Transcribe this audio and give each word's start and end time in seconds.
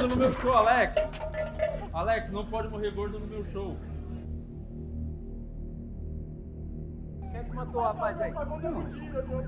morrendo 0.00 0.08
no 0.08 0.16
meu 0.16 0.32
show, 0.32 0.52
Alex. 0.52 0.94
Alex, 1.92 2.30
não 2.30 2.44
pode 2.46 2.68
morrer 2.68 2.90
gordo 2.92 3.18
no 3.18 3.26
meu 3.26 3.44
show. 3.44 3.76
Quem 7.20 7.40
é 7.40 7.44
que 7.44 7.54
matou 7.54 7.80
o 7.80 7.84
rapaz 7.84 8.20
aí? 8.20 8.32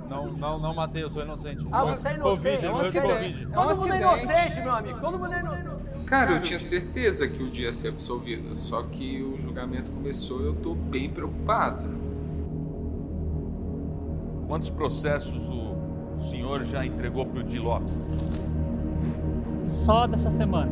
Não, 0.08 0.33
não, 0.33 0.58
não 0.58 0.75
matei, 0.75 1.03
eu 1.03 1.11
sou 1.11 1.23
inocente. 1.23 1.67
Ah, 1.73 1.84
você 1.84 2.08
é 2.08 2.14
inocente. 2.14 2.62
Covid, 2.62 2.67
É 2.67 2.70
um 2.70 2.75
foi 2.77 2.86
acidente. 2.86 3.12
Covid. 3.12 3.47
Todo 3.53 3.77
mundo 3.77 3.92
é 3.92 3.98
inocente, 4.00 4.61
meu 4.61 4.73
amigo. 4.73 5.00
Todo 5.00 5.19
mundo 5.19 5.33
é 5.34 5.41
inocente. 5.41 6.05
Cara, 6.06 6.33
eu 6.33 6.42
tinha 6.42 6.58
certeza 6.58 7.27
que 7.28 7.42
o 7.42 7.50
dia 7.50 7.67
ia 7.69 7.75
ser 7.75 7.89
absolvido, 7.89 8.56
só 8.56 8.83
que 8.83 9.23
o 9.23 9.39
julgamento 9.39 9.91
começou 9.92 10.42
e 10.42 10.47
eu 10.47 10.55
tô 10.55 10.75
bem 10.75 11.08
preocupado. 11.08 11.89
Quantos 14.47 14.69
processos 14.69 15.48
o 15.48 16.20
senhor 16.20 16.64
já 16.64 16.84
entregou 16.84 17.25
pro 17.25 17.42
Di 17.42 17.58
Lopes? 17.58 18.06
Só 19.56 20.06
dessa 20.06 20.31
semana. 20.31 20.70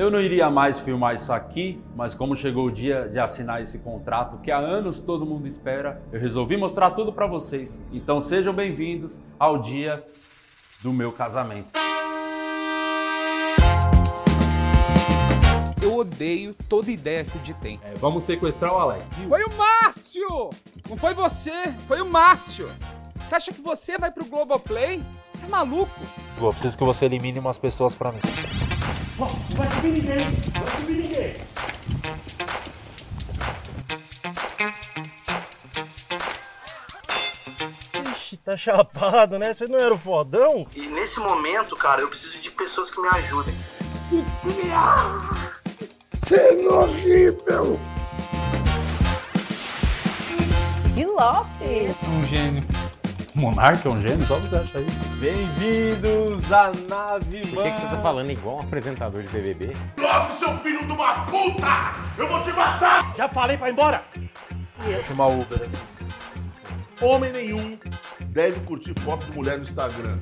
Eu 0.00 0.10
não 0.10 0.18
iria 0.18 0.48
mais 0.48 0.80
filmar 0.80 1.14
isso 1.14 1.30
aqui, 1.30 1.78
mas 1.94 2.14
como 2.14 2.34
chegou 2.34 2.68
o 2.68 2.70
dia 2.70 3.06
de 3.06 3.18
assinar 3.18 3.60
esse 3.60 3.80
contrato 3.80 4.38
que 4.38 4.50
há 4.50 4.56
anos 4.56 4.98
todo 4.98 5.26
mundo 5.26 5.46
espera, 5.46 6.00
eu 6.10 6.18
resolvi 6.18 6.56
mostrar 6.56 6.92
tudo 6.92 7.12
pra 7.12 7.26
vocês. 7.26 7.78
Então 7.92 8.18
sejam 8.18 8.54
bem-vindos 8.54 9.20
ao 9.38 9.60
dia 9.60 10.02
do 10.82 10.90
meu 10.90 11.12
casamento. 11.12 11.78
Eu 15.82 15.96
odeio 15.96 16.54
toda 16.66 16.90
ideia 16.90 17.22
que 17.22 17.36
o 17.36 17.40
Di 17.40 17.52
tem. 17.52 17.78
É, 17.82 17.92
vamos 17.96 18.24
sequestrar 18.24 18.72
o 18.72 18.78
Alex. 18.78 19.02
Foi 19.28 19.42
o 19.44 19.50
Márcio! 19.54 20.50
Não 20.88 20.96
foi 20.96 21.12
você, 21.12 21.74
foi 21.86 22.00
o 22.00 22.06
Márcio. 22.06 22.70
Você 23.30 23.36
acha 23.36 23.52
que 23.52 23.62
você 23.62 23.96
vai 23.96 24.10
pro 24.10 24.24
Globoplay? 24.24 25.00
Você 25.32 25.42
tá 25.42 25.46
maluco? 25.46 25.88
Eu 26.36 26.50
preciso 26.50 26.76
que 26.76 26.82
você 26.82 27.04
elimine 27.04 27.38
umas 27.38 27.56
pessoas 27.56 27.94
pra 27.94 28.10
mim. 28.10 28.18
Ixi, 38.10 38.36
tá 38.38 38.56
chapado, 38.56 39.38
né? 39.38 39.54
Você 39.54 39.68
não 39.68 39.78
era 39.78 39.94
o 39.94 39.98
fodão? 39.98 40.66
E 40.74 40.88
nesse 40.88 41.20
momento, 41.20 41.76
cara, 41.76 42.00
eu 42.00 42.08
preciso 42.08 42.36
de 42.40 42.50
pessoas 42.50 42.90
que 42.90 43.00
me 43.00 43.06
ajudem. 43.10 43.54
Que 50.96 51.04
Lopes! 51.04 51.94
Um 52.08 52.26
gênio. 52.26 52.89
Monarca 53.34 53.88
é 53.88 53.92
um 53.92 54.00
gênio? 54.00 54.26
Só 54.26 54.36
você 54.38 54.56
acha 54.56 54.78
aí. 54.78 54.86
Bem-vindos 55.20 56.52
à 56.52 56.72
nave, 56.88 57.46
Por 57.46 57.62
que, 57.62 57.70
que 57.72 57.80
você 57.80 57.86
tá 57.86 58.00
falando 58.02 58.30
igual 58.30 58.56
um 58.56 58.60
apresentador 58.60 59.22
de 59.22 59.28
BBB? 59.28 59.72
Já 63.16 63.28
falei 63.28 63.56
pra 63.56 63.68
ir 63.68 63.72
embora! 63.72 64.02
Chamar 65.06 65.28
o 65.28 65.40
Uber 65.40 65.62
aqui. 65.62 67.04
Homem 67.04 67.32
nenhum 67.32 67.78
deve 68.26 68.58
curtir 68.60 68.98
foto 69.00 69.26
de 69.26 69.32
mulher 69.32 69.58
no 69.58 69.62
Instagram. 69.62 70.18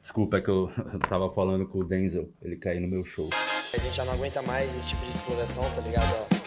Desculpa, 0.00 0.38
é 0.38 0.40
que 0.40 0.48
eu, 0.48 0.72
eu 0.92 0.98
tava 1.06 1.30
falando 1.30 1.66
com 1.66 1.80
o 1.80 1.84
Denzel, 1.84 2.30
ele 2.42 2.56
caiu 2.56 2.80
no 2.80 2.88
meu 2.88 3.04
show. 3.04 3.28
A 3.74 3.78
gente 3.78 3.94
já 3.94 4.04
não 4.04 4.14
aguenta 4.14 4.40
mais 4.42 4.74
esse 4.74 4.88
tipo 4.88 5.02
de 5.04 5.10
exploração, 5.10 5.70
tá 5.72 5.82
ligado? 5.82 6.37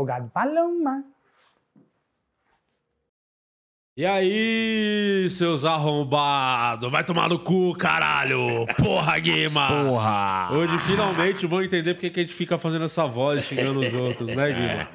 Advogado 0.00 0.30
Paloma. 0.32 1.04
E 4.00 4.06
aí, 4.06 5.28
seus 5.28 5.62
arrombados? 5.62 6.90
Vai 6.90 7.04
tomar 7.04 7.28
no 7.28 7.38
cu, 7.38 7.74
caralho! 7.74 8.64
Porra, 8.78 9.18
Guima! 9.18 9.68
Porra! 9.68 10.48
Hoje 10.52 10.78
finalmente 10.86 11.46
vão 11.46 11.62
entender 11.62 11.92
porque 11.92 12.08
que 12.08 12.20
a 12.20 12.22
gente 12.22 12.32
fica 12.32 12.56
fazendo 12.56 12.86
essa 12.86 13.06
voz 13.06 13.44
xingando 13.44 13.80
os 13.80 13.92
outros, 13.92 14.34
né, 14.34 14.52
Guima? 14.52 14.88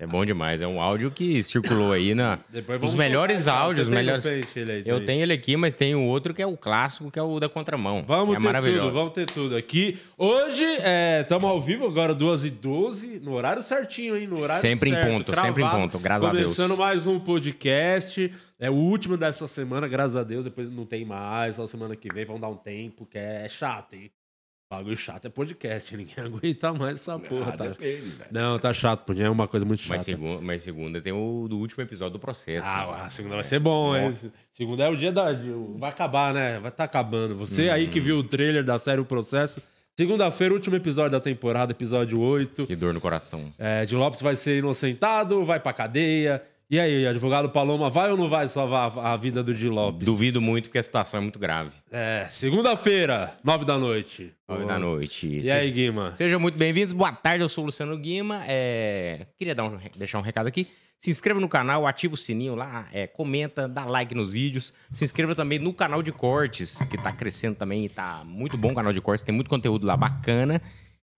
É 0.00 0.04
bom 0.04 0.24
demais. 0.24 0.60
É 0.62 0.66
um 0.66 0.80
áudio 0.80 1.12
que 1.12 1.42
circulou 1.44 1.92
aí 1.92 2.12
na. 2.12 2.38
Depois 2.48 2.82
Os 2.82 2.94
melhores 2.94 3.46
áudios, 3.46 3.86
tem 3.86 3.98
melhores. 3.98 4.26
aí, 4.26 4.42
Eu 4.84 5.04
tenho 5.04 5.22
ele 5.22 5.32
aqui, 5.32 5.56
mas 5.56 5.72
tem 5.74 5.94
o 5.94 6.02
outro 6.02 6.34
que 6.34 6.42
é 6.42 6.46
o 6.46 6.56
clássico, 6.56 7.08
que 7.08 7.18
é 7.20 7.22
o 7.22 7.38
da 7.38 7.48
contramão. 7.48 8.02
Vamos 8.04 8.34
é 8.34 8.38
ter 8.38 8.44
maravilhoso. 8.44 8.84
tudo, 8.86 8.92
vamos 8.92 9.12
ter 9.12 9.26
tudo 9.26 9.56
aqui. 9.56 9.96
Hoje, 10.18 10.64
estamos 11.20 11.48
ao 11.48 11.60
vivo 11.60 11.86
agora, 11.86 12.14
2h12, 12.14 13.20
no 13.22 13.34
horário 13.34 13.62
certinho, 13.62 14.16
hein? 14.16 14.26
No 14.26 14.42
horário 14.42 14.60
Sempre 14.60 14.90
em 14.90 14.94
certo, 14.94 15.06
ponto, 15.06 15.34
sempre 15.34 15.50
em 15.50 15.54
cravado. 15.54 15.82
ponto, 15.82 15.98
graças 15.98 16.24
a 16.24 16.32
Deus. 16.32 16.56
Começando 16.56 16.78
mais 16.78 17.06
um 17.06 17.20
podcast. 17.20 18.32
É 18.58 18.70
o 18.70 18.74
último 18.74 19.16
dessa 19.16 19.46
semana, 19.46 19.88
graças 19.88 20.16
a 20.16 20.22
Deus. 20.24 20.44
Depois 20.44 20.70
não 20.70 20.84
tem 20.86 21.04
mais, 21.04 21.56
só 21.56 21.66
semana 21.66 21.96
que 21.96 22.12
vem. 22.12 22.24
Vamos 22.24 22.40
dar 22.42 22.48
um 22.48 22.56
tempo, 22.56 23.06
que 23.06 23.18
é 23.18 23.48
chato, 23.48 23.94
hein? 23.94 24.10
Bagulho 24.72 24.96
chato 24.96 25.24
é 25.26 25.28
podcast, 25.28 25.94
ninguém 25.96 26.14
aguenta 26.24 26.72
mais 26.72 27.00
essa 27.00 27.18
porra, 27.18 27.52
tá? 27.56 27.64
Não, 28.30 28.56
tá 28.56 28.72
chato, 28.72 29.04
porque 29.04 29.20
é 29.20 29.28
uma 29.28 29.48
coisa 29.48 29.66
muito 29.66 29.80
chata. 29.80 29.94
Mas, 29.94 30.02
segunda, 30.04 30.40
mas 30.40 30.62
segunda 30.62 31.00
tem 31.00 31.12
o 31.12 31.48
do 31.48 31.58
último 31.58 31.82
episódio 31.82 32.12
do 32.12 32.18
processo. 32.20 32.68
Ah, 32.68 33.06
a 33.06 33.10
segunda 33.10 33.34
vai 33.34 33.42
ser 33.42 33.58
bom, 33.58 33.96
hein? 33.96 34.16
Segunda 34.52 34.84
é 34.84 34.88
o 34.88 34.94
dia 34.94 35.10
da. 35.10 35.32
Vai 35.76 35.90
acabar, 35.90 36.32
né? 36.32 36.60
Vai 36.60 36.70
estar 36.70 36.84
acabando. 36.84 37.34
Você 37.36 37.68
aí 37.68 37.86
Uhum. 37.86 37.90
que 37.90 38.00
viu 38.00 38.18
o 38.18 38.22
trailer 38.22 38.62
da 38.62 38.78
série 38.78 39.00
O 39.00 39.04
Processo. 39.04 39.60
Segunda-feira, 39.96 40.54
último 40.54 40.76
episódio 40.76 41.10
da 41.10 41.20
temporada, 41.20 41.72
episódio 41.72 42.20
8. 42.20 42.64
Que 42.64 42.76
dor 42.76 42.94
no 42.94 43.00
coração. 43.00 43.52
É, 43.58 43.84
de 43.84 43.96
Lopes 43.96 44.22
vai 44.22 44.36
ser 44.36 44.58
inocentado, 44.58 45.44
vai 45.44 45.58
pra 45.58 45.72
cadeia. 45.72 46.42
E 46.70 46.78
aí, 46.78 47.04
advogado 47.04 47.50
Paloma, 47.50 47.90
vai 47.90 48.12
ou 48.12 48.16
não 48.16 48.28
vai 48.28 48.46
salvar 48.46 48.96
a 48.96 49.16
vida 49.16 49.42
do 49.42 49.52
Di 49.52 49.68
Lopes? 49.68 50.06
Duvido 50.06 50.40
muito 50.40 50.66
porque 50.66 50.78
a 50.78 50.82
situação 50.82 51.18
é 51.18 51.20
muito 51.20 51.36
grave. 51.36 51.72
É, 51.90 52.28
segunda-feira, 52.30 53.34
nove 53.42 53.64
da 53.64 53.76
noite. 53.76 54.32
Nove 54.48 54.66
da 54.66 54.78
noite. 54.78 55.40
E 55.42 55.50
aí, 55.50 55.68
Guima? 55.72 56.14
Sejam 56.14 56.38
muito 56.38 56.56
bem-vindos. 56.56 56.92
Boa 56.92 57.10
tarde, 57.10 57.42
eu 57.42 57.48
sou 57.48 57.64
o 57.64 57.66
Luciano 57.66 57.96
Guima. 57.98 58.44
É, 58.46 59.26
Queria 59.36 59.52
dar 59.52 59.64
um- 59.64 59.78
deixar 59.96 60.18
um 60.18 60.22
recado 60.22 60.46
aqui. 60.46 60.68
Se 60.96 61.10
inscreva 61.10 61.40
no 61.40 61.48
canal, 61.48 61.86
ativa 61.88 62.14
o 62.14 62.16
sininho 62.16 62.54
lá, 62.54 62.86
é, 62.92 63.06
comenta, 63.06 63.66
dá 63.66 63.86
like 63.86 64.14
nos 64.14 64.30
vídeos. 64.30 64.72
Se 64.92 65.02
inscreva 65.02 65.34
também 65.34 65.58
no 65.58 65.72
canal 65.72 66.02
de 66.04 66.12
cortes, 66.12 66.84
que 66.84 66.96
tá 66.98 67.10
crescendo 67.10 67.56
também, 67.56 67.88
tá 67.88 68.22
muito 68.24 68.56
bom 68.56 68.70
o 68.70 68.74
canal 68.76 68.92
de 68.92 69.00
cortes, 69.00 69.24
tem 69.24 69.34
muito 69.34 69.48
conteúdo 69.48 69.86
lá 69.86 69.96
bacana. 69.96 70.60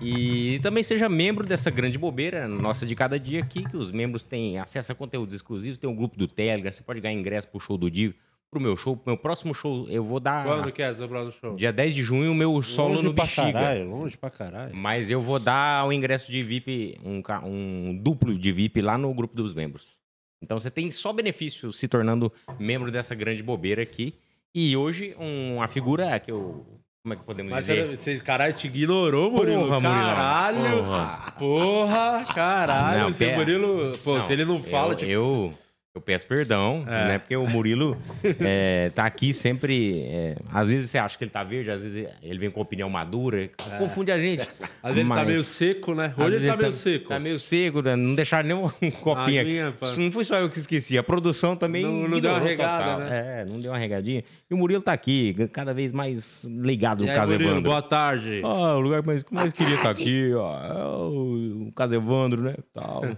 E 0.02 0.58
também 0.60 0.82
seja 0.82 1.08
membro 1.08 1.46
dessa 1.46 1.70
grande 1.70 1.96
bobeira, 1.98 2.48
nossa 2.48 2.84
de 2.84 2.94
cada 2.94 3.18
dia 3.18 3.40
aqui, 3.40 3.64
que 3.64 3.76
os 3.76 3.90
membros 3.90 4.24
têm 4.24 4.58
acesso 4.58 4.92
a 4.92 4.94
conteúdos 4.94 5.34
exclusivos, 5.34 5.78
tem 5.78 5.88
um 5.88 5.94
grupo 5.94 6.16
do 6.18 6.26
Telegram, 6.26 6.70
você 6.72 6.82
pode 6.82 7.00
ganhar 7.00 7.18
ingresso 7.18 7.48
pro 7.48 7.60
show 7.60 7.78
do 7.78 7.90
Di, 7.90 8.14
pro 8.50 8.60
meu 8.60 8.76
show, 8.76 8.96
pro 8.96 9.12
meu 9.12 9.16
próximo 9.16 9.54
show, 9.54 9.86
eu 9.88 10.04
vou 10.04 10.18
dar... 10.20 10.44
Quando 10.44 10.72
que 10.72 10.82
é 10.82 10.92
seu 10.92 11.08
próximo 11.08 11.32
show? 11.40 11.54
Dia 11.56 11.72
10 11.72 11.94
de 11.94 12.02
junho, 12.02 12.32
o 12.32 12.34
meu 12.34 12.60
solo 12.62 12.94
longe 12.94 13.06
no 13.06 13.14
pra 13.14 13.24
Bexiga. 13.24 13.52
caralho, 13.52 13.88
longe 13.88 14.16
pra 14.18 14.30
caralho. 14.30 14.74
Mas 14.76 15.08
eu 15.08 15.22
vou 15.22 15.38
dar 15.38 15.86
o 15.86 15.92
ingresso 15.92 16.30
de 16.30 16.42
VIP, 16.42 16.98
um, 17.04 17.22
um 17.46 17.96
duplo 17.96 18.36
de 18.38 18.52
VIP 18.52 18.82
lá 18.82 18.98
no 18.98 19.12
grupo 19.14 19.34
dos 19.36 19.54
membros. 19.54 20.00
Então 20.42 20.58
você 20.58 20.70
tem 20.70 20.90
só 20.90 21.12
benefício 21.12 21.72
se 21.72 21.86
tornando 21.86 22.30
membro 22.58 22.90
dessa 22.90 23.14
grande 23.14 23.42
bobeira 23.42 23.80
aqui. 23.80 24.14
E 24.54 24.76
hoje, 24.76 25.14
um- 25.18 25.56
uma 25.56 25.68
figura 25.68 26.18
que 26.18 26.30
eu. 26.30 26.66
Como 27.04 27.14
é 27.14 27.16
que 27.16 27.24
podemos 27.24 27.50
Mas 27.50 27.66
dizer? 27.66 27.84
você, 27.88 27.96
vocês, 27.96 28.22
caralho, 28.22 28.54
te 28.54 28.68
ignorou, 28.68 29.28
Murilo. 29.28 29.66
Porra, 29.66 29.80
caralho. 29.80 30.84
Porra. 30.84 31.32
Porra, 31.36 32.24
caralho. 32.32 33.00
Não, 33.00 33.08
Esse 33.08 33.24
pera. 33.24 33.36
Murilo. 33.38 33.92
Pô, 34.04 34.20
se 34.20 34.32
ele 34.32 34.44
não 34.44 34.62
fala, 34.62 34.92
eu, 34.92 34.96
tipo. 34.96 35.10
Eu, 35.10 35.54
eu 35.94 36.00
peço 36.00 36.26
perdão, 36.26 36.84
É. 36.86 37.08
né? 37.08 37.18
Porque 37.18 37.36
o 37.36 37.46
Murilo 37.46 37.96
é, 38.40 38.90
tá 38.94 39.04
aqui 39.04 39.34
sempre. 39.34 40.00
é, 40.00 40.36
às 40.50 40.70
vezes 40.70 40.90
você 40.90 40.96
acha 40.96 41.18
que 41.18 41.24
ele 41.24 41.30
tá 41.30 41.44
verde, 41.44 41.70
às 41.70 41.82
vezes 41.82 42.08
ele 42.22 42.38
vem 42.38 42.50
com 42.50 42.62
opinião 42.62 42.88
madura, 42.88 43.50
confunde 43.78 44.10
a 44.10 44.18
gente. 44.18 44.40
É. 44.40 44.46
Às 44.82 44.94
vezes 44.94 45.00
ele 45.00 45.08
tá 45.10 45.14
Mas- 45.16 45.26
meio 45.26 45.44
seco, 45.44 45.94
né? 45.94 46.14
Hoje 46.16 46.26
ele 46.28 46.38
vezes 46.38 46.48
tá 46.48 46.56
meio 46.56 46.72
seco. 46.72 47.08
Tá 47.10 47.18
meio 47.20 47.38
seco, 47.40 47.82
né? 47.82 47.94
não 47.94 48.14
deixaram 48.14 48.48
nem 48.48 48.56
um 48.56 48.90
copinho 49.02 49.68
aqui. 49.68 50.00
não 50.00 50.10
foi 50.10 50.24
só 50.24 50.36
eu 50.36 50.48
que 50.48 50.58
esqueci, 50.58 50.96
a 50.96 51.02
produção 51.02 51.54
também 51.56 51.82
Não- 51.82 52.08
não 52.08 52.18
deu 52.20 52.30
uma 52.30 52.40
regada, 52.40 52.84
total. 52.84 52.98
né? 53.00 53.40
É, 53.42 53.44
não 53.44 53.60
deu 53.60 53.70
uma 53.70 53.78
regadinha. 53.78 54.24
E 54.50 54.54
o 54.54 54.56
Murilo 54.56 54.82
tá 54.82 54.92
aqui, 54.92 55.34
cada 55.52 55.74
vez 55.74 55.92
mais 55.92 56.44
ligado 56.44 57.04
no 57.04 57.10
aí, 57.10 57.16
caso 57.16 57.32
Murilo, 57.32 57.50
Evandro. 57.52 57.70
boa 57.70 57.82
tarde. 57.82 58.40
Ah, 58.44 58.76
o 58.76 58.80
lugar 58.80 59.00
que 59.02 59.06
mais, 59.08 59.24
mais 59.30 59.52
queria 59.52 59.74
estar 59.76 59.90
aqui, 59.90 60.32
ó. 60.34 60.58
É 60.62 60.84
o, 60.84 61.66
o 61.68 61.72
caso 61.72 61.94
Evandro, 61.94 62.42
né? 62.42 62.54
Tal. 62.72 63.02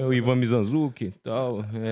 É 0.00 0.04
o 0.04 0.12
Ivan 0.12 0.36
Mizanzuki, 0.36 1.12
tal. 1.22 1.64
É. 1.74 1.89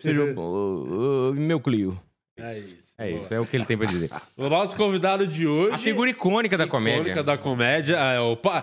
Seja 0.00 0.22
o- 0.22 0.38
o- 0.40 1.30
o- 1.30 1.34
meu 1.34 1.60
Clio. 1.60 1.98
É 2.36 2.58
isso. 2.58 2.94
É 2.98 3.10
isso, 3.10 3.32
é 3.34 3.40
o 3.40 3.46
que 3.46 3.56
ele 3.56 3.64
tem 3.64 3.76
pra 3.76 3.86
dizer. 3.86 4.10
O 4.36 4.48
nosso 4.48 4.76
convidado 4.76 5.26
de 5.26 5.46
hoje. 5.46 5.74
A 5.74 5.78
figura 5.78 6.10
icônica 6.10 6.56
da 6.56 6.66
comédia. 6.66 7.00
icônica 7.00 7.22
da 7.22 7.36
comédia. 7.38 7.96
É 7.96 8.20
o, 8.20 8.36
pa- 8.36 8.60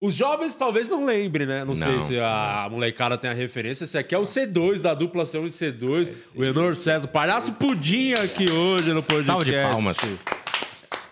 Os 0.00 0.14
jovens 0.14 0.54
talvez 0.54 0.88
não 0.88 1.04
lembrem, 1.04 1.46
né? 1.46 1.64
Não, 1.64 1.74
sei 1.74 1.92
Não. 1.92 2.00
se 2.00 2.18
a 2.18 2.68
molecada 2.70 3.16
tem 3.16 3.30
a 3.30 3.32
referência. 3.34 3.84
Esse 3.84 3.96
aqui 3.96 4.14
é 4.14 4.18
o 4.18 4.22
C2 4.22 4.80
da 4.80 4.94
dupla 4.94 5.24
C1 5.24 5.46
e 5.46 5.50
C2. 5.50 6.12
o 6.36 6.44
Enor 6.44 6.74
César, 6.76 7.06
palhaço 7.08 7.52
Pudim 7.54 8.12
aqui 8.14 8.50
hoje 8.50 8.92
no 8.92 9.02
podcast. 9.02 9.26
Salve 9.26 9.50
de 9.52 9.56
palmas. 9.58 9.96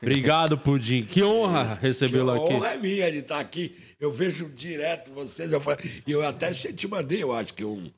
Obrigado, 0.01 0.59
Pudim. 0.59 1.05
Que 1.05 1.23
honra 1.23 1.79
recebê-lo 1.81 2.31
A 2.31 2.37
aqui. 2.37 2.53
honra 2.55 2.69
é 2.75 2.77
minha 2.79 3.11
de 3.13 3.19
estar 3.19 3.39
aqui. 3.39 3.77
Eu 4.01 4.11
vejo 4.11 4.49
direto 4.55 5.13
vocês. 5.13 5.53
Eu, 5.53 5.61
falo- 5.61 5.79
e 6.07 6.11
eu 6.11 6.27
até 6.27 6.51
te 6.53 6.89
mandei, 6.89 7.23
eu 7.23 7.33
acho 7.33 7.55
que 7.55 7.65
um, 7.65 7.89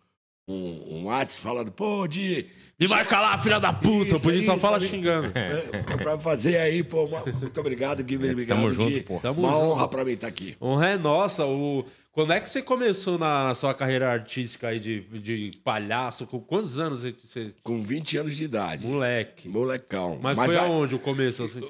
um, 0.46 0.98
um 0.98 1.04
WhatsApp 1.06 1.42
falando, 1.42 1.72
pô, 1.72 2.06
de. 2.06 2.46
Me 2.78 2.88
marca 2.88 3.20
lá, 3.20 3.38
filha 3.38 3.60
da 3.60 3.72
puta. 3.72 4.16
O 4.16 4.20
Pudim 4.20 4.42
só 4.44 4.58
fala 4.58 4.80
xingando. 4.80 5.30
É, 5.38 5.60
pra 6.02 6.18
fazer 6.18 6.56
aí, 6.58 6.82
pô, 6.82 7.04
uma- 7.04 7.24
muito 7.24 7.60
obrigado, 7.60 8.02
Guilherme. 8.02 8.32
Obrigado, 8.32 8.56
Tamo 8.58 8.72
junto, 8.72 9.02
pô. 9.04 9.20
Tamo 9.20 9.40
uma 9.40 9.50
junto. 9.52 9.62
honra 9.64 9.88
pra 9.88 10.04
mim 10.04 10.12
estar 10.12 10.26
aqui. 10.26 10.56
Honra 10.60 10.88
é 10.90 10.98
nossa. 10.98 11.46
O... 11.46 11.84
Quando 12.10 12.32
é 12.32 12.40
que 12.40 12.48
você 12.48 12.60
começou 12.60 13.16
na 13.16 13.54
sua 13.54 13.72
carreira 13.74 14.10
artística 14.10 14.68
aí 14.68 14.80
de, 14.80 15.00
de 15.20 15.50
palhaço? 15.62 16.26
Com 16.26 16.40
quantos 16.40 16.78
anos 16.80 17.02
você- 17.02 17.14
você. 17.24 17.54
Com 17.62 17.80
20 17.80 18.16
anos 18.18 18.36
de 18.36 18.42
idade. 18.44 18.84
Moleque. 18.86 19.48
Molecão. 19.48 20.18
Mas, 20.20 20.36
Mas 20.36 20.46
foi 20.52 20.56
a- 20.60 20.64
aonde 20.66 20.96
o 20.96 20.98
começo, 20.98 21.44
assim? 21.44 21.60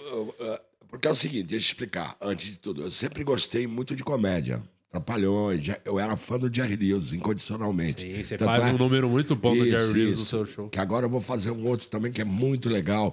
Porque 0.89 1.07
é 1.07 1.11
o 1.11 1.15
seguinte, 1.15 1.45
deixa 1.49 1.67
eu 1.67 1.69
explicar. 1.73 2.17
Antes 2.21 2.47
de 2.53 2.59
tudo, 2.59 2.83
eu 2.83 2.91
sempre 2.91 3.23
gostei 3.25 3.67
muito 3.67 3.95
de 3.95 4.03
comédia. 4.03 4.63
Trapalhões, 4.95 5.65
eu 5.85 5.99
era 5.99 6.17
fã 6.17 6.39
do 6.39 6.55
Jerry 6.55 6.77
Lewis, 6.77 7.13
incondicionalmente. 7.13 8.03
Sim, 8.03 8.23
você 8.23 8.37
Tanto 8.37 8.47
faz 8.49 8.65
é- 8.65 8.73
um 8.73 8.79
número 8.79 9.09
muito 9.11 9.35
bom 9.35 9.53
do 9.53 9.67
Isso, 9.67 9.77
Jerry 9.89 10.05
Lewis 10.05 10.19
no 10.21 10.25
seu 10.25 10.47
show. 10.47 10.69
Que 10.69 10.79
agora 10.79 11.07
eu 11.07 11.11
vou 11.11 11.19
fazer 11.21 11.51
um 11.51 11.67
outro 11.67 11.89
também 11.89 12.13
que 12.13 12.21
é 12.21 12.25
muito 12.25 12.69
legal. 12.69 13.13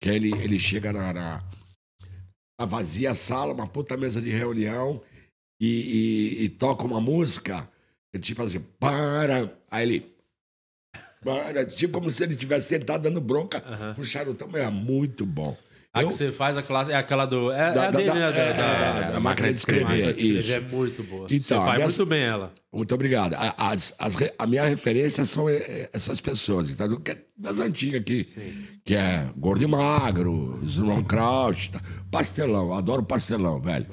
Que 0.00 0.08
ele, 0.08 0.30
ele 0.40 0.56
chega 0.56 0.92
na, 0.92 1.12
na, 1.12 1.44
na 2.60 2.64
vazia 2.66 3.12
sala, 3.12 3.52
uma 3.52 3.66
puta 3.66 3.96
mesa 3.96 4.22
de 4.22 4.30
reunião, 4.30 5.02
e, 5.60 5.66
e- 6.38 6.44
e 6.44 6.48
toca 6.48 6.84
uma 6.84 7.00
música, 7.00 7.68
que 8.14 8.20
tipo 8.20 8.42
assim, 8.42 8.60
para. 8.78 9.50
Aí 9.68 9.82
ele. 9.82 10.12
Para, 11.24 11.66
tipo 11.66 11.94
como 11.94 12.08
se 12.08 12.22
ele 12.22 12.34
estivesse 12.34 12.68
sentado 12.68 13.02
dando 13.02 13.20
bronca 13.20 13.60
com 13.96 14.02
um 14.02 14.04
charutão, 14.04 14.46
mas 14.46 14.62
é 14.62 14.70
muito 14.70 15.26
bom. 15.26 15.58
A 15.96 16.02
Eu- 16.02 16.08
que 16.08 16.14
você 16.14 16.30
faz 16.30 16.56
a 16.58 16.62
classe 16.62 16.92
é 16.92 16.94
aquela 16.94 17.24
do. 17.24 17.50
É, 17.50 17.72
Da- 17.72 17.84
é 17.84 17.86
a 17.86 17.90
da- 17.90 17.98
dele, 17.98 18.08
da- 18.10 18.14
né? 18.14 18.20
é, 18.20 18.30
Da, 18.32 18.64
é, 18.64 18.74
da- 19.04 19.10
da 19.12 19.20
máquina 19.20 19.50
de 19.50 19.56
escrever, 19.58 19.86
de 19.86 20.10
escrever 20.10 20.38
isso. 20.38 20.54
É 20.54 20.60
muito 20.60 21.02
boa. 21.02 21.26
Então, 21.30 21.58
você 21.60 21.64
faz 21.66 21.76
minhas- 21.78 21.96
muito 21.98 22.10
bem 22.10 22.22
ela. 22.22 22.52
Muito 22.72 22.94
obrigado. 22.94 23.34
A, 23.34 23.70
as- 23.70 23.94
as 23.98 24.16
a 24.38 24.46
minha 24.46 24.64
referência 24.64 25.24
são 25.24 25.48
eh, 25.48 25.88
essas 25.92 26.20
pessoas, 26.20 26.70
é 26.78 27.18
das 27.36 27.58
antigas 27.60 28.00
aqui. 28.02 28.24
Que 28.84 28.94
é 28.94 29.30
Gordo 29.36 29.64
e 29.64 29.66
Magro, 29.66 30.60
Zurão 30.66 31.02
Kraut, 31.02 31.70
tá? 31.70 31.80
pastelão. 32.10 32.74
Adoro 32.74 33.02
pastelão, 33.02 33.58
velho. 33.60 33.86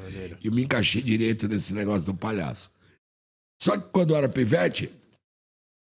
E 0.43 0.49
me 0.51 0.63
encaixei 0.63 1.01
direito 1.01 1.47
nesse 1.47 1.73
negócio 1.73 2.05
do 2.05 2.13
palhaço. 2.13 2.69
Só 3.61 3.77
que 3.77 3.85
quando 3.93 4.09
eu 4.11 4.17
era 4.17 4.27
pivete, 4.27 4.89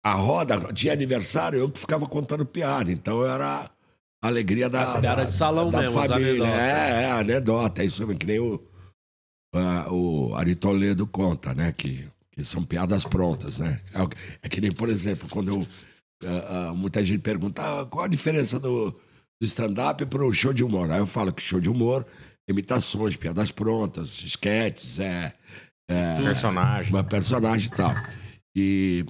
a 0.05 0.12
roda 0.12 0.71
tinha 0.75 0.93
aniversário, 0.93 1.59
eu 1.59 1.71
que 1.71 1.81
ficava 1.81 2.06
contando 2.06 2.45
piada. 2.45 2.93
Então 2.93 3.23
eu 3.23 3.27
era 3.31 3.71
a 4.25 4.29
alegria 4.29 4.71
da, 4.71 4.81
era 4.81 5.17
da, 5.17 5.25
de 5.25 5.32
salão 5.32 5.71
da 5.71 5.81
mesmo, 5.81 6.00
família. 6.03 6.47
É, 6.47 7.03
é, 7.03 7.11
anedota. 7.11 7.82
É 7.82 7.85
isso 7.85 8.00
mesmo, 8.00 8.19
que 8.19 8.25
nem 8.25 8.38
o, 8.38 8.59
ah, 9.55 9.87
o 9.93 10.35
Ari 10.35 10.55
Toledo 10.55 11.06
conta, 11.06 11.53
né? 11.53 11.75
Que, 11.76 12.09
que 12.32 12.43
são 12.43 12.65
piadas 12.65 13.05
prontas, 13.05 13.59
né? 13.59 13.82
É, 13.93 14.47
é 14.47 14.49
que 14.49 14.62
nem, 14.62 14.73
por 14.73 14.88
exemplo, 14.88 15.29
quando 15.29 15.49
eu, 15.49 15.67
ah, 16.25 16.69
ah, 16.71 16.75
muita 16.75 17.05
gente 17.05 17.21
pergunta 17.21 17.61
ah, 17.62 17.85
qual 17.85 18.06
a 18.06 18.09
diferença 18.09 18.59
do, 18.59 18.93
do 19.38 19.44
stand-up 19.44 20.06
para 20.06 20.25
o 20.25 20.32
show 20.32 20.55
de 20.55 20.65
humor. 20.65 20.91
Aí 20.91 21.00
eu 21.00 21.06
falo 21.06 21.31
que 21.31 21.43
show 21.43 21.61
de 21.61 21.69
humor, 21.69 22.06
imitações, 22.49 23.17
piadas 23.17 23.50
prontas, 23.50 24.23
esquetes, 24.25 25.00
é, 25.00 25.35
é, 25.87 26.23
Personagem. 26.23 26.91
Uma 26.91 27.05
personagem 27.05 27.69
e 27.70 27.77
tal. 27.77 27.94
E, 28.56 29.05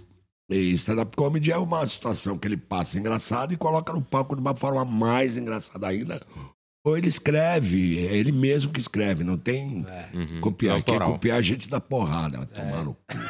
e 0.48 0.72
stand-up 0.72 1.16
comedy 1.16 1.50
é 1.50 1.56
uma 1.56 1.86
situação 1.86 2.38
que 2.38 2.46
ele 2.46 2.56
passa 2.56 2.98
engraçado 2.98 3.54
e 3.54 3.56
coloca 3.56 3.92
no 3.92 4.02
palco 4.02 4.34
de 4.34 4.42
uma 4.42 4.54
forma 4.54 4.84
mais 4.84 5.36
engraçada 5.36 5.86
ainda. 5.86 6.20
Ou 6.86 6.98
ele 6.98 7.08
escreve, 7.08 8.06
é 8.06 8.14
ele 8.14 8.30
mesmo 8.30 8.70
que 8.70 8.78
escreve, 8.78 9.24
não 9.24 9.38
tem 9.38 9.86
copiar. 10.42 10.76
É 10.78 10.82
Quem 10.82 10.94
autoral. 10.96 11.12
copiar 11.14 11.38
a 11.38 11.40
gente 11.40 11.66
dá 11.70 11.80
porrada, 11.80 12.36
vai 12.36 12.46
tomar 12.46 12.84
no 12.84 12.92
cu. 12.92 13.16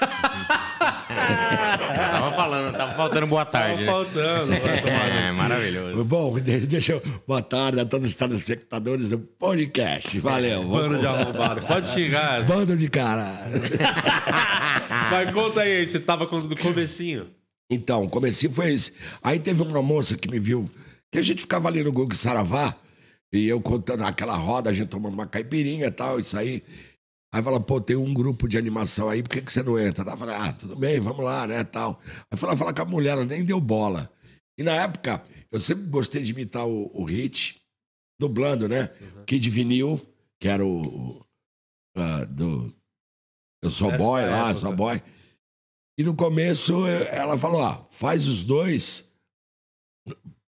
tava 1.94 2.32
falando, 2.32 2.76
tava 2.76 2.94
faltando 2.96 3.26
boa 3.28 3.44
tarde. 3.44 3.84
Tava 3.84 4.02
né? 4.02 4.10
faltando, 4.10 4.50
vai 4.50 4.82
tomar 4.82 5.08
no 5.08 5.18
É, 5.20 5.30
maravilhoso. 5.32 6.04
Bom, 6.04 6.36
de- 6.40 6.66
deixa 6.66 6.94
eu. 6.94 7.02
Boa 7.28 7.42
tarde 7.42 7.78
a 7.78 7.84
todos 7.84 8.10
os 8.10 8.16
telespectadores 8.16 9.10
do 9.10 9.18
podcast. 9.20 10.18
Valeu. 10.18 10.64
Bando 10.64 10.98
de 10.98 11.06
arrombado. 11.06 11.64
Pode 11.64 11.90
xingar. 11.90 12.44
Bando 12.44 12.76
de 12.76 12.88
cara. 12.88 13.38
Mas 15.12 15.30
conta 15.30 15.60
aí, 15.60 15.86
você 15.86 16.00
tava 16.00 16.26
contando 16.26 16.56
do 16.56 16.60
comecinho. 16.60 17.28
Então, 17.70 18.02
o 18.02 18.08
comecinho 18.08 18.52
foi 18.52 18.72
esse. 18.72 18.92
Aí 19.22 19.38
teve 19.38 19.62
uma 19.62 19.80
moça 19.80 20.16
que 20.16 20.28
me 20.28 20.40
viu, 20.40 20.68
que 21.12 21.18
a 21.18 21.22
gente 21.22 21.42
ficava 21.42 21.68
ali 21.68 21.84
no 21.84 21.92
Google 21.92 22.16
Saravá, 22.16 22.74
e 23.34 23.46
eu 23.46 23.60
contando 23.60 24.04
aquela 24.04 24.36
roda, 24.36 24.70
a 24.70 24.72
gente 24.72 24.88
tomando 24.88 25.14
uma 25.14 25.26
caipirinha 25.26 25.86
e 25.86 25.90
tal, 25.90 26.18
isso 26.20 26.36
aí. 26.38 26.62
Aí 27.34 27.42
fala, 27.42 27.58
pô, 27.60 27.80
tem 27.80 27.96
um 27.96 28.14
grupo 28.14 28.46
de 28.48 28.56
animação 28.56 29.10
aí, 29.10 29.20
por 29.22 29.30
que, 29.30 29.42
que 29.42 29.52
você 29.52 29.62
não 29.62 29.76
entra? 29.78 30.08
Eu 30.08 30.16
falei, 30.16 30.36
ah, 30.36 30.52
tudo 30.52 30.76
bem, 30.76 31.00
vamos 31.00 31.24
lá, 31.24 31.46
né, 31.46 31.64
tal. 31.64 32.00
Aí 32.30 32.38
fala, 32.38 32.56
fala 32.56 32.72
com 32.72 32.82
a 32.82 32.84
mulher, 32.84 33.10
ela 33.10 33.24
nem 33.24 33.44
deu 33.44 33.60
bola. 33.60 34.08
E 34.56 34.62
na 34.62 34.72
época, 34.72 35.20
eu 35.50 35.58
sempre 35.58 35.84
gostei 35.86 36.22
de 36.22 36.30
imitar 36.30 36.64
o, 36.64 36.90
o 36.94 37.04
Hit, 37.04 37.60
dublando, 38.20 38.68
né? 38.68 38.88
Kid 39.26 39.50
Vinil, 39.50 40.00
que 40.40 40.46
era 40.46 40.64
o, 40.64 41.26
ah, 41.96 42.24
do... 42.24 42.72
Eu 43.64 43.70
sou 43.70 43.90
boy 43.96 44.22
lá, 44.26 44.50
época. 44.50 44.54
sou 44.54 44.76
boy. 44.76 45.02
E 45.98 46.02
no 46.04 46.14
começo 46.14 46.86
eu- 46.86 47.04
ela 47.06 47.38
falou: 47.38 47.62
ó, 47.62 47.84
faz 47.88 48.28
os 48.28 48.44
dois 48.44 49.08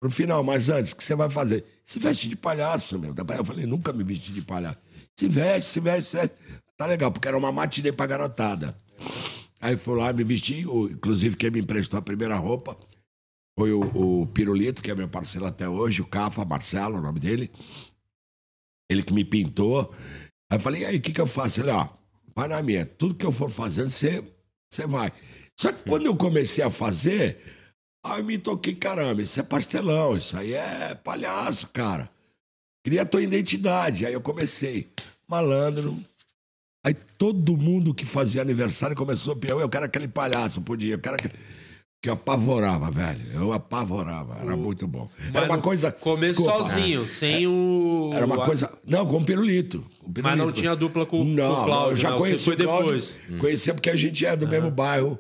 pro 0.05 0.11
final, 0.11 0.45
mas 0.45 0.69
antes, 0.69 0.93
o 0.93 0.97
que 0.97 1.03
você 1.03 1.15
vai 1.15 1.31
fazer? 1.31 1.65
Se 1.83 1.99
veste 1.99 2.29
de 2.29 2.37
palhaço, 2.37 2.99
meu. 2.99 3.15
Eu 3.17 3.45
falei: 3.45 3.65
nunca 3.65 3.91
me 3.91 4.05
vesti 4.05 4.33
de 4.33 4.43
palhaço. 4.43 4.79
Se 5.19 5.29
veste, 5.29 5.71
se 5.71 5.81
veste, 5.81 6.11
se 6.11 6.17
veste. 6.17 6.37
Tá 6.77 6.85
legal, 6.87 7.11
porque 7.11 7.27
era 7.27 7.39
uma 7.39 7.51
matinê 7.51 7.91
pra 7.91 8.05
garotada. 8.05 8.77
Aí 9.61 9.79
fui 9.79 9.97
lá, 9.97 10.13
me 10.13 10.23
vesti, 10.23 10.61
inclusive 10.61 11.37
quem 11.37 11.51
me 11.51 11.61
emprestou 11.61 11.99
a 11.99 12.03
primeira 12.03 12.37
roupa 12.37 12.77
foi 13.57 13.73
o, 13.73 14.23
o 14.23 14.27
Pirulito, 14.27 14.83
que 14.83 14.91
é 14.91 14.95
meu 14.95 15.09
parceiro 15.09 15.47
até 15.47 15.69
hoje, 15.69 16.03
o 16.03 16.07
Cafa, 16.07 16.45
Marcelo, 16.45 16.99
o 16.99 17.01
nome 17.01 17.21
dele. 17.21 17.51
Ele 18.91 19.03
que 19.03 19.15
me 19.15 19.25
pintou. 19.25 19.95
Aí 20.51 20.57
eu 20.57 20.61
falei, 20.61 20.83
e 20.83 20.85
aí, 20.85 20.97
o 20.97 21.01
que, 21.01 21.13
que 21.13 21.21
eu 21.21 21.27
faço? 21.27 21.61
Ele, 21.61 21.71
ó, 21.71 21.89
vai 22.35 22.49
na 22.49 22.61
minha. 22.63 22.85
Tudo 22.85 23.15
que 23.15 23.25
eu 23.25 23.33
for 23.33 23.49
fazendo, 23.49 23.91
você 23.91 24.23
vai. 24.87 25.13
Só 25.57 25.73
que 25.73 25.89
quando 25.89 26.07
eu 26.07 26.17
comecei 26.17 26.65
a 26.65 26.71
fazer, 26.71 27.39
aí 28.05 28.21
eu 28.21 28.25
me 28.25 28.39
toquei, 28.39 28.75
caramba, 28.75 29.23
isso 29.23 29.41
é 29.41 29.43
pastelão, 29.43 30.17
isso 30.17 30.37
aí 30.37 30.53
é 30.55 30.95
palhaço, 30.95 31.69
cara. 31.73 32.09
Cria 32.85 33.03
a 33.03 33.07
tua 33.07 33.23
identidade. 33.23 34.05
Aí 34.05 34.13
eu 34.13 34.21
comecei, 34.21 34.89
malandro. 35.27 35.99
Aí 36.85 36.95
todo 37.17 37.57
mundo 37.57 37.95
que 37.95 38.05
fazia 38.05 38.43
aniversário 38.43 38.95
começou 38.95 39.33
a 39.33 39.37
pedir, 39.37 39.53
eu 39.53 39.69
quero 39.71 39.87
aquele 39.87 40.07
palhaço, 40.07 40.61
podia, 40.61 40.95
eu 40.95 40.99
quero 40.99 41.15
aquele... 41.17 41.33
Que 42.03 42.11
eu 42.11 42.13
apavorava, 42.13 42.91
velho. 42.91 43.19
Eu 43.33 43.51
apavorava. 43.55 44.37
Era 44.39 44.55
muito 44.55 44.87
bom. 44.87 45.09
Era 45.19 45.41
Mas 45.41 45.45
uma 45.49 45.57
no 45.57 45.63
coisa. 45.63 45.91
Começo 45.91 46.35
desculpa, 46.35 46.69
sozinho, 46.69 47.09
sem 47.09 47.47
o. 47.47 48.11
Era 48.13 48.27
uma 48.27 48.45
coisa. 48.45 48.71
Não, 48.85 49.07
com 49.07 49.17
o 49.17 49.25
pirulito. 49.25 49.83
com 50.01 50.09
o 50.09 50.13
Mas 50.17 50.23
não 50.25 50.33
pirulito. 50.33 50.61
tinha 50.61 50.77
dupla 50.77 51.07
com, 51.07 51.25
Não, 51.25 51.55
com 51.55 51.63
o 51.63 51.65
Cláudio. 51.65 51.93
eu 51.93 51.97
já 51.97 52.13
conheci 52.13 52.45
Você 52.45 52.51
o 52.51 52.57
Cláudio. 52.59 52.87
depois. 52.89 53.19
Conhecia 53.41 53.73
porque 53.73 53.89
a 53.89 53.95
gente 53.95 54.27
é 54.27 54.37
do 54.37 54.47
mesmo 54.47 54.71
bairro, 54.71 55.19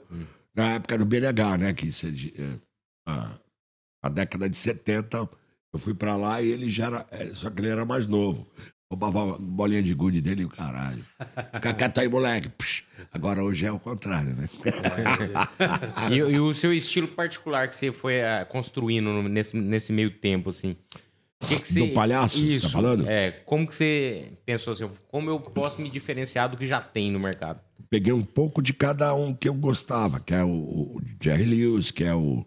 na 0.54 0.74
época 0.74 0.98
do 0.98 1.06
BNH, 1.06 1.56
né? 1.56 1.72
Que 1.72 1.86
é 1.86 2.10
de, 2.10 2.34
é, 2.38 2.48
a, 3.06 3.30
a 4.02 4.08
década 4.08 4.49
de 4.49 4.56
70. 4.56 5.28
Eu 5.73 5.78
fui 5.78 5.94
pra 5.94 6.16
lá 6.16 6.40
e 6.40 6.49
ele 6.49 6.68
já 6.68 6.87
era. 6.87 7.06
é, 7.11 7.26
Só 7.32 7.50
que 7.50 7.61
ele 7.61 7.68
era 7.68 7.84
mais 7.84 8.06
novo. 8.06 8.46
Roubava 8.90 9.34
a 9.34 9.38
bolinha 9.38 9.82
de 9.82 9.92
gude 9.92 10.20
dele 10.20 10.42
e 10.42 10.44
o 10.44 10.49
caralho. 10.49 11.04
Fica 11.54 11.75
quieto 11.75 11.99
aí, 11.99 12.08
moleque. 12.08 12.49
Psh. 12.50 12.84
Agora 13.12 13.42
hoje 13.42 13.66
é 13.66 13.73
o 13.73 13.78
contrário, 13.78 14.37
né? 14.37 14.49
E, 16.11 16.16
e 16.16 16.38
o 16.38 16.54
seu 16.54 16.73
estilo 16.73 17.08
particular 17.08 17.68
que 17.68 17.75
você 17.75 17.90
foi 17.90 18.23
ah, 18.23 18.44
construindo 18.44 19.23
nesse, 19.23 19.56
nesse 19.56 19.92
meio 19.92 20.11
tempo, 20.11 20.50
assim? 20.50 20.76
Que 21.40 21.58
que 21.58 21.68
você... 21.68 21.87
Do 21.88 21.92
palhaço, 21.92 22.38
você 22.38 22.61
tá 22.61 22.68
falando? 22.68 23.08
É, 23.08 23.30
como 23.44 23.66
que 23.66 23.75
você 23.75 24.32
pensou 24.46 24.73
assim, 24.73 24.88
como 25.08 25.28
eu 25.28 25.40
posso 25.40 25.80
me 25.80 25.90
diferenciar 25.90 26.49
do 26.49 26.56
que 26.56 26.66
já 26.66 26.80
tem 26.80 27.11
no 27.11 27.18
mercado? 27.18 27.61
peguei 27.94 28.12
um 28.12 28.25
pouco 28.25 28.61
de 28.61 28.73
cada 28.73 29.14
um 29.14 29.32
que 29.32 29.49
eu 29.49 29.54
gostava, 29.54 30.18
que 30.18 30.34
é 30.34 30.42
o, 30.42 30.49
o 30.49 31.02
Jerry 31.23 31.44
Lewis, 31.44 31.92
que 31.92 32.02
é 32.02 32.12
o, 32.12 32.44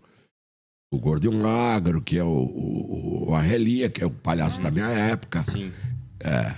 o 0.92 0.98
Gordo 0.98 1.26
e 1.26 1.28
o 1.28 1.34
Magro, 1.34 2.02
que 2.02 2.18
é 2.18 2.24
o, 2.24 2.28
o, 2.28 3.30
o 3.30 3.36
Arrelia, 3.36 3.90
que 3.90 4.02
é 4.02 4.06
o 4.06 4.12
palhaço 4.12 4.62
da 4.62 4.72
minha 4.72 4.90
época. 4.90 5.44
Sim. 5.44 5.72
É, 6.20 6.56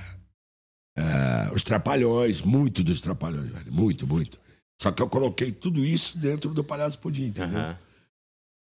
é, 0.98 1.51
os 1.53 1.63
Trapalhões, 1.63 2.41
muito 2.41 2.83
dos 2.83 3.01
Trapalhões, 3.01 3.51
velho, 3.51 3.71
muito, 3.71 4.05
muito. 4.05 4.39
Só 4.81 4.91
que 4.91 5.01
eu 5.01 5.09
coloquei 5.09 5.51
tudo 5.51 5.83
isso 5.83 6.17
dentro 6.17 6.53
do 6.53 6.63
Palhaço 6.63 7.00
Pudim, 7.00 7.25
entendeu? 7.25 7.59
Aham. 7.59 7.77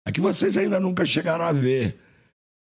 É 0.07 0.11
que 0.11 0.21
vocês 0.21 0.55
ainda 0.57 0.79
nunca 0.79 1.05
chegaram 1.05 1.43
a 1.43 1.51
ver. 1.51 1.99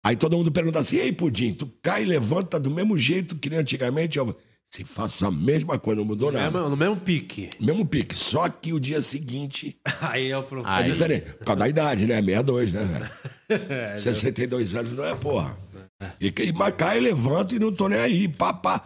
Aí 0.06 0.16
todo 0.16 0.38
mundo 0.38 0.52
pergunta 0.52 0.80
assim, 0.80 0.98
ei, 0.98 1.12
Pudim, 1.12 1.54
tu 1.54 1.68
cai 1.82 2.04
e 2.04 2.06
levanta 2.06 2.60
do 2.60 2.70
mesmo 2.70 2.98
jeito 2.98 3.38
que 3.38 3.50
nem 3.50 3.60
antigamente? 3.60 4.18
Eu, 4.18 4.38
se 4.70 4.84
faça 4.86 5.28
a 5.28 5.32
mesma 5.32 5.80
coisa, 5.80 6.00
não 6.00 6.06
mudou 6.06 6.32
nada. 6.32 6.52
mesmo, 6.52 6.70
no 6.70 6.78
mesmo 6.78 6.96
pique. 6.98 7.50
Mesmo 7.60 7.86
pique, 7.86 8.16
só 8.16 8.48
que 8.50 8.72
o 8.72 8.80
dia 8.80 9.02
seguinte 9.02 9.78
Aí 10.00 10.30
é 10.30 10.38
o 10.38 10.44
problema. 10.44 10.80
é 10.80 10.84
diferente. 10.84 11.26
Por 11.34 11.46
causa 11.46 11.60
da 11.60 11.68
idade, 11.68 12.06
né? 12.06 12.18
62, 12.22 12.74
né, 12.74 12.84
velho? 12.84 13.10
É, 13.50 13.98
62 13.98 14.76
anos 14.76 14.94
não 14.94 15.04
é 15.04 15.16
porra. 15.16 15.58
E, 16.22 16.32
e 16.44 16.54
mas 16.54 16.76
cai, 16.76 17.00
levanto 17.00 17.56
e 17.56 17.60
não 17.60 17.74
tô 17.74 17.90
nem 17.90 17.98
aí, 18.00 18.28
pá, 18.28 18.54
pá. 18.54 18.86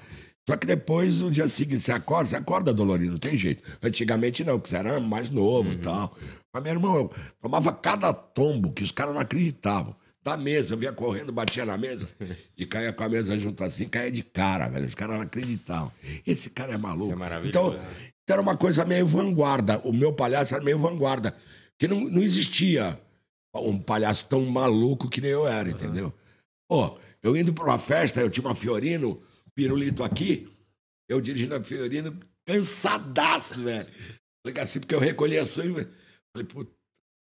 Só 0.50 0.56
que 0.56 0.66
depois, 0.66 1.20
no 1.20 1.30
dia 1.30 1.48
seguinte, 1.50 1.82
você 1.82 1.92
acorda, 1.92 2.30
você 2.30 2.36
acorda 2.38 2.74
dolorido, 2.74 3.12
não 3.12 3.18
tem 3.18 3.36
jeito. 3.36 3.62
Antigamente 3.82 4.42
não, 4.44 4.58
porque 4.58 4.70
você 4.70 4.78
era 4.78 5.00
mais 5.02 5.30
novo 5.30 5.70
Uhum. 5.70 5.76
e 5.76 5.80
tal. 5.80 6.18
Mas, 6.54 6.64
meu 6.64 6.72
irmão, 6.72 6.96
eu 6.96 7.12
tomava 7.42 7.74
cada 7.74 8.14
tombo 8.14 8.72
que 8.72 8.84
os 8.84 8.92
caras 8.92 9.14
não 9.14 9.22
acreditavam. 9.22 9.94
Da 10.24 10.38
mesa, 10.38 10.76
vinha 10.76 10.94
correndo, 10.94 11.34
batia 11.34 11.66
na 11.66 11.78
mesa 11.78 12.08
e 12.58 12.66
caía 12.66 12.94
com 12.94 13.04
a 13.04 13.10
mesa 13.10 13.38
junto 13.38 13.64
assim, 13.64 13.88
caía 13.88 14.12
de 14.12 14.24
cara, 14.24 14.70
velho. 14.70 14.86
Os 14.86 14.96
caras 14.96 15.18
não 15.18 15.24
acreditavam. 15.24 15.92
Esse 16.26 16.50
cara 16.50 16.74
é 16.74 16.78
maluco. 16.78 17.04
Isso 17.04 17.12
é 17.12 17.16
maravilhoso. 17.16 17.50
então, 17.50 17.74
então 17.74 18.34
era 18.34 18.42
uma 18.42 18.56
coisa 18.56 18.86
meio 18.86 19.06
vanguarda. 19.06 19.80
O 19.80 19.92
meu 19.92 20.14
palhaço 20.14 20.56
era 20.56 20.64
meio 20.64 20.80
vanguarda. 20.80 21.36
Porque 21.72 21.88
não, 21.88 22.00
não 22.02 22.24
existia 22.24 22.98
um 23.54 23.78
palhaço 23.78 24.28
tão 24.28 24.46
maluco 24.46 25.10
que 25.10 25.20
nem 25.20 25.32
eu 25.32 25.46
era, 25.46 25.70
entendeu? 25.70 26.14
Pô, 26.70 26.98
eu 27.22 27.36
indo 27.36 27.54
pra 27.54 27.66
uma 27.66 27.78
festa, 27.78 28.22
eu 28.22 28.30
tinha 28.30 28.46
uma 28.46 28.56
Fiorino, 28.56 29.22
pirulito 29.54 30.04
aqui, 30.04 30.50
eu 31.08 31.22
dirigindo 31.22 31.56
a 31.56 31.64
Fiorino, 31.64 32.20
cansadaço, 32.46 33.64
velho. 33.64 33.88
Falei 34.46 34.62
assim, 34.62 34.80
porque 34.80 34.96
eu 34.96 35.00
recolhi 35.00 35.38
a 35.38 35.46
sua 35.46 35.64
falei, 35.64 36.48
puta, 36.48 36.72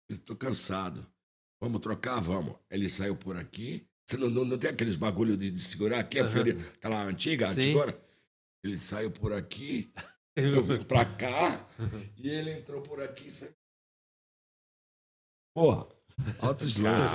eu 0.09 0.17
tô 0.17 0.35
cansado. 0.35 1.05
Vamos 1.63 1.79
trocar? 1.79 2.19
Vamos. 2.19 2.55
Ele 2.69 2.89
saiu 2.89 3.15
por 3.15 3.37
aqui. 3.37 3.87
Você 4.05 4.17
não, 4.17 4.29
não, 4.29 4.43
não 4.43 4.57
tem 4.57 4.69
aqueles 4.69 4.97
bagulho 4.97 5.37
de, 5.37 5.49
de 5.49 5.59
segurar 5.61 5.99
aqui, 5.99 6.19
a. 6.19 6.27
Fiorino, 6.27 6.59
aquela 6.75 7.01
antiga, 7.03 7.47
Sim. 7.47 7.61
antigona? 7.61 7.95
Ele 8.65 8.77
saiu 8.77 9.09
por 9.09 9.31
aqui, 9.31 9.89
eu 10.35 10.61
vim 10.61 10.83
pra 10.83 11.05
cá, 11.15 11.65
e 12.17 12.29
ele 12.29 12.51
entrou 12.51 12.81
por 12.81 13.01
aqui 13.01 13.27
e 13.27 13.31
saiu. 13.31 13.53
Porra, 15.55 15.87
altos 16.39 16.77
lances. 16.77 17.11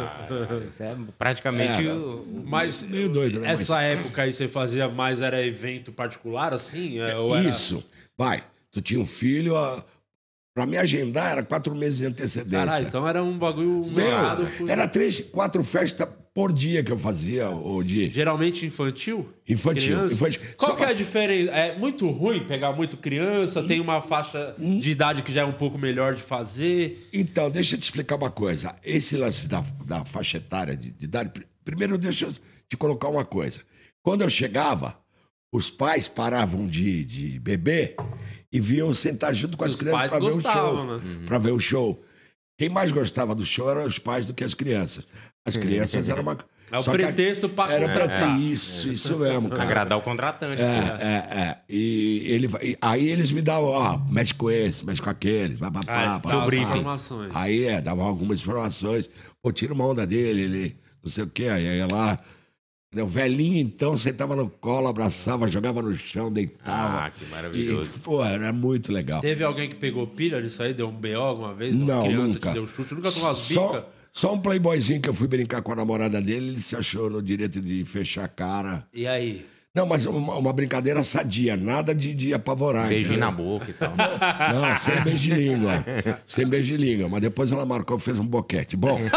Isso 0.70 0.82
é 0.82 0.96
praticamente 1.18 1.86
É, 1.86 1.92
o- 1.92 2.22
o- 2.22 2.44
Mas 2.46 2.82
Meio 2.82 3.10
doido, 3.12 3.40
né? 3.40 3.50
essa 3.50 3.74
Mas- 3.74 3.98
época 3.98 4.22
aí 4.22 4.32
você 4.32 4.48
fazia 4.48 4.88
mais 4.88 5.20
era 5.20 5.44
evento 5.44 5.92
particular, 5.92 6.54
assim? 6.54 6.98
É, 7.00 7.16
ou 7.18 7.36
era- 7.36 7.50
Isso. 7.50 7.84
Vai. 8.16 8.42
Tu 8.70 8.80
tinha 8.80 9.00
um 9.00 9.04
filho, 9.06 9.56
a... 9.58 9.84
pra 10.58 10.66
me 10.66 10.76
agendar 10.76 11.30
era 11.30 11.42
quatro 11.44 11.72
meses 11.72 11.98
de 12.00 12.06
antecedência. 12.06 12.58
Caralho, 12.66 12.88
então 12.88 13.06
era 13.06 13.22
um 13.22 13.38
bagulho 13.38 13.80
mercado. 13.94 14.44
fudido. 14.48 14.70
era 14.72 14.88
três, 14.88 15.20
quatro 15.20 15.62
festas 15.62 16.08
por 16.34 16.52
dia 16.52 16.82
que 16.82 16.90
eu 16.90 16.98
fazia, 16.98 17.48
o 17.48 17.80
dia. 17.82 18.10
Geralmente 18.10 18.66
infantil? 18.66 19.28
Infantil, 19.48 20.06
infantil. 20.06 20.40
Qual 20.56 20.72
Só- 20.72 20.76
que 20.76 20.82
é 20.82 20.88
a 20.88 20.92
diferença? 20.92 21.52
É 21.52 21.78
muito 21.78 22.10
ruim 22.10 22.44
pegar 22.44 22.72
muito 22.72 22.96
criança, 22.96 23.62
tem 23.62 23.78
uma 23.80 24.00
faixa 24.02 24.54
de 24.58 24.90
idade 24.90 25.22
que 25.22 25.32
já 25.32 25.42
é 25.42 25.44
um 25.44 25.52
pouco 25.52 25.78
melhor 25.78 26.14
de 26.16 26.22
fazer. 26.22 27.08
Então, 27.12 27.48
deixa 27.48 27.76
eu 27.76 27.78
te 27.78 27.84
explicar 27.84 28.16
uma 28.16 28.30
coisa. 28.30 28.74
Esse 28.84 29.16
lance 29.16 29.48
da, 29.48 29.62
da 29.86 30.04
faixa 30.04 30.38
etária 30.38 30.76
de, 30.76 30.90
de 30.90 31.04
idade. 31.04 31.30
pr- 31.30 31.42
Primeiro, 31.64 31.96
deixa 31.96 32.26
eu 32.26 32.32
te 32.68 32.76
colocar 32.76 33.08
uma 33.08 33.24
coisa. 33.24 33.60
Quando 34.02 34.22
eu 34.22 34.28
chegava, 34.28 34.98
os 35.52 35.70
pais 35.70 36.08
paravam 36.08 36.66
de, 36.66 37.04
de 37.04 37.38
beber 37.38 37.94
e 38.52 38.58
vinham 38.60 38.92
sentar 38.94 39.34
junto 39.34 39.56
com 39.56 39.64
as 39.64 39.74
Os 39.74 39.78
crianças 39.80 40.00
pais 40.00 40.10
para 40.10 40.20
ver 40.20 40.26
o 40.32 40.40
show. 40.40 40.84
né? 40.86 40.92
Uhum. 41.04 41.26
Para 41.26 41.38
ver 41.38 41.50
o 41.52 41.60
show. 41.60 42.04
Quem 42.58 42.68
mais 42.68 42.90
gostava 42.90 43.34
do 43.34 43.44
show 43.44 43.70
eram 43.70 43.84
os 43.86 43.98
pais 43.98 44.26
do 44.26 44.34
que 44.34 44.42
as 44.42 44.54
crianças. 44.54 45.06
As 45.46 45.56
crianças 45.56 46.08
eram 46.08 46.22
uma. 46.22 46.36
É 46.70 46.76
o 46.76 46.82
só 46.82 46.90
pretexto 46.92 47.48
pra 47.48 47.72
Era 47.72 47.88
pra 47.88 48.02
comprar. 48.08 48.16
ter 48.36 48.40
isso, 48.42 48.92
isso 48.92 49.16
mesmo. 49.16 49.48
Cara. 49.48 49.62
agradar 49.62 49.96
o 49.96 50.02
contratante. 50.02 50.60
É, 50.60 50.64
né? 50.66 50.98
é, 51.00 51.40
é. 51.40 51.58
E 51.68 52.24
ele, 52.26 52.46
vai- 52.46 52.62
e 52.62 52.76
aí 52.82 53.08
eles 53.08 53.30
me 53.30 53.40
davam, 53.40 53.70
ó, 53.70 53.96
mexe 54.10 54.34
com 54.34 54.50
esse, 54.50 54.84
mexe 54.84 55.00
com 55.00 55.08
aquele, 55.08 55.56
pá, 55.56 55.70
pá, 55.70 55.80
Ah, 55.86 56.20
pá, 56.20 56.30
pá, 56.30 56.44
as 56.44 56.52
informações. 56.52 57.30
Aí 57.34 57.64
é, 57.64 57.80
davam 57.80 58.04
algumas 58.06 58.40
informações. 58.40 59.08
Pô, 59.42 59.50
tira 59.50 59.72
uma 59.72 59.86
onda 59.86 60.06
dele, 60.06 60.42
ele 60.42 60.76
não 61.02 61.10
sei 61.10 61.24
o 61.24 61.28
quê. 61.28 61.44
Aí 61.48 61.64
ia 61.64 61.86
lá. 61.90 62.18
O 62.96 63.06
velhinho, 63.06 63.58
então, 63.58 63.98
sentava 63.98 64.34
no 64.34 64.48
colo, 64.48 64.88
abraçava, 64.88 65.46
jogava 65.46 65.82
no 65.82 65.92
chão, 65.92 66.32
deitava. 66.32 67.04
Ah, 67.04 67.10
que 67.10 67.22
maravilhoso. 67.26 67.90
E, 67.94 67.98
pô, 67.98 68.24
era 68.24 68.50
muito 68.50 68.90
legal. 68.90 69.20
Teve 69.20 69.44
alguém 69.44 69.68
que 69.68 69.74
pegou 69.74 70.06
pilha 70.06 70.40
nisso 70.40 70.62
aí, 70.62 70.72
deu 70.72 70.88
um 70.88 70.92
BO 70.92 71.16
alguma 71.18 71.52
vez? 71.52 71.74
Uma 71.74 71.84
Não, 71.84 72.02
criança 72.02 72.32
nunca. 72.34 72.48
que 72.48 72.54
deu 72.54 72.66
chute, 72.66 72.94
nunca 72.94 73.12
tomou 73.12 73.28
umas 73.28 73.46
bicas? 73.46 73.54
Só, 73.54 73.90
só 74.10 74.32
um 74.34 74.40
playboyzinho 74.40 75.02
que 75.02 75.08
eu 75.08 75.12
fui 75.12 75.28
brincar 75.28 75.60
com 75.60 75.72
a 75.72 75.76
namorada 75.76 76.18
dele, 76.22 76.48
ele 76.48 76.60
se 76.62 76.74
achou 76.76 77.10
no 77.10 77.22
direito 77.22 77.60
de 77.60 77.84
fechar 77.84 78.24
a 78.24 78.28
cara. 78.28 78.86
E 78.94 79.06
aí? 79.06 79.44
Não, 79.74 79.84
mas 79.86 80.06
uma, 80.06 80.36
uma 80.36 80.52
brincadeira 80.52 81.02
sadia, 81.04 81.58
nada 81.58 81.94
de, 81.94 82.14
de 82.14 82.32
apavorar. 82.32 82.88
Beijinho 82.88 83.18
entendeu? 83.18 83.26
na 83.26 83.30
boca 83.30 83.70
e 83.70 83.74
tal. 83.74 83.92
Não, 83.94 84.76
sem 84.78 85.02
beijo 85.02 85.18
de 85.18 85.34
língua. 85.34 85.84
Sem 86.26 86.46
beijo 86.48 86.74
de 86.74 86.82
língua. 86.82 87.08
Mas 87.10 87.20
depois 87.20 87.52
ela 87.52 87.66
marcou 87.66 87.98
e 87.98 88.00
fez 88.00 88.18
um 88.18 88.26
boquete. 88.26 88.78
Bom. 88.78 88.98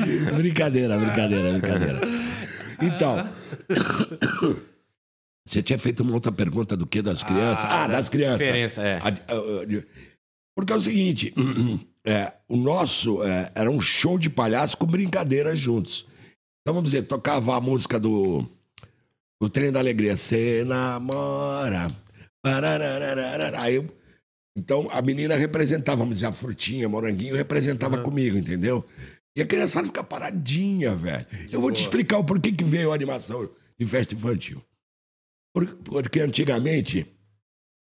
brincadeira, 0.36 0.98
brincadeira, 0.98 1.50
brincadeira. 1.58 2.00
Então. 2.80 3.28
Você 5.46 5.62
tinha 5.62 5.78
feito 5.78 6.02
uma 6.02 6.14
outra 6.14 6.32
pergunta 6.32 6.74
do 6.76 6.86
que 6.86 7.02
das 7.02 7.22
crianças? 7.22 7.66
Ah, 7.66 7.86
das 7.86 8.08
crianças. 8.08 8.38
diferença, 8.38 8.82
é. 8.82 8.98
Porque 10.56 10.72
é 10.72 10.76
o 10.76 10.80
seguinte: 10.80 11.34
é, 12.04 12.32
o 12.48 12.56
nosso 12.56 13.22
é, 13.22 13.52
era 13.54 13.70
um 13.70 13.80
show 13.80 14.18
de 14.18 14.30
palhaço 14.30 14.76
com 14.76 14.86
brincadeiras 14.86 15.58
juntos. 15.58 16.06
Então 16.62 16.74
vamos 16.74 16.90
dizer, 16.92 17.02
tocava 17.02 17.56
a 17.56 17.60
música 17.60 18.00
do, 18.00 18.46
do 19.40 19.50
Trem 19.50 19.70
da 19.70 19.80
Alegria. 19.80 20.16
Você 20.16 20.64
namora. 20.64 21.88
Aí 23.58 23.74
eu- 23.74 23.88
então 24.56 24.88
a 24.92 25.02
menina 25.02 25.34
representava, 25.36 25.98
vamos 25.98 26.16
dizer, 26.16 26.26
a 26.26 26.32
frutinha, 26.32 26.88
moranguinho, 26.88 27.34
representava 27.34 27.98
comigo, 27.98 28.36
entendeu? 28.38 28.84
E 29.36 29.42
a 29.42 29.46
criançada 29.46 29.86
fica 29.86 30.04
paradinha, 30.04 30.94
velho. 30.94 31.26
Eu 31.50 31.60
vou 31.60 31.72
te 31.72 31.80
explicar 31.82 32.18
o 32.18 32.24
porquê 32.24 32.52
que 32.52 32.62
veio 32.64 32.92
a 32.92 32.94
animação 32.94 33.50
de 33.78 33.86
festa 33.86 34.14
infantil. 34.14 34.62
Por- 35.52 35.74
Porque 35.76 36.20
antigamente 36.20 37.06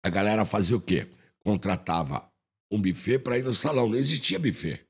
a 0.05 0.09
galera 0.09 0.45
fazia 0.45 0.77
o 0.77 0.81
quê? 0.81 1.07
Contratava 1.45 2.27
um 2.71 2.81
buffet 2.81 3.19
para 3.19 3.39
ir 3.39 3.45
no 3.45 3.53
salão. 3.53 3.89
Não 3.89 3.97
existia 3.97 4.39
buffet. 4.39 4.81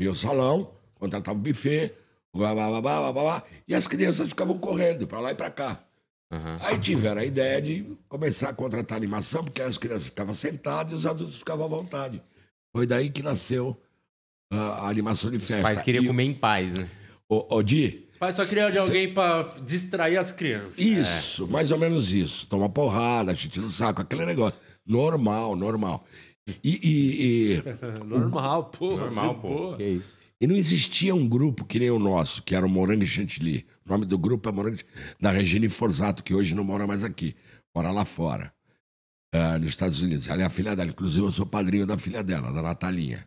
Ia 0.00 0.08
ao 0.08 0.14
salão, 0.14 0.74
contratava 0.94 1.38
um 1.38 1.42
buffet, 1.42 1.94
blá, 2.34 2.54
blá, 2.54 2.68
blá, 2.68 2.80
blá, 2.80 3.00
blá, 3.00 3.12
blá, 3.12 3.46
e 3.68 3.74
as 3.74 3.86
crianças 3.86 4.28
ficavam 4.28 4.58
correndo 4.58 5.06
para 5.06 5.20
lá 5.20 5.32
e 5.32 5.34
para 5.34 5.50
cá. 5.50 5.84
Aí 6.62 6.78
tiveram 6.80 7.20
a 7.20 7.24
ideia 7.26 7.60
de 7.60 7.84
começar 8.08 8.48
a 8.48 8.54
contratar 8.54 8.96
animação, 8.96 9.44
porque 9.44 9.60
as 9.60 9.76
crianças 9.76 10.04
ficavam 10.08 10.32
sentadas 10.32 10.92
e 10.92 10.94
os 10.94 11.04
adultos 11.06 11.36
ficavam 11.36 11.66
à 11.66 11.68
vontade. 11.68 12.22
Foi 12.74 12.86
daí 12.86 13.10
que 13.10 13.22
nasceu 13.22 13.78
a, 14.56 14.88
animação 14.88 15.30
de 15.30 15.38
festa. 15.38 15.56
Os 15.56 15.62
pais 15.62 15.80
queriam 15.82 16.04
E- 16.04 16.06
comer 16.06 16.24
em 16.24 16.34
paz, 16.34 16.72
né? 16.74 16.88
Ô, 17.28 17.56
ô, 17.56 17.62
Di, 17.62 18.06
Os 18.12 18.18
pais 18.18 18.34
só 18.36 18.44
queriam 18.44 18.70
de 18.70 18.78
alguém 18.78 19.12
pra 19.12 19.42
distrair 19.64 20.16
as 20.18 20.30
crianças. 20.32 20.78
Isso, 20.78 21.48
mais 21.48 21.70
ou 21.70 21.78
menos 21.78 22.12
isso. 22.12 22.46
Toma 22.46 22.68
porrada, 22.68 23.34
chute 23.34 23.58
no 23.60 23.70
saco, 23.70 24.02
aquele 24.02 24.26
negócio. 24.26 24.58
Normal, 24.86 25.56
normal. 25.56 26.04
E, 26.62 26.70
e- 26.82 27.52
e- 27.54 27.62
Normal, 28.04 28.64
pô. 28.66 28.96
Normal, 28.96 29.36
pô. 29.40 29.76
Que 29.76 29.84
isso. 29.84 30.14
e 30.40 30.46
não 30.46 30.56
existia 30.56 31.14
um 31.14 31.28
grupo 31.28 31.64
que 31.64 31.78
nem 31.78 31.90
o 31.90 31.98
nosso, 31.98 32.42
que 32.42 32.54
era 32.54 32.66
o 32.66 32.68
Morango 32.68 33.04
e 33.04 33.06
Chantilly. 33.06 33.64
O 33.86 33.90
nome 33.90 34.04
do 34.06 34.18
grupo 34.18 34.48
é 34.48 34.52
Morango 34.52 34.76
Chantilly, 34.76 35.14
da 35.20 35.30
Regine 35.30 35.68
Forzato, 35.68 36.22
que 36.22 36.34
hoje 36.34 36.54
não 36.54 36.64
mora 36.64 36.86
mais 36.86 37.02
aqui, 37.04 37.34
mora 37.74 37.90
lá 37.92 38.04
fora, 38.04 38.52
ah, 39.32 39.56
nos 39.58 39.70
Estados 39.70 40.02
Unidos. 40.02 40.26
Ela 40.28 40.42
é 40.42 40.44
a 40.44 40.50
filha 40.50 40.74
dela, 40.76 40.90
inclusive 40.90 41.24
eu 41.24 41.30
sou 41.30 41.46
padrinho 41.46 41.86
da 41.86 41.96
filha 41.96 42.22
dela, 42.24 42.52
da 42.52 42.60
Natalinha. 42.60 43.24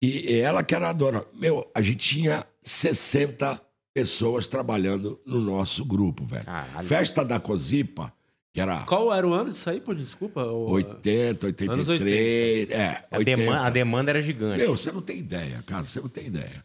E 0.00 0.34
ela 0.40 0.62
que 0.62 0.74
era 0.74 0.90
a 0.90 0.92
dona. 0.92 1.24
Meu, 1.34 1.68
a 1.74 1.82
gente 1.82 1.96
tinha 1.98 2.46
60 2.62 3.60
pessoas 3.94 4.46
trabalhando 4.46 5.20
no 5.26 5.40
nosso 5.40 5.84
grupo, 5.84 6.24
velho. 6.24 6.44
Caralho. 6.44 6.86
Festa 6.86 7.24
da 7.24 7.40
Cozipa, 7.40 8.12
que 8.54 8.60
era 8.60 8.84
Qual 8.84 9.12
era 9.12 9.26
o 9.26 9.32
ano 9.32 9.50
disso 9.50 9.68
aí, 9.68 9.80
pô? 9.80 9.92
Desculpa. 9.92 10.44
o- 10.44 10.70
80, 10.70 11.46
Anos 11.64 11.88
83. 11.88 12.70
É, 12.70 13.04
A, 13.10 13.18
80. 13.18 13.24
demanda, 13.42 13.60
a 13.66 13.70
demanda 13.70 14.10
era 14.12 14.22
gigante. 14.22 14.58
Meu, 14.62 14.76
você 14.76 14.92
não 14.92 15.02
tem 15.02 15.18
ideia, 15.18 15.62
cara, 15.66 15.84
você 15.84 16.00
não 16.00 16.08
tem 16.08 16.26
ideia. 16.26 16.64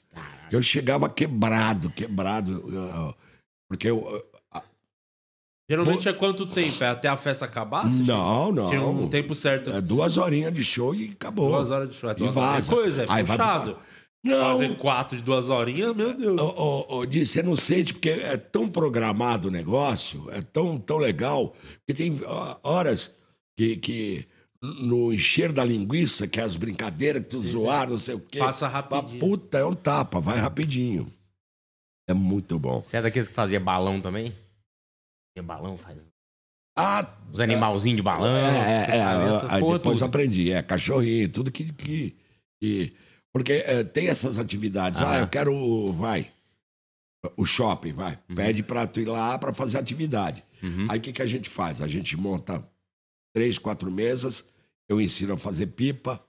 Eu 0.51 0.61
chegava 0.61 1.09
quebrado, 1.09 1.89
quebrado. 1.89 3.15
Porque 3.67 3.89
eu. 3.89 4.23
Geralmente 5.69 6.09
é 6.09 6.13
quanto 6.13 6.45
tempo? 6.45 6.83
É 6.83 6.89
até 6.89 7.07
a 7.07 7.15
festa 7.15 7.45
acabar? 7.45 7.89
Não, 7.89 8.51
não. 8.51 8.67
Tinha 8.67 8.81
um 8.85 9.07
tempo 9.09 9.33
certo. 9.33 9.69
É 9.71 9.79
duas 9.79 10.17
horinhas 10.17 10.53
de 10.53 10.63
show 10.63 10.93
e 10.93 11.11
acabou. 11.11 11.49
Duas 11.51 11.71
horas 11.71 11.89
de 11.89 11.95
show. 11.95 12.09
É 12.09 12.13
E 12.13 12.15
duas 12.15 12.35
horas. 12.35 12.53
vaza. 12.67 12.71
É 12.71 12.75
coisa, 12.75 13.01
é 13.03 13.05
Aí 13.09 13.23
vai 13.23 13.37
pro- 13.37 13.45
puxado. 13.45 13.77
Não. 14.25 14.39
Fazer 14.53 14.77
quatro 14.77 15.17
de 15.17 15.23
duas 15.23 15.49
horinhas, 15.49 15.95
meu 15.95 16.13
Deus. 16.13 16.39
Ô, 16.39 16.45
ô, 16.89 16.97
ô, 16.99 17.05
Di, 17.05 17.25
você 17.25 17.43
não 17.43 17.55
sente 17.55 17.93
porque 17.93 18.09
é 18.09 18.37
tão 18.37 18.67
programado 18.69 19.47
o 19.49 19.51
negócio, 19.51 20.29
é 20.31 20.41
tão, 20.41 20.77
tão 20.77 20.97
legal, 20.97 21.53
que 21.85 21.93
tem 21.93 22.13
horas 22.61 23.11
que, 23.57 23.75
que 23.77 24.25
no 24.61 25.11
encher 25.13 25.51
da 25.51 25.63
linguiça, 25.65 26.25
que 26.25 26.39
é 26.39 26.43
as 26.43 26.55
brincadeiras, 26.55 27.21
que 27.23 27.29
tu 27.29 27.41
zoar, 27.43 27.89
não 27.89 27.97
sei 27.97 28.15
o 28.15 28.19
quê. 28.19 28.39
Passa 28.39 28.65
rapidinho. 28.67 29.19
Puta, 29.19 29.57
é 29.57 29.65
um 29.65 29.75
tapa, 29.75 30.21
vai 30.21 30.37
rapidinho. 30.39 31.05
É 32.09 32.13
muito 32.13 32.57
bom. 32.59 32.81
Você 32.81 32.95
é 32.97 33.01
daqueles 33.01 33.27
que 33.27 33.33
fazia 33.33 33.59
balão 33.59 33.99
também? 33.99 34.31
Fazia 35.35 35.47
balão, 35.47 35.77
faz. 35.77 35.97
Ah, 36.77 37.07
Os 37.31 37.39
animalzinhos 37.39 37.97
de 37.97 38.03
balão. 38.03 38.35
É, 38.35 38.85
é, 38.89 38.97
é, 38.97 39.03
aí 39.03 39.59
porra 39.59 39.77
depois 39.77 39.99
tudo. 39.99 40.07
aprendi, 40.07 40.51
é, 40.51 40.61
cachorrinho, 40.63 41.29
tudo 41.29 41.51
que. 41.51 41.71
que, 41.73 42.15
que- 42.61 42.93
porque 43.33 43.53
é, 43.53 43.83
tem 43.83 44.07
essas 44.09 44.37
atividades. 44.37 45.01
Ah, 45.01 45.05
Aham. 45.05 45.19
eu 45.21 45.27
quero. 45.27 45.91
Vai. 45.93 46.31
O 47.37 47.45
shopping, 47.45 47.93
vai. 47.93 48.19
Uhum. 48.29 48.35
Pede 48.35 48.61
pra 48.61 48.85
tu 48.85 48.99
ir 48.99 49.05
lá 49.07 49.37
pra 49.39 49.53
fazer 49.53 49.77
atividade. 49.77 50.43
Aí 50.89 50.97
o 50.97 51.01
que, 51.01 51.11
que 51.11 51.21
a 51.21 51.25
gente 51.25 51.49
faz? 51.49 51.81
A 51.81 51.87
gente 51.89 52.15
monta 52.15 52.65
três, 53.35 53.57
quatro 53.57 53.91
mesas, 53.91 54.45
eu 54.87 55.01
ensino 55.01 55.33
a 55.33 55.37
fazer 55.37 55.67
pipa, 55.67 56.23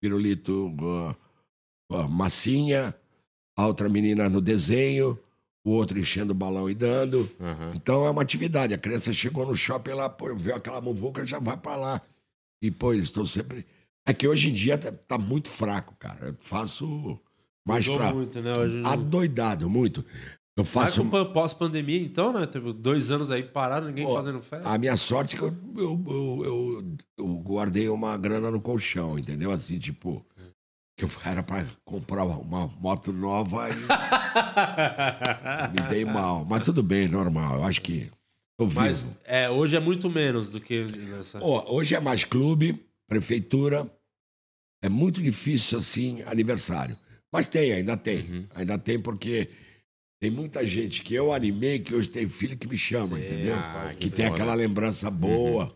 pirulito, 0.00 0.72
ah, 0.82 1.16
ah, 1.92 2.08
massinha, 2.08 2.94
a 3.58 3.66
outra 3.66 3.88
menina 3.88 4.28
no 4.28 4.40
desenho, 4.40 5.18
o 5.64 5.70
outro 5.70 5.98
enchendo 5.98 6.32
o 6.32 6.34
balão 6.34 6.68
e 6.68 6.74
dando. 6.74 7.30
Então 7.74 8.04
é 8.06 8.10
uma 8.10 8.22
atividade. 8.22 8.74
A 8.74 8.78
criança 8.78 9.12
chegou 9.12 9.46
no 9.46 9.54
shopping 9.54 9.92
lá, 9.92 10.08
pô, 10.08 10.34
viu 10.34 10.54
aquela 10.54 10.80
muvuca, 10.80 11.24
já 11.24 11.38
vai 11.38 11.56
pra 11.56 11.76
lá. 11.76 12.00
E, 12.62 12.70
pô, 12.70 12.92
eles 12.92 13.04
estão 13.04 13.24
sempre. 13.26 13.66
É 14.06 14.12
que 14.12 14.26
hoje 14.26 14.50
em 14.50 14.52
dia 14.52 14.76
tá, 14.76 14.90
tá 14.92 15.18
muito 15.18 15.48
fraco, 15.48 15.94
cara. 15.98 16.28
Eu 16.28 16.36
faço 16.40 17.18
mais 17.66 17.86
Mudou 17.86 18.00
pra. 18.02 18.14
muito, 18.14 18.40
né? 18.40 18.52
Hoje 18.58 18.76
não- 18.80 18.90
Adoidado, 18.90 19.70
muito. 19.70 20.04
Eu 20.56 20.64
faço. 20.64 21.02
Mas 21.04 21.28
pós-pandemia, 21.28 22.02
então, 22.02 22.32
né? 22.32 22.44
Teve 22.46 22.72
dois 22.72 23.10
anos 23.10 23.30
aí 23.30 23.42
parado, 23.42 23.86
ninguém 23.86 24.04
Pô, 24.04 24.14
fazendo 24.14 24.42
festa. 24.42 24.68
A 24.68 24.76
minha 24.76 24.96
sorte 24.96 25.34
é 25.34 25.38
que 25.38 25.44
eu, 25.44 25.56
eu, 25.76 26.04
eu, 26.08 26.44
eu- 26.44 26.96
eu 27.18 27.26
guardei 27.36 27.88
uma 27.88 28.16
grana 28.18 28.50
no 28.50 28.60
colchão, 28.60 29.18
entendeu? 29.18 29.50
Assim, 29.50 29.78
tipo. 29.78 30.24
Que 30.96 31.04
eu 31.04 31.10
era 31.24 31.42
pra 31.42 31.64
comprar 31.84 32.24
uma 32.24 32.66
moto 32.66 33.12
nova 33.12 33.68
e. 33.70 33.74
me 35.72 35.88
dei 35.88 36.04
mal. 36.04 36.44
Mas 36.44 36.62
tudo 36.62 36.82
bem, 36.82 37.08
normal. 37.08 37.56
Eu 37.56 37.64
acho 37.64 37.80
que. 37.80 38.10
Vivo. 38.60 38.80
Mas 38.80 39.08
é, 39.24 39.50
hoje 39.50 39.74
é 39.74 39.80
muito 39.80 40.08
menos 40.08 40.48
do 40.48 40.60
que 40.60 40.84
nessa. 40.92 41.40
Ó, 41.42 41.74
hoje 41.74 41.94
é 41.94 42.00
mais 42.00 42.24
clube, 42.24 42.84
prefeitura. 43.08 43.90
É 44.82 44.88
muito 44.88 45.22
difícil 45.22 45.78
assim, 45.78 46.22
aniversário. 46.22 46.96
Mas 47.32 47.48
tem, 47.48 47.72
ainda 47.72 47.96
tem. 47.96 48.46
Ainda 48.54 48.78
tem 48.78 49.00
porque 49.00 49.48
tem 50.22 50.30
muita 50.30 50.64
gente 50.64 51.02
que 51.02 51.14
eu 51.14 51.32
animei 51.32 51.80
que 51.80 51.94
hoje 51.94 52.08
tem 52.08 52.28
filho 52.28 52.56
que 52.56 52.68
me 52.68 52.78
chama, 52.78 53.18
entendeu? 53.18 53.56
Ah, 53.56 53.92
que 53.98 54.08
que 54.08 54.16
tem 54.16 54.26
aquela 54.26 54.54
lembrança 54.54 55.10
boa, 55.10 55.74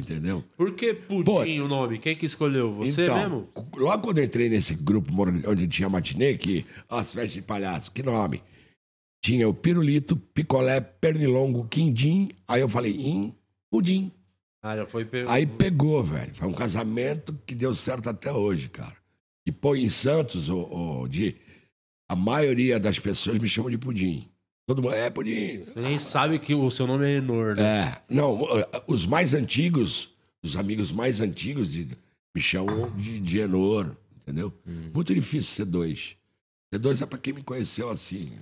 entendeu? 0.00 0.44
Por 0.56 0.74
que 0.74 0.94
Pudim 0.94 1.60
o 1.60 1.68
nome? 1.68 1.98
Quem 1.98 2.16
que 2.16 2.26
escolheu? 2.26 2.74
Você 2.74 3.02
então, 3.02 3.16
mesmo? 3.16 3.48
logo 3.76 4.02
quando 4.02 4.18
eu 4.18 4.24
entrei 4.24 4.48
nesse 4.48 4.74
grupo 4.74 5.12
onde 5.46 5.68
tinha 5.68 5.88
matinê, 5.88 6.36
que 6.36 6.64
as 6.88 7.12
festas 7.12 7.32
de 7.32 7.42
palhaço, 7.42 7.92
que 7.92 8.02
nome? 8.02 8.42
Tinha 9.22 9.48
o 9.48 9.54
pirulito, 9.54 10.16
picolé, 10.16 10.80
pernilongo, 10.80 11.66
quindim. 11.68 12.30
Aí 12.46 12.60
eu 12.60 12.68
falei, 12.68 12.92
im, 12.92 13.34
pudim. 13.70 14.12
Ah, 14.62 14.76
já 14.76 14.86
foi 14.86 15.04
pe... 15.04 15.24
Aí 15.28 15.46
pegou, 15.46 16.02
velho. 16.02 16.34
Foi 16.34 16.48
um 16.48 16.52
casamento 16.52 17.36
que 17.46 17.54
deu 17.54 17.74
certo 17.74 18.08
até 18.08 18.32
hoje, 18.32 18.68
cara. 18.68 18.96
E 19.46 19.52
pô, 19.52 19.74
em 19.74 19.88
Santos, 19.88 20.48
o, 20.48 20.58
o, 20.58 21.08
de, 21.08 21.36
a 22.08 22.14
maioria 22.14 22.78
das 22.78 22.98
pessoas 22.98 23.38
me 23.38 23.48
chamam 23.48 23.70
de 23.70 23.78
pudim. 23.78 24.28
Todo 24.68 24.82
mundo, 24.82 24.92
é 24.94 25.08
pudim. 25.08 25.62
Nem 25.74 25.98
sabe 25.98 26.38
que 26.38 26.54
o 26.54 26.70
seu 26.70 26.86
nome 26.86 27.06
é 27.06 27.16
Enor, 27.16 27.56
né? 27.56 27.62
É, 27.62 28.02
não, 28.14 28.46
os 28.86 29.06
mais 29.06 29.32
antigos, 29.32 30.10
os 30.44 30.58
amigos 30.58 30.92
mais 30.92 31.22
antigos 31.22 31.72
de- 31.72 31.88
me 32.36 32.40
chamam 32.42 32.94
de, 32.94 33.18
de 33.18 33.38
Enor, 33.38 33.96
entendeu? 34.20 34.52
Muito 34.92 35.14
difícil 35.14 35.54
ser 35.54 35.64
dois. 35.64 36.16
Ser 36.70 36.78
dois 36.78 37.00
é 37.00 37.06
pra 37.06 37.18
quem 37.18 37.32
me 37.32 37.42
conheceu 37.42 37.88
assim. 37.88 38.32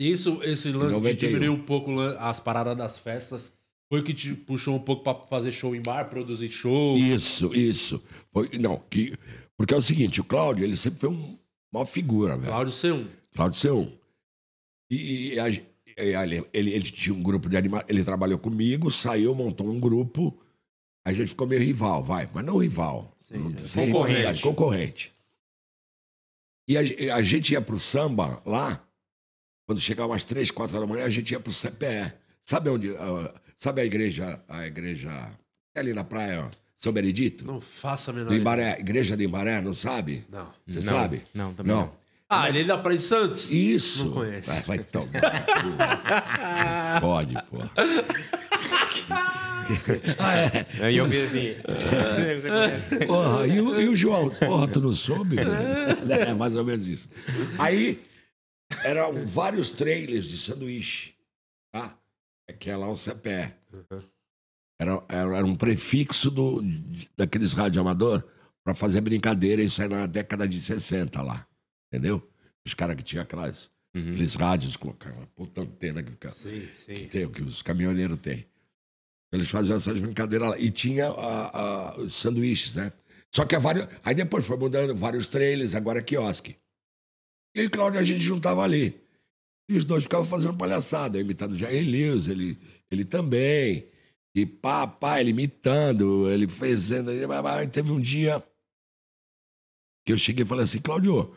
Isso, 0.00 0.40
esse 0.42 0.72
lance 0.72 0.94
de 0.94 1.00
91. 1.00 1.16
diminuir 1.28 1.48
um 1.50 1.60
pouco 1.62 2.00
as 2.18 2.40
paradas 2.40 2.74
das 2.74 2.98
festas, 2.98 3.52
foi 3.92 4.00
o 4.00 4.02
que 4.02 4.14
te 4.14 4.34
puxou 4.34 4.74
um 4.76 4.80
pouco 4.80 5.04
pra 5.04 5.14
fazer 5.28 5.52
show 5.52 5.76
em 5.76 5.82
bar, 5.82 6.08
produzir 6.08 6.48
show? 6.48 6.96
Isso, 6.96 7.54
isso. 7.54 8.02
Foi, 8.32 8.48
não, 8.58 8.82
que, 8.90 9.12
porque 9.58 9.74
é 9.74 9.76
o 9.76 9.82
seguinte, 9.82 10.22
o 10.22 10.24
Cláudio, 10.24 10.64
ele 10.64 10.74
sempre 10.76 11.00
foi 11.00 11.10
um, 11.10 11.36
uma 11.70 11.84
figura, 11.84 12.34
velho. 12.34 12.50
Cláudio 12.50 12.72
C1. 12.72 13.04
Cláudio 13.34 13.60
C1. 13.60 13.92
E, 14.90 15.34
e 15.34 15.40
a 15.40 15.48
e 15.48 15.64
ele, 15.98 16.46
ele, 16.52 16.70
ele 16.72 16.84
tinha 16.90 17.14
um 17.14 17.22
grupo 17.22 17.48
de 17.48 17.56
animais. 17.56 17.84
Ele 17.88 18.04
trabalhou 18.04 18.38
comigo, 18.38 18.90
saiu, 18.90 19.34
montou 19.34 19.68
um 19.68 19.80
grupo. 19.80 20.38
A 21.04 21.12
gente 21.12 21.28
ficou 21.28 21.46
meio 21.46 21.62
rival, 21.62 22.02
vai, 22.04 22.28
mas 22.34 22.44
não 22.44 22.58
rival. 22.58 23.16
Não- 23.30 23.50
é. 23.50 23.86
Concorrente. 23.86 24.42
concorrente. 24.42 25.12
E 26.68 26.76
a, 26.76 27.14
a 27.16 27.22
gente 27.22 27.52
ia 27.52 27.60
pro 27.60 27.78
samba 27.78 28.42
lá, 28.44 28.84
quando 29.66 29.80
chegava 29.80 30.12
umas 30.12 30.24
três, 30.24 30.50
quatro 30.50 30.78
da 30.78 30.86
manhã, 30.86 31.04
a 31.04 31.08
gente 31.08 31.30
ia 31.30 31.40
pro 31.40 31.52
CPE. 31.52 32.12
Sabe 32.42 32.70
onde? 32.70 32.94
ah, 32.96 33.34
sabe 33.56 33.80
a 33.80 33.84
igreja, 33.84 34.42
a 34.48 34.66
igreja 34.66 35.10
é 35.74 35.80
ali 35.80 35.92
na 35.92 36.04
praia, 36.04 36.44
ó, 36.46 36.50
São 36.76 36.92
Benedito? 36.92 37.44
Não 37.44 37.60
faça 37.60 38.10
a 38.10 38.14
menor 38.14 38.28
Do 38.28 38.34
ideia. 38.34 38.40
Imbaré, 38.42 38.80
igreja 38.80 39.16
do 39.16 39.22
Imbaré, 39.22 39.60
não 39.60 39.74
sabe? 39.74 40.24
Não. 40.28 40.52
Você 40.66 40.80
Não, 40.80 40.92
sabe? 40.92 41.22
não, 41.32 41.54
também 41.54 41.74
não. 41.74 41.92
Ah, 42.28 42.48
ele 42.48 42.62
é 42.62 42.64
da 42.64 42.76
Praia 42.76 42.98
de 42.98 43.04
Santos? 43.04 43.52
Isso. 43.52 44.06
Não 44.06 44.12
conhece. 44.12 44.62
Vai, 44.62 44.78
vai 44.78 44.84
tomar. 44.84 45.06
Pode, 47.00 47.34
pô. 47.48 47.58
ah, 50.18 50.36
é. 50.36 50.66
Aí 50.86 50.96
eu 50.96 51.06
vi 51.06 51.22
assim. 51.22 51.54
Você 51.68 52.48
conhece? 52.48 53.06
Porra, 53.06 53.46
e 53.46 53.60
o, 53.60 53.80
e 53.80 53.88
o 53.88 53.94
João? 53.94 54.28
Porra, 54.30 54.66
tu 54.66 54.80
não 54.80 54.92
soube? 54.92 55.36
É, 55.38 56.34
mais 56.34 56.56
ou 56.56 56.64
menos 56.64 56.88
isso. 56.88 57.08
Aí, 57.58 58.02
eram 58.84 59.24
vários 59.24 59.70
trailers 59.70 60.26
de 60.26 60.36
sanduíche, 60.38 61.14
tá? 61.72 61.96
Que 62.58 62.70
é 62.70 62.76
lá 62.76 62.88
o 62.88 62.96
CPE. 62.96 63.54
Era, 64.80 65.02
era, 65.08 65.36
era 65.36 65.46
um 65.46 65.54
prefixo 65.56 66.30
do, 66.30 66.62
daqueles 67.16 67.52
rádio 67.52 67.80
amador 67.80 68.24
para 68.64 68.74
fazer 68.74 69.00
brincadeira, 69.00 69.62
isso 69.62 69.80
aí 69.80 69.88
na 69.88 70.06
década 70.06 70.46
de 70.46 70.60
60 70.60 71.22
lá, 71.22 71.46
entendeu? 71.92 72.22
Os 72.66 72.74
caras 72.74 72.96
que 72.96 73.02
tinham 73.02 73.22
aquelas, 73.22 73.70
aqueles 73.94 74.34
rádios 74.34 74.76
com 74.76 74.90
aquela 74.90 75.26
puta 75.28 75.60
antena 75.62 76.02
que, 76.02 76.28
Sim, 76.30 76.68
sim. 76.76 76.92
que, 76.94 77.06
tem, 77.06 77.30
que 77.30 77.42
os 77.42 77.62
caminhoneiros 77.62 78.18
têm. 78.18 78.46
Eles 79.32 79.50
faziam 79.50 79.76
essas 79.76 79.98
brincadeiras 80.00 80.50
lá. 80.50 80.58
E 80.58 80.70
tinha 80.70 81.08
a- 81.08 81.58
a- 81.92 81.96
os 81.98 82.14
sanduíches, 82.14 82.74
né? 82.76 82.92
Só 83.34 83.44
que 83.44 83.54
a 83.54 83.58
vários. 83.58 83.86
Aí 84.02 84.14
depois 84.14 84.46
foi 84.46 84.56
mudando 84.56 84.94
vários 84.96 85.28
trailers, 85.28 85.74
agora 85.74 85.98
é 85.98 86.02
quiosque. 86.02 86.56
E 87.54 87.60
aí, 87.60 87.68
Cláudio, 87.68 87.98
a 88.00 88.02
gente 88.02 88.20
juntava 88.20 88.62
ali. 88.62 88.98
E 89.68 89.76
os 89.76 89.84
dois 89.84 90.04
ficavam 90.04 90.24
fazendo 90.24 90.56
palhaçada, 90.56 91.18
imitando 91.18 91.52
o 91.52 91.56
Jair 91.56 91.84
Lewis, 91.88 92.28
ele, 92.28 92.56
ele 92.90 93.04
também. 93.04 93.88
E 94.34 94.46
pá, 94.46 94.86
pá, 94.86 95.20
ele 95.20 95.30
imitando, 95.30 96.30
ele 96.30 96.46
fazendo. 96.48 97.10
Aí 97.10 97.66
teve 97.66 97.90
um 97.90 98.00
dia 98.00 98.42
que 100.06 100.12
eu 100.12 100.18
cheguei 100.18 100.44
e 100.44 100.48
falei 100.48 100.64
assim, 100.64 100.78
Cláudio, 100.80 101.34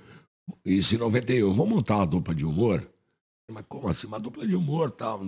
isso 0.63 0.95
em 0.95 0.97
91, 0.97 1.53
vamos 1.53 1.75
montar 1.75 1.97
uma 1.97 2.07
dupla 2.07 2.35
de 2.35 2.45
humor? 2.45 2.87
Mas 3.51 3.65
como 3.67 3.87
assim? 3.87 4.07
Uma 4.07 4.19
dupla 4.19 4.47
de 4.47 4.55
humor 4.55 4.91
tal. 4.91 5.21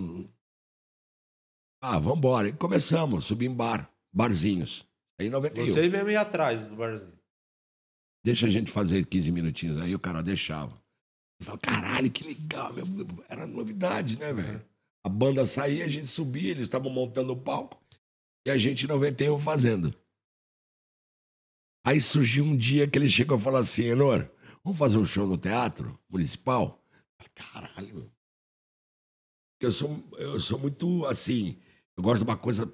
Ah, 1.80 1.98
vambora. 1.98 2.48
E 2.48 2.52
começamos, 2.52 3.24
subir 3.24 3.46
em 3.46 3.54
bar, 3.54 3.90
barzinhos. 4.12 4.86
Aí 5.18 5.26
em 5.26 5.30
91. 5.30 5.66
Você 5.66 5.88
mesmo 5.88 6.10
ia 6.10 6.20
atrás 6.20 6.64
do 6.64 6.76
barzinho. 6.76 7.18
Deixa 8.24 8.46
a 8.46 8.50
gente 8.50 8.70
fazer 8.70 9.04
15 9.04 9.32
minutinhos 9.32 9.80
aí, 9.80 9.94
o 9.94 9.98
cara 9.98 10.22
deixava. 10.22 10.72
Ele 11.40 11.44
falava, 11.44 11.60
caralho, 11.60 12.10
que 12.10 12.24
legal, 12.24 12.72
meu. 12.72 12.86
Era 13.28 13.46
novidade, 13.46 14.16
né, 14.18 14.32
velho? 14.32 14.64
A 15.04 15.08
banda 15.08 15.44
saía, 15.44 15.84
a 15.84 15.88
gente 15.88 16.06
subia, 16.06 16.52
eles 16.52 16.62
estavam 16.62 16.90
montando 16.90 17.32
o 17.32 17.36
palco 17.36 17.82
e 18.46 18.50
a 18.50 18.56
gente 18.56 18.84
em 18.84 18.88
91 18.88 19.38
fazendo. 19.38 19.94
Aí 21.84 22.00
surgiu 22.00 22.44
um 22.44 22.56
dia 22.56 22.86
que 22.86 22.96
ele 22.96 23.08
chegou 23.08 23.36
e 23.36 23.40
falou 23.40 23.58
assim, 23.58 23.84
Enor, 23.84 24.28
vamos 24.64 24.78
fazer 24.78 24.98
um 24.98 25.04
show 25.04 25.26
no 25.26 25.38
teatro 25.38 25.98
municipal? 26.08 26.82
Caralho. 27.34 28.10
Eu 29.60 29.70
sou, 29.70 30.02
eu 30.18 30.40
sou 30.40 30.58
muito 30.58 31.06
assim, 31.06 31.56
eu 31.96 32.02
gosto 32.02 32.24
de 32.24 32.30
uma 32.30 32.36
coisa 32.36 32.70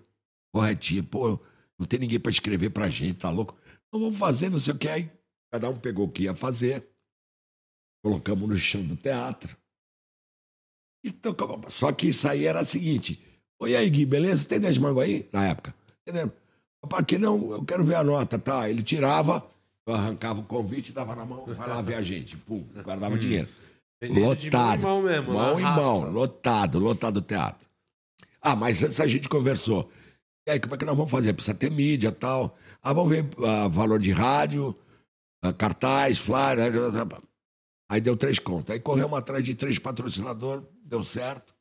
corretinha. 0.52 1.02
Pô, 1.02 1.38
não 1.78 1.86
tem 1.86 2.00
ninguém 2.00 2.18
pra 2.18 2.30
escrever 2.30 2.70
pra 2.70 2.88
gente, 2.88 3.18
tá 3.18 3.30
louco? 3.30 3.58
Então 3.86 4.00
vamos 4.00 4.18
fazer, 4.18 4.48
não 4.48 4.58
sei 4.58 4.74
o 4.74 4.78
que. 4.78 4.88
Aí 4.88 5.10
cada 5.50 5.68
um 5.68 5.76
pegou 5.76 6.06
o 6.06 6.10
que 6.10 6.24
ia 6.24 6.34
fazer, 6.34 6.88
colocamos 8.02 8.48
no 8.48 8.56
chão 8.56 8.82
do 8.84 8.96
teatro. 8.96 9.56
E 11.04 11.12
tocamos. 11.12 11.72
Só 11.74 11.92
que 11.92 12.08
isso 12.08 12.26
aí 12.28 12.46
era 12.46 12.62
o 12.62 12.64
seguinte: 12.64 13.22
Oi, 13.60 13.74
aí, 13.74 13.88
Gui, 13.90 14.06
beleza? 14.06 14.48
Tem 14.48 14.60
10 14.60 14.78
mangos 14.78 15.02
aí? 15.02 15.28
Na 15.32 15.46
época. 15.46 15.74
Entendeu? 16.06 16.32
Para 16.88 17.04
que 17.04 17.18
não? 17.18 17.52
Eu 17.52 17.64
quero 17.64 17.84
ver 17.84 17.96
a 17.96 18.04
nota, 18.04 18.38
tá? 18.38 18.68
Ele 18.70 18.82
tirava, 18.82 19.44
eu 19.90 19.94
arrancava 19.94 20.40
o 20.40 20.44
convite, 20.44 20.92
dava 20.92 21.14
na 21.16 21.24
mão, 21.24 21.44
vai 21.46 21.68
lá 21.68 21.80
ver 21.80 21.94
a 21.94 22.00
gente. 22.00 22.36
Pum, 22.36 22.64
guardava 22.84 23.14
Hum. 23.14 23.18
dinheiro. 23.18 23.48
Lotado. 24.10 24.82
mão 24.82 25.02
mesmo, 25.02 25.32
Mão 25.32 25.58
em 25.58 25.62
mão, 25.62 26.10
lotado, 26.10 26.78
lotado 26.78 27.16
o 27.16 27.22
teatro. 27.22 27.68
Ah, 28.40 28.54
mas 28.54 28.82
antes 28.82 29.00
a 29.00 29.06
gente 29.08 29.28
conversou. 29.28 29.90
E 30.46 30.52
aí, 30.52 30.60
como 30.60 30.74
é 30.74 30.78
que 30.78 30.84
nós 30.84 30.96
vamos 30.96 31.10
fazer? 31.10 31.32
Precisa 31.32 31.56
ter 31.56 31.70
mídia 31.70 32.08
e 32.08 32.12
tal. 32.12 32.56
Ah, 32.80 32.92
vamos 32.92 33.10
ver 33.10 33.26
ah, 33.44 33.66
valor 33.68 33.98
de 33.98 34.12
rádio, 34.12 34.74
ah, 35.42 35.52
cartaz, 35.52 36.16
flyer. 36.18 36.58
ah, 36.60 37.20
Aí 37.90 38.00
deu 38.00 38.16
três 38.16 38.38
contas. 38.38 38.70
Aí 38.74 38.80
corremos 38.80 39.18
atrás 39.18 39.44
de 39.44 39.54
três 39.54 39.78
patrocinadores, 39.78 40.64
deu 40.84 41.02
certo. 41.02 41.54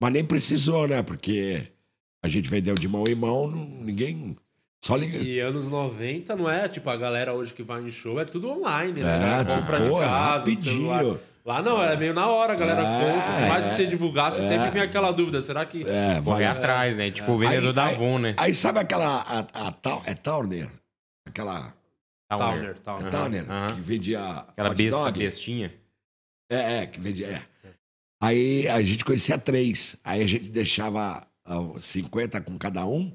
Mas 0.00 0.12
nem 0.12 0.24
precisou, 0.24 0.88
né? 0.88 1.02
Porque 1.02 1.66
a 2.24 2.28
gente 2.28 2.48
vendeu 2.48 2.74
de 2.74 2.88
mão 2.88 3.04
em 3.06 3.14
mão, 3.14 3.50
ninguém. 3.50 4.36
Só 4.86 4.94
liga. 4.96 5.18
E 5.18 5.40
anos 5.40 5.66
90 5.66 6.36
não 6.36 6.48
é 6.48 6.68
tipo 6.68 6.88
a 6.88 6.96
galera 6.96 7.34
hoje 7.34 7.52
que 7.52 7.62
vai 7.62 7.82
em 7.82 7.90
show, 7.90 8.20
é 8.20 8.24
tudo 8.24 8.48
online, 8.50 9.00
né? 9.02 9.40
É, 9.40 9.44
compra 9.44 9.80
de 9.80 9.88
pô, 9.88 10.00
é 10.00 10.06
casa, 10.06 10.38
rapidinho. 10.38 11.20
Lá 11.44 11.60
não, 11.62 11.82
é 11.82 11.96
meio 11.96 12.14
na 12.14 12.26
hora, 12.28 12.52
a 12.52 12.56
galera 12.56 12.82
É, 12.82 12.84
compra. 12.84 13.40
Por 13.40 13.48
mais 13.48 13.64
que 13.66 13.72
é. 13.72 13.74
você 13.76 13.86
divulgasse, 13.86 14.42
É. 14.42 14.48
sempre 14.48 14.70
vem 14.70 14.82
aquela 14.82 15.10
dúvida. 15.12 15.42
Será 15.42 15.64
que. 15.66 15.82
É, 15.88 16.20
vai- 16.20 16.44
atrás, 16.44 16.96
né? 16.96 17.10
Tipo 17.10 17.32
o 17.32 17.38
vendedor 17.38 17.72
da 17.72 17.86
Avon, 17.86 18.18
né? 18.18 18.34
Aí 18.38 18.54
sabe 18.54 18.78
aquela. 18.78 19.22
A, 19.22 19.38
a, 19.68 19.72
Tau- 19.72 20.02
é 20.06 20.14
Towner? 20.14 20.68
Aquela. 21.26 21.72
Towner, 22.28 22.76
Towner. 22.78 23.06
É 23.06 23.10
Towner, 23.10 23.44
que 23.74 23.80
vendia. 23.80 24.20
Aquela 24.48 24.70
hot 24.70 24.76
besta, 24.76 24.98
dog. 24.98 25.18
bestinha. 25.18 25.72
É, 26.50 26.78
é, 26.78 26.86
que 26.86 27.00
vendia. 27.00 27.26
É. 27.28 27.68
Aí 28.22 28.68
a 28.68 28.80
gente 28.82 29.04
conhecia 29.04 29.36
três. 29.38 29.96
Aí 30.04 30.22
a 30.22 30.26
gente 30.26 30.48
deixava 30.50 31.26
ah, 31.44 31.60
50 31.78 32.40
com 32.40 32.56
cada 32.58 32.84
um 32.86 33.12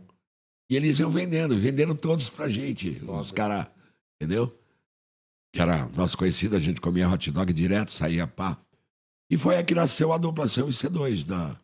e 0.72 0.76
eles 0.78 1.02
iam 1.02 1.12
vendendo. 1.12 1.60
Venderam 1.60 1.94
todos 1.94 2.30
pra 2.30 2.48
gente. 2.48 3.02
Os 3.06 3.30
caras. 3.30 3.68
Entendeu? 4.16 4.58
Que 5.54 5.62
era 5.62 5.86
nosso 5.90 6.18
conhecido, 6.18 6.56
a 6.56 6.60
gente 6.60 6.80
comia 6.80 7.10
hot 7.10 7.30
dog 7.30 7.52
direto, 7.52 7.92
saía 7.92 8.26
pá. 8.26 8.58
E 9.30 9.38
foi 9.38 9.58
aí 9.58 9.64
que 9.66 9.76
nasceu 9.76 10.14
a 10.14 10.18
dupla 10.18 10.46
C1 10.46 10.70
e 10.70 10.72
C2. 10.72 11.26
Da... 11.26 11.60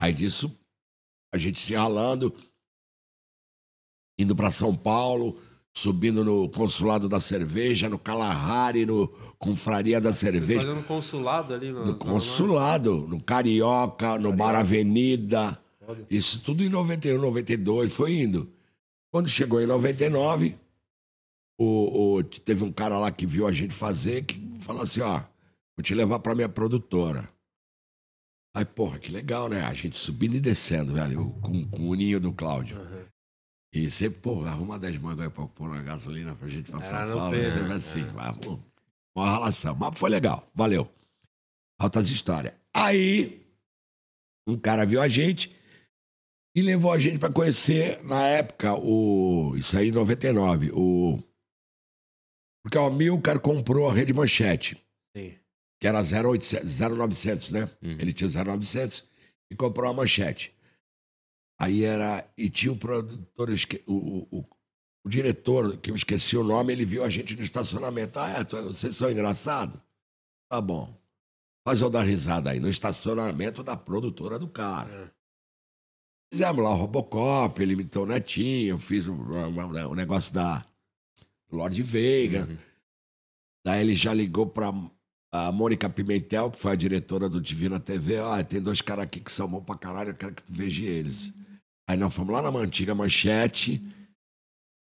Aí 0.00 0.14
disso, 0.14 0.58
a 1.34 1.36
gente 1.36 1.60
se 1.60 1.74
ralando, 1.74 2.34
indo 4.18 4.34
pra 4.34 4.50
São 4.50 4.74
Paulo, 4.74 5.38
subindo 5.74 6.24
no 6.24 6.48
consulado 6.48 7.10
da 7.10 7.20
cerveja, 7.20 7.90
no 7.90 7.98
Kalahari, 7.98 8.86
no 8.86 9.08
Confraria 9.38 10.00
da 10.00 10.14
Cerveja. 10.14 10.66
fazendo 10.66 10.86
consulado 10.86 11.52
ali 11.52 11.70
no. 11.70 11.84
No 11.84 11.96
consulado, 11.96 13.06
no 13.06 13.22
Carioca, 13.22 14.18
no 14.18 14.32
Bar 14.32 14.54
Avenida. 14.54 15.60
Isso 16.10 16.40
tudo 16.42 16.62
em 16.64 16.68
91, 16.68 17.18
92, 17.20 17.92
foi 17.94 18.14
indo. 18.14 18.52
Quando 19.12 19.28
chegou 19.28 19.60
em 19.60 19.66
99, 19.66 20.56
o, 21.58 22.16
o- 22.16 22.24
teve 22.24 22.64
um 22.64 22.72
cara 22.72 22.98
lá 22.98 23.10
que 23.10 23.26
viu 23.26 23.46
a 23.46 23.52
gente 23.52 23.72
fazer, 23.74 24.24
que 24.24 24.38
falou 24.60 24.82
assim, 24.82 25.00
ó, 25.00 25.18
vou 25.76 25.82
te 25.82 25.94
levar 25.94 26.18
pra 26.18 26.34
minha 26.34 26.48
produtora. 26.48 27.28
Aí, 28.54 28.64
porra, 28.64 28.98
que 28.98 29.12
legal, 29.12 29.48
né? 29.48 29.62
A 29.62 29.74
gente 29.74 29.96
subindo 29.96 30.34
e 30.34 30.40
descendo, 30.40 30.94
velho, 30.94 31.30
com, 31.42 31.68
com 31.68 31.88
o 31.90 31.94
ninho 31.94 32.18
do 32.18 32.32
Cláudio. 32.32 32.76
E 33.74 33.90
você, 33.90 34.08
porra, 34.08 34.50
arruma 34.50 34.78
10 34.78 34.96
mangos 34.98 35.22
aí 35.24 35.30
pra 35.30 35.46
pôr 35.46 35.68
na 35.68 35.82
gasolina 35.82 36.34
pra 36.34 36.48
gente 36.48 36.70
passar 36.70 37.06
falta. 37.12 37.36
peso, 37.36 37.52
Sempre 37.54 37.68
né? 37.68 37.74
assim, 37.74 38.02
mas, 38.14 38.36
pô, 38.38 38.58
uma 39.14 39.30
relação. 39.32 39.74
Mas 39.74 39.98
foi 39.98 40.08
legal, 40.08 40.50
valeu. 40.54 40.88
Altas 41.78 42.08
histórias. 42.10 42.54
Aí, 42.72 43.46
um 44.46 44.56
cara 44.58 44.86
viu 44.86 45.02
a 45.02 45.08
gente 45.08 45.54
e 46.56 46.62
levou 46.62 46.90
a 46.90 46.98
gente 46.98 47.18
pra 47.18 47.30
conhecer, 47.30 48.02
na 48.02 48.26
época, 48.26 48.74
o. 48.74 49.54
Isso 49.58 49.76
aí 49.76 49.88
em 49.88 49.92
99, 49.92 50.70
o. 50.72 51.22
Porque 52.64 52.78
o 52.78 52.90
Milcar 52.90 53.38
comprou 53.38 53.90
a 53.90 53.92
Rede 53.92 54.14
Manchete, 54.14 54.74
Sim. 55.14 55.38
que 55.78 55.86
era 55.86 56.00
0800, 56.00 56.80
0900, 56.80 57.50
né? 57.50 57.70
Uhum. 57.82 57.92
Ele 58.00 58.10
tinha 58.10 58.26
o 58.26 58.56
0900 58.58 59.04
e 59.50 59.54
comprou 59.54 59.90
a 59.90 59.92
Manchete. 59.92 60.54
Aí 61.60 61.84
era. 61.84 62.26
E 62.38 62.48
tinha 62.48 62.72
o 62.72 62.78
produtor, 62.78 63.50
o, 63.86 63.92
o, 63.92 64.38
o, 64.38 64.44
o 65.04 65.08
diretor, 65.10 65.76
que 65.76 65.90
eu 65.90 65.94
esqueci 65.94 66.38
o 66.38 66.42
nome, 66.42 66.72
ele 66.72 66.86
viu 66.86 67.04
a 67.04 67.10
gente 67.10 67.36
no 67.36 67.42
estacionamento. 67.42 68.18
Ah, 68.18 68.30
é, 68.30 68.44
vocês 68.62 68.96
são 68.96 69.10
engraçados? 69.10 69.78
Tá 70.50 70.58
bom. 70.58 70.98
Faz 71.68 71.82
eu 71.82 71.90
dar 71.90 72.02
risada 72.02 72.50
aí, 72.50 72.60
no 72.60 72.68
estacionamento 72.70 73.62
da 73.62 73.76
produtora 73.76 74.38
do 74.38 74.48
cara. 74.48 75.14
Fizemos 76.32 76.62
lá 76.62 76.70
o 76.70 76.74
Robocop, 76.76 77.60
ele 77.62 77.72
imitou 77.74 78.02
o 78.02 78.06
Netinho, 78.06 78.70
eu 78.74 78.78
fiz 78.78 79.06
o, 79.06 79.12
o- 79.14 79.90
o 79.90 79.94
negócio 79.94 80.34
da 80.34 80.64
Lorde 81.50 81.82
Veiga. 81.82 82.48
Daí 83.64 83.80
ele 83.80 83.94
já 83.94 84.12
ligou 84.12 84.46
pra 84.46 84.72
a 85.32 85.52
Mônica 85.52 85.88
Pimentel, 85.88 86.50
que 86.50 86.58
foi 86.58 86.72
a 86.72 86.76
diretora 86.76 87.28
do 87.28 87.40
Divina 87.40 87.78
TV. 87.78 88.18
Ah, 88.18 88.42
tem 88.42 88.60
dois 88.60 88.80
caras 88.80 89.04
aqui 89.04 89.20
que 89.20 89.30
são 89.30 89.48
bons 89.48 89.64
pra 89.64 89.76
caralho, 89.76 90.10
eu 90.10 90.14
quero 90.14 90.34
que 90.34 90.42
tu 90.42 90.52
veja 90.52 90.84
eles. 90.84 91.32
Aí 91.88 91.96
nós 91.96 92.14
fomos 92.14 92.32
lá 92.32 92.42
na 92.42 92.56
antiga 92.58 92.94
manchete. 92.94 93.82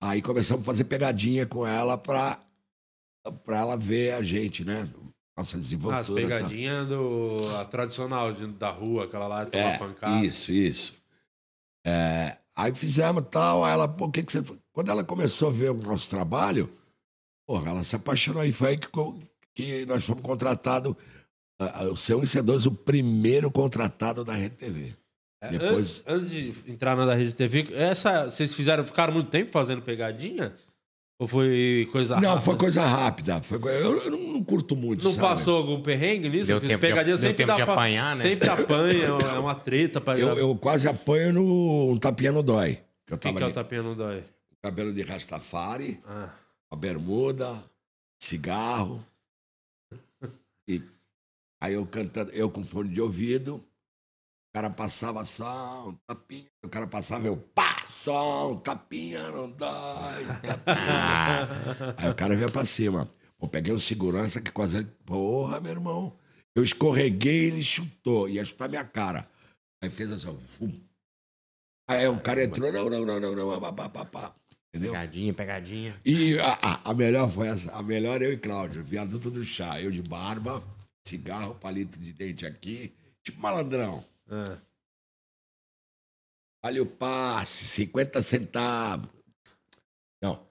Aí 0.02 0.22
começamos 0.22 0.62
a 0.62 0.66
fazer 0.66 0.84
pegadinha 0.84 1.46
com 1.46 1.66
ela 1.66 1.96
pra, 1.98 2.40
pra 3.44 3.58
ela 3.58 3.76
ver 3.76 4.14
a 4.14 4.22
gente, 4.22 4.64
né? 4.64 4.88
Nossa 5.36 5.56
As 5.56 5.62
desenvoltura. 5.64 6.02
tá? 6.04 6.12
pegadinhas 6.14 6.88
do. 6.88 7.56
A 7.58 7.64
tradicional 7.66 8.32
de- 8.32 8.46
da 8.48 8.70
rua, 8.70 9.04
aquela 9.04 9.26
lá, 9.28 9.44
toma 9.46 9.62
É, 9.64 9.78
pancada. 9.78 10.24
isso, 10.24 10.50
isso. 10.52 10.99
É, 11.86 12.38
aí 12.56 12.74
fizemos 12.74 13.24
tal, 13.30 13.64
aí 13.64 13.72
ela, 13.72 13.88
pô, 13.88 14.06
o 14.06 14.10
que 14.10 14.22
que 14.22 14.32
você... 14.32 14.42
Quando 14.72 14.90
ela 14.90 15.04
começou 15.04 15.48
a 15.48 15.52
ver 15.52 15.70
o 15.70 15.74
nosso 15.74 16.08
trabalho, 16.08 16.72
porra, 17.46 17.70
ela 17.70 17.84
se 17.84 17.96
apaixonou 17.96 18.44
e 18.44 18.52
foi 18.52 18.70
aí 18.70 18.78
que, 18.78 18.88
que 19.54 19.86
nós 19.86 20.04
fomos 20.04 20.22
contratados, 20.22 20.94
ah, 21.60 21.84
o 21.84 21.94
C1 21.94 22.22
e 22.22 22.26
C2, 22.26 22.66
o 22.66 22.74
primeiro 22.74 23.50
contratado 23.50 24.24
da 24.24 24.34
Rede 24.34 24.56
TV. 24.56 24.94
É, 25.42 25.50
Depois, 25.50 26.02
antes, 26.06 26.30
antes 26.30 26.30
de 26.30 26.70
entrar 26.70 26.96
na 26.96 27.06
da 27.06 27.14
Rede 27.14 27.34
TV, 27.34 27.68
essa, 27.72 28.28
vocês 28.28 28.54
fizeram, 28.54 28.86
ficaram 28.86 29.12
muito 29.12 29.30
tempo 29.30 29.50
fazendo 29.50 29.82
pegadinha? 29.82 30.54
Ou 31.20 31.28
foi 31.28 31.86
coisa 31.92 32.14
não, 32.14 32.30
rápida? 32.30 32.40
foi 32.40 32.56
coisa 32.56 32.86
rápida. 32.86 33.42
Foi, 33.42 33.58
eu, 33.58 33.98
eu 34.04 34.10
não, 34.10 34.18
não 34.32 34.42
curto 34.42 34.74
muito, 34.74 35.04
Não 35.04 35.12
sabe? 35.12 35.28
passou 35.28 35.58
algum 35.58 35.82
perrengue 35.82 36.30
nisso? 36.30 36.46
Deu 36.46 36.56
Porque 36.56 36.68
tempo 36.68 36.80
de- 36.80 36.86
pegadinha 36.88 37.14
deu 37.14 37.18
sempre 37.18 37.36
tempo 37.36 37.46
dá 37.48 37.56
de 37.56 37.64
pra- 37.64 37.74
apanhar, 37.74 38.16
né? 38.16 38.22
Sempre 38.22 38.48
apanha, 38.48 39.06
é 39.36 39.38
uma 39.38 39.54
treta 39.54 40.00
pra 40.00 40.18
Eu, 40.18 40.28
eu 40.38 40.56
quase 40.56 40.88
apanho 40.88 41.34
no 41.34 41.92
um 41.92 41.96
tapinha 41.98 42.32
no 42.32 42.42
dói. 42.42 42.80
Eu 43.06 43.18
Quem 43.18 43.34
que 43.34 43.42
é 43.42 43.46
o 43.46 43.52
tapinha 43.52 43.82
no 43.82 43.94
dói? 43.94 44.24
cabelo 44.62 44.94
de 44.94 45.02
Rastafari, 45.02 46.00
Ah. 46.08 46.30
a 46.70 46.74
bermuda, 46.76 47.54
cigarro. 48.18 49.04
E 50.68 50.80
aí 51.60 51.74
eu 51.74 51.84
cantando, 51.84 52.30
eu 52.30 52.48
com 52.48 52.64
fone 52.64 52.88
de 52.88 53.00
ouvido, 53.00 53.62
o 54.50 54.52
cara 54.52 54.68
passava 54.70 55.24
só 55.24 55.88
um 55.88 55.94
tapinha, 56.06 56.46
o 56.64 56.68
cara 56.68 56.86
passava, 56.86 57.26
eu 57.26 57.36
pá, 57.36 57.84
só 57.86 58.50
um 58.52 58.56
tapinha, 58.58 59.30
não 59.30 59.48
dói, 59.50 60.26
tapinha. 60.42 61.94
aí 61.96 62.10
o 62.10 62.14
cara 62.14 62.34
veio 62.36 62.50
pra 62.50 62.64
cima. 62.64 63.08
Eu 63.40 63.48
peguei 63.48 63.72
um 63.72 63.78
segurança 63.78 64.40
que 64.40 64.50
quase, 64.50 64.84
porra, 65.06 65.60
meu 65.60 65.70
irmão. 65.72 66.16
Eu 66.54 66.64
escorreguei, 66.64 67.44
ele 67.46 67.62
chutou, 67.62 68.28
ia 68.28 68.44
chutar 68.44 68.68
minha 68.68 68.84
cara. 68.84 69.26
Aí 69.82 69.88
fez 69.88 70.10
assim, 70.10 70.36
fum. 70.36 70.72
Aí 71.88 72.06
o 72.08 72.20
cara 72.20 72.42
entrou, 72.44 72.72
não, 72.72 72.90
não, 72.90 73.04
não, 73.06 73.20
não, 73.20 73.34
não, 73.36 73.60
pá, 73.60 73.72
pá, 73.72 73.88
pá, 73.88 74.04
pá. 74.04 74.34
Entendeu? 74.74 74.92
Pegadinha, 74.92 75.32
pegadinha. 75.34 76.00
E 76.04 76.38
a, 76.38 76.52
a- 76.60 76.90
a 76.90 76.94
melhor 76.94 77.30
foi 77.30 77.48
essa. 77.48 77.72
A 77.72 77.82
melhor 77.82 78.20
eu 78.20 78.32
e 78.32 78.36
Cláudio, 78.36 78.82
viaduto 78.84 79.30
do 79.30 79.44
chá. 79.44 79.80
Eu 79.80 79.90
de 79.90 80.02
barba, 80.02 80.62
cigarro, 81.06 81.54
palito 81.54 81.98
de 81.98 82.12
dente 82.12 82.44
aqui, 82.44 82.92
tipo 83.24 83.40
malandrão. 83.40 84.04
Ah. 84.30 84.58
Olha 86.64 86.82
o 86.82 86.86
passe, 86.86 87.64
50 87.64 88.20
centavos. 88.22 89.08
Não. 90.22 90.46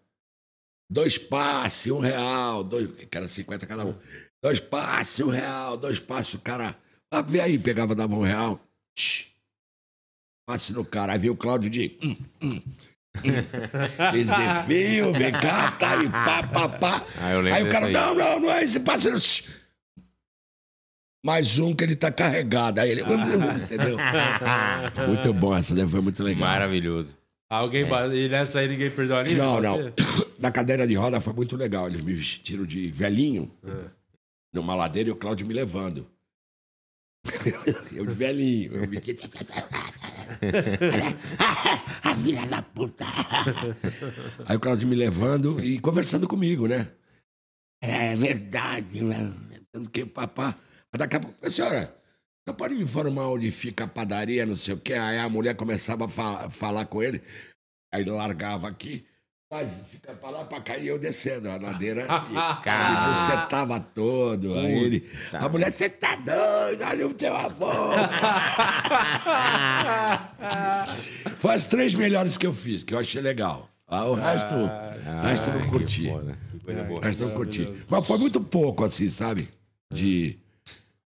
Dois 0.91 1.17
passes, 1.17 1.91
um 1.91 1.99
real. 1.99 2.63
Dois, 2.63 2.89
era 3.11 3.27
50 3.27 3.67
cada 3.67 3.85
um. 3.85 3.95
Dois 4.43 4.59
passes, 4.59 5.19
um 5.19 5.29
real. 5.29 5.77
Dois 5.77 5.99
passes, 5.99 6.33
o 6.33 6.39
cara. 6.39 6.75
Ah, 7.11 7.21
vê 7.21 7.41
aí, 7.41 7.59
pegava, 7.59 7.93
dava 7.93 8.15
um 8.15 8.23
real. 8.23 8.59
Shhh. 8.97 9.29
Passe 10.47 10.73
no 10.73 10.83
cara. 10.83 11.13
Aí 11.13 11.19
veio 11.19 11.33
o 11.33 11.37
Cláudio 11.37 11.69
de. 11.69 11.97
Hum, 12.03 12.15
hum, 12.41 12.49
hum. 12.55 12.61
Fio, 14.65 15.13
vem 15.13 15.31
cá, 15.31 15.71
tá 15.73 15.95
e 15.97 16.09
pá, 16.09 16.43
pá, 16.43 16.69
pá. 16.69 17.05
Ah, 17.17 17.27
Aí 17.53 17.63
o 17.63 17.69
cara, 17.69 17.87
aí. 17.87 17.93
não, 17.93 18.15
não, 18.15 18.39
não 18.39 18.51
é 18.51 18.63
esse 18.63 18.79
passe. 18.79 19.09
Mais 21.23 21.59
um 21.59 21.73
que 21.75 21.83
ele 21.83 21.95
tá 21.95 22.11
carregado. 22.11 22.79
Aí 22.79 22.91
ele. 22.91 23.01
Entendeu? 23.63 23.97
Muito 25.07 25.33
bom, 25.33 25.55
essa 25.55 25.75
daí 25.75 25.87
foi 25.87 26.01
muito 26.01 26.23
legal. 26.23 26.41
Maravilhoso. 26.47 27.17
Alguém 27.51 27.85
ba- 27.87 28.07
E 28.07 28.29
nessa 28.29 28.59
aí 28.59 28.67
ninguém 28.67 28.91
perdeu 28.91 29.17
a 29.17 29.23
linha? 29.23 29.37
Não, 29.37 29.59
não. 29.59 29.77
Da 30.37 30.51
cadeira 30.51 30.87
de 30.87 30.93
roda 30.93 31.19
foi 31.19 31.33
muito 31.33 31.55
legal. 31.57 31.87
Eles 31.87 32.01
me 32.01 32.13
vestiram 32.13 32.63
de 32.65 32.89
velhinho 32.91 33.51
numa 34.53 34.75
ladeira 34.75 35.09
e 35.09 35.11
o 35.11 35.15
Cláudio 35.15 35.47
me 35.47 35.53
levando. 35.53 36.07
eu 37.93 38.05
de 38.05 38.13
velhinho. 38.13 38.75
Eu 38.75 38.87
me... 38.87 38.97
A 42.03 42.15
filha 42.17 42.45
da 42.47 42.61
puta. 42.61 43.03
Aí 44.45 44.55
o 44.55 44.59
Cláudio 44.59 44.87
me 44.87 44.95
levando 44.95 45.63
e 45.63 45.79
conversando 45.79 46.27
comigo, 46.27 46.67
né? 46.67 46.91
É 47.81 48.15
verdade, 48.15 49.03
né? 49.03 49.33
Tanto 49.71 49.89
que 49.89 50.05
papá. 50.05 50.55
Daqui 50.95 51.15
a 51.15 51.19
pouco, 51.19 51.35
"A 51.45 51.49
senhora, 51.51 51.93
você 52.47 52.53
pode 52.55 52.73
me 52.75 52.83
informar 52.83 53.27
onde 53.27 53.51
fica 53.51 53.83
a 53.83 53.87
padaria, 53.87 54.45
não 54.45 54.55
sei 54.55 54.73
o 54.73 54.77
quê? 54.77 54.93
Aí 54.93 55.19
a 55.19 55.29
mulher 55.29 55.55
começava 55.55 56.05
a 56.05 56.09
fa- 56.09 56.49
falar 56.49 56.85
com 56.85 57.03
ele, 57.03 57.21
aí 57.93 58.01
ele 58.01 58.11
largava 58.11 58.67
aqui. 58.67 59.05
Mas 59.51 59.81
fica 59.89 60.13
pra 60.13 60.29
lá, 60.29 60.45
pra 60.45 60.61
cá, 60.61 60.77
e 60.77 60.87
eu 60.87 60.99
descendo 60.99 61.49
a 61.49 61.57
ladeira. 61.57 62.03
e 62.03 62.07
Cara. 62.63 63.15
você 63.15 63.31
tava 63.49 63.79
todo. 63.79 64.53
Aí 64.59 64.83
ele. 64.83 65.09
A 65.33 65.49
mulher, 65.49 65.71
você 65.71 65.89
tá 65.89 66.15
doido, 66.17 66.83
olha 66.83 67.07
o 67.07 67.13
teu 67.15 67.35
avô. 67.35 67.65
Foi 71.37 71.53
as 71.55 71.65
três 71.65 71.93
melhores 71.95 72.37
que 72.37 72.45
eu 72.45 72.53
fiz, 72.53 72.83
que 72.83 72.93
eu 72.93 72.99
achei 72.99 73.21
legal. 73.21 73.67
Ah, 73.87 74.05
o 74.05 74.13
resto, 74.13 74.53
o 74.55 75.21
resto 75.23 75.49
eu 75.49 75.59
não 75.59 75.67
curti. 75.67 76.07
O 76.09 76.99
resto 77.01 77.25
não 77.25 77.33
curti. 77.33 77.73
Mas 77.89 78.05
foi 78.05 78.17
muito 78.19 78.39
pouco, 78.39 78.83
assim, 78.83 79.09
sabe? 79.09 79.49
De. 79.91 80.37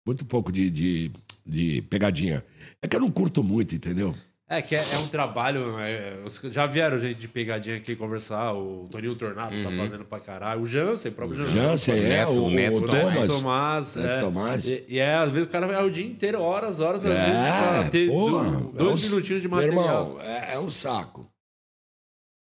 Muito 0.07 0.25
pouco 0.25 0.51
de, 0.51 0.71
de, 0.71 1.11
de 1.47 1.83
pegadinha. 1.83 2.45
É 2.83 2.89
que 2.89 2.97
eu 2.97 3.01
não 3.01 3.11
curto 3.11 3.43
muito, 3.43 3.75
entendeu? 3.75 4.15
É 4.49 4.61
que 4.61 4.75
é, 4.75 4.79
é 4.81 4.99
um 4.99 5.07
trabalho. 5.07 5.79
é, 5.79 6.17
já 6.51 6.67
vieram 6.67 6.99
gente 6.99 7.21
de 7.21 7.29
pegadinha 7.29 7.77
aqui 7.77 7.95
conversar. 7.95 8.53
O 8.53 8.89
Toninho 8.91 9.15
Tornado 9.15 9.55
tá 9.63 9.69
Uhum. 9.69 9.77
fazendo 9.77 10.05
pra 10.05 10.19
caralho. 10.19 10.63
O 10.63 10.67
Jansen, 10.67 11.13
o 11.13 11.15
próprio 11.15 11.39
Jansen. 11.39 11.55
Jansen, 11.55 11.95
é, 12.13 12.27
o- 12.27 12.45
o 12.47 12.51
Neto, 12.51 12.81
Thomas. 12.85 13.31
Tomás. 13.31 13.95
Neto 13.95 14.09
é. 14.09 14.19
Tomás. 14.21 14.69
E, 14.69 14.85
e 14.89 14.99
é, 14.99 15.15
às 15.15 15.31
vezes 15.31 15.47
o 15.47 15.51
cara 15.53 15.69
vai 15.69 15.85
o 15.85 15.91
dia 15.91 16.05
inteiro, 16.05 16.41
horas, 16.41 16.81
horas, 16.81 17.05
às 17.05 17.13
É, 17.13 17.27
vezes, 17.27 17.41
pra 17.83 17.91
ter 17.91 18.09
porra, 18.09 18.51
do- 18.51 18.71
é 18.71 18.73
dois 18.83 19.05
um- 19.05 19.11
minutinhos 19.11 19.43
de 19.43 19.49
Meu 19.49 19.57
material. 19.59 20.03
irmão, 20.09 20.21
é, 20.21 20.55
é 20.55 20.59
um 20.59 20.69
saco. 20.71 21.31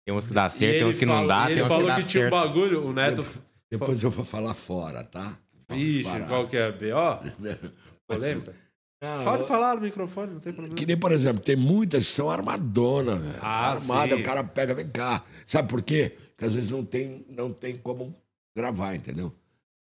Tem 0.06 0.14
uns 0.16 0.26
que 0.26 0.32
dá 0.32 0.48
certo, 0.48 0.70
tem 0.72 0.80
ele 0.80 0.88
uns 0.90 0.96
que 0.96 1.04
não 1.04 1.12
falou- 1.14 1.28
dá, 1.28 1.42
e 1.42 1.46
tem 1.48 1.52
Ele 1.52 1.60
uns 1.60 1.64
que 1.64 1.68
falou 1.74 1.86
dá 1.88 1.96
que 1.96 2.08
tinha 2.08 2.20
um 2.26 2.30
certo. 2.30 2.32
bagulho, 2.32 2.86
o 2.86 2.92
Neto. 2.94 3.26
Depois 3.70 4.02
eu 4.02 4.10
vou 4.10 4.24
falar 4.24 4.54
fora, 4.54 5.04
tá? 5.04 5.36
Vixe, 5.70 6.10
qual 6.28 6.46
que 6.46 6.56
é? 6.56 6.72
B.O.? 6.72 7.18
Polêmica? 8.08 8.54
Pode 9.24 9.42
eu- 9.42 9.46
falar 9.46 9.76
no 9.76 9.82
microfone, 9.82 10.32
não 10.32 10.40
tem 10.40 10.52
problema. 10.52 10.74
Que 10.74 10.84
nem, 10.86 10.96
por 10.96 11.12
exemplo, 11.12 11.40
tem 11.42 11.54
muitas 11.54 12.04
que 12.06 12.12
são 12.12 12.28
armadona, 12.30 13.14
velho. 13.16 13.38
Ah, 13.40 13.70
Armada, 13.72 14.14
sim. 14.16 14.20
o 14.20 14.24
cara 14.24 14.42
pega, 14.42 14.74
vem 14.74 14.88
cá. 14.88 15.22
Sabe 15.46 15.68
por 15.68 15.82
quê? 15.82 16.16
Porque 16.30 16.44
às 16.44 16.54
vezes 16.54 16.70
não 16.70 16.84
tem, 16.84 17.24
não 17.28 17.52
tem 17.52 17.76
como 17.76 18.14
gravar, 18.56 18.94
entendeu? 18.94 19.32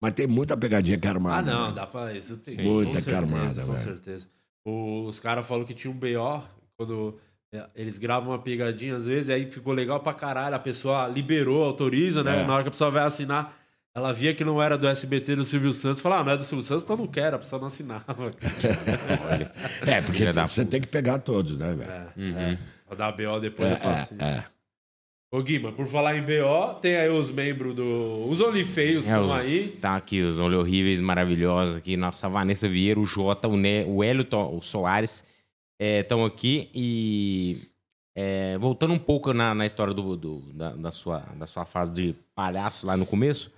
Mas 0.03 0.13
tem 0.15 0.27
muita 0.27 0.57
pegadinha 0.57 0.97
que 0.99 1.07
é 1.07 1.11
Ah, 1.11 1.15
armada. 1.15 1.51
não, 1.53 1.69
né? 1.69 1.75
dá 1.75 1.87
pra 1.87 2.15
isso. 2.15 2.37
Tem, 2.39 2.57
Muita 2.63 2.87
com 2.87 2.93
que 2.93 3.11
é 3.11 3.13
certeza, 3.13 3.37
armada, 3.37 3.63
Com 3.65 3.73
velho. 3.73 3.85
certeza. 3.85 4.27
O- 4.67 5.05
os 5.07 5.21
caras 5.21 5.47
falaram 5.47 5.67
que 5.67 5.75
tinha 5.75 5.91
um 5.93 5.97
BO 5.97 6.43
quando 6.77 7.19
é, 7.53 7.67
eles 7.75 7.99
gravam 7.99 8.31
uma 8.31 8.39
pegadinha 8.39 8.97
às 8.97 9.05
vezes, 9.07 9.29
aí 9.31 9.51
ficou 9.51 9.73
legal 9.75 10.01
pra 10.01 10.15
caralho. 10.15 10.55
A 10.57 10.59
pessoa 10.59 11.07
liberou, 11.09 11.63
autoriza, 11.63 12.23
né? 12.25 12.43
É. 12.43 12.47
Na 12.47 12.55
hora 12.55 12.63
que 12.63 12.69
a 12.69 12.73
pessoa 12.73 12.91
vai 12.91 13.05
assinar, 13.05 13.55
ela 13.95 14.13
via 14.13 14.35
que 14.35 14.45
não 14.45 14.61
era 14.63 14.77
do 14.77 14.87
SBT 14.89 15.37
do 15.37 15.45
Silvio 15.45 15.73
Santos. 15.73 16.01
Falou, 16.03 16.19
ah, 16.19 16.25
não 16.25 16.33
é 16.33 16.37
do 16.37 16.45
Silvio 16.45 16.65
Santos, 16.65 16.83
então 16.85 16.97
não 16.97 17.07
quero. 17.07 17.37
A 17.37 17.39
pessoa 17.39 17.61
não 17.61 17.69
assinava. 17.69 18.05
É, 19.87 20.01
porque 20.01 20.33
da 20.33 20.47
você 20.47 20.65
tem 20.65 20.81
que 20.81 20.87
pegar 20.89 21.19
todos, 21.19 21.57
né, 21.59 21.73
velho? 21.75 21.91
É, 21.91 22.07
Uhum. 22.17 22.39
é. 22.39 22.59
Pra 22.87 22.97
dar 22.97 23.13
BO 23.13 23.41
depois 23.41 23.69
É, 23.71 23.73
é 23.73 23.77
fácil. 23.77 24.17
é, 24.21 24.25
é. 24.25 24.45
Ô, 25.33 25.43
Guima, 25.43 25.73
por 25.73 25.87
falar 25.87 26.17
em 26.17 26.23
BO, 26.23 26.75
tem 26.81 26.97
aí 26.97 27.09
os 27.09 27.31
membros 27.31 27.75
do. 27.75 28.27
Os 28.29 28.41
OnlyFeios 28.41 29.05
É, 29.07 29.11
estão 29.11 29.27
os, 29.27 29.33
aí. 29.33 29.69
Tá 29.81 29.97
aqui 29.97 30.21
os 30.23 30.39
olhos 30.39 30.61
horríveis, 30.61 31.01
maravilhosos 31.01 31.77
aqui. 31.77 31.97
Nossa, 31.97 32.29
Vanessa 32.29 32.69
Vieira, 32.69 33.01
o 33.01 33.05
Jota, 33.05 33.49
o, 33.49 33.57
ne, 33.57 33.85
o 33.85 34.03
Hélio 34.05 34.27
o 34.33 34.61
Soares 34.63 35.25
estão 35.81 36.25
aqui. 36.25 36.71
E 36.73 37.63
é, 38.15 38.57
voltando 38.59 38.93
um 38.95 38.99
pouco 38.99 39.33
na, 39.33 39.55
na 39.55 39.67
história 39.67 39.93
do, 39.95 40.17
do- 40.17 40.41
da, 40.53 40.71
da 40.71 40.91
sua, 40.93 41.23
da 41.37 41.47
sua 41.47 41.65
fase 41.65 41.93
de 41.93 42.15
palhaço 42.35 42.87
lá 42.87 42.97
no 42.97 43.05
começo, 43.07 43.51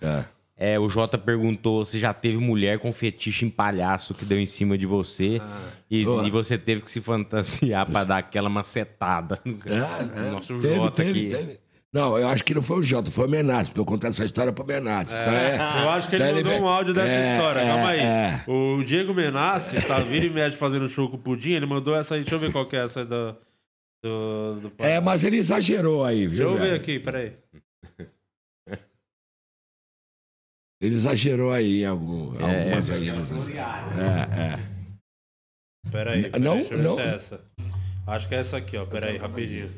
é, 0.58 0.78
o 0.78 0.88
Jota 0.88 1.18
perguntou 1.18 1.84
se 1.84 1.98
já 1.98 2.14
teve 2.14 2.38
mulher 2.38 2.78
com 2.78 2.90
fetiche 2.92 3.44
em 3.44 3.50
palhaço 3.50 4.14
que 4.14 4.24
deu 4.24 4.40
em 4.40 4.46
cima 4.46 4.78
de 4.78 4.86
você 4.86 5.40
e, 5.90 6.04
Boa. 6.04 6.26
e 6.26 6.30
você 6.30 6.56
teve 6.56 6.80
que 6.80 6.90
se 6.90 7.00
fantasiar 7.02 7.84
pra 7.84 8.04
dar 8.04 8.18
aquela 8.18 8.48
macetada. 8.48 9.38
no 9.44 9.58
É, 9.66 10.28
é. 10.28 10.30
Nosso 10.32 10.58
Teve, 10.58 10.76
Jota 10.76 11.02
teve, 11.04 11.10
aqui. 11.10 11.28
teve. 11.44 11.60
Não, 11.92 12.18
eu 12.18 12.28
acho 12.28 12.44
que 12.44 12.52
não 12.54 12.60
foi 12.60 12.78
o 12.78 12.82
Jota, 12.82 13.10
foi 13.10 13.26
o 13.26 13.30
Menace, 13.30 13.70
porque 13.70 13.80
eu 13.80 13.84
contei 13.84 14.10
essa 14.10 14.22
história 14.24 14.52
pro 14.52 14.66
Menace. 14.66 15.14
então 15.18 15.32
é- 15.32 15.56
Eu 15.82 15.90
acho 15.90 16.08
que 16.08 16.16
ele 16.16 16.24
então 16.24 16.42
mandou 16.52 16.60
um 16.60 16.68
áudio 16.68 16.92
dessa 16.94 17.12
é, 17.14 17.34
história. 17.36 17.60
é, 17.60 17.66
Calma 17.68 17.88
aí. 17.88 18.00
é. 18.00 18.44
O 18.46 18.82
Diego 18.84 19.14
Menassi 19.14 19.80
tá 19.86 19.98
vira 20.00 20.26
e 20.26 20.30
mexe 20.30 20.56
fazendo 20.56 20.86
show 20.88 21.08
com 21.08 21.16
o 21.16 21.18
Pudim. 21.18 21.52
Ele 21.52 21.64
mandou 21.66 21.94
essa 21.96 22.14
aí. 22.14 22.20
Deixa 22.22 22.34
eu 22.34 22.38
ver 22.38 22.52
qual 22.52 22.66
que 22.66 22.76
é 22.76 22.84
essa 22.84 23.00
aí 23.00 23.06
do. 24.06 24.60
do. 24.60 24.72
É, 24.78 25.00
mas 25.00 25.24
ele 25.24 25.36
exagerou 25.36 26.04
aí, 26.04 26.26
viu? 26.26 26.38
Deixa 26.38 26.42
eu 26.44 26.56
ver 26.70 26.74
aqui, 26.80 26.98
peraí. 27.00 27.36
Ele 30.78 30.94
exagerou 30.94 31.52
aí 31.52 31.84
algum, 31.86 32.38
É, 32.38 32.60
algumas 32.64 32.90
é, 32.90 32.94
aí. 32.94 33.08
é, 33.08 33.12
É, 33.12 33.14
é. 34.42 35.90
Peraí. 35.90 36.22
peraí 36.24 36.40
Não, 36.42 36.56
deixa 36.56 36.74
eu 36.74 36.78
ver 36.78 36.84
não. 36.84 36.94
se 36.96 37.00
é 37.00 37.14
essa. 37.14 37.44
Acho 38.06 38.28
que 38.28 38.34
é 38.34 38.38
essa 38.38 38.56
aqui, 38.58 38.76
ó. 38.76 38.84
Peraí, 38.84 39.16
rapidinho. 39.16 39.72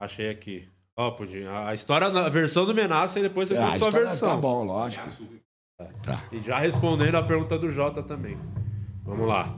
Achei 0.00 0.28
aqui. 0.28 0.68
Ó, 0.98 1.10
Pudim. 1.12 1.44
A 1.46 1.72
história, 1.72 2.08
a 2.08 2.28
versão 2.28 2.66
do 2.66 2.74
Menassi 2.74 3.20
e 3.20 3.22
depois 3.22 3.48
você 3.48 3.54
conta 3.54 3.66
a 3.68 3.78
sua 3.78 3.88
história 3.88 4.06
versão. 4.08 4.28
Tá 4.28 4.36
bom, 4.36 4.64
lógico. 4.64 5.08
Tá. 6.04 6.28
E 6.30 6.38
já 6.40 6.58
respondendo 6.58 7.14
a 7.14 7.22
pergunta 7.22 7.58
do 7.58 7.70
Jota 7.70 8.02
também. 8.02 8.36
Vamos 9.02 9.26
lá. 9.26 9.48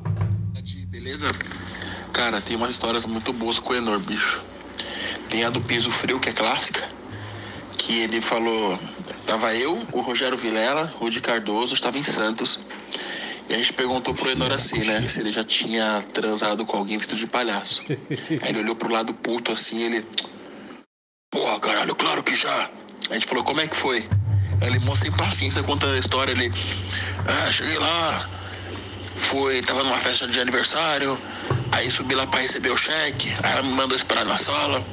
Beleza? 0.88 1.26
Cara, 2.14 2.40
tem 2.40 2.56
umas 2.56 2.70
histórias 2.70 3.04
muito 3.04 3.32
boas 3.32 3.58
com 3.58 3.72
o 3.72 3.76
Enor, 3.76 3.98
bicho. 3.98 4.40
Tem 5.28 5.42
a 5.44 5.50
do 5.50 5.60
piso 5.60 5.90
frio, 5.90 6.20
que 6.20 6.28
é 6.28 6.32
clássica. 6.32 6.88
Que 7.76 8.02
ele 8.02 8.20
falou. 8.20 8.78
Tava 9.26 9.52
eu, 9.56 9.84
o 9.90 10.00
Rogério 10.00 10.38
Vilela, 10.38 10.94
o 11.00 11.04
Rudi 11.04 11.20
Cardoso, 11.20 11.74
estava 11.74 11.98
em 11.98 12.04
Santos. 12.04 12.60
E 13.48 13.54
a 13.54 13.58
gente 13.58 13.72
perguntou 13.72 14.14
pro 14.14 14.30
Enor 14.30 14.52
assim, 14.52 14.78
né? 14.78 15.06
Se 15.08 15.18
ele 15.18 15.32
já 15.32 15.42
tinha 15.42 16.04
transado 16.12 16.64
com 16.64 16.76
alguém 16.76 16.98
vestido 16.98 17.18
de 17.18 17.26
palhaço. 17.26 17.82
Aí 17.88 18.48
ele 18.48 18.60
olhou 18.60 18.76
pro 18.76 18.92
lado 18.92 19.12
puto 19.12 19.50
assim, 19.50 19.82
ele. 19.82 20.06
Porra, 21.32 21.58
caralho, 21.58 21.96
claro 21.96 22.22
que 22.22 22.36
já. 22.36 22.70
A 23.10 23.14
gente 23.14 23.26
falou, 23.26 23.42
como 23.42 23.60
é 23.60 23.66
que 23.66 23.74
foi? 23.74 24.04
Aí 24.60 24.68
ele, 24.68 24.78
mó 24.78 24.94
sem 24.94 25.10
paciência, 25.10 25.64
contando 25.64 25.96
a 25.96 25.98
história, 25.98 26.30
ele. 26.30 26.52
Ah, 27.26 27.50
cheguei 27.50 27.76
lá, 27.76 28.30
fui, 29.16 29.60
tava 29.62 29.82
numa 29.82 29.98
festa 29.98 30.28
de 30.28 30.38
aniversário, 30.38 31.18
aí 31.74 31.90
subi 31.90 32.14
lá 32.14 32.26
pra 32.26 32.40
receber 32.40 32.70
o 32.70 32.76
cheque, 32.76 33.28
aí 33.42 33.52
ela 33.52 33.62
me 33.62 33.72
mandou 33.72 33.96
esperar 33.96 34.24
na 34.24 34.36
sala. 34.36 34.84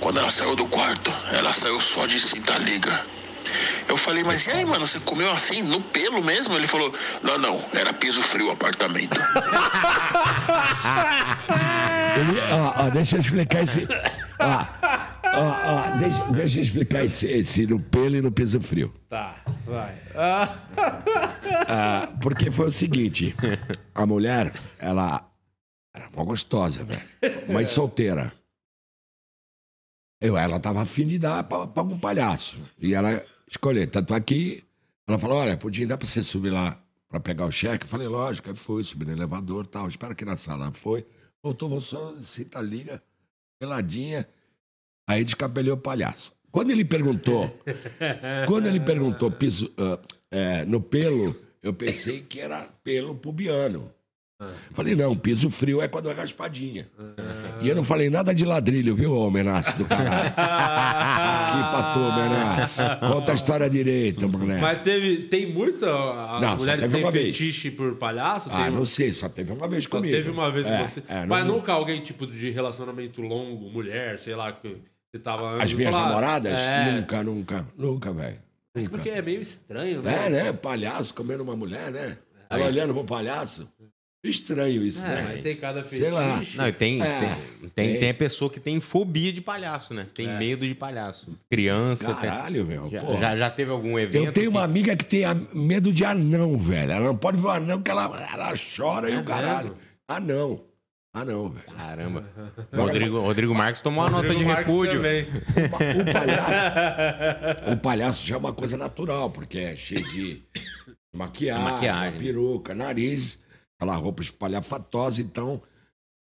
Quando 0.00 0.18
ela 0.18 0.30
saiu 0.30 0.56
do 0.56 0.66
quarto, 0.66 1.12
ela 1.32 1.52
saiu 1.52 1.78
só 1.80 2.06
de 2.06 2.18
cinta 2.18 2.58
liga. 2.58 3.04
Eu 3.86 3.96
falei, 3.96 4.24
mas 4.24 4.46
e 4.46 4.50
aí, 4.50 4.64
mano, 4.64 4.86
você 4.86 4.98
comeu 4.98 5.30
assim, 5.30 5.62
no 5.62 5.80
pelo 5.80 6.22
mesmo? 6.22 6.56
Ele 6.56 6.66
falou, 6.66 6.92
não, 7.22 7.38
não, 7.38 7.64
era 7.74 7.92
piso 7.92 8.22
frio 8.22 8.48
o 8.48 8.50
apartamento. 8.50 9.20
Ele, 12.14 12.40
ó, 12.50 12.86
ó, 12.86 12.90
deixa 12.90 13.16
eu 13.16 13.20
explicar 13.20 13.62
esse. 13.62 13.86
Ó, 14.38 14.66
ó, 15.34 15.56
ó, 15.64 15.96
deixa, 15.98 16.24
deixa 16.30 16.58
eu 16.58 16.62
explicar 16.62 17.04
esse, 17.04 17.26
esse 17.26 17.66
no 17.66 17.78
pelo 17.78 18.16
e 18.16 18.20
no 18.20 18.32
piso 18.32 18.60
frio. 18.60 18.92
Tá, 19.08 19.36
vai. 19.66 19.94
Ah. 20.14 20.48
Ah, 21.68 22.08
porque 22.20 22.50
foi 22.50 22.66
o 22.66 22.70
seguinte: 22.70 23.34
a 23.94 24.04
mulher, 24.06 24.52
ela 24.78 25.31
era 25.94 26.10
mó 26.10 26.24
gostosa, 26.24 26.84
velho. 26.84 27.02
Mas 27.52 27.68
solteira. 27.70 28.32
Eu, 30.20 30.36
ela 30.36 30.60
tava 30.60 30.80
afim 30.80 31.06
de 31.06 31.18
dar 31.18 31.42
pra, 31.44 31.66
pra 31.66 31.82
um 31.82 31.98
palhaço. 31.98 32.60
E 32.78 32.94
ela 32.94 33.24
escolheu. 33.48 33.86
Tanto 33.88 34.14
aqui, 34.14 34.64
ela 35.06 35.18
falou: 35.18 35.38
olha, 35.38 35.56
Pudim, 35.56 35.86
dá 35.86 35.98
pra 35.98 36.06
você 36.06 36.22
subir 36.22 36.50
lá 36.50 36.80
pra 37.08 37.20
pegar 37.20 37.44
o 37.44 37.50
cheque? 37.50 37.84
Eu 37.84 37.88
falei, 37.88 38.08
lógico, 38.08 38.48
aí 38.48 38.54
foi, 38.54 38.84
subi 38.84 39.04
no 39.04 39.12
elevador 39.12 39.66
tal. 39.66 39.88
Espera 39.88 40.12
aqui 40.12 40.24
na 40.24 40.36
sala. 40.36 40.72
Foi. 40.72 41.04
Voltou, 41.42 41.68
voltou, 41.68 42.20
cita 42.22 42.60
liga, 42.60 43.02
peladinha. 43.58 44.28
Aí 45.08 45.24
descabelhou 45.24 45.76
o 45.76 45.80
palhaço. 45.80 46.32
Quando 46.52 46.70
ele 46.70 46.84
perguntou, 46.84 47.50
quando 48.46 48.66
ele 48.66 48.78
perguntou 48.78 49.30
piso, 49.30 49.72
ah, 49.76 49.98
é, 50.30 50.64
no 50.64 50.80
pelo, 50.80 51.34
eu 51.62 51.74
pensei 51.74 52.20
que 52.20 52.38
era 52.38 52.64
pelo 52.84 53.16
pubiano. 53.16 53.92
Falei, 54.72 54.94
não, 54.94 55.16
piso 55.16 55.48
frio 55.50 55.80
é 55.82 55.88
quando 55.88 56.10
é 56.10 56.12
raspadinha. 56.12 56.88
E 57.60 57.68
eu 57.68 57.76
não 57.76 57.84
falei 57.84 58.08
nada 58.10 58.34
de 58.34 58.44
ladrilho, 58.44 58.94
viu, 58.94 59.12
ô 59.14 59.30
Menace 59.30 59.76
do 59.76 59.84
caralho? 59.84 60.32
Aqui 60.36 61.58
pra 61.70 61.92
tu, 61.92 62.00
Menace. 62.00 62.82
Conta 63.00 63.32
a 63.32 63.34
história 63.34 63.68
direito, 63.70 64.28
moleque. 64.28 64.60
Mas 64.60 64.78
teve, 64.80 65.22
tem 65.28 65.52
muita. 65.52 65.86
As 65.86 66.40
Não, 66.42 66.56
mulheres 66.56 66.90
têm 66.92 67.02
uma 67.02 67.10
vez. 67.10 67.36
fetiche 67.36 67.70
por 67.70 67.94
palhaço? 67.96 68.50
Ah, 68.52 68.64
tem 68.64 68.70
não 68.72 68.84
sei, 68.84 69.12
só 69.12 69.28
teve 69.28 69.52
uma 69.52 69.68
vez 69.68 69.84
Só 69.84 69.90
comigo. 69.90 70.14
teve 70.14 70.30
uma 70.30 70.50
vez 70.50 70.66
É, 70.66 70.78
com 70.78 70.86
você. 70.86 71.02
é, 71.08 71.20
não- 71.20 71.26
Mas 71.28 71.46
nunca 71.46 71.72
alguém, 71.72 72.00
tipo, 72.00 72.26
de 72.26 72.50
relacionamento 72.50 73.20
longo, 73.20 73.70
mulher, 73.70 74.18
sei 74.18 74.34
lá, 74.34 74.52
que 74.52 74.76
você 75.12 75.20
tava 75.22 75.52
antes. 75.54 75.64
As 75.64 75.74
minhas 75.74 75.94
falar, 75.94 76.08
namoradas? 76.08 76.58
É, 76.58 76.92
Nunca, 76.92 77.22
nunca, 77.22 77.66
nunca, 77.76 78.12
velho. 78.12 78.36
Porque 78.88 79.10
é 79.10 79.20
meio 79.20 79.40
estranho, 79.40 80.00
né? 80.00 80.26
É, 80.26 80.30
né? 80.30 80.52
Palhaço 80.52 81.14
comendo 81.14 81.42
uma 81.42 81.54
mulher, 81.54 81.90
né? 81.90 82.16
Ela 82.48 82.66
olhando 82.66 82.94
pro 82.94 83.04
palhaço. 83.04 83.68
Estranho 84.24 84.84
isso, 84.84 85.04
É, 85.04 85.08
né? 85.08 85.40
tem 85.42 85.56
cada 85.56 85.82
Sei 85.82 86.08
lá. 86.08 86.34
fetiche. 86.38 86.56
Não, 86.56 86.70
tem, 86.72 87.02
É, 87.02 87.18
tem, 87.18 87.68
tem, 87.70 87.98
tem 87.98 88.10
a 88.10 88.14
pessoa 88.14 88.48
que 88.48 88.60
tem 88.60 88.80
fobia 88.80 89.32
de 89.32 89.40
palhaço, 89.40 89.92
né? 89.92 90.06
Tem 90.14 90.28
É. 90.28 90.38
medo 90.38 90.64
de 90.64 90.76
palhaço. 90.76 91.36
Criança. 91.50 92.14
Caralho, 92.14 92.64
tem... 92.64 92.76
meu, 92.78 92.88
Já, 92.88 93.14
já, 93.16 93.36
já 93.36 93.50
teve 93.50 93.72
algum 93.72 93.98
evento? 93.98 94.24
Eu 94.26 94.32
tenho 94.32 94.50
que- 94.50 94.56
uma 94.56 94.62
amiga 94.62 94.94
que 94.94 95.04
tem 95.04 95.22
medo 95.52 95.92
de 95.92 96.04
anão, 96.04 96.56
velho. 96.56 96.92
Ela 96.92 97.06
não 97.06 97.16
pode 97.16 97.36
ver 97.36 97.46
o 97.48 97.50
anão 97.50 97.82
que 97.82 97.90
ela, 97.90 98.04
ela 98.32 98.52
chora 98.76 99.10
e 99.10 99.14
É 99.14 99.18
o 99.18 99.24
caralho. 99.24 99.76
Anão. 100.06 100.60
Ah, 101.14 101.24
não, 101.24 101.48
velho. 101.50 101.76
Caramba. 101.76 102.24
Rodrigo, 102.72 103.18
Rodrigo 103.20 103.54
Marques 103.54 103.82
tomou 103.82 104.04
uma 104.04 104.08
nota 104.10 104.34
de 104.34 104.44
Marques 104.44 104.72
repúdio. 104.72 104.94
também. 105.02 105.26
O 105.26 106.12
palhaço, 106.12 107.72
o 107.72 107.76
palhaço 107.76 108.26
já 108.26 108.36
é 108.36 108.38
uma 108.38 108.52
coisa 108.52 108.76
natural, 108.76 109.30
porque 109.30 109.58
é 109.58 109.76
cheio 109.76 110.02
de 110.04 110.42
maquiagem, 111.14 111.64
Maquiagem. 111.64 112.18
peruca, 112.18 112.74
nariz, 112.74 113.38
aquela 113.82 113.96
roupa 113.96 114.22
espalhafatosa, 114.22 115.20
então. 115.20 115.62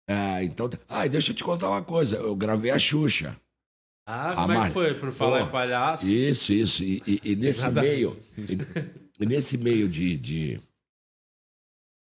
É, 0.09 0.43
então. 0.45 0.71
Ah, 0.89 1.05
e 1.05 1.09
deixa 1.09 1.33
eu 1.33 1.37
te 1.37 1.45
contar 1.45 1.69
uma 1.69 1.83
coisa. 1.83 2.17
Eu 2.17 2.35
gravei 2.35 2.71
a 2.71 2.79
Xuxa. 2.79 3.39
Ah, 4.07 4.31
A 4.31 4.35
como 4.37 4.53
é 4.53 4.57
Mar- 4.57 4.67
que 4.69 4.73
foi? 4.73 4.95
Por 4.95 5.13
falar 5.13 5.41
Pô, 5.41 5.47
em 5.47 5.51
palhaço? 5.51 6.09
Isso, 6.09 6.53
isso. 6.53 6.83
E, 6.83 7.03
e- 7.07 7.21
e 7.33 7.37
nesse 7.37 7.63
Nada 7.63 7.83
meio. 7.83 8.19
E, 8.39 9.23
e 9.23 9.27
nesse 9.27 9.59
meio 9.59 9.89
de, 9.89 10.17
de. 10.17 10.61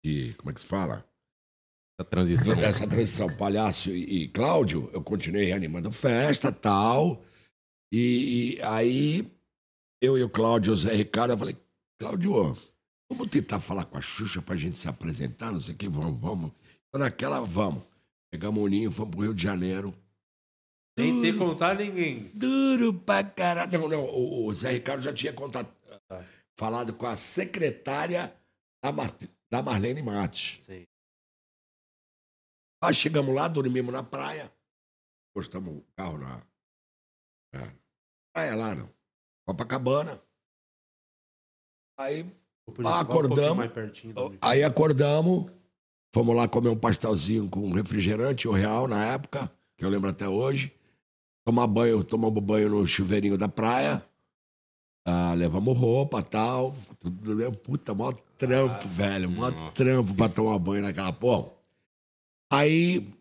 de- 0.04 0.34
Como 0.34 0.50
é 0.50 0.54
que 0.54 0.60
se 0.60 0.66
fala? 0.66 1.04
Essa 1.96 2.08
transição. 2.10 2.58
Essa 2.58 2.86
transição, 2.88 3.36
palhaço 3.36 3.90
e, 3.90 4.24
e 4.24 4.28
Cláudio, 4.28 4.90
eu 4.92 5.00
continuei 5.02 5.44
reanimando 5.44 5.92
festa 5.92 6.50
tal. 6.50 7.22
E, 7.92 8.56
e 8.56 8.62
aí, 8.62 9.30
eu 10.02 10.18
e 10.18 10.22
o 10.24 10.28
Cláudio 10.28 10.70
e 10.70 10.72
o 10.72 10.76
Zé 10.76 10.92
Ricardo, 10.96 11.30
eu 11.34 11.38
falei, 11.38 11.56
Cláudio, 12.00 12.56
vamos 13.10 13.28
tentar 13.28 13.60
falar 13.60 13.84
com 13.84 13.98
a 13.98 14.00
Xuxa 14.00 14.42
pra 14.42 14.56
gente 14.56 14.78
se 14.78 14.88
apresentar, 14.88 15.52
não 15.52 15.60
sei 15.60 15.74
o 15.74 15.76
que, 15.76 15.88
vamos, 15.88 16.18
vamos. 16.18 16.52
Então, 16.88 17.00
naquela, 17.00 17.40
vamos. 17.40 17.82
Pegamos 18.30 18.62
o 18.62 18.66
ninho, 18.66 18.90
fomos 18.90 19.14
pro 19.14 19.22
Rio 19.22 19.34
de 19.34 19.42
Janeiro. 19.42 19.94
Sem 20.98 21.20
ter 21.20 21.36
contar 21.36 21.74
ninguém. 21.76 22.30
Duro 22.34 22.94
pra 22.94 23.24
caralho. 23.24 23.78
Não, 23.78 23.88
não, 23.88 24.04
o, 24.04 24.46
o 24.46 24.54
Zé 24.54 24.72
Ricardo 24.72 25.02
já 25.02 25.12
tinha 25.12 25.32
contato, 25.32 25.72
falado 26.56 26.92
com 26.94 27.06
a 27.06 27.16
secretária 27.16 28.34
da, 28.82 28.92
Mar, 28.92 29.12
da 29.50 29.62
Marlene 29.62 30.02
Matos. 30.02 30.60
Sei. 30.62 30.88
Aí 32.82 32.94
chegamos 32.94 33.34
lá, 33.34 33.48
dormimos 33.48 33.92
na 33.92 34.02
praia, 34.02 34.52
postamos 35.34 35.78
o 35.78 35.84
carro 35.96 36.18
na, 36.18 36.42
na 37.52 37.74
praia 38.32 38.54
lá, 38.54 38.74
não. 38.74 38.94
Copacabana. 39.46 40.22
Aí 41.98 42.24
Um 42.68 42.88
acordamos. 42.88 43.56
minha- 43.56 44.38
Aí 44.40 44.62
acordamos, 44.64 45.50
fomos 46.14 46.34
lá 46.34 46.48
comer 46.48 46.70
um 46.70 46.76
pastelzinho 46.76 47.48
com 47.48 47.70
refrigerante, 47.72 48.48
o 48.48 48.52
real 48.52 48.88
na 48.88 49.04
época, 49.04 49.50
que 49.76 49.84
eu 49.84 49.88
lembro 49.88 50.10
até 50.10 50.28
hoje. 50.28 50.72
Tomar 51.46 51.66
banho, 51.66 52.02
tomamos 52.02 52.42
banho 52.42 52.70
no 52.70 52.86
chuveirinho 52.86 53.36
da 53.36 53.48
praia. 53.48 54.02
Ah, 55.06 55.34
levamos 55.34 55.76
roupa 55.76 56.22
tal. 56.22 56.74
Tudo, 56.98 57.52
puta, 57.58 57.92
mó 57.92 58.10
trampo, 58.38 58.88
velho. 58.88 59.30
Mó 59.30 59.50
trampo 59.72 60.14
pra 60.14 60.30
tomar 60.30 60.58
banho 60.58 60.82
naquela 60.82 61.12
porra. 61.12 61.50
Aí 62.50 63.12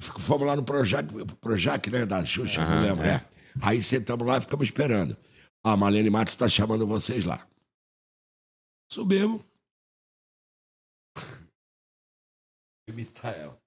fomos 0.00 0.46
lá 0.46 0.56
no 0.56 0.62
Projac, 0.62 1.06
Projac 1.40 1.90
né? 1.90 2.06
Da 2.06 2.24
Xuxa, 2.24 2.64
não 2.64 2.72
Aham, 2.72 2.80
lembro, 2.82 3.06
é. 3.06 3.14
é. 3.16 3.24
Aí 3.60 3.82
sentamos 3.82 4.26
lá 4.26 4.38
e 4.38 4.40
ficamos 4.40 4.66
esperando. 4.68 5.14
Ah, 5.62 5.72
a 5.72 5.76
Marlene 5.76 6.08
Matos 6.08 6.36
tá 6.36 6.48
chamando 6.48 6.86
vocês 6.86 7.26
lá. 7.26 7.46
Subimos. 8.90 9.42
Imitar 12.88 13.34
ela. 13.34 13.60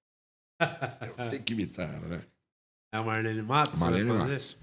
Eu 1.06 1.30
tenho 1.30 1.44
que 1.44 1.52
imitar 1.52 1.94
ela, 1.94 2.08
né? 2.08 2.26
É 2.92 2.98
a 2.98 3.02
Marlene 3.02 3.42
Matos? 3.42 3.78
Marlene? 3.78 4.10
Matos. 4.12 4.56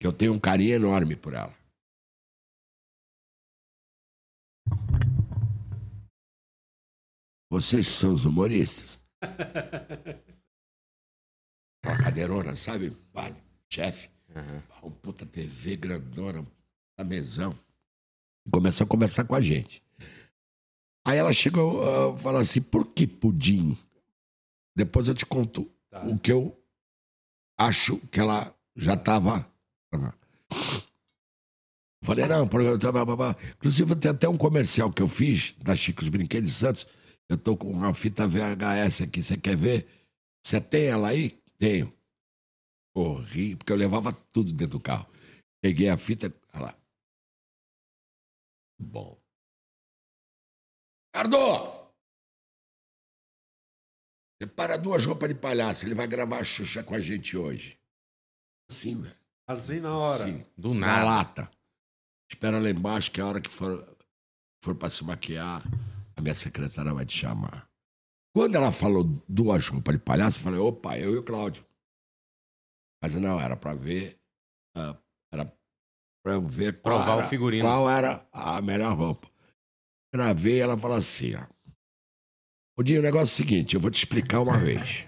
Que 0.00 0.06
eu 0.06 0.12
tenho 0.12 0.32
um 0.32 0.40
carinho 0.40 0.74
enorme 0.74 1.16
por 1.16 1.34
ela. 1.34 1.54
Vocês 7.50 7.88
são 7.88 8.12
os 8.12 8.24
humoristas? 8.24 8.98
Aquela 11.82 11.98
cadeirona, 12.04 12.54
sabe? 12.54 12.90
Vale, 13.12 13.36
chefe. 13.68 14.08
Um 14.82 14.90
puta 14.90 15.26
TV 15.26 15.76
grandona, 15.76 16.46
a 16.96 17.04
mesão. 17.04 17.50
Começou 18.50 18.84
a 18.84 18.88
conversar 18.88 19.24
com 19.24 19.34
a 19.34 19.40
gente. 19.40 19.82
Aí 21.06 21.18
ela 21.18 21.32
chegou 21.32 21.82
a 22.12 22.18
falar 22.18 22.40
assim, 22.40 22.60
por 22.60 22.86
que 22.86 23.06
pudim? 23.06 23.76
Depois 24.76 25.08
eu 25.08 25.14
te 25.14 25.26
conto 25.26 25.70
o 26.06 26.18
que 26.18 26.32
eu 26.32 26.56
acho 27.58 27.98
que 28.08 28.20
ela 28.20 28.54
já 28.76 28.94
estava. 28.94 29.46
Falei, 32.02 32.26
não, 32.26 32.48
programa. 32.48 32.78
tá. 32.78 33.36
Inclusive, 33.56 33.94
tem 33.96 34.10
até 34.10 34.28
um 34.28 34.36
comercial 34.36 34.90
que 34.90 35.02
eu 35.02 35.08
fiz 35.08 35.54
da 35.58 35.76
Chicos 35.76 36.08
Brinquedos 36.08 36.50
de 36.50 36.56
Santos. 36.56 36.86
Eu 37.28 37.36
tô 37.36 37.56
com 37.56 37.70
uma 37.70 37.92
fita 37.94 38.26
VHS 38.26 39.02
aqui, 39.02 39.22
você 39.22 39.36
quer 39.36 39.56
ver? 39.56 39.86
Você 40.44 40.60
tem 40.60 40.86
ela 40.86 41.08
aí? 41.08 41.30
Tenho. 41.58 41.92
Corri, 42.94 43.54
porque 43.54 43.72
eu 43.72 43.76
levava 43.76 44.12
tudo 44.12 44.52
dentro 44.52 44.78
do 44.78 44.80
carro. 44.80 45.06
Peguei 45.62 45.88
a 45.88 45.98
fita, 45.98 46.34
olha 46.54 46.64
lá. 46.64 46.79
Bom. 48.80 49.20
Ricardo! 51.14 51.90
Separa 54.42 54.78
duas 54.78 55.04
roupas 55.04 55.28
de 55.28 55.34
palhaço, 55.34 55.84
ele 55.84 55.94
vai 55.94 56.06
gravar 56.06 56.38
a 56.38 56.44
Xuxa 56.44 56.82
com 56.82 56.94
a 56.94 57.00
gente 57.00 57.36
hoje. 57.36 57.78
Assim, 58.70 59.00
velho. 59.02 59.16
Assim 59.46 59.80
na 59.80 59.96
hora. 59.96 60.24
Sim, 60.24 60.46
Do 60.56 60.72
na 60.72 60.86
nada. 60.86 61.04
lata. 61.04 61.50
Espera 62.30 62.58
lá 62.58 62.70
embaixo 62.70 63.10
que 63.10 63.20
a 63.20 63.26
hora 63.26 63.40
que 63.40 63.50
for, 63.50 63.96
for 64.62 64.74
pra 64.76 64.88
se 64.88 65.04
maquiar, 65.04 65.62
a 66.16 66.20
minha 66.22 66.34
secretária 66.34 66.94
vai 66.94 67.04
te 67.04 67.18
chamar. 67.18 67.68
Quando 68.34 68.54
ela 68.54 68.70
falou 68.70 69.02
duas 69.28 69.66
roupas 69.66 69.96
de 69.96 70.00
palhaço, 70.02 70.38
eu 70.38 70.42
falei, 70.44 70.60
opa, 70.60 70.96
eu 70.98 71.14
e 71.14 71.18
o 71.18 71.24
Cláudio. 71.24 71.66
Mas 73.02 73.14
não, 73.14 73.40
era 73.40 73.56
pra 73.56 73.74
ver. 73.74 74.18
ah, 74.76 74.96
eu 76.24 76.46
ver 76.46 76.80
qual 76.80 76.98
Provar 76.98 77.16
o 77.16 77.20
era, 77.20 77.28
figurino. 77.28 77.64
qual 77.64 77.88
era 77.90 78.28
a 78.32 78.60
melhor 78.60 78.96
roupa. 78.96 79.30
Gravei, 80.14 80.60
ela 80.60 80.78
falou 80.78 80.96
assim, 80.96 81.34
ó. 81.34 81.46
O 82.78 82.82
dia, 82.82 82.98
o 82.98 83.02
negócio 83.02 83.22
é 83.22 83.34
o 83.34 83.36
seguinte, 83.46 83.74
eu 83.74 83.80
vou 83.80 83.90
te 83.90 83.98
explicar 83.98 84.40
uma 84.40 84.58
vez. 84.58 85.06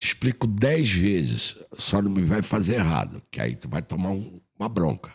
Te 0.00 0.08
explico 0.08 0.46
dez 0.46 0.90
vezes, 0.90 1.56
só 1.76 2.02
não 2.02 2.10
me 2.10 2.24
vai 2.24 2.42
fazer 2.42 2.74
errado, 2.74 3.22
que 3.30 3.40
aí 3.40 3.54
tu 3.54 3.68
vai 3.68 3.82
tomar 3.82 4.10
um- 4.10 4.40
uma 4.58 4.68
bronca. 4.68 5.12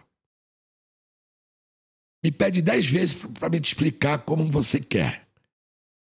Me 2.24 2.32
pede 2.32 2.62
dez 2.62 2.86
vezes 2.86 3.14
pra- 3.20 3.30
pra 3.30 3.50
me 3.50 3.60
te 3.60 3.66
explicar 3.66 4.24
como 4.24 4.50
você 4.52 4.80
quer. 4.80 5.28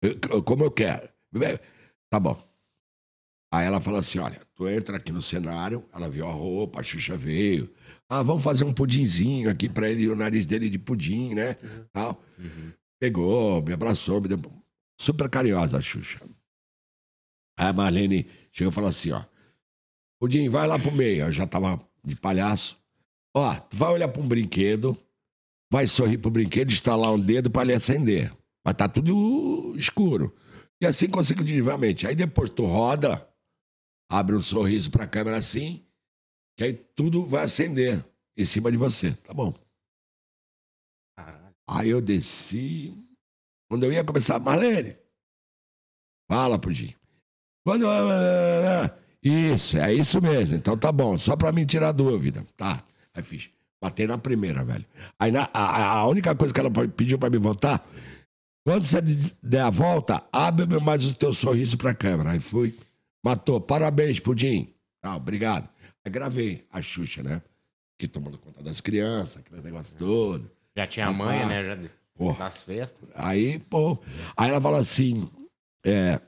Eu- 0.02 0.42
como 0.42 0.64
eu 0.64 0.70
quero. 0.70 1.08
Tá 2.10 2.18
bom. 2.18 2.49
Aí 3.52 3.66
ela 3.66 3.80
falou 3.80 3.98
assim: 3.98 4.18
olha, 4.18 4.40
tu 4.54 4.68
entra 4.68 4.96
aqui 4.96 5.10
no 5.10 5.20
cenário, 5.22 5.84
ela 5.92 6.08
viu 6.08 6.26
a 6.26 6.32
roupa, 6.32 6.80
a 6.80 6.82
Xuxa 6.82 7.16
veio. 7.16 7.70
Ah, 8.08 8.22
vamos 8.22 8.42
fazer 8.42 8.64
um 8.64 8.72
pudinzinho 8.72 9.50
aqui 9.50 9.68
pra 9.68 9.88
ele, 9.88 10.08
o 10.08 10.16
nariz 10.16 10.46
dele 10.46 10.68
de 10.68 10.78
pudim, 10.78 11.34
né? 11.34 11.54
Tal. 11.92 12.22
Pegou, 13.00 13.62
me 13.62 13.72
abraçou, 13.72 14.20
me 14.20 14.28
deu. 14.28 14.38
Super 15.00 15.28
carinhosa 15.28 15.78
a 15.78 15.80
Xuxa. 15.80 16.20
Aí 17.58 17.68
a 17.68 17.72
Marlene 17.72 18.26
chegou 18.52 18.70
e 18.70 18.74
falou 18.74 18.90
assim: 18.90 19.10
ó, 19.12 19.24
Pudim, 20.20 20.50
vai 20.50 20.68
lá 20.68 20.78
pro 20.78 20.92
meio. 20.92 21.24
Eu 21.24 21.32
já 21.32 21.46
tava 21.46 21.80
de 22.04 22.14
palhaço. 22.14 22.78
Ó, 23.34 23.54
tu 23.54 23.76
vai 23.76 23.90
olhar 23.90 24.08
pra 24.08 24.22
um 24.22 24.28
brinquedo, 24.28 24.96
vai 25.72 25.86
sorrir 25.86 26.18
pro 26.18 26.30
brinquedo, 26.30 26.70
instalar 26.70 27.12
um 27.12 27.18
dedo 27.18 27.50
pra 27.50 27.62
ele 27.62 27.72
acender. 27.72 28.30
Vai 28.62 28.74
tá 28.74 28.86
tudo 28.86 29.74
escuro. 29.76 30.34
E 30.80 30.86
assim 30.86 31.08
consecutivamente. 31.08 32.06
Aí 32.06 32.14
depois 32.14 32.50
tu 32.50 32.66
roda, 32.66 33.26
abre 34.10 34.34
um 34.36 34.40
sorriso 34.42 34.90
pra 34.90 35.06
câmera 35.06 35.36
assim, 35.36 35.84
que 36.56 36.64
aí 36.64 36.74
tudo 36.74 37.24
vai 37.24 37.44
acender 37.44 38.04
em 38.36 38.44
cima 38.44 38.70
de 38.70 38.76
você. 38.76 39.12
Tá 39.24 39.32
bom. 39.32 39.54
Aí 41.68 41.88
eu 41.90 42.00
desci. 42.00 42.92
Quando 43.70 43.84
eu 43.84 43.92
ia 43.92 44.04
começar, 44.04 44.40
Marlene, 44.40 44.96
fala, 46.28 46.58
Pudim. 46.58 46.92
Quando. 47.64 47.86
Isso, 49.22 49.76
é 49.78 49.94
isso 49.94 50.20
mesmo. 50.20 50.56
Então 50.56 50.76
tá 50.76 50.90
bom, 50.90 51.16
só 51.16 51.36
pra 51.36 51.52
me 51.52 51.64
tirar 51.64 51.92
dúvida. 51.92 52.44
Tá. 52.56 52.82
Aí 53.14 53.22
fiz. 53.22 53.50
Batei 53.80 54.06
na 54.06 54.18
primeira, 54.18 54.64
velho. 54.64 54.84
Aí 55.18 55.30
na- 55.30 55.48
a, 55.54 55.92
a 55.98 56.06
única 56.08 56.34
coisa 56.34 56.52
que 56.52 56.60
ela 56.60 56.70
pediu 56.88 57.18
pra 57.18 57.30
me 57.30 57.38
voltar, 57.38 57.86
quando 58.66 58.82
você 58.82 59.00
der 59.42 59.60
a 59.62 59.70
volta, 59.70 60.22
abre 60.32 60.66
mais 60.80 61.04
o 61.04 61.14
teu 61.14 61.32
sorriso 61.32 61.78
pra 61.78 61.94
câmera. 61.94 62.32
Aí 62.32 62.40
fui. 62.40 62.76
Matou. 63.24 63.60
Parabéns, 63.60 64.18
Pudim. 64.20 64.74
Ah, 65.02 65.16
obrigado. 65.16 65.68
Aí 66.04 66.10
gravei 66.10 66.66
a 66.70 66.80
Xuxa, 66.80 67.22
né? 67.22 67.42
Que 67.98 68.08
tomando 68.08 68.38
conta 68.38 68.62
das 68.62 68.80
crianças, 68.80 69.38
aquele 69.38 69.60
negócio 69.62 69.96
todo. 69.96 70.50
Já 70.76 70.86
tinha 70.86 71.06
a 71.06 71.12
mãe, 71.12 71.46
né? 71.46 71.64
Já 71.64 71.90
das 72.38 72.62
festas. 72.62 73.08
Aí, 73.14 73.58
pô. 73.58 73.98
Aí 74.36 74.50
ela 74.50 74.60
fala 74.60 74.78
assim: 74.78 75.28
é, 75.84 76.20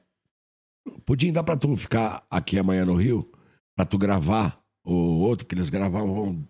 Pudim, 1.04 1.32
dá 1.32 1.42
pra 1.42 1.56
tu 1.56 1.74
ficar 1.76 2.24
aqui 2.30 2.58
amanhã 2.58 2.84
no 2.84 2.94
Rio? 2.94 3.30
Pra 3.76 3.84
tu 3.84 3.98
gravar 3.98 4.62
o 4.84 4.92
outro, 4.92 5.44
porque 5.44 5.54
eles 5.54 5.70
gravavam 5.70 6.24
um, 6.24 6.46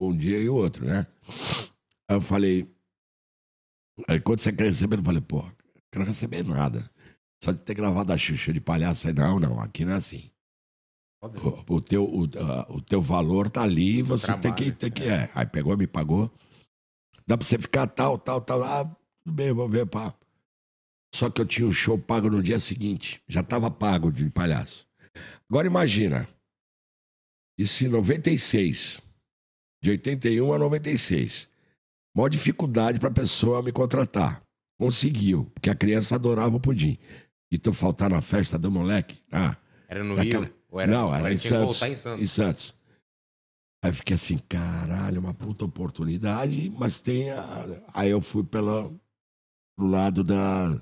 um 0.00 0.16
dia 0.16 0.38
e 0.38 0.48
o 0.48 0.54
outro, 0.54 0.84
né? 0.84 1.06
Aí 2.08 2.16
eu 2.16 2.20
falei. 2.20 2.70
Aí 4.08 4.20
quando 4.20 4.40
você 4.40 4.52
quer 4.52 4.64
receber, 4.64 4.98
eu 4.98 5.04
falei, 5.04 5.20
pô, 5.20 5.42
não 5.42 5.52
quero 5.90 6.04
receber 6.04 6.44
nada. 6.44 6.90
Só 7.42 7.52
de 7.52 7.60
ter 7.60 7.74
gravado 7.74 8.12
a 8.12 8.16
Xuxa 8.16 8.52
de 8.52 8.60
palhaço. 8.60 9.06
aí, 9.06 9.14
Não, 9.14 9.38
não, 9.38 9.60
aqui 9.60 9.84
não 9.84 9.92
é 9.92 9.96
assim. 9.96 10.30
O, 11.22 11.74
o 11.76 11.80
teu, 11.80 12.04
o, 12.04 12.22
o 12.68 12.82
teu 12.82 13.00
valor 13.02 13.50
tá 13.50 13.62
ali, 13.62 14.02
você 14.02 14.36
tem 14.38 14.54
que, 14.54 14.72
tem 14.72 14.90
que. 14.90 15.04
É. 15.04 15.30
Aí 15.34 15.46
pegou, 15.46 15.76
me 15.76 15.86
pagou. 15.86 16.30
Dá 17.26 17.36
pra 17.36 17.46
você 17.46 17.58
ficar 17.58 17.86
tal, 17.88 18.18
tal, 18.18 18.40
tal. 18.40 18.62
Ah, 18.62 18.84
tudo 18.84 19.34
bem, 19.34 19.52
vamos 19.52 19.72
ver, 19.72 19.86
pá. 19.86 20.14
Só 21.14 21.30
que 21.30 21.40
eu 21.40 21.46
tinha 21.46 21.66
o 21.66 21.72
show 21.72 21.98
pago 21.98 22.28
no 22.30 22.42
dia 22.42 22.60
seguinte. 22.60 23.20
Já 23.26 23.42
tava 23.42 23.70
pago 23.70 24.12
de 24.12 24.28
palhaço. 24.30 24.86
Agora 25.48 25.66
imagina. 25.66 26.28
Isso 27.58 27.84
em 27.84 27.88
96. 27.88 29.00
De 29.82 29.90
81 29.90 30.52
a 30.52 30.58
96. 30.58 31.48
Maior 32.14 32.28
dificuldade 32.28 33.00
pra 33.00 33.10
pessoa 33.10 33.62
me 33.62 33.72
contratar. 33.72 34.42
Conseguiu, 34.78 35.50
porque 35.54 35.70
a 35.70 35.74
criança 35.74 36.14
adorava 36.14 36.56
o 36.56 36.60
pudim. 36.60 36.98
E 37.50 37.58
tu 37.58 37.72
faltar 37.72 38.10
na 38.10 38.20
festa 38.20 38.58
do 38.58 38.70
moleque. 38.70 39.18
Ah, 39.30 39.56
Era 39.88 40.02
no 40.02 40.16
daquela- 40.16 40.44
Rio? 40.46 40.54
Ou 40.70 40.80
era- 40.80 40.90
Não, 40.92 41.14
era 41.14 41.26
ele 41.28 41.36
em 41.36 41.38
tinha 41.38 41.50
que 41.52 41.56
Santos, 41.58 41.78
voltar 41.78 41.88
em 41.88 41.94
Santos? 41.94 42.22
em 42.22 42.26
Santos. 42.26 42.74
Aí 43.84 43.90
eu 43.90 43.94
fiquei 43.94 44.14
assim, 44.16 44.38
caralho, 44.48 45.20
uma 45.20 45.32
puta 45.34 45.64
oportunidade, 45.64 46.70
mas 46.76 46.98
tem 47.00 47.30
a... 47.30 47.44
Aí 47.94 48.10
eu 48.10 48.20
fui 48.20 48.42
pela, 48.42 48.90
pro 49.76 49.86
lado 49.86 50.24
da... 50.24 50.80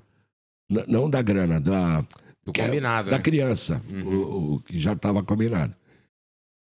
n- 0.69 0.85
Não 0.87 1.09
da 1.09 1.21
grana, 1.21 1.59
da... 1.61 2.01
Do 2.43 2.51
que 2.51 2.61
é- 2.61 2.65
combinado, 2.67 3.09
Da 3.09 3.17
né? 3.17 3.23
criança, 3.23 3.81
o, 4.05 4.55
o 4.55 4.59
que 4.61 4.77
já 4.79 4.93
estava 4.93 5.23
combinado. 5.23 5.75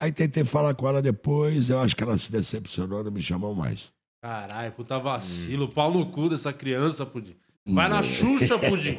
Aí 0.03 0.13
tentei 0.13 0.45
falar 0.45 0.75
com 0.75 0.87
ela 0.87 1.01
depois, 1.01 1.71
eu 1.71 1.81
acho 1.81 1.97
que 1.97 2.03
ela 2.03 2.17
se 2.19 2.31
decepcionou, 2.31 3.03
não 3.03 3.11
me 3.11 3.23
chamou 3.23 3.55
mais. 3.55 3.91
Caralho, 4.23 4.73
puta 4.73 4.99
vacilo. 4.99 5.69
Pau 5.69 5.91
no 5.93 6.11
cu 6.11 6.29
dessa 6.29 6.53
criança, 6.53 7.07
Pudim. 7.07 7.35
Vai 7.67 7.89
na 7.89 8.03
Xuxa, 8.03 8.57
Pudim. 8.61 8.99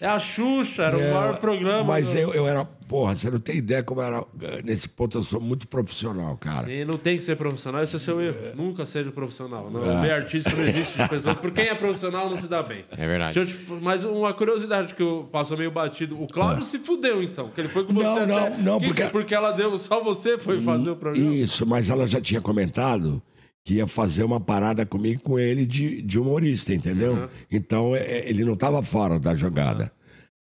É 0.00 0.06
a 0.08 0.18
Xuxa, 0.18 0.82
era 0.84 0.96
o 0.96 1.00
É, 1.00 1.12
maior 1.12 1.38
programa. 1.38 1.84
Mas 1.84 2.12
do- 2.12 2.18
eu, 2.18 2.34
eu 2.34 2.48
era... 2.48 2.64
Porra, 2.64 3.14
você 3.14 3.30
não 3.30 3.38
tem 3.38 3.58
ideia 3.58 3.84
como 3.84 4.00
eu 4.00 4.04
era... 4.06 4.24
Nesse 4.64 4.88
ponto 4.88 5.16
eu 5.18 5.22
sou 5.22 5.40
muito 5.40 5.68
profissional, 5.68 6.36
cara. 6.36 6.68
E 6.72 6.84
não 6.84 6.94
tem 6.98 7.16
que 7.16 7.22
ser 7.22 7.36
profissional, 7.36 7.80
esse 7.84 7.94
é 7.94 7.98
seu 8.00 8.20
erro. 8.20 8.36
Nunca 8.56 8.84
seja 8.84 9.12
profissional. 9.12 9.70
Não, 9.70 9.88
É. 9.88 9.94
o 9.94 10.00
meio 10.00 10.14
artístico 10.14 10.56
não 10.56 10.64
existe 10.66 11.00
de 11.00 11.08
pessoa. 11.08 11.34
Por 11.36 11.52
quem 11.52 11.68
é 11.68 11.74
profissional 11.76 12.28
não 12.28 12.36
se 12.36 12.48
dá 12.48 12.60
bem. 12.64 12.84
É 12.90 13.06
verdade. 13.06 13.38
Deixa 13.38 13.52
eu 13.52 13.78
te- 13.78 13.84
Mas 13.84 14.02
uma 14.02 14.32
curiosidade 14.34 14.94
que 14.94 15.02
eu 15.02 15.28
passou 15.30 15.56
meio 15.56 15.70
batido. 15.70 16.20
O 16.20 16.26
Cláudio 16.26 16.64
se 16.64 16.80
fudeu, 16.80 17.22
então. 17.22 17.48
Que 17.50 17.60
ele 17.60 17.68
foi 17.68 17.84
com 17.84 17.92
você 17.92 18.02
Não, 18.04 18.16
até... 18.16 18.50
não, 18.50 18.58
não, 18.58 18.78
Que- 18.80 18.86
porque- 18.86 19.06
Porque 19.06 19.34
ela 19.34 19.52
deu... 19.52 19.78
Só 19.78 20.02
você 20.02 20.36
foi 20.36 20.60
fazer 20.60 20.90
o 20.90 20.96
programa. 20.96 21.32
Isso, 21.32 21.64
mas 21.64 21.90
ela 21.90 22.08
já 22.08 22.20
tinha 22.20 22.40
comentado 22.40 23.22
que 23.64 23.74
ia 23.74 23.86
fazer 23.86 24.24
uma 24.24 24.40
parada 24.40 24.86
comigo 24.86 25.20
com 25.22 25.38
ele 25.38 25.66
de, 25.66 26.02
de 26.02 26.18
humorista, 26.18 26.74
entendeu? 26.74 27.14
Uhum. 27.14 27.28
Então 27.50 27.94
é, 27.94 28.00
é, 28.00 28.28
ele 28.28 28.44
não 28.44 28.54
estava 28.54 28.82
fora 28.82 29.18
da 29.18 29.34
jogada. 29.34 29.92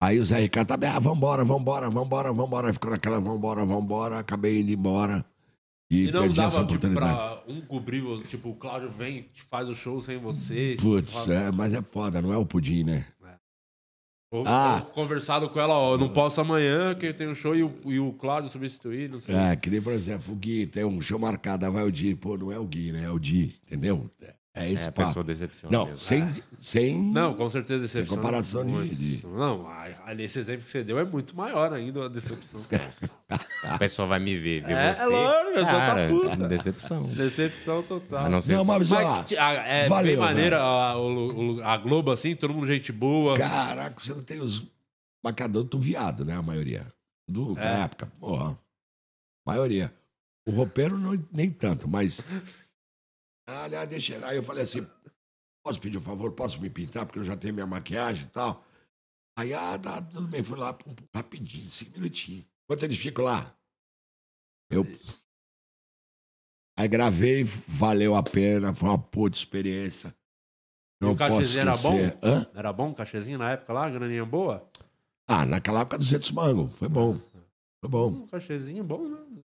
Aí 0.00 0.18
o 0.18 0.24
Zé 0.24 0.40
Ricardo 0.40 0.76
bem, 0.76 0.90
ah, 0.90 0.98
vambora, 0.98 1.44
vambora, 1.44 1.88
vambora, 1.88 2.32
vambora. 2.32 2.66
Aí 2.68 2.72
ficou 2.72 2.90
naquela 2.90 3.20
vambora, 3.20 3.64
vambora, 3.64 4.18
acabei 4.18 4.60
indo 4.60 4.72
embora. 4.72 5.24
E, 5.90 6.08
E 6.08 6.10
não 6.10 6.22
perdi 6.22 6.40
essa 6.40 6.56
dava, 6.56 6.66
tipo, 6.66 6.86
oportunidade. 6.86 7.16
pra 7.44 7.52
um 7.52 7.60
cobrir, 7.60 8.02
tipo, 8.26 8.48
o 8.48 8.54
Cláudio 8.54 8.88
vem, 8.90 9.28
faz 9.50 9.68
o 9.68 9.74
show 9.74 10.00
sem 10.00 10.18
você. 10.18 10.76
Putz, 10.80 11.28
é, 11.28 11.52
mas 11.52 11.74
é 11.74 11.82
foda, 11.82 12.20
não 12.22 12.32
é 12.32 12.36
o 12.36 12.46
pudim, 12.46 12.82
né? 12.82 13.04
Ou, 14.32 14.44
Ah. 14.46 14.80
conversado 14.94 15.46
com 15.50 15.60
ela, 15.60 15.74
ó, 15.74 15.92
eu 15.92 15.98
não 15.98 16.08
posso 16.08 16.40
amanhã, 16.40 16.94
que 16.94 17.12
tenho 17.12 17.30
um 17.30 17.34
show 17.34 17.54
e 17.54 17.62
o, 17.62 17.70
e 17.84 18.00
o 18.00 18.12
Cláudio 18.14 18.50
substituir, 18.50 19.10
não 19.10 19.20
sei. 19.20 19.34
É, 19.34 19.54
que 19.54 19.68
nem, 19.68 19.80
por 19.82 19.92
exemplo, 19.92 20.32
o 20.32 20.36
Gui 20.36 20.66
tem 20.66 20.84
um 20.86 21.00
show 21.02 21.18
marcado, 21.18 21.70
vai 21.70 21.84
o 21.84 21.92
Di, 21.92 22.14
pô, 22.14 22.38
não 22.38 22.50
é 22.50 22.58
o 22.58 22.64
Gui, 22.64 22.92
né? 22.92 23.04
É 23.04 23.10
o 23.10 23.18
Di, 23.18 23.54
entendeu? 23.66 24.08
É 24.22 24.32
esse 24.54 24.84
É, 24.84 24.88
a 24.88 24.92
pessoa 24.92 25.24
decepciona 25.24 25.78
Não, 25.78 25.84
mesmo. 25.86 25.98
sem, 25.98 26.30
sem... 26.60 27.00
Não, 27.02 27.32
com 27.34 27.48
certeza 27.48 27.80
decepção. 27.80 28.14
Sem 28.14 28.16
comparação 28.22 28.64
de- 28.66 28.70
muito. 28.70 28.94
de- 28.94 29.26
Não, 29.26 29.66
aí- 29.66 29.94
aí 30.04 30.22
esse 30.22 30.38
exemplo 30.38 30.62
que 30.62 30.68
você 30.68 30.84
deu 30.84 30.98
é 30.98 31.04
muito 31.04 31.34
maior 31.34 31.72
ainda 31.72 32.04
a 32.04 32.08
decepção. 32.08 32.60
A 33.64 33.78
pessoa 33.78 34.06
vai 34.06 34.18
me 34.20 34.36
ver, 34.36 34.62
ver 34.62 34.72
É, 34.72 34.92
você. 34.94 35.02
é 35.02 35.06
lógico, 35.06 35.54
pessoa 35.54 35.64
tá 35.72 35.86
Cara, 35.86 36.08
puta. 36.08 36.48
Decepção. 36.48 37.02
Decepção 37.14 37.82
total. 37.82 38.28
Não 38.30 38.40
Não, 38.46 38.64
mas, 38.64 38.90
que- 39.24 39.36
a- 39.38 39.52
é 39.54 39.88
valeu, 39.88 40.12
bem 40.12 40.16
maneira 40.18 40.58
velho. 40.58 41.64
a, 41.64 41.76
Globo, 41.78 42.10
assim, 42.10 42.34
todo 42.36 42.52
mundo 42.52 42.66
gente 42.66 42.92
boa. 42.92 43.38
Caraca, 43.38 43.98
você 43.98 44.12
não 44.12 44.22
tem 44.22 44.38
os 44.40 44.62
marcadores 45.24 45.70
do 45.70 45.78
viado, 45.80 46.24
né? 46.26 46.36
A 46.36 46.42
maioria. 46.42 46.86
Do, 47.26 47.52
É. 47.58 47.64
Na 47.64 47.84
época, 47.84 48.12
porra. 48.20 48.58
Maioria. 49.46 49.90
O 50.46 50.50
roupeiro 50.50 50.98
não, 50.98 51.18
nem 51.32 51.48
tanto, 51.50 51.88
mas. 51.88 52.20
Ah, 53.52 53.64
Aliás, 53.64 53.88
deixa. 53.88 54.26
Aí 54.26 54.36
eu 54.36 54.42
falei 54.42 54.62
assim: 54.62 54.86
posso 55.64 55.80
pedir 55.80 55.98
um 55.98 56.02
favor? 56.02 56.32
Posso 56.32 56.60
me 56.60 56.70
pintar? 56.70 57.06
Porque 57.06 57.18
eu 57.18 57.24
já 57.24 57.36
tenho 57.36 57.54
minha 57.54 57.66
maquiagem 57.66 58.26
e 58.26 58.30
tal. 58.30 58.64
Aí, 59.38 59.52
ah, 59.52 59.78
tá, 59.78 60.00
tudo 60.00 60.26
bem. 60.26 60.42
Fui 60.42 60.58
lá 60.58 60.72
pum, 60.72 60.94
pum, 60.94 61.04
rapidinho, 61.14 61.66
cinco 61.68 61.92
minutinhos. 61.98 62.44
Enquanto 62.64 62.82
eles 62.84 62.98
ficam 62.98 63.24
lá, 63.24 63.54
eu. 64.70 64.86
Aí 66.78 66.88
gravei, 66.88 67.44
valeu 67.44 68.14
a 68.14 68.22
pena, 68.22 68.74
foi 68.74 68.88
uma 68.88 68.98
puta 68.98 69.36
experiência. 69.36 70.14
E 71.00 71.04
Não 71.04 71.12
o 71.12 71.16
posso 71.16 71.32
cachezinho 71.32 71.60
era 71.62 71.76
bom? 71.76 71.98
Hã? 72.22 72.46
Era 72.54 72.72
bom 72.72 72.90
o 72.90 72.94
cachezinho 72.94 73.38
na 73.38 73.50
época 73.52 73.72
lá, 73.72 73.90
graninha 73.90 74.24
boa? 74.24 74.64
Ah, 75.28 75.44
naquela 75.44 75.80
época 75.80 75.98
200 75.98 76.30
mangos. 76.30 76.78
Foi 76.78 76.88
bom. 76.88 77.14
Foi 77.14 77.90
bom. 77.90 78.08
Um 78.08 78.26
cachezinho 78.26 78.82
bom, 78.82 79.08
né? 79.08 79.42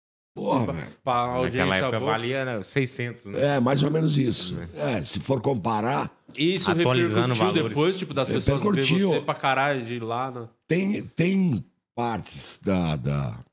Porra, 0.41 0.65
Pra- 0.65 0.73
velho. 0.73 0.93
Pra 1.05 1.13
audiência 1.15 1.59
Naquela 1.67 1.77
época 1.77 1.99
boa. 2.01 2.13
valia 2.13 2.45
né, 2.47 2.63
600, 2.63 3.27
né? 3.27 3.57
É, 3.57 3.61
mais 3.61 3.83
ou 3.83 3.91
menos 3.91 4.17
isso. 4.17 4.57
É, 4.75 5.03
se 5.03 5.21
for 5.21 5.41
comparar, 5.43 6.11
Isso 6.35 6.71
Atualizando 6.71 7.35
repercutiu 7.35 7.47
valores. 7.47 7.69
depois, 7.69 7.99
tipo, 7.99 8.15
das 8.15 8.31
pessoas 8.31 8.63
ver 8.63 8.83
você 8.85 9.21
pra 9.21 9.35
caralho 9.35 9.85
de 9.85 9.95
ir 9.95 10.03
lá, 10.03 10.31
né? 10.31 10.49
tem, 10.67 11.03
tem 11.09 11.63
partes 11.95 12.59
da, 12.63 12.97
da, 12.97 13.45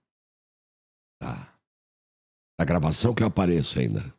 da, 1.22 1.48
da 2.58 2.66
gravação 2.66 3.14
que 3.14 3.22
eu 3.22 3.28
apareço 3.28 3.80
ainda. 3.80 4.14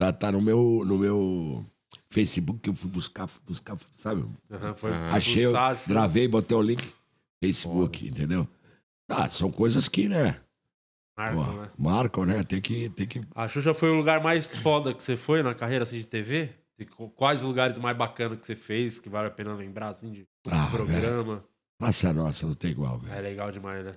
Tá, 0.00 0.12
tá 0.12 0.32
no, 0.32 0.40
meu, 0.42 0.82
no 0.84 0.98
meu 0.98 1.64
Facebook 2.10 2.58
que 2.58 2.70
eu 2.70 2.74
fui 2.74 2.90
buscar, 2.90 3.28
fui 3.28 3.40
buscar, 3.46 3.76
sabe? 3.94 4.24
Aham, 4.50 4.74
foi 4.74 4.92
Achei, 4.92 5.46
eu 5.46 5.52
gravei, 5.86 6.26
botei 6.26 6.56
o 6.56 6.62
link 6.62 6.92
Facebook, 7.40 8.08
entendeu? 8.08 8.48
Ah, 9.08 9.28
são 9.30 9.48
coisas 9.52 9.88
que, 9.88 10.08
né? 10.08 10.40
Marcam, 11.30 11.44
pô, 11.44 11.60
né? 11.62 11.70
marcam, 11.78 12.24
né? 12.26 12.42
Tem 12.42 12.60
que, 12.60 12.88
tem 12.90 13.06
que 13.06 13.20
A 13.34 13.46
Xuxa 13.48 13.72
foi 13.74 13.90
o 13.90 13.94
lugar 13.94 14.22
mais 14.22 14.56
foda 14.56 14.92
que 14.92 15.02
você 15.02 15.16
foi 15.16 15.42
na 15.42 15.54
carreira 15.54 15.82
assim, 15.84 15.98
de 15.98 16.06
TV? 16.06 16.50
E 16.78 16.84
qu- 16.84 17.08
Quais 17.10 17.42
lugares 17.42 17.78
mais 17.78 17.96
bacanas 17.96 18.38
que 18.38 18.46
você 18.46 18.56
fez, 18.56 18.98
que 18.98 19.08
vale 19.08 19.28
a 19.28 19.30
pena 19.30 19.54
lembrar, 19.54 19.88
assim, 19.88 20.10
de 20.10 20.26
Ah, 20.50 20.68
programa? 20.70 21.44
Praça 21.78 22.12
Nossa, 22.12 22.46
não 22.46 22.54
tem 22.54 22.70
igual, 22.70 22.98
velho. 22.98 23.14
É 23.14 23.20
legal 23.20 23.50
demais, 23.52 23.84
né? 23.84 23.92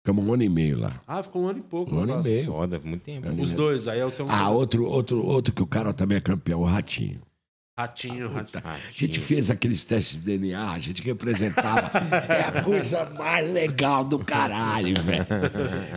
Ficamos 0.00 0.24
um 0.24 0.32
ano 0.32 0.42
e 0.42 0.48
meio 0.48 0.78
lá. 0.78 1.02
Ah, 1.06 1.22
ficou 1.22 1.42
um 1.42 1.48
ano 1.48 1.58
e 1.58 1.62
pouco. 1.62 1.94
Um 1.94 1.98
ano 2.00 2.12
e 2.12 2.16
nossa. 2.16 2.28
meio. 2.28 2.46
Foda, 2.46 2.78
muito 2.78 3.02
tempo. 3.02 3.28
E 3.30 3.42
Os 3.42 3.52
dois, 3.52 3.86
aí 3.88 3.98
é 4.00 4.04
o 4.06 4.10
seu 4.10 4.26
Ah, 4.28 4.48
outro, 4.50 4.84
outro, 4.86 5.24
outro 5.24 5.52
que 5.54 5.62
o 5.62 5.66
cara 5.66 5.92
também 5.92 6.16
é 6.16 6.20
campeão, 6.20 6.60
o 6.60 6.64
Ratinho. 6.64 7.20
Ratinho, 7.78 8.28
ratinho. 8.32 8.62
A 8.64 8.76
gente 8.92 9.20
fez 9.20 9.50
aqueles 9.50 9.84
testes 9.84 10.22
de 10.24 10.38
DNA, 10.38 10.70
a 10.72 10.78
gente 10.80 11.00
representava. 11.02 11.90
é 12.28 12.58
a 12.58 12.62
coisa 12.62 13.04
mais 13.16 13.48
legal 13.52 14.02
do 14.04 14.18
caralho, 14.18 14.94
velho. 15.02 15.24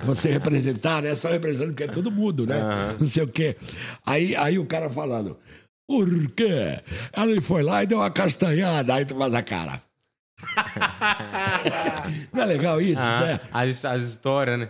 Você 0.03 0.31
representar, 0.31 1.01
né? 1.01 1.15
Só 1.15 1.29
representando 1.29 1.69
porque 1.69 1.83
é 1.83 1.87
todo 1.87 2.11
mundo, 2.11 2.45
né? 2.45 2.59
Não 2.99 3.07
sei 3.07 3.23
o 3.23 3.27
quê. 3.27 3.55
Aí, 4.05 4.35
aí 4.35 4.59
o 4.59 4.65
cara 4.65 4.89
falando, 4.89 5.37
por 5.87 6.07
quê? 6.31 6.79
Ela 7.11 7.41
foi 7.41 7.63
lá 7.63 7.83
e 7.83 7.87
deu 7.87 7.97
uma 7.97 8.11
castanhada, 8.11 8.93
aí 8.93 9.03
tu 9.05 9.15
faz 9.15 9.33
a 9.33 9.41
cara. 9.41 9.81
Não 12.33 12.41
é 12.41 12.45
legal 12.45 12.81
isso, 12.81 13.01
Ah, 13.01 13.21
né? 13.21 13.39
as, 13.51 13.85
as 13.85 14.01
histórias, 14.03 14.59
né? 14.59 14.69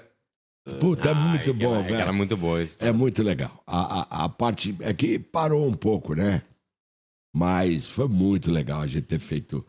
Puta, 0.80 1.10
é 1.10 1.12
Ah, 1.12 1.16
muito 1.16 1.54
bom, 1.54 1.82
velho. 1.84 1.96
é 1.96 2.12
muito 2.12 2.38
boa. 2.38 2.62
história. 2.62 2.90
É 2.90 2.94
muito 2.94 3.24
legal. 3.24 3.64
A, 3.66 4.02
a, 4.02 4.26
a 4.26 4.30
parte 4.30 4.76
é 4.82 4.94
que 4.94 5.18
parou 5.18 5.68
um 5.68 5.74
pouco, 5.74 6.14
né? 6.14 6.42
Mas 7.34 7.88
foi 7.88 8.08
muito 8.08 8.52
legal 8.52 8.82
a 8.82 8.88
gente 8.88 9.06
ter 9.06 9.20
feito 9.20 9.66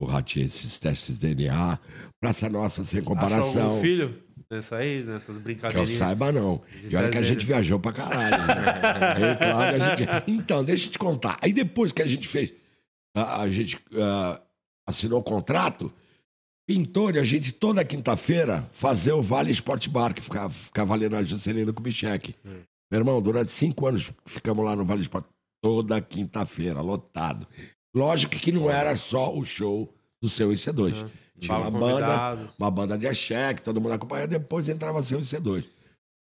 o 0.00 0.06
Ratinho, 0.06 0.46
esses 0.46 0.78
testes 0.78 1.18
de 1.18 1.34
DNA. 1.34 1.78
Praça 2.20 2.48
Nossa, 2.48 2.84
sem 2.84 3.00
Achou 3.00 3.14
comparação. 3.14 3.62
algum 3.62 3.80
filho 3.80 4.22
nessa 4.50 4.76
aí, 4.76 5.02
nessas 5.02 5.38
Que 5.38 5.76
eu 5.76 5.86
saiba, 5.86 6.30
não. 6.30 6.60
E 6.88 6.94
olha 6.94 7.08
que 7.08 7.18
a 7.18 7.22
gente 7.22 7.44
viajou 7.46 7.78
pra 7.78 7.92
caralho. 7.92 8.46
Né? 8.46 8.62
E, 9.32 9.36
claro, 9.36 9.76
a 9.76 9.78
gente... 9.78 10.08
Então, 10.26 10.64
deixa 10.64 10.88
eu 10.88 10.92
te 10.92 10.98
contar. 10.98 11.38
Aí 11.40 11.52
depois 11.52 11.92
que 11.92 12.02
a 12.02 12.06
gente 12.06 12.28
fez, 12.28 12.52
a, 13.14 13.42
a 13.42 13.50
gente 13.50 13.78
ah, 13.94 14.40
assinou 14.86 15.20
o 15.20 15.22
contrato, 15.22 15.92
pintou 16.66 17.10
de 17.12 17.18
a 17.18 17.24
gente 17.24 17.52
toda 17.52 17.84
quinta-feira 17.84 18.68
fazer 18.72 19.12
o 19.12 19.22
Vale 19.22 19.50
Sport 19.50 19.88
Bar, 19.88 20.14
que 20.14 20.20
ficava, 20.20 20.50
ficava 20.52 20.94
ali 20.94 21.08
na 21.08 21.22
Juscelino 21.22 21.72
Kubitschek. 21.72 22.34
Meu 22.90 23.00
irmão, 23.00 23.22
durante 23.22 23.50
cinco 23.50 23.86
anos 23.86 24.12
ficamos 24.26 24.64
lá 24.64 24.76
no 24.76 24.84
Vale 24.84 25.00
Sport 25.02 25.24
toda 25.62 26.00
quinta-feira, 26.00 26.80
lotado. 26.80 27.46
Lógico 27.94 28.36
que 28.36 28.50
não 28.52 28.70
era 28.70 28.96
só 28.96 29.34
o 29.34 29.44
show 29.44 29.94
do 30.20 30.28
seu 30.28 30.50
IC2. 30.50 31.06
Tinha 31.38 31.56
uma 31.58 31.70
banda, 31.70 32.38
uma 32.58 32.70
banda 32.70 32.98
de 32.98 33.06
axé, 33.06 33.54
que 33.54 33.62
todo 33.62 33.80
mundo 33.80 33.92
acompanha, 33.92 34.26
depois 34.26 34.68
entrava 34.68 35.02
seu 35.02 35.20
IC2. 35.20 35.64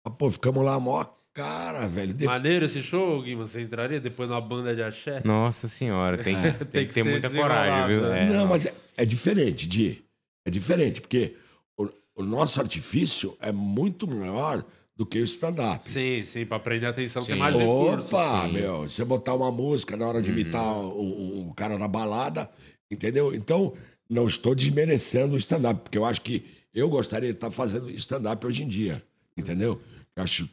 Mas, 0.06 0.16
pô, 0.18 0.30
ficamos 0.30 0.64
lá, 0.64 0.80
mó 0.80 1.06
cara, 1.34 1.88
velho. 1.88 2.14
De- 2.14 2.26
Maneiro 2.26 2.66
esse 2.66 2.84
show, 2.84 3.22
Guima? 3.22 3.46
Você 3.48 3.62
entraria 3.62 4.02
depois 4.02 4.28
numa 4.28 4.42
banda 4.42 4.76
de 4.76 4.84
axé? 4.84 5.22
Nossa 5.24 5.68
senhora, 5.68 6.18
tem, 6.18 6.36
tem, 6.42 6.52
Tem 6.52 6.68
que 6.88 6.94
que 6.94 6.94
ter 6.94 7.04
muita 7.10 7.30
coragem, 7.30 7.88
viu? 7.88 8.12
É, 8.12 8.30
não, 8.30 8.48
mas 8.48 8.66
é- 8.66 8.74
é 8.98 9.06
diferente, 9.06 9.66
Di. 9.68 10.04
É 10.46 10.50
diferente, 10.52 11.00
porque 11.00 11.36
o, 11.78 11.88
o 12.16 12.24
nosso 12.24 12.60
artifício 12.60 13.38
é 13.40 13.52
muito 13.52 14.08
maior 14.10 14.66
do 14.96 15.06
que 15.06 15.20
o 15.20 15.24
stand-up. 15.24 15.90
Sim, 15.90 16.24
sim, 16.24 16.46
pra 16.46 16.60
prender 16.60 16.90
atenção 16.90 17.24
tem 17.24 17.36
Sim. 17.36 17.40
mais 17.40 17.56
recursos. 17.56 18.12
Opa, 18.14 18.46
sim. 18.48 18.54
meu, 18.54 18.82
você 18.84 19.04
botar 19.06 19.34
uma 19.34 19.52
música 19.52 19.96
na 19.98 20.06
hora 20.08 20.22
de 20.22 20.30
imitar 20.32 20.64
Uhum. 20.64 21.46
o, 21.46 21.50
o- 21.50 21.54
cara 21.54 21.78
na 21.78 21.88
balada, 21.88 22.50
entendeu? 22.90 23.34
Então, 23.34 23.74
não 24.10 24.28
estou 24.28 24.54
desmerecendo 24.54 25.34
o 25.34 25.38
stand-up, 25.38 25.82
porque 25.82 25.98
eu 25.98 26.06
acho 26.06 26.22
que 26.22 26.46
eu 26.74 26.90
gostaria 26.90 27.30
de 27.30 27.36
estar 27.36 27.50
fazendo 27.52 27.90
stand-up 27.92 28.46
hoje 28.46 28.64
em 28.64 28.68
dia, 28.68 29.04
entendeu? 29.36 29.82
Eu 30.16 30.24
acho, 30.24 30.50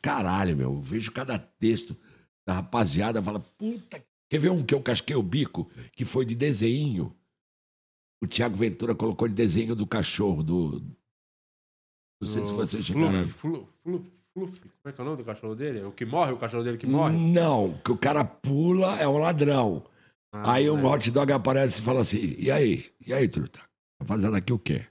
caralho, 0.00 0.56
meu, 0.56 0.72
eu 0.74 0.80
vejo 0.82 1.12
cada 1.12 1.38
texto 1.38 1.96
da 2.46 2.54
rapaziada, 2.54 3.22
fala, 3.22 3.38
puta, 3.40 4.02
quer 4.28 4.38
ver 4.38 4.50
um 4.50 4.64
que 4.64 4.74
eu 4.74 4.82
casquei 4.82 5.14
o 5.14 5.22
bico, 5.22 5.70
que 5.94 6.04
foi 6.04 6.24
de 6.24 6.34
desenho? 6.34 7.14
O 8.22 8.26
Tiago 8.26 8.56
Ventura 8.56 8.94
colocou 8.94 9.28
de 9.28 9.34
desenho 9.34 9.74
do 9.76 9.86
cachorro, 9.86 10.42
do... 10.42 10.82
Não 12.20 12.28
sei 12.28 12.44
se 12.44 12.52
vocês 12.52 12.84
chegaram... 12.84 13.26
Fluff, 13.28 13.71
Fluff, 13.82 14.04
Fluff. 14.34 14.60
Como 14.60 14.70
é 14.86 14.92
que 14.92 15.00
é 15.00 15.02
o 15.02 15.04
nome 15.04 15.16
do 15.18 15.24
cachorro 15.24 15.54
dele? 15.54 15.80
É 15.80 15.84
O 15.86 15.92
que 15.92 16.04
morre, 16.04 16.32
o 16.32 16.36
cachorro 16.36 16.62
dele 16.64 16.78
que 16.78 16.86
morre? 16.86 17.16
Não, 17.16 17.74
que 17.84 17.92
o 17.92 17.96
cara 17.96 18.24
pula 18.24 18.96
é 19.00 19.06
um 19.06 19.18
ladrão. 19.18 19.82
Ah, 20.34 20.54
aí 20.54 20.66
não 20.66 20.74
um 20.76 20.86
é. 20.86 20.90
hot 20.94 21.10
dog 21.10 21.32
aparece 21.32 21.80
e 21.80 21.84
fala 21.84 22.00
assim: 22.00 22.34
e 22.38 22.50
aí? 22.50 22.86
E 23.06 23.12
aí, 23.12 23.28
truta? 23.28 23.58
Tá 23.98 24.06
fazendo 24.06 24.34
aqui 24.36 24.52
o 24.52 24.58
quê? 24.58 24.82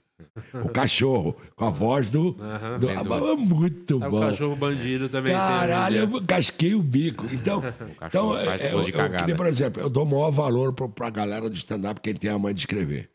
O 0.64 0.68
cachorro, 0.68 1.34
com 1.56 1.66
a 1.66 1.70
voz 1.70 2.12
do. 2.12 2.32
Do 2.32 2.88
ah, 2.88 3.36
muito 3.36 4.02
É, 4.02 4.08
bom. 4.08 4.18
o 4.18 4.20
cachorro 4.20 4.54
bandido 4.54 5.08
também 5.08 5.34
Caralho, 5.34 6.06
tem. 6.08 6.16
eu 6.16 6.24
casquei 6.26 6.74
o 6.74 6.82
bico. 6.82 7.26
Então, 7.32 7.60
então 8.06 8.32
faz 8.44 8.62
é, 8.62 8.72
eu, 8.72 8.78
eu, 8.78 8.84
que 8.84 8.92
cagada. 8.92 9.26
nem, 9.26 9.34
por 9.34 9.46
exemplo, 9.46 9.82
eu 9.82 9.90
dou 9.90 10.06
maior 10.06 10.30
valor 10.30 10.72
pra, 10.72 10.88
pra 10.88 11.10
galera 11.10 11.50
do 11.50 11.56
stand-up, 11.56 12.00
quem 12.00 12.14
tem 12.14 12.30
a 12.30 12.38
mãe 12.38 12.54
de 12.54 12.60
escrever. 12.60 13.10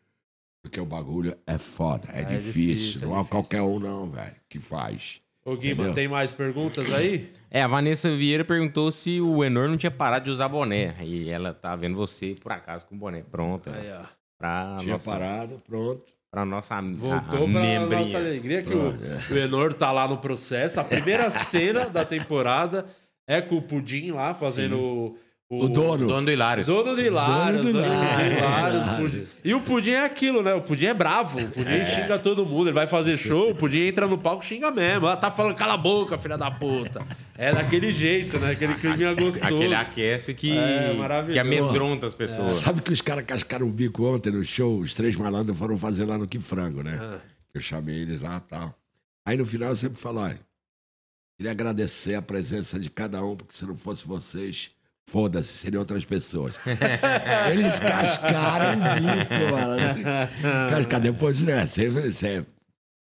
Porque 0.61 0.81
o 0.81 0.85
bagulho 0.85 1.33
é 1.47 1.57
foda, 1.57 2.09
é, 2.11 2.21
É 2.23 2.25
difícil. 2.25 2.51
difícil, 2.75 3.03
é 3.03 3.05
não 3.05 3.19
é 3.21 3.23
qualquer 3.23 3.61
um, 3.61 3.79
não, 3.79 4.09
velho, 4.11 4.35
que 4.49 4.59
faz. 4.59 5.21
Ô, 5.49 5.55
Guima, 5.55 5.73
Entendeu? 5.75 5.93
tem 5.93 6.07
mais 6.09 6.33
perguntas 6.33 6.91
aí? 6.91 7.31
É, 7.49 7.61
a 7.61 7.67
Vanessa 7.67 8.13
Vieira 8.13 8.43
perguntou 8.43 8.91
se 8.91 9.21
o 9.21 9.43
Enor 9.45 9.69
não 9.69 9.77
tinha 9.77 9.89
parado 9.89 10.25
de 10.25 10.31
usar 10.31 10.49
boné. 10.49 10.93
E 11.01 11.29
ela 11.29 11.53
tá 11.53 11.73
vendo 11.73 11.95
você, 11.95 12.35
por 12.41 12.51
acaso, 12.51 12.85
com 12.85 12.97
boné. 12.97 13.23
Pronto. 13.31 13.69
Aí, 13.69 13.89
ó. 13.93 14.05
Pra 14.37 14.75
Tinha 14.81 14.91
nossa, 14.93 15.09
parado, 15.09 15.61
pronto. 15.65 16.03
pra 16.29 16.43
nossa 16.45 16.81
Voltou 16.81 17.13
a, 17.15 17.21
pra 17.21 17.61
membrinha. 17.61 18.01
nossa 18.01 18.17
alegria 18.17 18.61
que 18.61 18.73
o, 18.73 18.89
É. 18.89 19.33
o 19.33 19.37
Enor 19.37 19.73
tá 19.73 19.89
lá 19.91 20.05
no 20.05 20.17
processo. 20.17 20.81
A 20.81 20.83
primeira 20.83 21.29
cena 21.29 21.85
da 21.89 22.03
temporada 22.03 22.85
é 23.25 23.39
com 23.41 23.55
o 23.55 23.61
Pudim 23.61 24.11
lá 24.11 24.33
fazendo 24.33 25.15
o, 25.49 25.63
O 25.63 25.69
dono. 25.69 26.07
Dono 26.07 26.25
do 26.25 26.31
Hilários. 26.31 26.67
Dono 26.67 26.93
do 26.93 27.01
Hilários, 27.01 27.63
Dono 27.63 27.73
do 27.73 27.79
Hilários. 27.79 29.29
E 29.43 29.53
o 29.53 29.61
Pudim 29.61 29.91
é 29.91 30.03
aquilo, 30.03 30.43
né? 30.43 30.53
O 30.53 30.61
Pudim 30.61 30.87
é 30.87 30.93
bravo. 30.93 31.39
O 31.39 31.51
Pudim 31.51 31.85
xinga 31.85 32.19
todo 32.19 32.45
mundo. 32.45 32.67
Ele 32.67 32.73
vai 32.73 32.85
fazer 32.85 33.15
show, 33.15 33.51
o 33.51 33.55
Pudim 33.55 33.87
entra 33.87 34.07
no 34.07 34.17
palco 34.17 34.43
e 34.43 34.47
xinga 34.47 34.69
mesmo. 34.71 35.07
Ah, 35.07 35.15
tá 35.15 35.31
falando, 35.31 35.55
cala 35.55 35.75
a 35.75 35.77
boca, 35.77 36.17
filha 36.17 36.37
da 36.37 36.51
puta. 36.51 37.05
É 37.37 37.53
daquele 37.53 37.93
jeito, 37.93 38.37
né? 38.39 38.51
Aquele 38.51 38.75
clima 38.75 39.13
gostoso. 39.13 39.43
Aquele 39.43 39.75
aquece 39.75 40.33
que, 40.33 40.57
É, 40.57 40.93
que 41.31 41.39
amedronta 41.39 42.07
as 42.07 42.13
pessoas. 42.13 42.53
Sabe 42.53 42.81
que 42.81 42.91
os 42.91 42.99
caras 42.99 43.23
cascaram 43.25 43.67
o 43.67 43.71
bico 43.71 44.03
ontem 44.05 44.31
no 44.33 44.43
show? 44.43 44.79
Os 44.79 44.93
três 44.95 45.15
malandros 45.15 45.57
foram 45.57 45.77
fazer 45.77 46.03
lá 46.05 46.17
no 46.17 46.27
Que 46.27 46.39
Frango, 46.39 46.83
né? 46.83 46.99
Ah. 47.01 47.19
Eu 47.53 47.61
chamei 47.61 47.99
eles 47.99 48.21
lá 48.21 48.37
e 48.45 48.49
tal. 48.49 48.73
Aí 49.25 49.37
no 49.37 49.45
final 49.45 49.69
eu 49.69 49.75
sempre 49.75 49.97
falo, 49.97 50.19
olha, 50.21 50.39
queria 51.37 51.51
agradecer 51.51 52.15
a 52.15 52.21
presença 52.21 52.79
de 52.79 52.89
cada 52.89 53.23
um, 53.23 53.35
porque 53.35 53.53
se 53.53 53.65
não 53.65 53.77
fosse 53.77 54.05
vocês, 54.07 54.71
foda-se, 55.07 55.57
seriam 55.57 55.79
outras 55.79 56.05
pessoas. 56.05 56.53
eles 57.51 57.79
cascaram 57.79 58.79
o 58.79 58.95
bico, 58.95 59.51
mano. 59.51 60.69
Cascar 60.69 60.99
depois, 60.99 61.43
né? 61.43 61.65
Você, 61.65 61.89
você, 61.89 62.45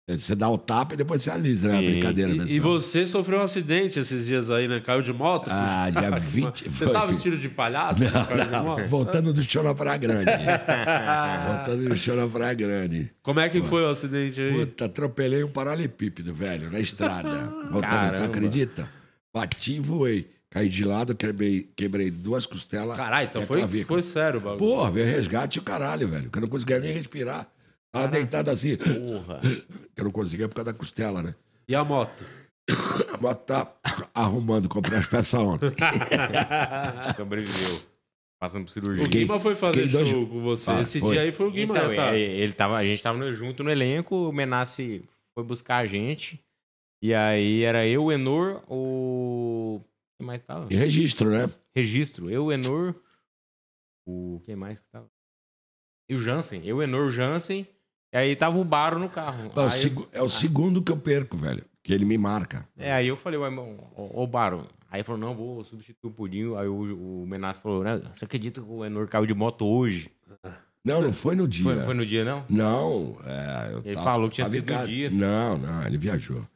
você 0.08 0.34
dá 0.34 0.48
o 0.48 0.56
tapa 0.56 0.94
e 0.94 0.96
depois 0.96 1.22
você 1.22 1.30
alisa, 1.30 1.68
né? 1.72 1.80
Sim. 1.80 1.90
Brincadeira, 1.90 2.30
E, 2.30 2.54
e 2.54 2.60
você 2.60 3.06
sofreu 3.06 3.40
um 3.40 3.42
acidente 3.42 3.98
esses 3.98 4.26
dias 4.26 4.50
aí, 4.50 4.68
né? 4.68 4.80
Caiu 4.80 5.02
de 5.02 5.12
moto? 5.12 5.48
Ah, 5.50 5.90
dia 5.90 6.10
20. 6.16 6.70
Você 6.70 6.86
tava 6.88 7.08
vestido 7.12 7.36
de 7.36 7.48
palhaço? 7.48 8.00
Não, 8.04 8.10
de 8.44 8.50
não, 8.50 8.64
moto? 8.64 8.86
voltando 8.86 9.32
do 9.32 9.42
show 9.42 9.62
na 9.64 9.74
Praia 9.74 9.98
Grande. 9.98 10.30
voltando 11.48 11.88
do 11.88 11.96
show 11.96 12.16
na 12.16 12.28
Praia 12.28 12.54
Grande. 12.54 13.10
Como 13.22 13.40
é 13.40 13.48
que 13.48 13.60
foi 13.60 13.82
o 13.82 13.88
acidente 13.88 14.40
aí? 14.40 14.52
Puta, 14.52 14.84
atropelei 14.84 15.42
um 15.42 15.50
paralelepípedo, 15.50 16.32
velho, 16.32 16.70
na 16.70 16.78
estrada. 16.78 17.38
Voltando, 17.70 17.90
Caramba. 17.90 18.16
tu 18.18 18.22
acredita? 18.22 18.88
Bati 19.34 19.74
e 19.74 19.80
voei. 19.80 20.37
Caí 20.50 20.68
de 20.68 20.84
lado, 20.84 21.14
quebrei, 21.14 21.68
quebrei 21.76 22.10
duas 22.10 22.46
costelas. 22.46 22.96
Caralho, 22.96 23.28
então 23.28 23.42
a 23.42 23.46
foi, 23.46 23.58
clavícula. 23.58 23.86
foi 23.86 24.02
sério 24.02 24.38
o 24.40 24.42
bagulho. 24.42 24.58
Porra, 24.58 24.90
veio 24.90 25.06
resgate 25.06 25.58
e 25.58 25.60
o 25.60 25.64
caralho, 25.64 26.08
velho. 26.08 26.30
Que 26.30 26.38
eu 26.38 26.42
não 26.42 26.48
conseguia 26.48 26.78
nem 26.80 26.92
respirar. 26.92 27.46
Tava 27.92 28.08
deitado 28.08 28.50
assim. 28.50 28.76
Porra. 28.76 29.40
Que 29.94 30.00
eu 30.00 30.04
não 30.04 30.10
conseguia 30.12 30.48
por 30.48 30.54
causa 30.54 30.72
da 30.72 30.78
costela, 30.78 31.22
né? 31.22 31.34
E 31.68 31.74
a 31.74 31.82
moto? 31.84 32.24
A 33.14 33.18
moto 33.20 33.44
tá 33.44 33.66
arrumando, 34.14 34.68
comprei 34.68 34.98
as 34.98 35.06
peças 35.06 35.34
ontem. 35.40 35.70
Sobreviveu. 37.16 37.80
Passando 38.40 38.64
por 38.66 38.70
cirurgia. 38.70 39.04
O 39.04 39.08
Guima 39.08 39.40
foi 39.40 39.56
fazer 39.56 39.88
fiquei 39.88 40.06
show 40.06 40.20
dois- 40.20 40.28
com 40.28 40.40
você. 40.40 40.70
Ah, 40.70 40.80
Esse 40.80 41.00
foi. 41.00 41.10
dia 41.12 41.22
aí 41.22 41.32
foi 41.32 41.48
o 41.48 41.50
Guima, 41.50 41.76
Então, 41.76 41.88
né, 41.88 41.96
tá? 41.96 42.14
ele, 42.16 42.40
ele 42.40 42.52
tava, 42.52 42.76
a 42.76 42.84
gente 42.84 43.02
tava 43.02 43.32
junto 43.32 43.64
no 43.64 43.70
elenco, 43.70 44.14
o 44.28 44.32
Menassi 44.32 45.02
foi 45.34 45.42
buscar 45.44 45.78
a 45.78 45.86
gente. 45.86 46.38
E 47.02 47.12
aí 47.12 47.62
era 47.64 47.84
eu, 47.86 48.04
o 48.04 48.12
Enor, 48.12 48.62
o. 48.68 49.80
Quem 50.18 50.26
mais 50.26 50.42
tava? 50.42 50.66
E 50.72 50.76
registro, 50.76 51.30
né? 51.30 51.48
Registro. 51.74 52.28
Eu, 52.30 52.46
o 52.46 52.52
Enor. 52.52 52.94
O. 54.06 54.40
Quem 54.44 54.56
mais 54.56 54.80
que 54.80 54.86
tava? 54.90 55.08
E 56.08 56.14
o 56.14 56.18
Jansen. 56.18 56.62
Eu, 56.64 56.78
o 56.78 56.82
Enor, 56.82 57.06
o 57.06 57.10
Jansen. 57.10 57.66
E 58.12 58.16
aí 58.16 58.34
tava 58.34 58.58
o 58.58 58.64
Baro 58.64 58.98
no 58.98 59.08
carro. 59.08 59.50
É 59.54 59.60
o, 59.60 59.62
Aí- 59.64 59.70
segu- 59.70 60.08
é 60.12 60.22
o 60.22 60.28
segundo 60.28 60.82
que 60.82 60.90
eu 60.90 60.96
perco, 60.96 61.36
velho. 61.36 61.64
Que 61.82 61.92
ele 61.92 62.04
me 62.04 62.18
marca. 62.18 62.68
É, 62.76 62.92
aí 62.92 63.06
eu 63.06 63.16
falei, 63.16 63.38
ué, 63.38 63.46
irmão, 63.46 63.92
ô, 63.96 64.22
ô 64.22 64.26
Baro. 64.26 64.66
Aí 64.90 64.98
ele 65.00 65.04
falou, 65.04 65.20
não, 65.20 65.34
vou 65.34 65.62
substituir 65.62 66.10
o 66.10 66.12
Pudim. 66.12 66.54
Aí 66.56 66.66
o, 66.66 67.22
o 67.22 67.26
Menassi 67.26 67.60
falou, 67.60 67.84
né, 67.84 67.98
você 68.12 68.24
acredita 68.24 68.60
que 68.62 68.66
o 68.66 68.84
Enor 68.84 69.06
caiu 69.08 69.26
de 69.26 69.34
moto 69.34 69.66
hoje? 69.66 70.10
Não, 70.84 71.02
não 71.02 71.12
foi 71.12 71.34
no 71.34 71.46
dia. 71.46 71.64
Foi, 71.64 71.84
foi 71.84 71.94
no 71.94 72.06
dia, 72.06 72.24
não? 72.24 72.44
Não, 72.48 73.18
é, 73.26 73.68
eu 73.72 73.78
Ele 73.84 73.94
tava- 73.94 74.04
falou 74.04 74.28
que 74.28 74.36
tinha 74.36 74.48
sido 74.48 74.72
no 74.74 74.86
dia. 74.86 75.10
Não, 75.10 75.58
não, 75.58 75.82
ele 75.82 75.98
viajou. 75.98 76.46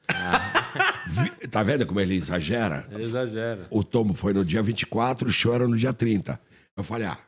Vi- 1.07 1.49
tá 1.49 1.63
vendo 1.63 1.85
como 1.87 2.01
ele 2.01 2.15
exagera? 2.15 2.87
Ele 2.91 3.03
exagera. 3.03 3.67
O 3.71 3.83
tombo 3.85 4.15
foi 4.15 4.33
no 4.33 4.45
dia 4.45 4.63
24, 4.63 5.29
o 5.29 5.33
show 5.33 5.55
era 5.55 5.67
no 5.67 5.77
dia 5.77 5.93
30. 5.93 6.41
Eu 6.77 6.83
falei, 6.83 7.09
ah, 7.09 7.19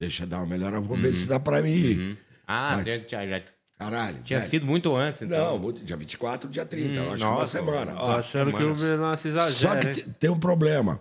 deixa 0.00 0.24
eu 0.24 0.26
dar 0.26 0.38
uma 0.38 0.46
melhor, 0.46 0.72
vou 0.80 0.96
ver 0.96 1.12
se 1.12 1.26
dá 1.26 1.38
pra 1.38 1.60
mim 1.62 1.70
ir. 1.70 1.98
Uhum. 1.98 2.16
Ah, 2.46 2.72
Mas- 2.76 2.84
tinha, 3.06 3.28
já 3.28 3.42
Caralho. 3.78 4.18
tinha 4.24 4.38
velho. 4.40 4.50
sido 4.50 4.66
muito 4.66 4.96
antes, 4.96 5.22
então. 5.22 5.38
Não, 5.52 5.58
muito- 5.58 5.84
dia 5.84 5.96
24, 5.96 6.48
dia 6.50 6.64
30. 6.64 6.88
Hum, 7.00 7.04
eu 7.04 7.12
acho 7.12 7.22
que 7.22 7.28
uma 7.30 7.38
nossa, 7.38 7.58
semana. 7.58 7.94
Ó, 7.96 8.16
achando 8.16 8.52
que 8.52 8.62
o. 8.62 8.74
Menassi 8.74 9.30
só 9.30 9.46
exagera, 9.46 9.80
que 9.80 9.86
hein? 9.88 9.94
te- 9.94 10.10
tem 10.18 10.30
um 10.30 10.38
problema. 10.40 11.00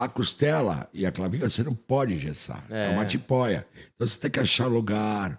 A 0.00 0.08
costela 0.08 0.88
e 0.94 1.04
a 1.04 1.12
clavícula 1.12 1.50
você 1.50 1.62
não 1.62 1.74
pode 1.74 2.14
engessar. 2.14 2.64
É, 2.70 2.86
É. 2.86 2.88
uma 2.88 3.04
tipóia. 3.04 3.66
Então 3.94 4.06
você 4.06 4.18
tem 4.18 4.30
que 4.30 4.40
achar 4.40 4.66
lugar 4.66 5.38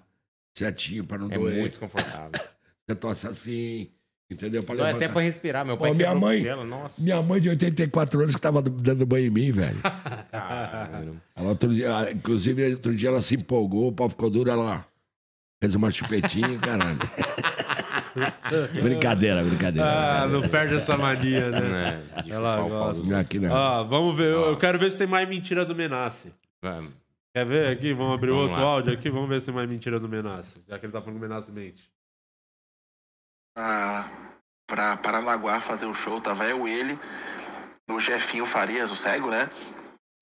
certinho 0.55 1.03
pra 1.03 1.17
não 1.17 1.31
É 1.31 1.35
doer. 1.37 1.55
muito 1.59 1.71
desconfortável. 1.71 2.31
Você 2.87 2.95
tosse 2.95 3.27
assim, 3.27 3.89
entendeu? 4.29 4.63
Pra 4.63 4.75
Dói 4.75 4.85
levantar. 4.87 5.05
até 5.05 5.13
pra 5.13 5.21
respirar. 5.21 5.65
Meu 5.65 5.77
pai 5.77 5.91
minha 5.93 6.05
quebrou 6.09 6.21
mãe- 6.21 6.37
costela, 6.39 6.65
nossa. 6.65 7.01
Minha 7.01 7.21
mãe 7.21 7.39
de 7.39 7.49
84 7.49 8.19
anos 8.21 8.35
que 8.35 8.41
tava 8.41 8.61
dando 8.61 9.05
banho 9.05 9.27
em 9.27 9.29
mim, 9.29 9.51
velho. 9.51 9.77
Ela 11.35 11.49
outro 11.49 11.73
dia, 11.73 12.11
inclusive, 12.11 12.71
outro 12.73 12.93
dia 12.95 13.09
ela 13.09 13.21
se 13.21 13.35
empolgou, 13.35 13.87
o 13.89 13.91
pau 13.93 14.09
ficou 14.09 14.29
duro, 14.29 14.49
ela 14.51 14.85
fez 15.61 15.73
uma 15.75 15.89
chupetinha, 15.91 16.57
caralho. 16.59 16.99
brincadeira, 18.81 19.43
brincadeira. 19.43 19.87
Ah, 19.89 20.19
brincadeira. 20.21 20.27
não 20.41 20.49
perde 20.49 20.75
essa 20.75 20.97
mania, 20.97 21.49
né? 21.49 22.03
É, 22.25 22.29
Ela 22.29 22.61
gosta. 22.61 23.05
Não, 23.07 23.19
aqui 23.19 23.39
não. 23.39 23.51
Ó, 23.51 23.83
vamos 23.83 24.17
ver. 24.17 24.31
Eu 24.33 24.47
eu 24.47 24.57
quero 24.57 24.77
ver 24.79 24.91
se 24.91 24.97
tem 24.97 25.07
mais 25.07 25.27
mentira 25.27 25.65
do 25.65 25.73
Menassi. 25.75 26.33
Vamos. 26.61 26.91
Quer 27.33 27.45
ver 27.45 27.67
aqui? 27.71 27.93
Vamos 27.93 28.13
abrir 28.15 28.31
Vamos 28.31 28.47
outro 28.47 28.61
lá. 28.61 28.67
áudio 28.67 28.93
aqui? 28.93 29.09
Vamos 29.09 29.29
ver 29.29 29.39
se 29.39 29.45
tem 29.47 29.55
mais 29.55 29.69
mentira 29.69 29.99
do 29.99 30.09
Menassi. 30.09 30.61
Já 30.67 30.77
que 30.77 30.85
ele 30.85 30.93
tá 30.93 30.99
falando 31.01 31.19
que 31.19 31.25
o 31.25 31.29
Menassi 31.29 31.51
mente. 31.51 31.89
pra, 33.55 34.09
pra 34.67 34.97
Paranaguá 34.97 35.61
fazer 35.61 35.85
o 35.85 35.93
show, 35.93 36.19
tava 36.19 36.45
eu, 36.45 36.67
ele, 36.67 36.99
o 37.89 37.99
Jefinho 37.99 38.45
Farias, 38.45 38.91
o 38.91 38.95
cego, 38.95 39.29
né? 39.29 39.49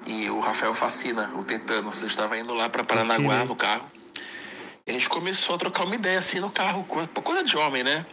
E 0.06 0.30
o 0.30 0.40
Rafael 0.40 0.74
Facina, 0.74 1.30
o 1.36 1.44
Tetano. 1.44 1.92
Você 1.92 2.06
estava 2.06 2.38
indo 2.38 2.54
lá 2.54 2.70
pra 2.70 2.84
Paranaguá 2.84 3.44
no 3.44 3.56
carro. 3.56 3.90
A 4.90 4.92
gente 4.92 5.08
começou 5.08 5.54
a 5.56 5.58
trocar 5.60 5.84
uma 5.86 5.94
ideia 5.96 6.18
assim 6.18 6.40
no 6.40 6.50
carro, 6.50 6.84
co- 6.84 7.08
coisa 7.22 7.44
de 7.44 7.56
homem, 7.56 7.84
né? 7.84 8.04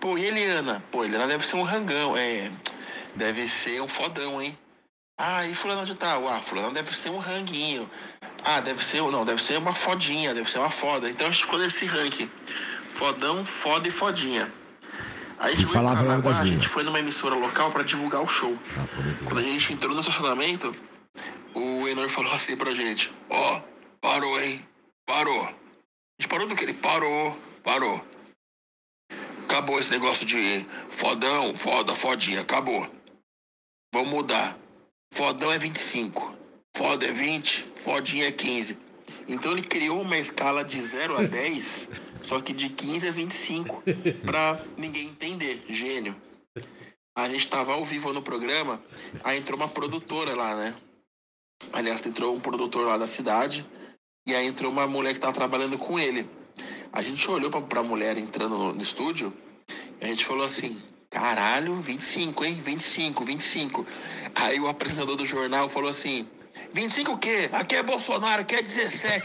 Pô, 0.00 0.16
e 0.16 0.24
Eliana? 0.24 0.80
Pô, 0.92 1.04
Eliana 1.04 1.26
deve 1.26 1.44
ser 1.44 1.56
um 1.56 1.62
rangão, 1.64 2.16
é. 2.16 2.50
Deve 3.14 3.48
ser 3.48 3.82
um 3.82 3.88
fodão, 3.88 4.40
hein? 4.40 4.56
Ah, 5.18 5.44
e 5.46 5.54
fulano 5.54 5.84
de 5.84 5.94
tal? 5.96 6.28
Ah, 6.28 6.40
fulano 6.40 6.72
deve 6.72 6.94
ser 6.96 7.10
um 7.10 7.18
ranguinho. 7.18 7.90
Ah, 8.44 8.60
deve 8.60 8.84
ser, 8.84 9.02
não, 9.02 9.24
deve 9.24 9.42
ser 9.42 9.58
uma 9.58 9.74
fodinha, 9.74 10.32
deve 10.32 10.48
ser 10.48 10.58
uma 10.58 10.70
foda. 10.70 11.10
Então 11.10 11.26
a 11.26 11.30
gente 11.30 11.42
ficou 11.42 11.58
nesse 11.58 11.86
ranking. 11.86 12.30
Fodão, 12.88 13.44
foda 13.44 13.88
e 13.88 13.90
fodinha. 13.90 14.52
Aí 15.38 15.54
a 15.54 15.56
gente, 15.56 15.66
foi 15.66 15.74
falava 15.74 16.00
a 16.30 16.44
gente 16.44 16.68
foi 16.68 16.82
numa 16.84 17.00
emissora 17.00 17.34
local 17.34 17.72
pra 17.72 17.82
divulgar 17.82 18.22
o 18.22 18.28
show. 18.28 18.56
Ah, 18.76 18.84
Quando 19.24 19.38
a 19.38 19.42
gente 19.42 19.72
entrou 19.72 19.92
no 19.94 20.00
estacionamento, 20.00 20.72
o 21.52 21.88
Enor 21.88 22.08
falou 22.10 22.32
assim 22.32 22.56
pra 22.56 22.70
gente: 22.72 23.12
Ó, 23.28 23.60
parou, 24.00 24.40
hein? 24.40 24.64
Parou. 25.04 25.48
A 26.18 26.22
gente 26.22 26.30
parou 26.30 26.48
do 26.48 26.56
que? 26.56 26.64
Ele 26.64 26.74
parou, 26.74 27.36
parou. 27.62 28.04
Acabou 29.44 29.78
esse 29.78 29.90
negócio 29.90 30.26
de 30.26 30.66
fodão, 30.88 31.54
foda, 31.54 31.94
fodinha, 31.94 32.40
acabou. 32.40 32.90
Vamos 33.92 34.10
mudar. 34.10 34.58
Fodão 35.12 35.52
é 35.52 35.58
25, 35.58 36.36
foda 36.76 37.06
é 37.06 37.12
20, 37.12 37.62
fodinha 37.76 38.28
é 38.28 38.32
15. 38.32 38.78
Então 39.28 39.52
ele 39.52 39.62
criou 39.62 40.00
uma 40.00 40.18
escala 40.18 40.64
de 40.64 40.80
0 40.80 41.18
a 41.18 41.22
10, 41.22 41.88
só 42.22 42.40
que 42.40 42.52
de 42.52 42.70
15 42.70 43.08
a 43.08 43.12
25, 43.12 43.82
pra 44.24 44.60
ninguém 44.76 45.08
entender. 45.08 45.64
Gênio. 45.68 46.16
A 47.14 47.28
gente 47.28 47.46
tava 47.48 47.72
ao 47.72 47.84
vivo 47.84 48.12
no 48.12 48.22
programa, 48.22 48.82
aí 49.24 49.38
entrou 49.38 49.58
uma 49.58 49.68
produtora 49.68 50.34
lá, 50.34 50.54
né? 50.54 50.74
Aliás, 51.72 52.04
entrou 52.04 52.34
um 52.34 52.40
produtor 52.40 52.86
lá 52.86 52.98
da 52.98 53.06
cidade, 53.06 53.66
e 54.26 54.34
aí 54.34 54.46
entrou 54.46 54.72
uma 54.72 54.86
mulher 54.86 55.14
que 55.14 55.20
tava 55.20 55.32
trabalhando 55.32 55.78
com 55.78 55.98
ele. 55.98 56.28
A 56.92 57.00
gente 57.02 57.30
olhou 57.30 57.50
pra, 57.50 57.60
pra 57.60 57.82
mulher 57.82 58.18
entrando 58.18 58.58
no, 58.58 58.72
no 58.72 58.82
estúdio, 58.82 59.32
e 60.00 60.04
a 60.04 60.08
gente 60.08 60.24
falou 60.24 60.44
assim: 60.44 60.80
caralho, 61.08 61.74
25, 61.76 62.44
hein? 62.44 62.60
25, 62.62 63.24
25. 63.24 63.86
Aí 64.34 64.58
o 64.58 64.68
apresentador 64.68 65.16
do 65.16 65.24
jornal 65.26 65.68
falou 65.68 65.90
assim: 65.90 66.26
25 66.72 67.12
o 67.12 67.18
quê? 67.18 67.48
Aqui 67.52 67.76
é 67.76 67.82
Bolsonaro, 67.82 68.42
aqui 68.42 68.56
é 68.56 68.62
17. 68.62 69.22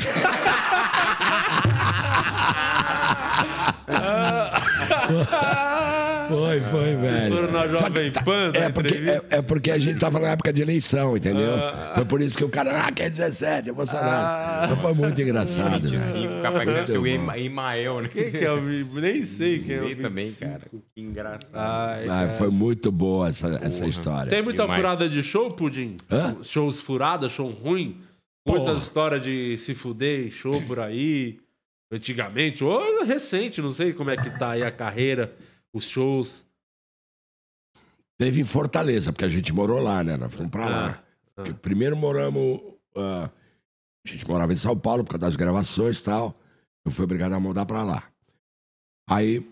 Foi, 6.32 6.62
foi, 6.62 6.96
velho. 6.96 7.34
foram 7.36 7.52
na 7.52 7.74
Só 7.74 7.86
Jovem 7.88 8.06
que 8.06 8.12
tá- 8.12 8.24
Pan, 8.24 8.52
é 8.54 8.70
porque, 8.70 8.94
é, 8.94 8.98
entrevista? 8.98 9.28
é 9.30 9.42
porque 9.42 9.72
a 9.72 9.78
gente 9.78 10.00
tava 10.00 10.20
na 10.20 10.30
época 10.30 10.52
de 10.54 10.62
eleição, 10.62 11.16
entendeu? 11.18 11.54
Ah. 11.56 11.92
Foi 11.96 12.06
por 12.06 12.22
isso 12.22 12.38
que 12.38 12.44
o 12.44 12.50
cara, 12.50 12.86
ah, 12.86 12.92
quer 12.92 13.10
17, 13.10 13.70
é 13.70 13.74
Bolsonaro. 13.74 14.66
Então 14.66 14.78
foi 14.78 14.94
muito 14.94 15.22
engraçado, 15.22 15.82
25, 15.88 16.14
velho. 16.14 16.42
capaz 16.42 16.66
que 16.68 16.74
deve 16.74 16.88
ser 16.92 16.98
o 16.98 17.08
Imael, 17.08 18.02
né? 18.02 18.08
Quem 18.12 18.32
que 18.32 18.38
é 18.46 18.52
o 18.52 18.62
Nem 18.62 19.24
sei 19.24 19.60
quem 19.60 19.76
é 19.76 19.82
o 19.82 19.86
Sei 19.86 19.96
também, 19.96 20.26
25. 20.26 20.52
cara. 20.52 20.62
Que 20.96 21.02
engraçado. 21.02 21.52
Ai, 21.56 22.04
Ah, 22.06 22.08
cara. 22.08 22.30
foi 22.34 22.50
muito 22.50 22.92
boa 22.92 23.30
essa, 23.30 23.60
essa 23.62 23.88
história. 23.88 24.30
Tem 24.30 24.42
muita 24.42 24.64
Demais. 24.64 24.80
furada 24.82 25.10
de 25.10 25.22
show, 25.24 25.50
Pudim? 25.52 25.98
Hã? 26.10 26.38
Shows 26.44 26.80
furadas, 26.82 27.32
show 27.32 27.50
ruim? 27.50 27.98
Muitas 28.48 28.82
histórias 28.84 29.22
de 29.22 29.58
se 29.58 29.76
fuder 29.76 30.30
show 30.32 30.62
por 30.64 30.80
aí. 30.80 31.38
Antigamente, 31.94 32.64
ou 32.64 33.04
recente, 33.06 33.62
não 33.62 33.72
sei 33.72 33.92
como 33.92 34.10
é 34.10 34.16
que 34.16 34.30
tá 34.40 34.52
aí 34.52 34.64
a 34.64 34.72
carreira, 34.72 35.34
os 35.74 35.86
shows. 35.86 36.46
Teve 38.18 38.42
em 38.42 38.46
Fortaleza, 38.46 39.12
porque 39.12 39.26
a 39.26 39.30
gente 39.30 39.52
morou 39.52 39.80
lá, 39.80 40.04
né? 40.04 40.16
Nós 40.18 40.34
fomos 40.34 40.52
pra 40.52 40.70
lá. 40.70 40.90
Ah, 40.90 41.04
Porque 41.36 41.54
primeiro 41.54 41.96
moramos. 41.96 42.60
ah, 42.96 43.30
a 44.06 44.10
gente 44.10 44.28
morava 44.28 44.54
em 44.54 44.58
São 44.58 44.78
Paulo 44.78 45.04
por 45.04 45.12
causa 45.12 45.26
das 45.28 45.36
gravações 45.36 46.00
e 46.00 46.04
tal. 46.04 46.34
Eu 46.86 46.92
fui 46.92 47.04
obrigado 47.06 47.34
a 47.34 47.40
mudar 47.40 47.66
pra 47.66 47.84
lá. 47.84 48.04
Aí, 49.10 49.48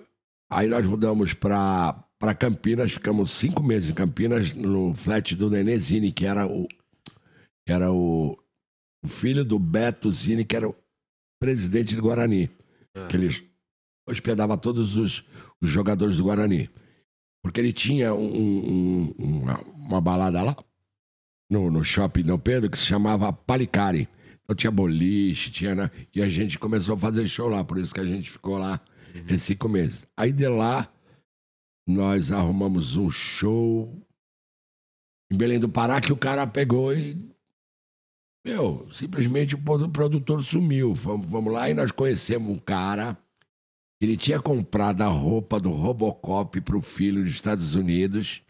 aí 0.52 0.68
nós 0.68 0.86
mudamos 0.86 1.34
pra, 1.34 1.94
pra 2.20 2.36
Campinas, 2.36 2.94
ficamos 2.94 3.32
cinco 3.32 3.62
meses 3.64 3.90
em 3.90 3.94
Campinas, 3.94 4.54
no 4.54 4.94
flat 4.96 5.36
do 5.36 5.50
Nenê 5.50 5.78
Zini, 5.80 6.12
que 6.12 6.26
era 6.26 6.46
o. 6.48 6.68
Era 7.68 7.92
o, 7.92 8.38
o 9.04 9.08
filho 9.08 9.44
do 9.44 9.60
Beto 9.60 10.12
Zini, 10.12 10.44
que 10.46 10.56
era 10.56 10.68
o 10.68 10.76
presidente 11.40 11.96
do 11.96 12.02
Guarani. 12.02 12.50
Que 13.08 13.16
ele 13.16 13.49
hospedava 14.10 14.58
todos 14.58 14.96
os, 14.96 15.24
os 15.62 15.70
jogadores 15.70 16.18
do 16.18 16.24
Guarani. 16.24 16.70
Porque 17.44 17.60
ele 17.60 17.72
tinha 17.74 18.14
um- 18.14 18.36
um- 18.36 19.16
um- 19.20 19.26
uma, 19.42 19.60
uma 19.76 20.02
balada 20.02 20.42
lá, 20.42 20.56
no, 21.50 21.72
no 21.72 21.84
shopping 21.84 22.24
Dom 22.24 22.38
Pedro, 22.38 22.70
que 22.70 22.78
se 22.78 22.86
chamava 22.86 23.32
Palicari. 23.32 24.08
Então 24.44 24.56
tinha 24.56 24.72
boliche, 24.72 25.52
tinha. 25.52 25.74
né? 25.76 25.92
E 26.14 26.22
a 26.22 26.28
gente 26.30 26.58
começou 26.60 26.96
a 26.96 26.98
fazer 26.98 27.26
show 27.28 27.48
lá, 27.48 27.64
por 27.64 27.78
isso 27.78 27.94
que 27.94 28.00
a 28.00 28.06
gente 28.06 28.30
ficou 28.30 28.58
lá 28.58 28.82
esses 29.28 29.44
cinco 29.44 29.70
meses. 29.70 30.06
Aí 30.18 30.32
de 30.34 30.48
lá, 30.48 30.92
nós 31.88 32.32
arrumamos 32.32 32.96
um 32.98 33.10
show 33.10 33.96
em 35.32 35.38
Belém 35.38 35.60
do 35.60 35.70
Pará 35.70 36.02
que 36.02 36.12
o 36.14 36.18
cara 36.18 36.46
pegou 36.46 36.94
e. 36.94 37.18
Meu, 38.46 38.88
simplesmente 38.92 39.54
o 39.56 39.62
produ- 39.62 39.90
produtor 39.90 40.42
sumiu. 40.44 40.94
Vamos, 40.94 41.28
vamos 41.28 41.52
lá 41.54 41.70
e 41.70 41.74
nós 41.74 41.92
conhecemos 41.92 42.50
um 42.50 42.58
cara. 42.60 43.18
Ele 44.02 44.16
tinha 44.16 44.40
comprado 44.40 45.02
a 45.02 45.08
roupa 45.08 45.60
do 45.60 45.72
Robocop 45.72 46.60
pro 46.62 46.82
filho 46.82 47.24
dos 47.24 47.34
Estados 47.34 47.76
Unidos 47.76 48.42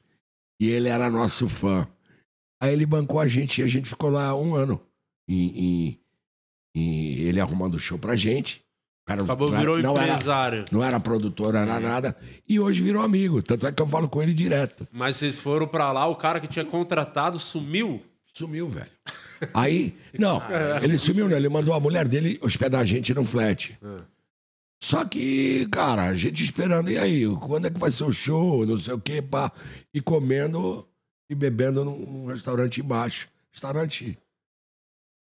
e 0.62 0.68
ele 0.70 0.88
era 0.90 1.10
nosso 1.10 1.48
fã. 1.50 1.88
Aí 2.62 2.74
ele 2.74 2.86
bancou 2.86 3.20
a 3.20 3.28
gente 3.28 3.62
e 3.62 3.64
a 3.64 3.68
gente 3.68 3.90
ficou 3.90 4.10
lá 4.10 4.36
um 4.36 4.54
ano. 4.56 4.80
E, 5.28 5.96
e- 5.96 6.00
e 6.76 7.22
ele 7.24 7.40
arrumando 7.40 7.80
show 7.80 7.98
pra 7.98 8.16
gente. 8.16 8.62
O 9.04 9.10
cara 9.10 9.24
Acabou, 9.24 9.48
não 9.48 9.56
era- 9.56 9.60
virou 9.72 9.82
não 9.82 9.98
era- 10.00 10.14
empresário. 10.14 10.66
não 10.72 10.84
era 10.84 11.00
produtor, 11.00 11.54
não 11.54 11.62
era 11.62 11.80
nada. 11.80 12.16
E 12.48 12.60
hoje 12.60 12.82
virou 12.84 13.02
amigo. 13.02 13.42
Tanto 13.42 13.66
é 13.66 13.72
que 13.72 13.82
eu 13.82 13.88
falo 13.88 14.08
com 14.08 14.22
ele 14.22 14.36
direto. 14.36 14.88
Mas 14.92 15.16
vocês 15.18 15.40
foram 15.40 15.68
pra 15.68 15.92
lá, 15.92 16.06
o 16.06 16.16
cara 16.16 16.40
que 16.40 16.48
tinha 16.48 16.66
contratado 16.66 17.40
sumiu. 17.40 18.04
Sumiu, 18.34 18.70
velho. 18.70 18.92
Aí, 19.54 19.98
não, 20.18 20.40
ele 20.84 21.00
sumiu, 21.00 21.28
né? 21.28 21.38
Ele 21.38 21.50
mandou 21.50 21.74
a 21.74 21.80
mulher 21.80 22.08
dele 22.08 22.38
hospedar 22.44 22.82
a 22.82 22.86
gente 22.86 23.12
no 23.16 23.24
flat. 23.26 23.76
Só 24.82 25.04
que, 25.04 25.68
cara, 25.68 26.06
a 26.06 26.16
gente 26.16 26.44
esperando, 26.44 26.90
e 26.90 26.98
aí, 26.98 27.24
quando 27.46 27.68
é 27.68 27.70
que 27.70 27.80
vai 27.80 27.92
ser 27.92 28.06
o 28.06 28.14
show? 28.14 28.66
Não 28.66 28.78
sei 28.78 28.94
o 28.94 29.02
quê, 29.02 29.22
pá. 29.22 29.52
E 29.94 30.02
comendo 30.02 30.88
e 31.30 31.36
bebendo 31.36 31.84
num, 31.84 32.28
restaurante 32.28 32.80
embaixo. 32.80 33.30
Restaurante 33.52 34.18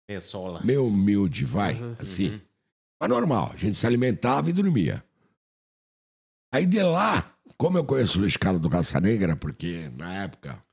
Pessola. 0.07 0.61
meio 0.63 0.85
humilde, 0.87 1.45
vai, 1.45 1.75
assim. 1.99 2.41
Mas 2.99 3.09
normal, 3.09 3.51
a 3.53 3.57
gente 3.57 3.77
se 3.77 3.85
alimentava 3.85 4.49
e 4.49 4.53
dormia. 4.53 5.03
Aí 6.51 6.65
de 6.65 6.81
lá, 6.81 7.35
como 7.57 7.77
eu 7.77 7.85
conheço 7.85 8.17
o 8.17 8.21
Luiz 8.21 8.37
Carlos 8.37 8.61
do 8.61 8.69
Caça 8.69 8.99
Negra, 8.99 9.35
porque 9.35 9.89
na 9.89 10.23
época, 10.23 10.63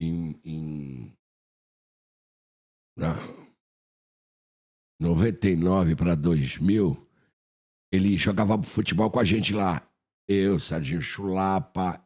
em. 0.00 0.40
em 0.44 1.12
na 2.96 3.14
99 5.00 5.94
para 5.94 6.16
2000, 6.16 7.07
ele 7.92 8.16
jogava 8.16 8.60
futebol 8.62 9.10
com 9.10 9.18
a 9.20 9.24
gente 9.24 9.52
lá. 9.52 9.82
Eu, 10.28 10.58
Serginho 10.58 11.00
Chulapa, 11.00 12.00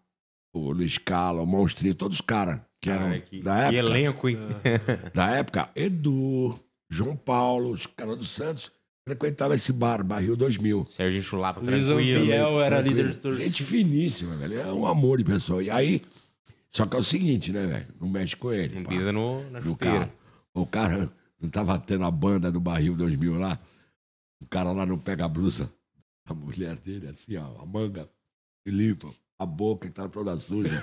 o 0.55 0.71
Luiz 0.71 0.99
Carlos, 0.99 1.43
o 1.43 1.47
Monstrinho, 1.47 1.95
todos 1.95 2.17
os 2.19 2.21
caras 2.21 2.61
que 2.81 2.91
eram 2.91 3.07
Cara, 3.09 3.21
que- 3.21 3.43
da 3.43 3.71
que 3.71 3.77
época. 3.77 3.79
elenco, 3.79 4.29
hein? 4.29 4.39
da 5.15 5.31
época, 5.31 5.71
Edu, 5.75 6.55
João 6.91 7.17
Paulo, 7.17 7.71
os 7.71 7.87
caras 7.87 8.19
do 8.19 8.25
Santos 8.25 8.71
frequentavam 9.05 9.55
esse 9.57 9.73
bar, 9.73 10.05
Barril 10.05 10.37
2000. 10.37 10.87
Serginho 10.91 11.23
Chulapa, 11.23 11.61
Luiz 11.61 11.87
tranquilo. 11.87 12.23
Ampiel 12.23 12.61
era 12.63 12.77
Tranquilo. 12.77 12.97
líder 12.97 13.13
de 13.15 13.19
torcida. 13.21 13.45
Gente 13.45 13.65
finíssima, 13.65 14.37
velho. 14.37 14.61
É 14.61 14.73
um 14.73 14.87
amor 14.87 15.19
de 15.19 15.25
pessoa. 15.25 15.63
E 15.63 15.71
aí, 15.71 16.03
só 16.71 16.87
que 16.87 16.95
é 16.97 16.99
o 17.01 17.03
seguinte, 17.03 17.51
né, 17.51 17.67
velho? 17.67 17.87
Não 18.01 18.09
mexe 18.09 18.37
com 18.37 18.53
ele. 18.53 18.77
Não 18.77 18.85
pá. 18.85 18.91
pisa 18.91 19.11
no, 19.13 19.43
na 19.51 19.59
no 19.61 19.71
chuteira. 19.71 19.99
carro. 20.01 20.13
O 20.55 20.67
cara 20.67 21.11
não 21.41 21.49
tava 21.51 21.77
tendo 21.79 22.05
a 22.05 22.11
banda 22.11 22.53
do 22.53 22.61
Barril 22.61 22.95
2000 22.95 23.39
lá. 23.39 23.59
O 24.43 24.47
cara 24.49 24.73
lá 24.73 24.85
não 24.85 24.99
pega 24.99 25.25
a 25.25 25.29
blusa. 25.29 25.71
A 26.29 26.35
mulher 26.35 26.77
dele, 26.79 27.09
assim, 27.09 27.37
ó, 27.37 27.61
a 27.63 27.67
manga, 27.67 28.09
e 28.67 28.71
limpa 28.71 29.09
a 29.39 29.45
boca 29.47 29.89
que 29.89 29.93
tá 29.95 30.09
toda 30.09 30.39
suja. 30.39 30.83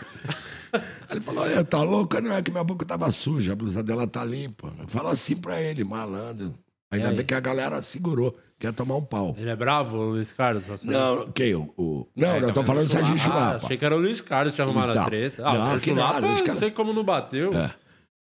Ele 1.09 1.21
falou: 1.21 1.47
"É, 1.47 1.63
tá 1.63 1.81
louca? 1.81 2.19
Não, 2.21 2.33
é 2.33 2.41
que 2.41 2.51
minha 2.51 2.63
boca 2.63 2.85
tava 2.85 3.09
suja, 3.11 3.53
a 3.53 3.55
blusa 3.55 3.81
dela 3.81 4.05
tá 4.05 4.23
limpa. 4.23 4.71
Falou 4.87 5.11
assim 5.11 5.35
pra 5.35 5.61
ele, 5.61 5.83
malandro. 5.83 6.53
Ainda 6.91 7.09
aí? 7.09 7.15
bem 7.15 7.25
que 7.25 7.33
a 7.35 7.39
galera 7.39 7.81
segurou, 7.81 8.37
quer 8.59 8.73
tomar 8.73 8.95
um 8.95 9.03
pau. 9.03 9.35
Ele 9.37 9.49
é 9.49 9.55
bravo, 9.55 9.97
o 9.97 10.09
Luiz 10.11 10.31
Carlos? 10.31 10.65
Não, 10.83 11.27
quem? 11.31 11.53
O, 11.55 11.71
o- 11.77 12.07
Não, 12.15 12.27
É, 12.29 12.39
não, 12.41 12.47
eu 12.49 12.53
tô 12.53 12.61
tá 12.61 12.65
falando 12.65 12.87
vendo? 12.87 12.91
Serginho 12.91 13.15
Ah, 13.17 13.19
Chulapa. 13.21 13.55
achei 13.65 13.77
que 13.77 13.85
era 13.85 13.95
o 13.95 13.99
Luiz 13.99 14.21
Carlos 14.21 14.53
que 14.53 14.55
tinha 14.55 14.65
arrumado 14.65 14.89
a 14.89 14.91
Então. 14.93 15.05
treta. 15.05 15.43
Ah, 15.47 15.53
Não, 15.53 15.61
o 15.61 15.65
nada, 15.65 15.79
Chulapa, 15.79 16.19
Luiz 16.19 16.41
não 16.47 16.55
sei 16.57 16.71
como 16.71 16.91
não 16.93 17.03
bateu. 17.03 17.53
É. 17.53 17.73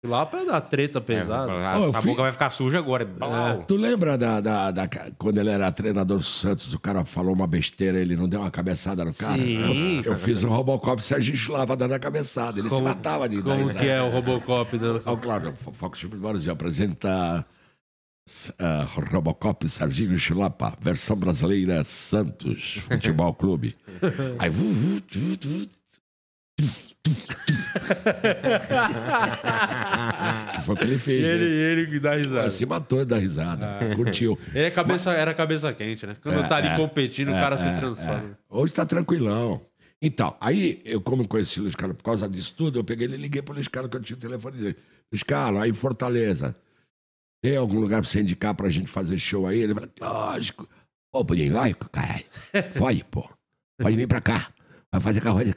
Chulapa 0.05 0.37
é 0.37 0.45
da 0.45 0.61
treta 0.61 1.01
pesada. 1.01 1.51
Ah, 1.51 1.77
Ô, 1.77 1.83
eu 1.85 1.89
a 1.89 2.01
fui- 2.01 2.11
boca 2.11 2.21
vai 2.23 2.31
ficar 2.31 2.49
suja 2.51 2.79
agora. 2.79 3.03
Blau. 3.03 3.63
Tu 3.67 3.75
lembra 3.75 4.17
da, 4.17 4.39
da, 4.39 4.71
da- 4.71 4.87
quando 5.17 5.39
ele 5.39 5.49
era 5.49 5.69
treinador 5.73 6.17
do 6.19 6.23
Santos, 6.23 6.73
o 6.73 6.79
cara 6.79 7.03
falou 7.03 7.33
uma 7.33 7.45
besteira, 7.45 7.99
ele 7.99 8.15
não 8.15 8.29
deu 8.29 8.39
uma 8.39 8.49
cabeçada 8.49 9.03
no 9.03 9.13
cara? 9.13 9.35
Sim. 9.35 9.97
Eu, 9.97 10.13
eu 10.13 10.15
fiz 10.15 10.41
um 10.45 10.49
Robocop 10.49 11.01
Serginho 11.03 11.35
Chulapa 11.35 11.75
dando 11.75 11.93
a 11.95 11.99
cabeçada. 11.99 12.59
Ele 12.59 12.69
Como- 12.69 12.87
se 12.87 12.95
matava 12.95 13.27
de 13.27 13.41
dar 13.41 13.57
Como 13.57 13.73
que 13.73 13.87
é 13.87 14.01
o 14.01 14.09
Robocop 14.09 14.77
dando... 14.77 15.01
Ó, 15.05 15.17
claro, 15.17 15.53
Fo- 15.53 15.73
Fox 15.73 16.01
Brasil 16.05 16.53
apresenta 16.53 17.45
ah, 18.57 18.87
Robocop 19.11 19.67
Serginho 19.67 20.17
Chulapa, 20.17 20.77
versão 20.79 21.17
brasileira 21.17 21.83
Santos 21.83 22.75
Futebol 22.87 23.33
Clube. 23.33 23.75
Aí, 24.39 24.49
vu, 24.49 24.63
vu, 24.71 25.01
vu, 25.11 25.19
vu, 25.31 25.37
que 25.37 25.78
foi 30.63 30.75
o 30.75 30.77
que 30.77 30.83
ele 30.85 30.97
fez. 30.99 31.23
ele, 31.23 31.45
né? 31.45 31.51
ele 31.51 31.87
que 31.87 31.99
dá 31.99 32.15
risada. 32.15 32.43
Pô, 32.43 32.49
Se 32.49 32.65
matou 32.65 33.05
da 33.05 33.17
risada. 33.17 33.95
Curtiu. 33.95 34.37
Ele 34.53 34.65
é 34.65 34.71
cabeça, 34.71 35.11
era 35.11 35.33
cabeça 35.33 35.73
quente, 35.73 36.05
né? 36.05 36.15
Quando 36.21 36.39
É, 36.39 36.47
tá 36.47 36.57
ali 36.57 36.67
é, 36.67 36.75
competindo, 36.75 37.29
o 37.29 37.35
é, 37.35 37.39
cara 37.39 37.57
se 37.57 37.67
é, 37.67 37.75
transforma. 37.75 38.31
é. 38.31 38.37
Hoje 38.49 38.73
tá 38.73 38.85
tranquilão. 38.85 39.61
Então, 40.01 40.35
aí, 40.39 40.81
eu 40.85 41.01
como 41.01 41.27
conheci 41.27 41.59
o 41.59 41.63
Luiz 41.63 41.75
Carlos 41.75 41.97
por 41.97 42.03
causa 42.03 42.27
disso 42.29 42.55
tudo, 42.55 42.79
eu 42.79 42.83
peguei 42.83 43.05
ele 43.07 43.15
e 43.15 43.17
liguei 43.17 43.41
pro 43.41 43.53
Luiz 43.53 43.67
Carlos, 43.67 43.91
que 43.91 43.97
eu 43.97 44.01
tinha 44.01 44.15
o 44.15 44.19
telefone 44.19 44.57
dele. 44.57 44.75
Luiz 45.11 45.23
Carlos, 45.23 45.61
aí 45.61 45.69
em 45.69 45.73
Fortaleza, 45.73 46.55
tem 47.43 47.57
algum 47.57 47.79
lugar 47.79 48.01
pra 48.01 48.09
você 48.09 48.21
indicar 48.21 48.53
pra 48.53 48.69
gente 48.69 48.87
fazer 48.89 49.17
show 49.17 49.45
aí? 49.47 49.59
Ele 49.59 49.73
falou, 49.73 49.89
lógico. 49.99 50.67
Ô, 51.13 51.25
Pudim, 51.25 51.49
vai, 51.49 51.73
caralho. 51.73 52.23
Pode, 52.77 53.03
pô. 53.05 53.29
Pode 53.81 53.95
vir 53.95 54.07
pra 54.07 54.21
cá. 54.21 54.51
Vai 54.91 55.01
fazer 55.01 55.21
com 55.21 55.29
a 55.29 55.31
Rose 55.31 55.53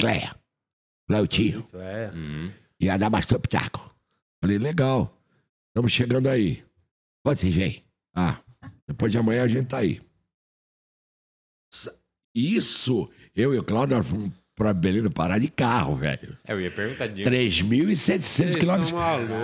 Cleia. 1.06 1.20
Cleia, 1.20 1.22
o 1.22 1.26
tio. 1.26 1.66
É. 1.74 2.10
E 2.80 2.88
a 2.88 2.96
Damastor 2.96 3.40
Pitaco. 3.40 3.94
Falei, 4.40 4.58
legal. 4.58 5.16
Estamos 5.68 5.92
chegando 5.92 6.28
aí. 6.28 6.62
Quando 7.24 7.38
vocês 7.38 7.54
vêm? 7.54 7.84
Ah, 8.14 8.38
depois 8.86 9.10
de 9.12 9.18
amanhã 9.18 9.44
a 9.44 9.48
gente 9.48 9.68
tá 9.68 9.78
aí. 9.78 10.00
Isso, 12.34 13.08
eu 13.34 13.54
e 13.54 13.58
o 13.58 13.64
Cláudio 13.64 13.96
nós 13.96 14.06
fomos 14.06 14.30
pra 14.54 14.72
Belém 14.72 15.02
do 15.02 15.10
Pará 15.10 15.38
de 15.38 15.48
carro, 15.48 15.94
velho. 15.94 16.36
É, 16.44 16.52
eu 16.52 16.60
ia 16.60 16.70
perguntar 16.70 17.06
de 17.06 17.22
3.700 17.22 18.20
Vocês 18.20 18.56
quilômetros. 18.56 18.92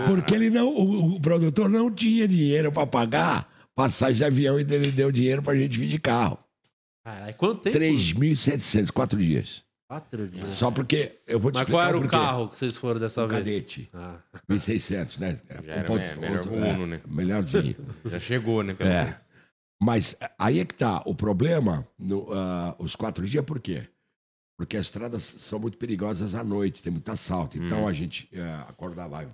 Porque 0.07 0.35
ele 0.35 0.51
não, 0.51 0.69
o, 0.69 1.17
o 1.17 1.21
produtor 1.21 1.69
não 1.69 1.91
tinha 1.91 2.27
dinheiro 2.27 2.73
pra 2.73 2.87
pagar 2.87 3.49
passagem 3.75 4.17
de 4.17 4.25
avião 4.25 4.59
e 4.59 4.63
ele 4.63 4.91
deu 4.91 5.13
dinheiro 5.13 5.43
pra 5.43 5.57
gente 5.57 5.79
vir 5.79 5.89
de 5.89 5.99
carro. 5.99 6.39
Caralho, 7.05 7.35
quanto 7.37 7.63
tempo? 7.63 7.79
3.700, 7.79 8.91
quatro 8.91 9.19
dias. 9.19 9.65
Quatro 9.89 10.29
dias. 10.29 10.53
Só 10.53 10.71
porque 10.71 11.19
eu 11.27 11.41
vou 11.41 11.51
te 11.51 11.55
Mas 11.55 11.63
explicar 11.63 11.79
qual 11.79 11.89
era 11.89 11.97
o 11.97 12.01
porquê. 12.03 12.17
carro 12.17 12.49
que 12.51 12.57
vocês 12.59 12.77
foram 12.77 13.01
dessa 13.01 13.25
Um 13.25 13.29
vez? 13.29 13.41
cadete. 13.41 13.89
Ah. 13.95 14.19
1.600, 14.49 15.19
né? 15.19 15.41
Já 15.65 15.73
era 15.73 15.85
ponto- 15.87 16.05
me- 16.05 16.17
melhor 16.17 16.37
outro- 16.37 16.51
que 16.53 16.57
o 16.59 16.61
Uno, 16.61 16.83
é, 16.83 16.87
né? 16.87 17.01
Melhorzinho. 17.07 17.77
Já 18.05 18.21
chegou, 18.21 18.63
né? 18.63 18.75
pelo 18.75 18.91
É. 18.91 19.19
Mas 19.81 20.15
aí 20.39 20.61
é 20.61 20.65
que 20.65 20.75
tá. 20.75 21.03
O 21.07 21.15
problema, 21.15 21.87
no, 21.99 22.29
ah, 22.35 22.77
os 22.79 22.95
quatro 22.97 23.27
dias, 23.27 23.43
por 23.45 23.61
quê? 23.61 23.89
Porque 24.59 24.77
as 24.77 24.87
estradas 24.87 25.23
são 25.23 25.59
muito 25.59 25.79
perigosas 25.79 26.35
à 26.35 26.45
noite, 26.45 26.83
tem 26.83 26.93
muito 26.93 27.09
assalto. 27.11 27.57
Então 27.57 27.85
Hum. 27.85 27.89
a 27.89 27.93
gente 27.93 28.29
eh, 28.33 28.65
acordava 28.69 29.21
às 29.23 29.29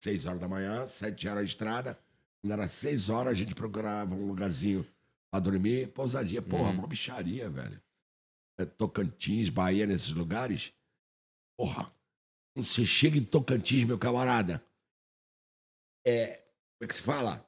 seis 0.00 0.26
horas 0.26 0.38
da 0.38 0.46
manhã, 0.46 0.86
sete 0.86 1.26
horas 1.26 1.44
de 1.46 1.50
estrada. 1.52 1.98
Quando 2.40 2.52
era 2.52 2.68
seis 2.68 3.08
horas, 3.08 3.32
a 3.32 3.34
gente 3.34 3.54
procurava 3.54 4.14
um 4.14 4.28
lugarzinho 4.28 4.86
pra 5.30 5.40
dormir, 5.40 5.88
pousadinha. 5.88 6.40
Porra, 6.42 6.70
Hum. 6.70 6.74
uma 6.80 6.86
bicharia, 6.86 7.48
velho. 7.48 7.80
É, 8.60 8.64
Tocantins, 8.66 9.48
Bahia, 9.48 9.86
nesses 9.86 10.10
lugares. 10.12 10.72
Porra, 11.58 11.84
quando 12.54 12.66
você 12.66 12.84
chega 12.84 13.16
em 13.16 13.24
Tocantins, 13.24 13.84
meu 13.86 13.98
camarada, 13.98 14.62
é. 16.06 16.36
Como 16.78 16.84
é 16.84 16.86
que 16.88 16.94
se 16.94 17.02
fala? 17.02 17.44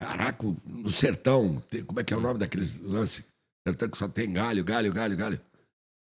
Caraca, 0.00 0.44
no 0.66 0.90
sertão, 0.90 1.60
tem- 1.70 1.84
como 1.84 2.00
é 2.00 2.04
que 2.04 2.12
é 2.12 2.16
o 2.16 2.20
nome 2.20 2.38
daqueles 2.40 2.76
lance? 2.80 3.24
Sertão 3.66 3.88
que 3.88 3.96
só 3.96 4.08
tem 4.08 4.32
galho, 4.32 4.64
galho, 4.64 4.92
galho, 4.92 5.16
galho. 5.16 5.40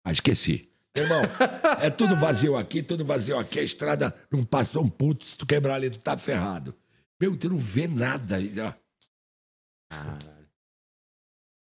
Ah, 0.05 0.11
esqueci. 0.11 0.69
Irmão, 0.95 1.21
é 1.81 1.89
tudo 1.89 2.15
vazio 2.17 2.57
aqui, 2.57 2.83
tudo 2.83 3.05
vazio 3.05 3.37
aqui. 3.39 3.59
A 3.59 3.63
estrada 3.63 4.13
não 4.29 4.43
passou 4.43 4.83
um 4.83 4.89
puto. 4.89 5.25
Se 5.25 5.37
tu 5.37 5.45
quebrar 5.45 5.75
ali, 5.75 5.89
tu 5.89 5.99
tá 5.99 6.17
ferrado. 6.17 6.75
Meu, 7.21 7.37
tu 7.37 7.49
não 7.49 7.57
vê 7.57 7.87
nada. 7.87 8.37
ó. 8.65 8.86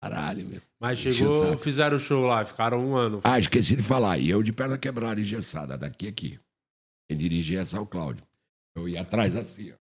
Caralho, 0.02 0.46
meu. 0.46 0.62
Mas 0.78 0.98
chegou, 0.98 1.58
fizeram 1.58 1.96
o 1.96 2.00
show 2.00 2.24
lá, 2.24 2.44
ficaram 2.44 2.84
um 2.84 2.96
ano. 2.96 3.20
Ah, 3.22 3.38
esqueci 3.38 3.76
de 3.76 3.82
falar. 3.82 4.18
E 4.18 4.30
eu 4.30 4.42
de 4.42 4.52
perna 4.52 4.78
quebrada, 4.78 5.20
engessada, 5.20 5.76
daqui 5.76 6.06
a 6.06 6.10
aqui. 6.10 6.38
Quem 7.08 7.18
dirigia 7.18 7.60
é 7.60 7.78
o 7.78 7.86
Cláudio. 7.86 8.24
Eu 8.76 8.88
ia 8.88 9.02
atrás 9.02 9.36
assim, 9.36 9.72
ó. 9.72 9.76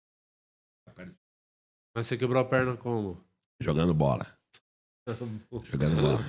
Mas 1.96 2.08
você 2.08 2.18
quebrou 2.18 2.42
a 2.42 2.46
perna 2.46 2.76
como? 2.76 3.24
Jogando 3.62 3.94
bola. 3.94 4.39
Jogando 5.72 6.02
bola. 6.02 6.20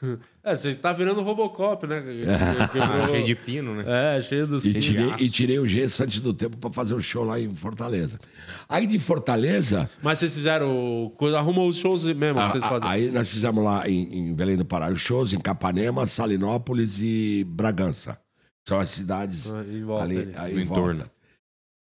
É, 0.42 0.56
você 0.56 0.74
tá 0.74 0.94
virando 0.94 1.20
Robocop, 1.20 1.86
né? 1.86 2.02
Ah, 2.80 3.06
cheio 3.08 3.26
de 3.26 3.34
pino, 3.34 3.74
né? 3.74 3.84
É, 4.16 4.22
cheio 4.22 4.46
dos 4.46 4.64
E 4.64 4.72
tirei, 4.72 5.12
e 5.18 5.28
tirei 5.28 5.58
o 5.58 5.68
gesso 5.68 6.02
antes 6.02 6.22
do 6.22 6.32
tempo 6.32 6.56
pra 6.56 6.72
fazer 6.72 6.94
um 6.94 7.00
show 7.02 7.22
lá 7.22 7.38
em 7.38 7.54
Fortaleza. 7.54 8.18
Aí 8.66 8.86
de 8.86 8.98
Fortaleza, 8.98 9.90
Mas 10.02 10.18
vocês 10.18 10.34
fizeram. 10.34 11.12
coisa- 11.18 11.38
Arrumou 11.38 11.68
os 11.68 11.76
shows 11.76 12.04
mesmo 12.06 12.40
a- 12.40 12.46
que 12.46 12.52
vocês 12.52 12.64
a- 12.64 12.68
fazem. 12.70 12.88
aí 12.88 13.10
nós 13.10 13.28
fizemos 13.28 13.62
lá 13.62 13.86
em, 13.86 14.30
em 14.30 14.34
Belém 14.34 14.56
do 14.56 14.64
Pará 14.64 14.90
os 14.90 15.00
shows 15.00 15.34
em 15.34 15.38
Capanema, 15.38 16.06
Salinópolis 16.06 16.98
e 17.02 17.44
Bragança. 17.46 18.18
São 18.66 18.80
as 18.80 18.88
cidades 18.88 19.52
Ah, 19.52 19.62
em 19.68 19.82
volta 19.82 20.04
ali, 20.04 20.16
ali. 20.18 20.32
aí 20.36 20.60
em 20.60 20.64
volta. 20.64 20.80
entorno. 20.94 21.10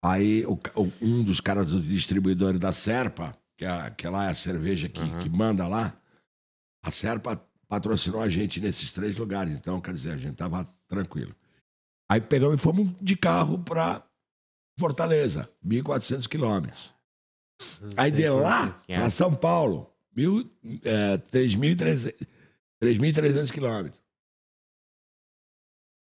Aí 0.03 0.45
o 0.45 0.59
o- 0.75 0.91
um 1.01 1.23
dos 1.23 1.39
caras 1.39 1.71
do 1.71 1.79
distribuidor 1.79 2.59
da 2.59 2.73
Serpa, 2.73 3.31
que, 3.57 3.63
é, 3.63 3.89
que 3.95 4.05
lá 4.09 4.25
é 4.25 4.29
a 4.31 4.33
cerveja 4.33 4.89
que, 4.89 5.01
que 5.19 5.29
manda 5.29 5.65
lá, 5.65 5.93
a 6.83 6.91
Serpa 6.91 7.37
patrocinou 7.67 8.21
a 8.21 8.29
gente 8.29 8.59
nesses 8.59 8.91
três 8.91 9.17
lugares. 9.17 9.53
Então, 9.57 9.79
quer 9.79 9.93
dizer, 9.93 10.11
a 10.11 10.17
gente 10.17 10.35
tava 10.35 10.65
tranquilo. 10.87 11.35
Aí 12.09 12.19
pegamos 12.19 12.59
e 12.59 12.61
fomos 12.61 12.89
de 13.01 13.15
carro 13.15 13.59
para 13.59 14.03
Fortaleza, 14.77 15.49
1.400 15.65 16.27
quilômetros. 16.27 16.93
Aí 17.95 18.11
de 18.11 18.27
lá 18.27 18.81
para 18.87 19.09
São 19.09 19.33
Paulo, 19.33 19.93
mil, 20.15 20.49
é, 20.83 21.17
3.300 21.17 22.27
3.300 22.81 23.51
quilômetros. 23.51 24.01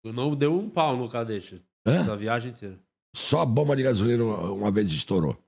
Não 0.04 0.34
deu 0.34 0.58
um 0.58 0.68
pau 0.68 0.96
no 0.96 1.08
cadete. 1.08 1.64
Da 1.84 2.16
viagem 2.16 2.50
inteira. 2.50 2.78
Só 3.14 3.42
a 3.42 3.46
bomba 3.46 3.76
de 3.76 3.82
gasolina 3.82 4.24
uma, 4.24 4.52
uma 4.52 4.70
vez 4.70 4.90
estourou. 4.90 5.38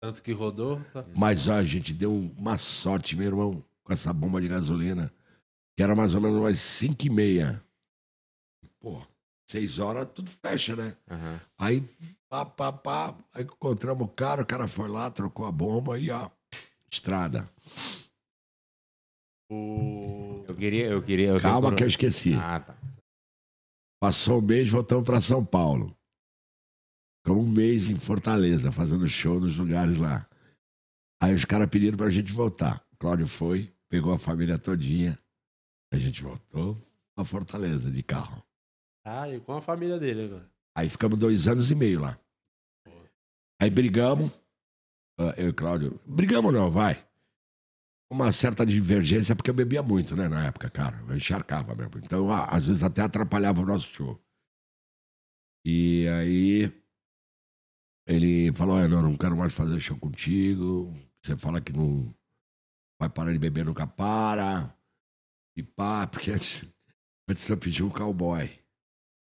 Tanto 0.00 0.22
que 0.22 0.32
rodou. 0.32 0.80
Tá. 0.92 1.04
Mas 1.16 1.48
ó, 1.48 1.54
a 1.54 1.64
gente 1.64 1.92
deu 1.92 2.14
uma 2.38 2.58
sorte, 2.58 3.16
meu 3.16 3.26
irmão, 3.26 3.64
com 3.84 3.92
essa 3.92 4.12
bomba 4.12 4.40
de 4.40 4.48
gasolina, 4.48 5.12
que 5.76 5.82
era 5.82 5.94
mais 5.94 6.14
ou 6.14 6.20
menos 6.20 6.38
umas 6.38 6.58
5 6.58 7.06
e 7.06 7.10
meia. 7.10 7.62
Pô, 8.80 9.00
seis 9.52 9.78
horas, 9.78 10.08
tudo 10.14 10.30
fecha, 10.30 10.74
né? 10.74 10.96
Aham. 11.10 11.40
Aí, 11.58 11.88
pá, 12.28 12.44
pá, 12.44 12.72
pá, 12.72 13.14
aí 13.34 13.44
encontramos 13.44 14.06
o 14.06 14.10
cara, 14.10 14.42
o 14.42 14.46
cara 14.46 14.66
foi 14.66 14.88
lá, 14.88 15.10
trocou 15.10 15.46
a 15.46 15.52
bomba 15.52 15.98
e 15.98 16.10
ó, 16.10 16.30
estrada. 16.90 17.48
Eu 19.50 20.54
queria, 20.56 20.86
eu 20.86 21.02
queria. 21.02 21.28
eu 21.28 21.40
Calma 21.40 21.74
que 21.74 21.82
eu 21.82 21.88
esqueci. 21.88 22.32
Ah, 22.34 22.60
tá. 22.60 22.74
Passou 24.00 24.38
um 24.38 24.42
mês, 24.42 24.70
voltamos 24.70 25.04
para 25.04 25.20
São 25.20 25.44
Paulo. 25.44 25.94
Ficamos 27.18 27.44
um 27.44 27.50
mês 27.50 27.88
em 27.88 27.96
Fortaleza, 27.96 28.72
fazendo 28.72 29.06
show 29.06 29.38
nos 29.38 29.56
lugares 29.56 29.98
lá. 29.98 30.26
Aí 31.22 31.34
os 31.34 31.44
caras 31.44 31.68
pediram 31.68 31.96
pra 31.96 32.08
gente 32.08 32.32
voltar. 32.32 32.84
Cláudio 33.02 33.26
foi, 33.26 33.74
pegou 33.88 34.12
a 34.12 34.18
família 34.18 34.56
todinha. 34.56 35.18
A 35.92 35.98
gente 35.98 36.22
voltou 36.22 36.80
pra 37.16 37.24
Fortaleza 37.24 37.90
de 37.90 38.00
carro. 38.00 38.40
Ah, 39.04 39.28
e 39.28 39.40
com 39.40 39.54
a 39.54 39.60
família 39.60 39.98
dele 39.98 40.26
agora. 40.26 40.48
Aí 40.72 40.88
ficamos 40.88 41.18
dois 41.18 41.48
anos 41.48 41.68
e 41.72 41.74
meio 41.74 41.98
lá. 41.98 42.16
Aí 43.60 43.68
brigamos. 43.68 44.30
ah, 45.18 45.34
Eu 45.36 45.48
e 45.48 45.52
Cláudio. 45.52 46.00
Brigamos 46.06 46.54
não, 46.54 46.70
vai. 46.70 47.04
Uma 48.08 48.30
certa 48.30 48.64
divergência, 48.64 49.34
porque 49.34 49.50
eu 49.50 49.54
bebia 49.54 49.82
muito, 49.82 50.14
né, 50.14 50.28
na 50.28 50.46
época, 50.46 50.70
cara. 50.70 51.04
Eu 51.08 51.16
encharcava 51.16 51.74
mesmo. 51.74 51.98
Então, 51.98 52.30
às 52.30 52.68
vezes 52.68 52.84
até 52.84 53.02
atrapalhava 53.02 53.62
o 53.62 53.66
nosso 53.66 53.88
show. 53.88 54.24
E 55.66 56.06
aí. 56.06 56.72
Ele 58.06 58.54
falou: 58.54 58.76
Olha, 58.76 58.86
não, 58.86 59.02
não 59.02 59.16
quero 59.16 59.36
mais 59.36 59.52
fazer 59.52 59.80
show 59.80 59.98
contigo. 59.98 60.94
Você 61.20 61.36
fala 61.36 61.60
que 61.60 61.72
não 61.72 62.14
vai 63.02 63.08
parar 63.08 63.32
de 63.32 63.38
beber, 63.38 63.64
nunca 63.64 63.86
para. 63.86 64.72
E 65.56 65.62
pá, 65.62 66.06
porque 66.06 66.30
antes, 66.30 66.64
antes 67.28 67.48
eu 67.48 67.56
pedi 67.56 67.82
um 67.82 67.90
cowboy. 67.90 68.48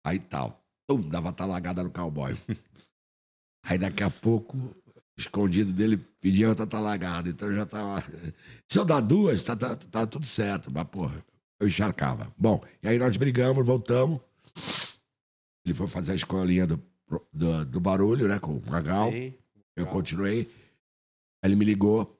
Aí 0.05 0.20
tal. 0.20 0.61
Tum, 0.88 0.99
dava 1.01 1.32
talagada 1.32 1.82
no 1.82 1.89
cowboy. 1.89 2.36
Aí 3.66 3.78
daqui 3.78 4.03
a 4.03 4.09
pouco, 4.09 4.76
escondido 5.18 5.72
dele, 5.72 5.97
pedia 6.20 6.49
outra 6.49 6.68
talagada. 6.68 7.30
Então 7.30 7.47
eu 7.47 7.55
já 7.55 7.66
tava. 7.66 8.03
Se 8.70 8.78
eu 8.78 8.84
dar 8.84 8.99
duas, 8.99 9.41
tá, 9.41 9.55
tá, 9.55 9.78
tá 9.78 10.05
tudo 10.05 10.26
certo. 10.26 10.70
Mas, 10.70 10.84
porra, 10.89 11.24
eu 11.57 11.68
encharcava. 11.68 12.34
Bom, 12.38 12.61
e 12.82 12.89
aí 12.89 12.99
nós 12.99 13.16
brigamos, 13.16 13.66
voltamos. 13.66 14.20
Ele 15.66 15.74
foi 15.74 15.88
fazer 15.88 16.11
a 16.11 16.16
escolinha 16.16 16.68
do, 16.68 16.84
do, 17.32 17.64
do 17.64 17.80
barulho, 17.80 18.28
né? 18.28 18.38
Com 18.39 18.57
o 18.57 18.70
Magal. 18.70 19.09
Sim. 19.09 19.34
Eu 19.74 19.88
continuei. 19.88 20.51
Aí 21.41 21.49
ele 21.49 21.55
me 21.55 21.64
ligou. 21.64 22.20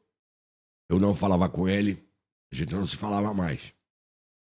Eu 0.90 1.00
não 1.00 1.14
falava 1.16 1.50
com 1.50 1.68
ele. 1.68 2.04
A 2.52 2.56
gente 2.56 2.74
não 2.74 2.86
se 2.86 2.96
falava 2.96 3.34
mais. 3.34 3.74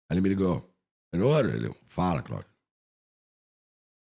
Aí 0.09 0.15
ele 0.15 0.21
me 0.21 0.30
ligou. 0.30 0.63
Tenor? 1.11 1.45
Ele, 1.45 1.73
fala, 1.88 2.21
Cláudio. 2.21 2.49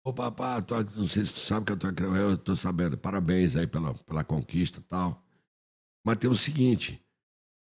Ô, 0.04 0.12
papá, 0.12 0.60
tô, 0.62 0.76
não 0.82 1.04
sei 1.04 1.24
se 1.24 1.34
tu 1.34 1.40
sabe 1.40 1.66
que 1.66 1.72
eu 1.72 1.76
tô 1.78 1.86
aqui. 1.86 2.02
Eu 2.02 2.36
tô 2.38 2.56
sabendo. 2.56 2.96
Parabéns 2.96 3.54
aí 3.56 3.66
pela, 3.66 3.94
pela 4.04 4.24
conquista 4.24 4.80
e 4.80 4.82
tal. 4.82 5.22
Mas 6.04 6.16
tem 6.16 6.30
o 6.30 6.34
seguinte. 6.34 6.92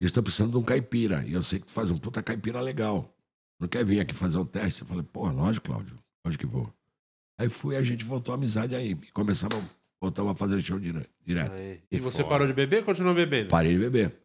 Eles 0.01 0.09
estão 0.09 0.23
precisando 0.23 0.51
de 0.51 0.57
um 0.57 0.63
caipira. 0.63 1.25
E 1.25 1.33
eu 1.33 1.43
sei 1.43 1.59
que 1.59 1.65
tu 1.65 1.71
faz 1.71 1.91
um 1.91 1.97
puta 1.97 2.23
caipira 2.23 2.61
legal. 2.61 3.13
Não 3.59 3.67
quer 3.67 3.83
vir 3.83 3.99
aqui 3.99 4.13
fazer 4.13 4.37
um 4.37 4.45
teste? 4.45 4.81
Eu 4.81 4.87
falei, 4.87 5.03
pô, 5.03 5.29
lógico, 5.29 5.67
Cláudio. 5.67 5.95
Lógico 6.25 6.45
que 6.45 6.49
vou. 6.49 6.73
Aí 7.37 7.49
fui, 7.49 7.75
a 7.75 7.83
gente 7.83 8.03
voltou 8.05 8.33
a 8.33 8.37
amizade 8.37 8.73
aí. 8.73 8.91
E 8.91 9.11
começamos, 9.11 9.61
voltamos 10.01 10.31
a 10.31 10.35
fazer 10.35 10.61
show 10.61 10.79
dire- 10.79 11.09
direto. 11.25 11.53
Aí. 11.61 11.81
E 11.91 11.99
você 11.99 12.23
parou 12.23 12.47
de 12.47 12.53
beber 12.53 12.79
ou 12.79 12.83
continuou 12.85 13.13
bebendo? 13.13 13.49
Parei 13.49 13.73
de 13.73 13.79
beber. 13.79 14.17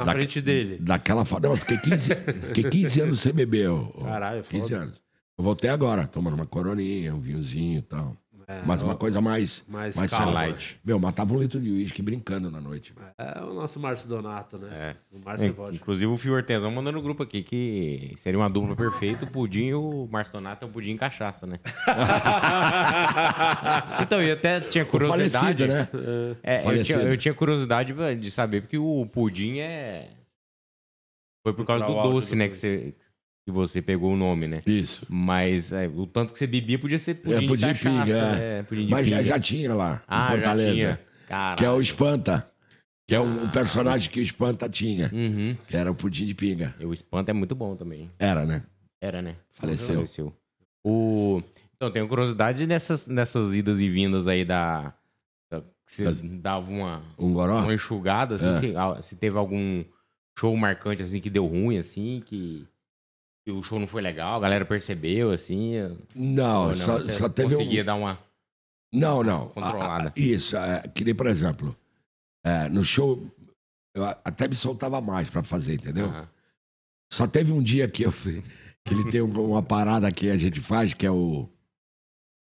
Na 0.00 0.06
Da- 0.06 0.12
frente 0.12 0.40
dele. 0.40 0.78
Daquela 0.80 1.24
forma. 1.24 1.46
Não, 1.48 1.54
eu 1.54 1.58
fiquei 1.58 1.78
15, 1.78 2.14
fiquei 2.48 2.64
15 2.64 3.00
anos 3.00 3.20
sem 3.20 3.32
beber. 3.32 3.68
ô, 3.70 3.86
Caralho, 4.04 4.40
é 4.40 4.42
15 4.42 4.68
foda. 4.70 4.82
anos. 4.82 5.02
Eu 5.38 5.44
voltei 5.44 5.70
agora, 5.70 6.06
tomando 6.06 6.34
uma 6.34 6.46
coroninha, 6.46 7.14
um 7.14 7.20
vinhozinho 7.20 7.78
e 7.78 7.82
tal. 7.82 8.16
Mas 8.64 8.82
uma 8.82 8.96
coisa 8.96 9.20
mais. 9.20 9.64
mais 9.68 9.96
mais 9.96 10.10
light. 10.12 10.80
Meu, 10.84 10.98
matava 10.98 11.34
um 11.34 11.40
litro 11.40 11.60
de 11.60 11.70
uísque 11.70 12.02
brincando 12.02 12.50
na 12.50 12.60
noite. 12.60 12.92
É 13.18 13.40
o 13.40 13.54
nosso 13.54 13.78
Márcio 13.78 14.08
Donato, 14.08 14.58
né? 14.58 14.68
É. 14.72 14.96
O 15.16 15.20
Márcio 15.24 15.48
É, 15.48 15.52
Vodka. 15.52 15.76
Inclusive 15.76 16.06
o 16.06 16.16
Fio 16.16 16.36
Artesão 16.36 16.70
mandando 16.70 16.96
no 16.98 17.02
grupo 17.02 17.22
aqui 17.22 17.42
que 17.42 18.12
seria 18.16 18.38
uma 18.38 18.50
dupla 18.50 18.74
perfeita. 18.74 19.24
O 19.24 19.30
Pudim 19.30 19.66
e 19.66 19.74
o 19.74 20.08
Márcio 20.10 20.32
Donato 20.34 20.64
é 20.64 20.68
o 20.68 20.70
Pudim 20.70 20.96
cachaça, 20.96 21.46
né? 21.46 21.58
então, 24.02 24.20
eu 24.20 24.34
até 24.34 24.60
tinha 24.60 24.84
curiosidade. 24.84 25.38
falecido, 25.38 25.66
né? 25.66 25.88
É, 26.42 26.64
eu, 26.64 26.82
tinha, 26.82 26.98
eu 26.98 27.16
tinha 27.16 27.34
curiosidade 27.34 27.94
de 28.16 28.30
saber, 28.30 28.62
porque 28.62 28.78
o 28.78 29.06
Pudim 29.12 29.58
é. 29.58 30.08
Foi 31.42 31.54
por 31.54 31.64
causa 31.64 31.86
do 31.86 31.94
doce, 32.02 32.30
do 32.30 32.38
né? 32.38 32.48
Que 32.48 32.56
você, 32.56 32.94
que 33.50 33.56
você 33.56 33.82
pegou 33.82 34.12
o 34.12 34.16
nome, 34.16 34.46
né? 34.48 34.62
Isso. 34.66 35.06
Mas 35.08 35.72
é, 35.72 35.86
o 35.88 36.06
tanto 36.06 36.32
que 36.32 36.38
você 36.38 36.46
bebia 36.46 36.78
podia 36.78 36.98
ser 36.98 37.14
pudim, 37.14 37.44
é, 37.44 37.46
pudim 37.48 37.72
de 37.72 37.78
pinga. 37.80 38.12
é, 38.18 38.58
É. 38.58 38.62
pudim 38.62 38.84
de 38.86 38.90
Mas 38.90 39.08
já, 39.08 39.16
pinga. 39.18 39.28
já 39.28 39.40
tinha 39.40 39.74
lá, 39.74 40.02
Ah, 40.08 40.18
em 40.18 40.20
já 40.22 40.26
Fortaleza. 40.28 41.00
Que 41.56 41.64
é 41.64 41.70
o 41.70 41.80
Espanta. 41.80 42.50
Que 43.08 43.14
é 43.16 43.20
um 43.20 43.46
Ah, 43.46 43.48
personagem 43.50 44.10
que 44.10 44.20
o 44.20 44.22
Espanta 44.22 44.68
tinha. 44.68 45.10
Uhum. 45.12 45.56
Que 45.68 45.76
era 45.76 45.90
o 45.90 45.94
pudim 45.94 46.26
de 46.26 46.34
pinga. 46.34 46.74
E 46.78 46.84
o 46.86 46.92
Espanta 46.92 47.30
é 47.30 47.34
muito 47.34 47.54
bom 47.54 47.74
também. 47.76 48.10
Era, 48.18 48.44
né? 48.46 48.62
Era, 49.02 49.20
né? 49.22 49.34
Faleceu. 49.50 50.32
O... 50.84 51.42
Então, 51.76 51.90
tenho 51.90 52.06
curiosidade 52.08 52.66
nessas, 52.66 53.06
nessas 53.06 53.54
idas 53.54 53.80
e 53.80 53.88
vindas 53.88 54.26
aí 54.26 54.44
da. 54.44 54.92
da- 55.50 55.60
que 55.86 55.92
você 56.04 56.04
dava 56.38 56.70
uma, 56.70 57.02
Um 57.18 57.32
goró? 57.32 57.58
uma 57.60 57.74
enxugada, 57.74 58.36
assim, 58.36 58.46
É. 58.48 58.60
se, 58.60 58.76
ah, 58.76 59.02
se 59.02 59.16
teve 59.16 59.36
algum 59.38 59.82
show 60.38 60.56
marcante, 60.56 61.02
assim, 61.02 61.20
que 61.20 61.28
deu 61.30 61.46
ruim, 61.46 61.78
assim, 61.78 62.22
que, 62.26 62.66
que 63.44 63.50
o 63.50 63.62
show 63.62 63.78
não 63.78 63.86
foi 63.86 64.02
legal, 64.02 64.36
a 64.36 64.40
galera 64.40 64.64
percebeu, 64.64 65.30
assim. 65.32 65.74
Não, 66.14 66.68
ou 66.68 66.74
só, 66.74 67.00
só 67.02 67.28
teve 67.28 67.54
um. 67.54 67.58
conseguia 67.58 67.84
dar 67.84 67.94
uma. 67.94 68.18
Não, 68.92 69.22
não. 69.22 69.48
Controlada. 69.50 70.08
A- 70.08 70.10
a- 70.10 70.12
isso, 70.16 70.56
é, 70.56 70.82
que 70.88 71.04
nem, 71.04 71.14
por 71.14 71.26
exemplo, 71.26 71.76
é, 72.44 72.68
no 72.68 72.84
show, 72.84 73.24
eu 73.94 74.04
até 74.04 74.48
me 74.48 74.54
soltava 74.54 75.00
mais 75.00 75.30
pra 75.30 75.42
fazer, 75.42 75.74
entendeu? 75.74 76.06
Aham. 76.06 76.28
Só 77.12 77.26
teve 77.26 77.52
um 77.52 77.62
dia 77.62 77.88
que 77.88 78.04
eu 78.04 78.12
fui- 78.12 78.42
que 78.84 78.94
ele 78.94 79.10
tem 79.10 79.20
um- 79.20 79.50
uma 79.50 79.62
parada 79.62 80.10
que 80.12 80.30
a 80.30 80.36
gente 80.36 80.60
faz, 80.60 80.94
que 80.94 81.06
é 81.06 81.10
o. 81.10 81.48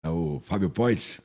É 0.04 0.10
o 0.10 0.40
Fábio 0.44 0.70
Points, 0.70 1.20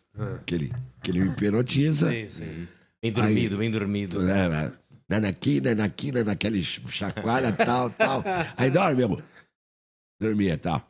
que, 0.46 0.54
ele, 0.54 0.72
que 1.02 1.10
ele 1.10 1.20
me 1.20 1.28
hipnotiza. 1.30 2.10
Sim, 2.10 2.28
sim. 2.30 2.68
Bem 3.02 3.12
dormido, 3.12 3.56
bem 3.58 3.70
dormido. 3.70 4.22
É, 4.28 4.46
é, 4.66 4.72
nanaqui, 5.08 5.60
nanaqui, 5.60 6.12
naquele 6.12 6.62
chacoalha, 6.62 7.52
tal, 7.52 7.90
tal. 7.90 8.22
Aí 8.56 8.70
dorme, 8.70 9.06
meu. 9.06 9.22
Dormia, 10.20 10.58
tal. 10.58 10.86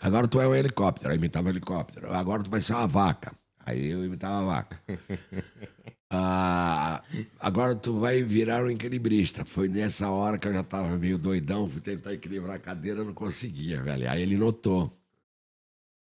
Agora 0.00 0.28
tu 0.28 0.40
é 0.40 0.46
um 0.46 0.54
helicóptero, 0.54 1.10
aí 1.10 1.16
imitava 1.16 1.48
um 1.48 1.50
helicóptero. 1.50 2.12
Agora 2.12 2.42
tu 2.42 2.50
vai 2.50 2.60
ser 2.60 2.74
uma 2.74 2.86
vaca. 2.86 3.34
Aí 3.64 3.86
eu 3.86 4.04
imitava 4.04 4.40
a 4.40 4.44
vaca. 4.44 4.80
Ah, 6.16 7.02
agora 7.40 7.74
tu 7.74 7.98
vai 7.98 8.22
virar 8.22 8.62
um 8.62 8.70
equilibrista. 8.70 9.44
Foi 9.44 9.68
nessa 9.68 10.10
hora 10.10 10.38
que 10.38 10.46
eu 10.46 10.52
já 10.52 10.62
tava 10.62 10.96
meio 10.96 11.18
doidão, 11.18 11.68
fui 11.68 11.80
tentar 11.80 12.12
equilibrar 12.12 12.54
a 12.54 12.58
cadeira, 12.60 13.02
não 13.02 13.12
conseguia, 13.12 13.82
velho. 13.82 14.08
Aí 14.08 14.22
ele 14.22 14.36
notou. 14.36 14.96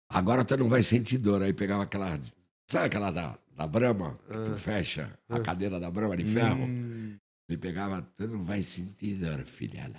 Agora 0.10 0.44
tu 0.44 0.58
não 0.58 0.68
vai 0.68 0.84
sentir 0.84 1.18
dor. 1.18 1.42
Aí 1.42 1.54
pegava 1.54 1.84
aquela. 1.84 2.20
Sabe 2.68 2.88
aquela 2.88 3.10
da, 3.10 3.40
da 3.56 3.66
Brahma? 3.68 4.20
Que 4.30 4.38
tu 4.52 4.58
fecha 4.58 5.18
a 5.30 5.40
cadeira 5.40 5.80
da 5.80 5.90
Brahma 5.90 6.18
de 6.18 6.26
ferro? 6.26 6.68
Ele 7.48 7.58
pegava, 7.58 8.02
tu 8.18 8.28
não 8.28 8.42
vai 8.42 8.64
sentir 8.64 9.16
dor, 9.16 9.46
filha. 9.46 9.90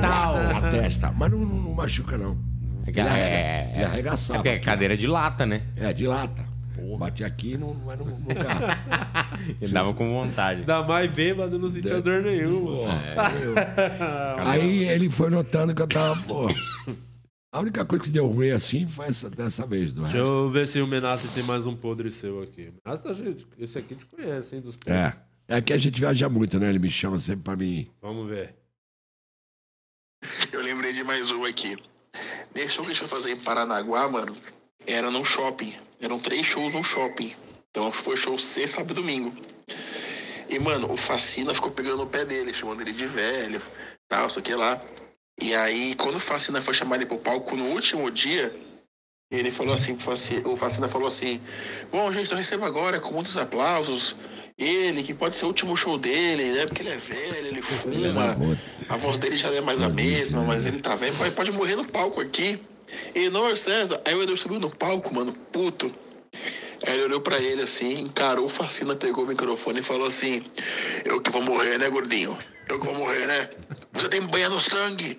Tal. 0.00 0.34
Na 0.60 0.70
testa. 0.70 1.12
Mas 1.12 1.30
não, 1.30 1.38
não- 1.38 1.46
não 1.62 1.74
machuca, 1.74 2.16
não. 2.16 2.36
É, 2.86 2.92
que- 2.92 3.00
Ele, 3.00 3.08
arrega, 3.08 3.34
é, 3.34 3.72
ele 3.74 3.82
é, 3.82 3.86
arregaçava. 3.86 4.34
é 4.34 4.38
porque 4.38 4.48
é 4.50 4.58
cadeira 4.58 4.96
de 4.96 5.06
lata, 5.06 5.46
né? 5.46 5.62
É, 5.76 5.92
de 5.92 6.06
lata. 6.06 6.44
Bati 6.98 7.24
aqui 7.24 7.56
não, 7.56 7.74
mas 7.74 7.98
não, 7.98 8.06
no 8.06 8.34
carro. 8.34 8.66
Ele 9.60 9.72
dava 9.72 9.92
com 9.94 10.08
vontade. 10.10 10.60
Ainda 10.60 10.82
mais 10.84 11.10
bêbado, 11.10 11.58
não 11.58 11.68
sentia 11.68 12.00
dor 12.00 12.22
nenhuma. 12.22 12.92
É. 12.92 13.14
Aí 14.38 14.84
ele 14.84 15.10
foi 15.10 15.28
notando 15.30 15.74
que 15.74 15.82
eu 15.82 15.88
tava, 15.88 16.14
pô. 16.22 16.46
A 17.52 17.60
única 17.60 17.84
coisa 17.84 18.04
que 18.04 18.10
deu 18.10 18.28
ruim 18.28 18.50
assim 18.50 18.86
foi 18.86 19.06
essa, 19.06 19.28
dessa 19.28 19.66
vez, 19.66 19.92
do 19.92 20.02
Deixa 20.02 20.18
resto. 20.18 20.32
eu 20.32 20.48
ver 20.50 20.68
se 20.68 20.80
o 20.80 20.86
Menassi 20.86 21.26
tem 21.28 21.42
mais 21.42 21.66
um 21.66 21.74
podre 21.74 22.10
seu 22.12 22.42
aqui. 22.42 22.70
Tá, 22.84 23.12
gente, 23.12 23.44
esse 23.58 23.76
aqui 23.78 23.96
te 23.96 24.04
conhece, 24.06 24.54
hein, 24.54 24.62
dos 24.62 24.76
podres. 24.76 24.96
É. 24.96 25.12
É 25.46 25.60
que 25.60 25.72
a 25.72 25.78
gente 25.78 26.00
viaja 26.00 26.28
muito, 26.28 26.58
né? 26.58 26.70
Ele 26.70 26.78
me 26.78 26.90
chama 26.90 27.18
sempre 27.18 27.42
pra 27.42 27.56
mim. 27.56 27.90
Vamos 28.00 28.28
ver. 28.28 28.54
Eu 30.50 30.62
lembrei 30.62 30.92
de 30.92 31.04
mais 31.04 31.30
um 31.30 31.44
aqui. 31.44 31.76
Nesse 32.54 32.70
show 32.70 32.84
que 32.84 32.90
a 32.90 32.94
gente 32.94 33.00
foi 33.00 33.08
fazer 33.08 33.32
em 33.32 33.36
Paranaguá, 33.36 34.08
mano, 34.08 34.34
era 34.86 35.10
num 35.10 35.24
shopping. 35.24 35.74
Eram 36.00 36.18
três 36.18 36.46
shows 36.46 36.72
num 36.72 36.82
shopping. 36.82 37.34
Então 37.70 37.92
foi 37.92 38.16
show 38.16 38.38
sexta, 38.38 38.78
sábado 38.78 38.92
e 38.92 39.02
domingo. 39.02 39.34
E, 40.48 40.58
mano, 40.58 40.90
o 40.90 40.96
Facina 40.96 41.52
ficou 41.52 41.70
pegando 41.70 41.98
no 41.98 42.06
pé 42.06 42.24
dele, 42.24 42.54
chamando 42.54 42.80
ele 42.80 42.92
de 42.92 43.06
velho, 43.06 43.60
tal, 44.08 44.28
isso 44.28 44.38
aqui 44.38 44.54
lá. 44.54 44.80
E 45.40 45.54
aí, 45.54 45.94
quando 45.96 46.16
o 46.16 46.20
Facina 46.20 46.62
foi 46.62 46.72
chamar 46.72 46.96
ele 46.96 47.06
pro 47.06 47.18
palco 47.18 47.56
no 47.56 47.64
último 47.70 48.10
dia, 48.10 48.54
ele 49.30 49.50
falou 49.50 49.74
assim, 49.74 49.98
o 50.44 50.56
Facina 50.56 50.88
falou 50.88 51.08
assim, 51.08 51.40
bom, 51.90 52.12
gente, 52.12 52.30
eu 52.30 52.38
recebo 52.38 52.64
agora 52.64 53.00
com 53.00 53.12
muitos 53.12 53.36
aplausos 53.36 54.14
ele, 54.56 55.02
que 55.02 55.12
pode 55.12 55.36
ser 55.36 55.44
o 55.44 55.48
último 55.48 55.76
show 55.76 55.98
dele, 55.98 56.52
né? 56.52 56.66
Porque 56.66 56.82
ele 56.82 56.90
é 56.90 56.96
velho, 56.96 57.46
ele 57.46 57.62
fuma, 57.62 58.36
a 58.88 58.96
voz 58.96 59.18
dele 59.18 59.36
já 59.36 59.50
não 59.50 59.58
é 59.58 59.60
mais 59.60 59.82
a 59.82 59.88
mesma, 59.88 60.42
mas 60.42 60.64
ele 60.64 60.80
tá 60.80 60.94
velho, 60.94 61.14
pode 61.32 61.50
morrer 61.50 61.76
no 61.76 61.84
palco 61.84 62.20
aqui. 62.20 62.60
E 63.14 63.28
não, 63.28 63.54
César, 63.56 64.00
aí 64.04 64.14
o 64.14 64.22
Edu 64.22 64.36
subiu 64.36 64.60
no 64.60 64.70
palco, 64.70 65.12
mano, 65.12 65.32
puto. 65.52 65.92
Aí 66.86 66.94
ele 66.94 67.04
olhou 67.04 67.20
pra 67.20 67.38
ele 67.38 67.62
assim, 67.62 68.00
encarou 68.00 68.44
o 68.44 68.48
Facina, 68.48 68.94
pegou 68.94 69.24
o 69.24 69.26
microfone 69.26 69.80
e 69.80 69.82
falou 69.82 70.06
assim: 70.06 70.42
Eu 71.04 71.20
que 71.20 71.30
vou 71.30 71.42
morrer, 71.42 71.78
né, 71.78 71.88
gordinho? 71.88 72.36
Eu 72.68 72.78
que 72.78 72.86
vou 72.86 72.94
morrer, 72.94 73.26
né? 73.26 73.48
Você 73.92 74.08
tem 74.08 74.20
banha 74.22 74.48
no 74.48 74.60
sangue. 74.60 75.18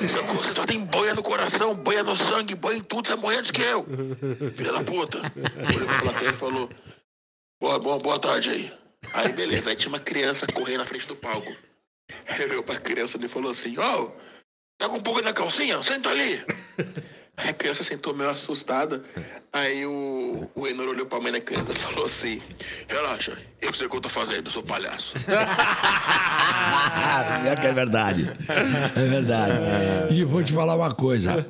Você, 0.00 0.54
só 0.54 0.66
tem 0.66 0.84
banha 0.84 1.14
no 1.14 1.22
coração, 1.22 1.74
banha 1.74 2.02
no 2.02 2.16
sangue, 2.16 2.54
banha 2.54 2.78
em 2.78 2.82
tudo, 2.82 3.06
você 3.06 3.12
é 3.14 3.16
morrer 3.16 3.38
antes 3.38 3.50
que 3.50 3.62
eu. 3.62 3.86
Filha 4.54 4.72
da 4.72 4.82
puta. 4.82 5.18
Olhou 5.18 5.86
pra 5.86 6.00
plateia 6.00 6.30
e 6.30 6.36
falou: 6.36 6.68
boa, 7.60 7.78
boa, 7.78 7.98
boa 7.98 8.18
tarde 8.18 8.50
aí. 8.50 8.72
Aí 9.12 9.32
beleza, 9.32 9.70
aí 9.70 9.76
tinha 9.76 9.88
uma 9.88 10.00
criança 10.00 10.46
correndo 10.46 10.78
na 10.78 10.86
frente 10.86 11.06
do 11.06 11.16
palco. 11.16 11.52
Ele 12.28 12.44
olhou 12.44 12.62
pra 12.62 12.80
criança 12.80 13.18
e 13.20 13.28
falou 13.28 13.50
assim: 13.50 13.78
Ó, 13.78 14.10
tá 14.78 14.88
com 14.88 14.96
um 14.96 15.02
pouco 15.02 15.22
na 15.22 15.32
calcinha? 15.32 15.82
Senta 15.82 16.10
ali. 16.10 16.42
Aí 17.38 17.50
a 17.50 17.54
criança 17.54 17.84
sentou 17.84 18.12
meio 18.12 18.30
assustada. 18.30 19.04
Aí 19.52 19.86
o, 19.86 20.50
o 20.56 20.66
Enor 20.66 20.88
olhou 20.88 21.06
pra 21.06 21.20
mãe 21.20 21.30
da 21.30 21.40
criança 21.40 21.72
e 21.72 21.76
falou 21.76 22.04
assim: 22.04 22.42
Relaxa, 22.88 23.38
eu 23.62 23.72
sei 23.72 23.86
o 23.86 23.90
que 23.90 23.96
eu 23.96 24.00
tô 24.00 24.08
fazendo, 24.08 24.48
eu 24.48 24.52
sou 24.52 24.62
palhaço. 24.62 25.14
É 27.46 27.66
é 27.68 27.72
verdade. 27.72 28.32
É 28.96 29.04
verdade. 29.06 30.14
E 30.14 30.24
vou 30.24 30.42
te 30.42 30.52
falar 30.52 30.74
uma 30.74 30.92
coisa. 30.92 31.46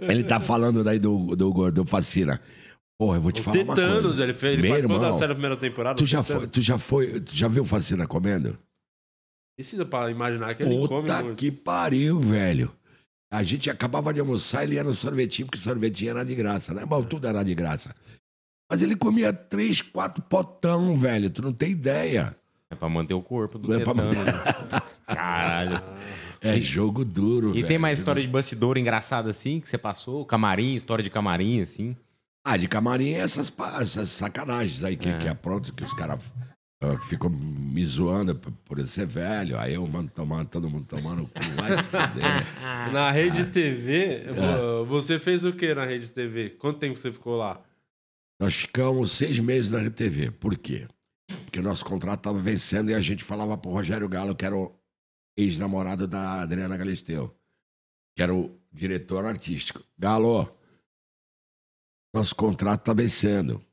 Ele 0.00 0.24
tá 0.24 0.40
falando 0.40 0.82
daí 0.82 0.98
do, 0.98 1.36
do 1.36 1.52
Gordão 1.52 1.84
Facina. 1.84 2.40
Porra, 3.00 3.16
eu 3.16 3.22
vou 3.22 3.32
te 3.32 3.40
falar 3.40 3.62
uma 3.62 3.74
coisa. 3.74 4.22
ele 4.22 4.34
fez. 4.34 4.52
Ele 4.52 4.60
Meu 4.62 4.70
participou 4.72 4.98
da 4.98 5.06
irmão, 5.06 5.18
série 5.18 5.28
da 5.28 5.34
primeira 5.34 5.56
temporada. 5.56 5.96
Tu 5.96 6.04
já, 6.04 6.22
foi, 6.22 6.46
tu 6.46 6.60
já 6.60 6.76
foi, 6.76 7.20
tu 7.22 7.34
já 7.34 7.48
viu 7.48 7.64
Facina 7.64 8.06
comendo? 8.06 8.58
Precisa 9.56 9.86
pra 9.86 10.10
imaginar 10.10 10.54
que 10.54 10.62
ele 10.62 10.86
come 10.86 11.00
Puta 11.00 11.22
muito. 11.22 11.38
que 11.38 11.50
pariu, 11.50 12.20
velho. 12.20 12.70
A 13.32 13.42
gente 13.42 13.70
acabava 13.70 14.12
de 14.12 14.20
almoçar, 14.20 14.64
ele 14.64 14.74
ia 14.74 14.84
no 14.84 14.92
sorvetinho, 14.92 15.46
porque 15.46 15.58
sorvetinho 15.58 16.10
era 16.10 16.22
de 16.26 16.34
graça, 16.34 16.74
né? 16.74 16.84
Bom, 16.84 17.02
tudo 17.02 17.26
era 17.26 17.42
de 17.42 17.54
graça. 17.54 17.96
Mas 18.70 18.82
ele 18.82 18.94
comia 18.94 19.32
três, 19.32 19.80
quatro 19.80 20.22
potão, 20.22 20.94
velho. 20.94 21.30
Tu 21.30 21.40
não 21.40 21.54
tem 21.54 21.70
ideia. 21.70 22.36
É 22.70 22.74
pra 22.74 22.90
manter 22.90 23.14
o 23.14 23.22
corpo 23.22 23.58
do 23.58 23.72
É 23.72 23.82
pra 23.82 23.94
tetano, 23.94 24.24
né? 24.24 24.32
Caralho. 25.08 25.82
É 26.42 26.60
jogo 26.60 27.02
duro, 27.02 27.50
E 27.52 27.54
velho. 27.54 27.66
tem 27.66 27.78
mais 27.78 27.98
história 27.98 28.20
de 28.20 28.28
bastidor 28.28 28.76
engraçada 28.76 29.30
assim 29.30 29.58
que 29.58 29.70
você 29.70 29.78
passou? 29.78 30.22
Camarim, 30.26 30.74
história 30.74 31.02
de 31.02 31.08
camarim, 31.08 31.62
assim? 31.62 31.96
Ah, 32.44 32.56
de 32.56 32.66
camarim 32.66 33.10
é 33.10 33.18
essas, 33.18 33.52
essas 33.80 34.08
sacanagens 34.10 34.82
aí 34.82 34.96
que, 34.96 35.08
É. 35.08 35.18
que 35.18 35.28
aprontam, 35.28 35.74
que 35.74 35.84
os 35.84 35.92
caras 35.92 36.32
ah, 36.82 36.98
ficam 37.02 37.28
me 37.28 37.84
zoando 37.84 38.34
por, 38.34 38.50
por 38.64 38.78
eu 38.78 38.86
ser 38.86 39.06
velho. 39.06 39.58
Aí 39.58 39.74
eu 39.74 39.86
mando 39.86 40.10
tomando, 40.10 40.48
todo 40.48 40.68
mundo 40.70 40.86
tomando 40.86 41.24
o 41.24 41.28
cu, 41.28 41.40
vai 41.56 41.76
se 41.76 41.82
fuder. 41.82 42.22
Na 42.92 43.10
Rede 43.10 43.44
TV, 43.46 44.22
É. 44.26 44.32
vo- 44.32 44.86
você 44.86 45.18
fez 45.18 45.44
o 45.44 45.52
que 45.52 45.74
na 45.74 45.84
Rede 45.84 46.10
TV? 46.10 46.50
Quanto 46.50 46.78
tempo 46.78 46.98
você 46.98 47.12
ficou 47.12 47.36
lá? 47.36 47.60
Nós 48.40 48.54
ficamos 48.54 49.12
seis 49.12 49.38
meses 49.38 49.70
na 49.70 49.80
RTV. 49.80 50.30
Por 50.30 50.56
quê? 50.56 50.88
Porque 51.44 51.60
nosso 51.60 51.84
contrato 51.84 52.20
estava 52.20 52.38
vencendo 52.40 52.90
e 52.90 52.94
a 52.94 53.00
gente 53.00 53.22
falava 53.22 53.56
pro 53.58 53.70
Rogério 53.70 54.08
Galo, 54.08 54.34
que 54.34 54.46
era 54.46 54.56
o 54.56 54.74
ex-namorado 55.36 56.08
da 56.08 56.40
Adriana 56.40 56.76
Galisteu, 56.76 57.34
que 58.16 58.22
era 58.22 58.34
o 58.34 58.58
diretor 58.72 59.26
artístico. 59.26 59.82
Galo, 59.98 60.50
nosso 62.12 62.34
contrato 62.34 62.80
está 62.80 62.92
vencendo. 62.92 63.64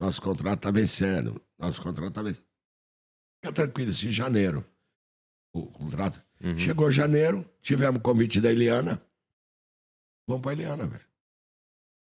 Nosso 0.00 0.20
contrato 0.22 0.58
está 0.58 0.70
vencendo. 0.70 1.40
Nosso 1.58 1.82
contrato 1.82 2.08
está 2.08 2.22
vencendo. 2.22 2.46
Fica 3.42 3.54
tranquilo, 3.54 3.90
isso 3.90 4.08
em 4.08 4.12
janeiro. 4.12 4.64
O 5.52 5.66
contrato. 5.66 6.22
Chegou 6.56 6.90
janeiro, 6.90 7.44
tivemos 7.60 8.00
convite 8.00 8.40
da 8.40 8.50
Eliana. 8.50 9.02
Vamos 10.26 10.42
pra 10.42 10.52
Eliana, 10.52 10.86
velho. 10.86 11.04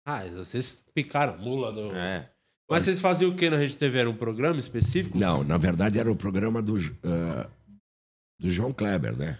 Ah, 0.04 0.24
vocês 0.24 0.84
picaram 0.92 1.38
mula 1.38 1.72
do. 1.72 1.94
É. 1.94 2.30
Mas 2.68 2.84
vocês 2.84 3.00
faziam 3.00 3.30
o 3.30 3.36
que 3.36 3.48
na 3.48 3.56
Rede 3.56 3.76
TV? 3.76 3.98
Era 3.98 4.10
um 4.10 4.16
programa 4.16 4.58
específico? 4.58 5.16
Não, 5.16 5.44
na 5.44 5.56
verdade 5.56 5.98
era 5.98 6.10
o 6.10 6.16
programa 6.16 6.60
do, 6.60 6.76
ah, 7.04 7.48
do 8.40 8.50
João 8.50 8.72
Kleber, 8.72 9.16
né? 9.16 9.38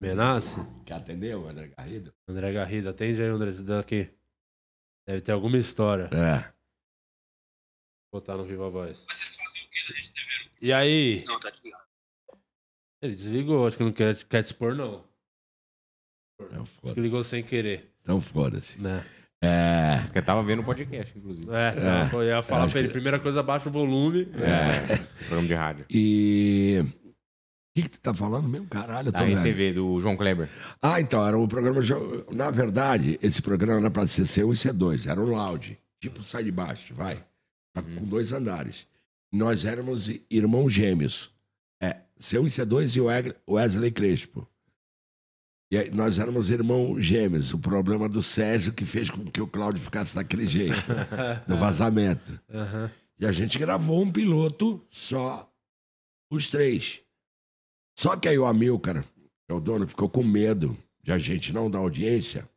Menace? 0.00 0.56
Que 0.84 0.92
atendeu, 0.92 1.48
André 1.48 1.68
Garrido? 1.76 2.12
André 2.28 2.52
Garrido, 2.52 2.88
atende 2.90 3.22
aí, 3.22 3.28
André. 3.28 3.50
Aqui. 3.78 4.10
Deve 5.08 5.20
ter 5.22 5.32
alguma 5.32 5.56
história. 5.56 6.10
É. 6.12 6.40
Vou 8.12 8.20
botar 8.20 8.36
no 8.36 8.44
Viva 8.44 8.68
Voz. 8.68 9.04
Mas 9.08 9.18
vocês 9.18 9.36
faziam 9.36 9.64
o 9.64 9.68
que 9.70 9.80
na 9.92 9.96
Rede 9.96 10.12
TV? 10.12 10.50
E 10.60 10.72
aí? 10.72 11.24
Não, 11.26 11.40
tá 11.40 11.48
aqui. 11.48 11.70
Ele 13.02 13.14
desligou, 13.14 13.66
acho 13.66 13.76
que 13.76 13.84
não 13.84 13.92
quer, 13.92 14.16
quer 14.24 14.42
te 14.42 14.46
expor, 14.46 14.74
não. 14.74 15.04
Não, 16.50 16.62
Acho 16.62 16.94
que 16.94 17.00
ligou 17.00 17.22
sem 17.24 17.42
querer. 17.42 17.92
Então 18.02 18.20
foda-se. 18.20 18.80
Né? 18.80 19.04
É. 19.42 19.94
Acho 20.02 20.12
que 20.12 20.18
eu 20.18 20.24
tava 20.24 20.42
vendo 20.42 20.60
o 20.62 20.64
podcast, 20.64 21.16
inclusive. 21.16 21.46
É, 21.50 22.06
então, 22.06 22.22
eu 22.22 22.28
ia 22.28 22.42
falar 22.42 22.68
pra 22.68 22.78
ele, 22.78 22.88
que- 22.88 22.92
primeira 22.92 23.20
coisa, 23.20 23.42
baixa 23.42 23.68
o 23.68 23.72
volume. 23.72 24.22
É. 24.34 24.96
Programa 25.26 25.46
de 25.48 25.54
rádio. 25.54 25.86
E. 25.90 26.82
O 27.76 27.78
que, 27.78 27.82
que 27.82 27.90
tu 27.90 28.00
tá 28.00 28.14
falando 28.14 28.48
mesmo? 28.48 28.66
Caralho, 28.68 29.08
eu 29.08 29.12
tô 29.12 29.18
Da 29.18 29.24
velho. 29.26 29.38
RTV, 29.38 29.74
do 29.74 30.00
João 30.00 30.16
Kleber. 30.16 30.48
Ah, 30.80 30.98
então, 30.98 31.26
era 31.26 31.36
o 31.36 31.46
programa. 31.46 31.82
Na 32.32 32.50
verdade, 32.50 33.18
esse 33.22 33.42
programa 33.42 33.80
era 33.80 33.90
pra 33.90 34.06
ser 34.06 34.22
C1 34.22 34.54
e 34.54 34.72
C2. 34.72 35.06
Era 35.06 35.20
um 35.20 35.26
lounge. 35.26 35.76
Tipo 36.00 36.22
sai 36.22 36.44
de 36.44 36.50
baixo, 36.50 36.94
vai. 36.94 37.22
Tá 37.74 37.82
Com 37.82 38.02
dois 38.06 38.32
andares. 38.32 38.88
Nós 39.30 39.66
éramos 39.66 40.10
irmãos 40.30 40.72
gêmeos. 40.72 41.30
É, 41.78 41.98
C1 42.18 42.46
e 42.46 42.50
C2 42.50 42.96
e 42.96 43.00
o 43.46 43.52
Wesley 43.52 43.90
Crespo. 43.90 44.48
E 45.70 45.76
aí, 45.76 45.90
nós 45.90 46.18
éramos 46.18 46.48
irmãos 46.48 47.04
gêmeos. 47.04 47.52
O 47.52 47.58
problema 47.58 48.08
do 48.08 48.22
Césio 48.22 48.72
que 48.72 48.86
fez 48.86 49.10
com 49.10 49.22
que 49.26 49.42
o 49.42 49.46
Cláudio 49.46 49.82
ficasse 49.82 50.14
daquele 50.14 50.46
jeito. 50.46 50.80
no 51.46 51.58
vazamento. 51.58 52.40
Aham. 52.50 52.90
E 53.20 53.26
a 53.26 53.32
gente 53.32 53.58
gravou 53.58 54.02
um 54.02 54.10
piloto 54.10 54.82
só 54.90 55.46
os 56.30 56.48
três. 56.48 57.02
Só 57.96 58.16
que 58.16 58.28
aí 58.28 58.38
o 58.38 58.46
Amilcar, 58.46 59.02
que 59.02 59.50
é 59.50 59.54
o 59.54 59.60
dono, 59.60 59.86
ficou 59.88 60.08
com 60.08 60.22
medo 60.22 60.76
de 61.02 61.12
a 61.12 61.18
gente 61.18 61.52
não 61.52 61.70
dar 61.70 61.78
audiência. 61.78 62.48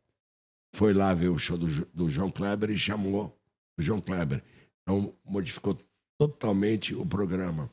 Foi 0.74 0.92
lá 0.92 1.12
ver 1.14 1.28
o 1.28 1.38
show 1.38 1.56
do, 1.58 1.66
do 1.94 2.08
João 2.10 2.30
Kleber 2.30 2.70
e 2.70 2.76
chamou 2.78 3.36
o 3.78 3.82
João 3.82 4.00
Kleber. 4.00 4.42
Então 4.82 5.14
modificou 5.24 5.78
totalmente 6.18 6.94
o 6.94 7.04
programa. 7.06 7.70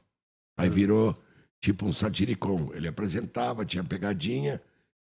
Aí 0.58 0.70
virou 0.70 1.16
tipo 1.62 1.86
um 1.86 1.92
satiricon. 1.92 2.72
Ele 2.74 2.88
apresentava, 2.88 3.66
tinha 3.66 3.84
pegadinha, 3.84 4.62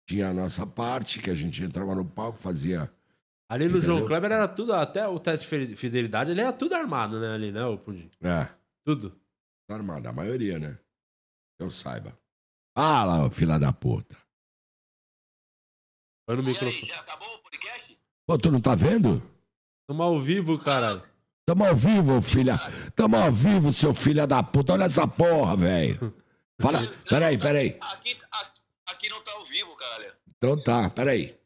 tinha 0.07 0.29
a 0.29 0.33
nossa 0.33 0.65
parte, 0.67 1.19
que 1.19 1.29
a 1.29 1.35
gente 1.35 1.63
entrava 1.63 1.95
no 1.95 2.05
palco, 2.05 2.37
fazia. 2.37 2.91
Ali 3.49 3.67
no 3.67 3.81
João? 3.81 4.05
Kleber 4.05 4.31
era 4.31 4.47
tudo, 4.47 4.73
até 4.73 5.07
o 5.07 5.17
teste 5.19 5.45
de 5.45 5.67
fi- 5.67 5.75
fidelidade, 5.75 6.29
ele 6.31 6.41
era 6.41 6.53
tudo 6.53 6.75
armado, 6.75 7.19
né? 7.19 7.33
Ali, 7.33 7.51
né, 7.51 7.65
o 7.65 7.77
Pudim? 7.77 8.11
É. 8.21 8.47
Tudo. 8.85 9.15
Tá 9.67 9.75
armado, 9.75 10.07
a 10.07 10.11
maioria, 10.13 10.59
né? 10.59 10.77
Que 11.57 11.63
eu 11.63 11.71
saiba. 11.71 12.15
Ah 12.81 13.03
lá, 13.03 13.25
ô 13.25 13.29
filha 13.29 13.59
da 13.59 13.73
puta. 13.73 14.15
Põe 16.25 16.37
no 16.37 16.43
microfone. 16.43 16.89
Pô, 18.25 18.37
tu 18.37 18.49
não 18.49 18.61
tá 18.61 18.73
vendo? 18.73 19.21
Tamo 19.85 20.01
ao 20.01 20.17
vivo, 20.17 20.57
caralho. 20.57 21.03
Tamo 21.45 21.65
ao 21.65 21.75
vivo, 21.75 22.21
filha. 22.21 22.57
Tamo 22.95 23.17
ao 23.17 23.33
vivo, 23.33 23.69
seu 23.73 23.93
filho 23.93 24.25
da 24.25 24.41
puta. 24.41 24.71
Olha 24.71 24.85
essa 24.85 25.05
porra, 25.05 25.57
velho. 25.57 26.15
Fala. 26.61 26.79
Peraí, 27.09 27.37
peraí. 27.37 27.77
Aqui 28.85 29.09
não 29.09 29.21
tá 29.25 29.33
ao 29.33 29.43
vivo, 29.43 29.75
caralho. 29.75 30.13
Então 30.37 30.63
tá, 30.63 30.89
peraí. 30.89 31.37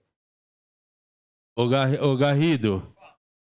Ô, 1.55 1.67
Gar... 1.67 1.99
Ô 2.03 2.15
Garrido, 2.15 2.95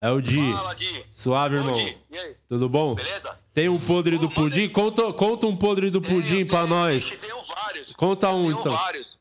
é 0.03 0.11
o 0.11 0.21
Di. 0.21 0.53
Fala, 0.53 0.75
Di. 0.75 1.07
Suave, 1.13 1.57
irmão. 1.57 1.73
Di, 1.73 1.97
e 2.11 2.19
aí? 2.19 2.37
Tudo 2.49 2.69
bom? 2.69 2.95
Beleza? 2.95 3.39
Tem 3.55 3.69
um 3.69 3.79
podre 3.79 4.19
do 4.19 4.31
pudim? 4.31 4.69
Conta, 4.69 5.13
conta 5.13 5.47
um 5.47 5.57
podre 5.57 5.91
do 5.91 6.01
pudim 6.03 6.45
pra 6.47 6.67
nós. 6.67 7.11
Tenho 7.11 7.43
vários. 7.43 7.95
Conta 7.95 8.31
um, 8.31 8.43
Tenho 8.43 8.61
então. 8.61 8.73
vários. 8.77 9.19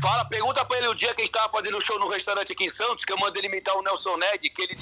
Fala, 0.00 0.24
pergunta 0.26 0.64
pra 0.64 0.78
ele 0.78 0.86
o 0.86 0.94
dia 0.94 1.12
que 1.12 1.22
a 1.22 1.24
gente 1.24 1.34
tava 1.34 1.50
fazendo 1.50 1.80
show 1.80 1.98
no 1.98 2.06
restaurante 2.08 2.52
aqui 2.52 2.64
em 2.64 2.68
Santos, 2.68 3.04
que 3.04 3.12
eu 3.12 3.18
mandei 3.18 3.40
ele 3.40 3.48
imitar 3.48 3.76
o 3.76 3.82
Nelson 3.82 4.16
Ned, 4.16 4.48
que 4.48 4.62
ele 4.62 4.76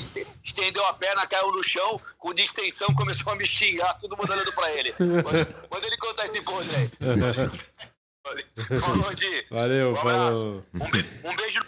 estendeu 0.45 0.85
a 0.87 0.93
perna, 0.93 1.27
caiu 1.27 1.51
no 1.53 1.65
chão, 1.65 1.99
com 2.19 2.35
distensão, 2.35 2.95
começou 2.95 3.33
a 3.33 3.37
me 3.37 3.47
xingar, 3.47 3.95
todo 3.95 4.15
mundo 4.15 4.31
olhando 4.31 4.53
pra 4.53 4.71
ele. 4.73 4.95
Manda, 5.01 5.87
ele 5.87 5.97
contar 5.97 6.27
esse 6.27 6.43
podre 6.43 6.69
aí. 6.77 6.91
Falou, 8.79 9.15
Di. 9.15 9.47
Valeu, 9.51 9.93
Um 9.93 9.97
falou. 9.97 10.65
Um, 10.75 10.91
be- 10.91 11.07
um 11.25 11.35
beijo. 11.35 11.61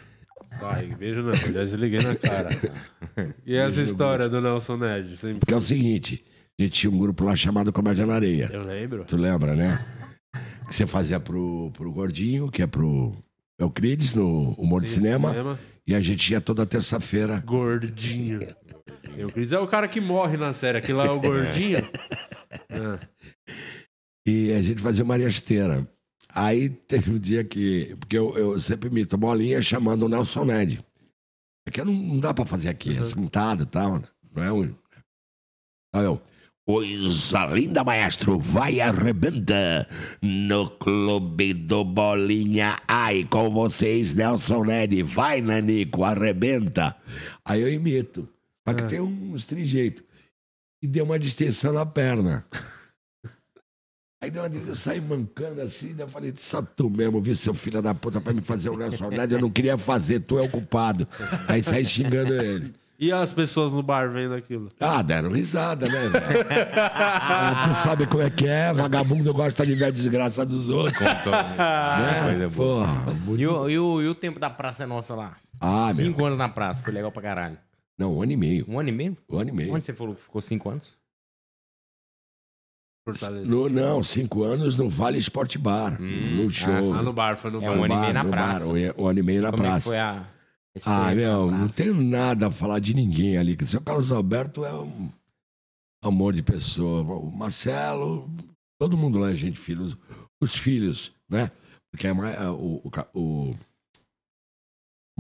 Ai, 0.61 0.87
beijo 0.87 1.23
não, 1.23 1.35
já 1.35 1.65
desliguei 1.65 2.01
na 2.01 2.15
cara. 2.15 2.49
E 3.45 3.57
essa 3.57 3.83
história 3.83 4.29
do 4.29 4.41
Nelson 4.41 4.77
Ned? 4.77 5.17
Sempre... 5.17 5.41
Porque 5.41 5.53
é 5.53 5.57
o 5.57 5.61
seguinte: 5.61 6.25
a 6.59 6.63
gente 6.63 6.73
tinha 6.73 6.91
um 6.91 6.99
grupo 6.99 7.25
lá 7.25 7.35
chamado 7.37 7.73
Comédia 7.73 8.07
na 8.07 8.15
Areia. 8.15 8.49
Eu 8.53 8.63
lembro. 8.63 9.05
Tu 9.05 9.17
lembra, 9.17 9.55
né? 9.55 9.85
Que 10.67 10.75
você 10.75 10.87
fazia 10.87 11.21
pro, 11.21 11.71
pro 11.73 11.93
Gordinho, 11.93 12.51
que 12.51 12.63
é 12.63 12.67
pro 12.67 13.13
Euclides, 13.59 14.15
no 14.15 14.53
Humor 14.53 14.83
de 14.83 14.89
Sim, 14.89 14.95
cinema, 14.95 15.31
cinema. 15.31 15.59
E 15.87 15.95
a 15.95 16.01
gente 16.01 16.33
ia 16.33 16.41
toda 16.41 16.65
terça-feira. 16.65 17.43
Gordinho. 17.45 18.41
Euclides 19.17 19.53
é 19.53 19.59
o 19.59 19.67
cara 19.67 19.89
que 19.89 20.01
morre 20.01 20.37
na 20.37 20.53
série. 20.53 20.79
Aquilo 20.79 20.99
lá 20.99 21.07
é 21.07 21.11
o 21.11 21.21
gordinho. 21.21 21.79
Ah. 22.71 22.99
E 24.27 24.53
a 24.53 24.63
gente 24.63 24.81
fazia 24.81 25.05
Maria 25.05 25.27
Esteira. 25.27 25.87
Aí 26.35 26.68
teve 26.70 27.12
um 27.12 27.18
dia 27.18 27.45
que. 27.45 27.95
Porque 28.01 28.16
eu, 28.16 28.37
eu 28.37 28.59
sempre 28.59 28.89
imito 28.89 29.16
bolinha 29.16 29.61
chamando 29.61 30.05
o 30.05 30.09
Nelson 30.09 30.45
Ned. 30.45 30.80
Porque 31.64 31.85
não, 31.85 31.93
não 31.93 32.18
dá 32.18 32.33
pra 32.35 32.45
fazer 32.47 32.68
aqui, 32.68 32.97
é 32.97 33.05
sentado 33.05 33.64
e 33.64 33.66
tal. 33.66 33.99
né? 33.99 34.03
Não 34.35 34.43
é 34.43 34.53
um. 34.53 34.74
Aí 35.95 36.05
eu. 36.05 36.20
Coisa 36.64 37.45
linda, 37.47 37.83
maestro, 37.83 38.39
vai 38.39 38.80
arrebenta 38.80 39.85
no 40.22 40.70
clube 40.70 41.53
do 41.53 41.85
Bolinha. 41.85 42.78
Ai, 42.87 43.26
com 43.28 43.51
vocês, 43.51 44.14
Nelson 44.14 44.62
Ned. 44.64 45.03
Vai, 45.03 45.41
Nanico, 45.41 46.05
arrebenta. 46.05 46.97
Aí 47.45 47.61
eu 47.61 47.68
imito. 47.72 48.28
Só 48.66 48.74
que 48.74 48.85
tem 48.85 49.01
uns 49.01 49.45
trejeitos. 49.45 50.05
E 50.80 50.87
deu 50.87 51.05
uma 51.05 51.18
distensão 51.18 51.72
na 51.72 51.85
perna. 51.85 52.47
Aí 54.23 54.31
deu 54.31 54.41
uma, 54.45 54.49
eu 54.68 54.77
saí 54.77 55.01
mancando 55.01 55.61
assim, 55.61 55.95
daí 55.95 56.05
eu 56.07 56.09
falei, 56.09 56.33
só 56.37 56.62
tu 56.62 56.89
mesmo, 56.89 57.20
vi 57.20 57.35
seu 57.35 57.53
filho 57.53 57.83
da 57.83 57.93
puta 57.93 58.20
pra 58.20 58.33
me 58.33 58.41
fazer 58.41 58.70
um 58.70 58.77
Nelson 58.77 59.09
Ned, 59.11 59.35
eu 59.35 59.41
não 59.41 59.51
queria 59.51 59.77
fazer, 59.77 60.20
tu 60.20 60.39
é 60.39 60.43
o 60.43 60.49
culpado. 60.49 61.09
Aí 61.49 61.61
saí 61.61 61.85
xingando 61.85 62.33
ele. 62.35 62.73
E 63.01 63.11
as 63.11 63.33
pessoas 63.33 63.73
no 63.73 63.83
bar 63.83 64.09
vendo 64.12 64.33
aquilo? 64.33 64.68
Ah, 64.79 65.03
deram 65.03 65.29
risada, 65.31 65.87
né? 65.89 65.99
Ah, 66.73 67.64
tu 67.66 67.75
sabe 67.75 68.07
como 68.07 68.23
é 68.23 68.31
que 68.31 68.47
é, 68.47 68.73
vagabundo 68.73 69.35
gosta 69.35 69.66
de 69.66 69.75
ver 69.75 69.87
a 69.87 69.91
desgraça 69.91 70.47
dos 70.47 70.68
outros. 70.68 71.01
né? 71.03 72.49
Porra, 72.55 73.05
E, 73.37 73.45
o, 73.45 73.68
e, 73.68 73.77
o, 73.79 74.03
e 74.03 74.09
o 74.09 74.14
tempo 74.14 74.39
da 74.39 74.49
praça 74.49 74.87
nossa 74.87 75.16
lá? 75.16 75.37
Ah, 75.61 75.87
meu. 75.95 76.07
Cinco 76.07 76.25
anos 76.25 76.39
na 76.39 76.49
praça, 76.49 76.81
foi 76.81 76.93
legal 76.93 77.11
pra 77.11 77.23
caralho. 77.23 77.59
Não, 77.99 78.16
um 78.18 78.23
ano 78.23 78.31
e 78.31 78.37
meio. 78.37 78.64
Um 78.68 78.79
ano 78.79 78.89
e 78.89 78.93
meio? 78.93 79.16
Um 79.29 79.39
ano 79.39 79.51
e 79.51 79.53
meio. 79.53 79.75
Onde 79.75 79.85
você 79.85 79.93
falou 79.93 80.14
que 80.14 80.23
ficou 80.23 80.41
cinco 80.41 80.70
anos? 80.70 80.95
Fortaleza. 83.05 83.47
No- 83.47 83.69
não, 83.69 84.03
cinco 84.05 84.45
anos 84.45 84.77
no 84.77 84.89
Vale 84.89 85.19
Sport 85.19 85.57
Bar, 85.59 86.01
no 86.01 86.49
show. 86.51 86.95
Ah, 86.95 87.03
no 87.03 87.13
bar, 87.13 87.37
foi 87.37 87.51
no 87.51 87.59
É 87.63 87.67
bar. 87.69 87.77
um 87.79 87.85
ano 87.85 87.95
e 87.95 87.99
meio 87.99 88.15
na 88.15 88.25
praça. 88.25 88.65
bar, 88.67 89.01
um 89.01 89.07
ano 89.09 89.19
e 89.19 89.23
meio 89.23 89.43
na 89.43 89.51
Como 89.51 89.63
é 89.63 89.67
que 89.67 89.71
praça. 89.73 89.87
foi 89.89 89.99
a 89.99 90.27
Ah, 90.87 91.15
meu, 91.15 91.51
não 91.51 91.59
praça? 91.67 91.75
tenho 91.83 91.95
nada 92.01 92.47
a 92.47 92.51
falar 92.53 92.79
de 92.79 92.95
ninguém 92.95 93.37
ali. 93.37 93.57
que 93.57 93.65
O 93.65 93.67
seu 93.67 93.81
Carlos 93.81 94.13
Alberto 94.13 94.65
é 94.65 94.73
um 94.73 95.11
amor 96.05 96.33
de 96.33 96.43
pessoa. 96.45 97.03
O 97.03 97.31
Marcelo, 97.31 98.31
todo 98.79 98.97
mundo 98.97 99.19
lá 99.19 99.31
é 99.31 99.35
gente 99.35 99.59
filho. 99.59 99.83
Os, 99.83 99.97
os 100.41 100.57
filhos, 100.57 101.13
né? 101.29 101.51
Porque 101.91 102.07
é 102.07 102.13
mais, 102.13 102.37
é, 102.41 102.49
o, 102.49 102.81
o, 103.15 103.51
o 103.55 103.57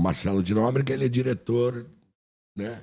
Marcelo 0.00 0.42
de 0.42 0.54
Nóbrega, 0.54 0.94
ele 0.94 1.04
é 1.06 1.08
diretor, 1.08 1.84
né? 2.56 2.82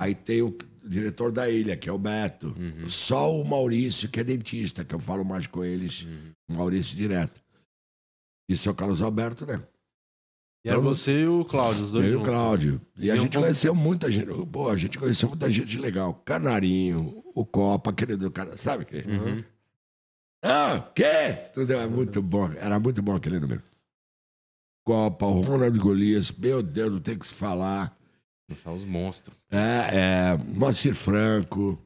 Aí 0.00 0.14
tem 0.14 0.42
o 0.42 0.56
diretor 0.88 1.32
da 1.32 1.48
ilha, 1.48 1.76
que 1.76 1.88
é 1.88 1.92
o 1.92 1.98
Beto. 1.98 2.54
Uhum. 2.58 2.88
Só 2.88 3.34
o 3.38 3.44
Maurício, 3.44 4.08
que 4.08 4.20
é 4.20 4.24
dentista, 4.24 4.84
que 4.84 4.94
eu 4.94 5.00
falo 5.00 5.24
mais 5.24 5.46
com 5.46 5.64
eles, 5.64 6.02
Uhum. 6.02 6.32
o 6.50 6.52
Maurício 6.54 6.94
direto. 6.96 7.42
E 8.48 8.54
o 8.54 8.56
seu 8.58 8.74
Carlos 8.74 9.00
Alberto, 9.02 9.46
né? 9.46 9.62
E 10.64 10.68
era 10.68 10.78
Então, 10.78 10.82
você 10.94 11.22
e 11.22 11.26
o 11.26 11.44
Cláudio, 11.44 11.84
os 11.84 11.92
dois 11.92 12.04
eu 12.04 12.10
e 12.10 12.14
o 12.14 12.18
juntos. 12.18 12.28
Cláudio. 12.32 12.80
E 12.98 13.10
a 13.10 13.14
Iam 13.14 13.22
gente 13.24 13.34
com- 13.36 13.40
conheceu 13.42 13.74
muita 13.74 14.10
gente. 14.10 14.26
Pô, 14.46 14.68
a 14.70 14.76
gente 14.76 14.98
conheceu 14.98 15.28
muita 15.28 15.48
gente 15.50 15.78
legal. 15.78 16.14
Canarinho, 16.24 17.22
o 17.34 17.44
Copa, 17.44 17.90
aquele 17.90 18.16
do 18.16 18.30
cara. 18.30 18.56
Sabe? 18.56 18.86
Uhum. 19.06 19.44
Ah, 20.42 20.90
quê? 20.94 21.50
Tudo 21.52 21.72
é 21.72 21.86
muito 21.86 22.20
bom. 22.22 22.50
Era 22.52 22.78
muito 22.78 23.00
bom 23.02 23.14
aquele 23.14 23.38
número. 23.38 23.62
Copa, 24.86 25.24
o 25.26 25.40
Ronald 25.40 25.78
Golias, 25.78 26.30
meu 26.30 26.62
Deus, 26.62 26.92
não 26.92 27.00
tem 27.00 27.14
o 27.14 27.18
que 27.18 27.26
se 27.26 27.32
falar. 27.34 27.96
Só 28.62 28.72
os 28.72 28.84
monstros. 28.84 29.36
É, 29.50 29.90
é, 29.92 30.38
Moacir 30.38 30.94
Franco. 30.94 31.80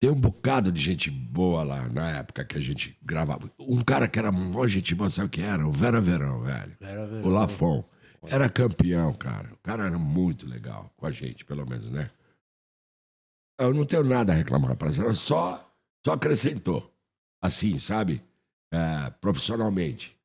Tem 0.00 0.10
um 0.10 0.14
bocado 0.14 0.70
de 0.70 0.80
gente 0.80 1.10
boa 1.10 1.64
lá 1.64 1.88
na 1.88 2.18
época 2.18 2.44
que 2.44 2.56
a 2.56 2.60
gente 2.60 2.96
gravava. 3.02 3.50
Um 3.58 3.82
cara 3.82 4.06
que 4.06 4.18
era 4.18 4.30
mó 4.30 4.66
gente 4.68 4.94
boa, 4.94 5.10
sabe 5.10 5.26
o 5.26 5.30
que 5.30 5.40
era? 5.40 5.66
O 5.66 5.72
Vera 5.72 6.00
Verão, 6.00 6.42
velho. 6.42 6.76
Vera 6.78 7.06
Verão. 7.06 7.28
O 7.28 7.32
Lafon. 7.32 7.84
Era 8.26 8.48
campeão, 8.48 9.12
cara. 9.14 9.52
O 9.52 9.58
cara 9.58 9.86
era 9.86 9.98
muito 9.98 10.46
legal 10.46 10.92
com 10.96 11.06
a 11.06 11.10
gente, 11.10 11.44
pelo 11.44 11.66
menos, 11.68 11.90
né? 11.90 12.10
Eu 13.58 13.74
não 13.74 13.84
tenho 13.84 14.04
nada 14.04 14.32
a 14.32 14.36
reclamar 14.36 14.76
pra 14.76 14.90
você, 14.90 15.14
só, 15.14 15.68
só 16.04 16.12
acrescentou. 16.12 16.94
Assim, 17.42 17.78
sabe? 17.78 18.22
É, 18.72 19.10
profissionalmente. 19.20 20.17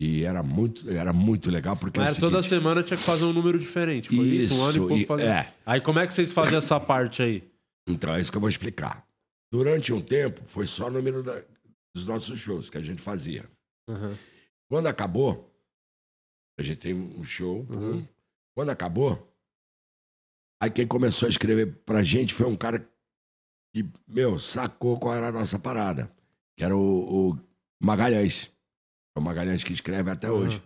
E 0.00 0.24
era 0.24 0.42
muito, 0.42 0.90
era 0.90 1.12
muito 1.12 1.50
legal, 1.50 1.76
porque 1.76 2.00
Mas 2.00 2.16
é 2.16 2.20
toda 2.20 2.42
seguinte, 2.42 2.48
semana 2.60 2.82
tinha 2.82 2.96
que 2.96 3.02
fazer 3.04 3.24
um 3.24 3.32
número 3.32 3.58
diferente. 3.58 4.08
Foi 4.08 4.24
isso, 4.26 4.54
um 4.54 4.62
ano 4.64 4.66
e 4.66 4.70
Isso, 4.78 4.88
pouco 4.88 5.02
e- 5.02 5.06
fazendo. 5.06 5.28
é. 5.28 5.54
Aí 5.64 5.80
como 5.80 5.98
é 6.00 6.06
que 6.06 6.12
vocês 6.14 6.32
faziam 6.32 6.58
essa 6.58 6.78
parte 6.80 7.22
aí? 7.22 7.48
Então, 7.88 8.12
é 8.14 8.20
isso 8.20 8.30
que 8.30 8.36
eu 8.36 8.40
vou 8.40 8.48
explicar. 8.50 9.06
Durante 9.52 9.92
um 9.92 10.00
tempo, 10.00 10.40
foi 10.46 10.66
só 10.66 10.88
o 10.88 10.90
número 10.90 11.22
da- 11.22 11.42
dos 11.94 12.06
nossos 12.06 12.38
shows 12.38 12.68
que 12.68 12.76
a 12.76 12.82
gente 12.82 13.00
fazia. 13.00 13.48
Uhum. 13.88 14.16
Quando 14.68 14.88
acabou, 14.88 15.48
a 16.58 16.62
gente 16.62 16.78
tem 16.78 16.92
um 16.94 17.22
show. 17.24 17.64
pum. 17.64 18.04
Quando 18.56 18.70
acabou, 18.70 19.32
aí 20.60 20.70
quem 20.70 20.86
começou 20.86 21.26
a 21.26 21.30
escrever 21.30 21.72
pra 21.84 22.02
gente 22.02 22.34
foi 22.34 22.46
um 22.46 22.56
cara 22.56 22.88
que, 23.74 23.84
meu, 24.08 24.38
sacou 24.38 24.98
qual 24.98 25.14
era 25.14 25.28
a 25.28 25.32
nossa 25.32 25.58
parada. 25.58 26.08
Que 26.56 26.64
era 26.64 26.76
o, 26.76 27.30
o 27.32 27.38
Magalhães. 27.82 28.50
É 29.16 29.20
o 29.20 29.22
Magalhães 29.22 29.62
que 29.62 29.72
escreve 29.72 30.10
até 30.10 30.30
Uhum. 30.30 30.38
hoje. 30.38 30.62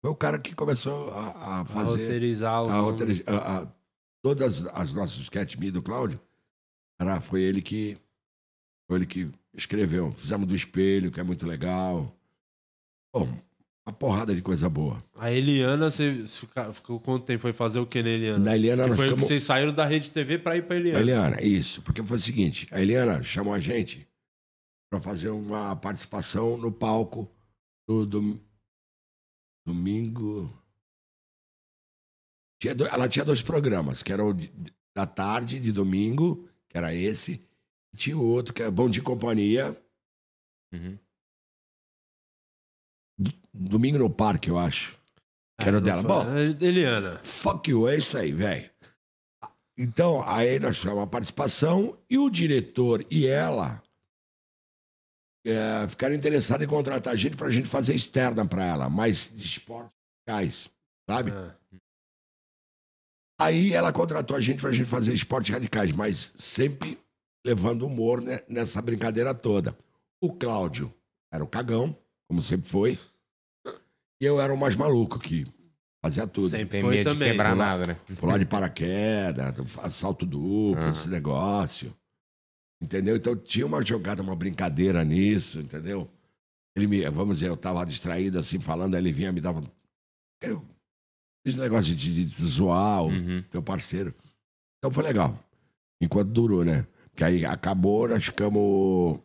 Foi 0.00 0.10
o 0.10 0.16
cara 0.16 0.38
que 0.38 0.54
começou 0.54 1.10
a, 1.12 1.60
a 1.60 1.64
fazer. 1.64 2.02
roteirizar 2.04 2.62
os 2.64 2.70
a 2.70 2.76
nomes. 2.76 2.90
roteiriz- 2.92 3.22
a- 3.26 3.58
a- 3.62 3.72
todas 4.22 4.66
as 4.66 4.92
nossas 4.92 5.18
sketch 5.20 5.56
me 5.56 5.70
do 5.70 5.82
Cláudio. 5.82 6.20
Era, 7.00 7.20
foi 7.20 7.42
ele 7.42 7.60
que. 7.62 7.96
Foi 8.88 8.98
ele 8.98 9.06
que 9.06 9.30
escreveu. 9.54 10.12
Fizemos 10.12 10.46
do 10.46 10.54
espelho, 10.54 11.10
que 11.12 11.20
é 11.20 11.22
muito 11.22 11.46
legal. 11.46 12.14
Pô, 13.12 13.24
uma 13.86 13.92
porrada 13.92 14.34
de 14.34 14.42
coisa 14.42 14.68
boa. 14.68 14.98
A 15.16 15.30
Eliana, 15.30 15.90
você 15.90 16.24
ficou 16.72 16.98
quanto 16.98 17.24
tempo? 17.24 17.40
Foi 17.42 17.52
fazer 17.52 17.78
o 17.78 17.86
que 17.86 18.02
na 18.02 18.08
Eliana? 18.10 18.38
Na 18.44 18.56
Eliana 18.56 18.82
que 18.84 18.88
nós 18.90 18.96
foi 18.98 19.06
ficamos- 19.06 19.24
que 19.24 19.28
vocês 19.28 19.42
saíram 19.42 19.72
da 19.72 19.84
Rede 19.84 20.10
TV 20.10 20.38
pra 20.38 20.56
ir 20.56 20.66
pra 20.66 20.76
Eliana. 20.76 20.98
A 20.98 21.02
Eliana, 21.02 21.42
isso. 21.42 21.80
Porque 21.82 22.02
foi 22.02 22.16
o 22.16 22.20
seguinte: 22.20 22.66
a 22.72 22.80
Eliana 22.80 23.22
chamou 23.22 23.52
a 23.54 23.60
gente 23.60 24.06
para 24.90 25.00
fazer 25.00 25.30
uma 25.30 25.74
participação 25.76 26.56
no 26.56 26.70
palco 26.72 27.28
no 27.92 28.06
dom- 28.06 28.38
domingo. 29.66 30.52
Tinha 32.60 32.74
do- 32.74 32.86
ela 32.86 33.08
tinha 33.08 33.24
dois 33.24 33.42
programas, 33.42 34.02
que 34.02 34.12
era 34.12 34.24
o 34.24 34.32
de- 34.32 34.52
da 34.96 35.06
tarde 35.06 35.58
de 35.60 35.72
domingo, 35.72 36.48
que 36.68 36.76
era 36.78 36.94
esse, 36.94 37.44
e 37.92 37.96
tinha 37.96 38.16
o 38.16 38.24
outro, 38.24 38.54
que 38.54 38.62
é 38.62 38.70
Bom 38.70 38.88
de 38.88 39.00
Companhia. 39.02 39.76
D- 43.18 43.34
Domingo 43.52 43.98
no 43.98 44.08
Parque, 44.10 44.48
eu 44.50 44.58
acho. 44.58 44.98
Que 45.60 45.68
era 45.68 45.76
o 45.76 45.80
não 45.80 45.82
dela. 45.82 46.02
Bom, 46.02 46.22
É, 46.30 46.42
Eliana. 46.66 47.20
Fuck 47.24 47.70
you, 47.70 47.88
é 47.88 47.96
isso 47.98 48.16
aí, 48.16 48.32
velho. 48.32 48.70
Então, 49.76 50.22
aí 50.26 50.58
nós 50.60 50.78
tivemos 50.78 51.00
uma 51.00 51.06
participação 51.06 51.98
e 52.08 52.18
o 52.18 52.28
diretor 52.30 53.04
e 53.10 53.26
ela 53.26 53.82
é, 55.44 55.88
ficaram 55.88 56.14
interessados 56.14 56.64
em 56.64 56.68
contratar 56.68 57.12
a 57.12 57.16
gente 57.16 57.36
pra 57.36 57.50
gente 57.50 57.68
fazer 57.68 57.94
externa 57.94 58.46
pra 58.46 58.64
ela, 58.64 58.88
mais 58.88 59.30
de 59.34 59.44
esportes 59.44 59.92
radicais, 60.28 60.70
sabe? 61.08 61.32
Aí 63.40 63.72
ela 63.72 63.92
contratou 63.92 64.36
a 64.36 64.40
gente 64.40 64.60
pra 64.60 64.70
gente 64.72 64.86
fazer 64.88 65.12
esportes 65.12 65.50
radicais, 65.52 65.90
mas 65.92 66.32
sempre 66.36 66.98
levando 67.44 67.86
humor 67.86 68.20
né, 68.20 68.40
nessa 68.48 68.80
brincadeira 68.80 69.34
toda. 69.34 69.76
O 70.22 70.32
Cláudio 70.32 70.94
era 71.32 71.42
o 71.42 71.48
cagão, 71.48 71.96
como 72.28 72.40
sempre 72.40 72.68
foi. 72.68 72.98
E 74.20 74.24
eu 74.24 74.40
era 74.40 74.54
o 74.54 74.56
mais 74.56 74.76
maluco 74.76 75.18
que 75.18 75.44
fazia 76.04 76.24
tudo. 76.26 76.50
Sempre 76.50 76.68
Tem 76.68 76.80
foi 76.82 76.96
medo 76.98 77.08
de 77.10 77.14
também. 77.16 77.30
quebrar 77.32 77.50
Pular- 77.52 77.66
nada, 77.66 77.86
né? 77.86 78.00
Pular 78.20 78.38
de 78.38 78.46
paraquedas, 78.46 79.72
salto 79.92 80.24
duplo, 80.24 80.80
Aham. 80.80 80.90
esse 80.90 81.08
negócio. 81.08 81.92
Entendeu? 82.82 83.14
Então 83.14 83.36
tinha 83.36 83.64
uma 83.64 83.80
jogada, 83.80 84.20
uma 84.20 84.34
brincadeira 84.34 85.04
nisso, 85.04 85.60
entendeu? 85.60 86.10
Ele 86.74 86.88
me, 86.88 87.08
vamos 87.10 87.36
dizer, 87.36 87.48
eu 87.48 87.56
tava 87.56 87.86
distraído 87.86 88.40
assim, 88.40 88.58
falando, 88.58 88.94
aí 88.94 89.00
ele 89.00 89.12
vinha 89.12 89.30
me 89.30 89.40
dava. 89.40 89.62
Eu, 90.40 90.66
esse 91.44 91.56
negócio 91.58 91.94
de, 91.94 92.24
de 92.24 92.46
zoar 92.46 93.04
o 93.04 93.42
teu 93.44 93.62
parceiro. 93.62 94.12
Então 94.78 94.90
foi 94.90 95.04
legal. 95.04 95.38
Enquanto 96.00 96.30
durou, 96.30 96.64
né? 96.64 96.84
Porque 97.10 97.22
aí 97.22 97.46
acabou, 97.46 98.08
nós 98.08 98.24
ficamos 98.24 99.20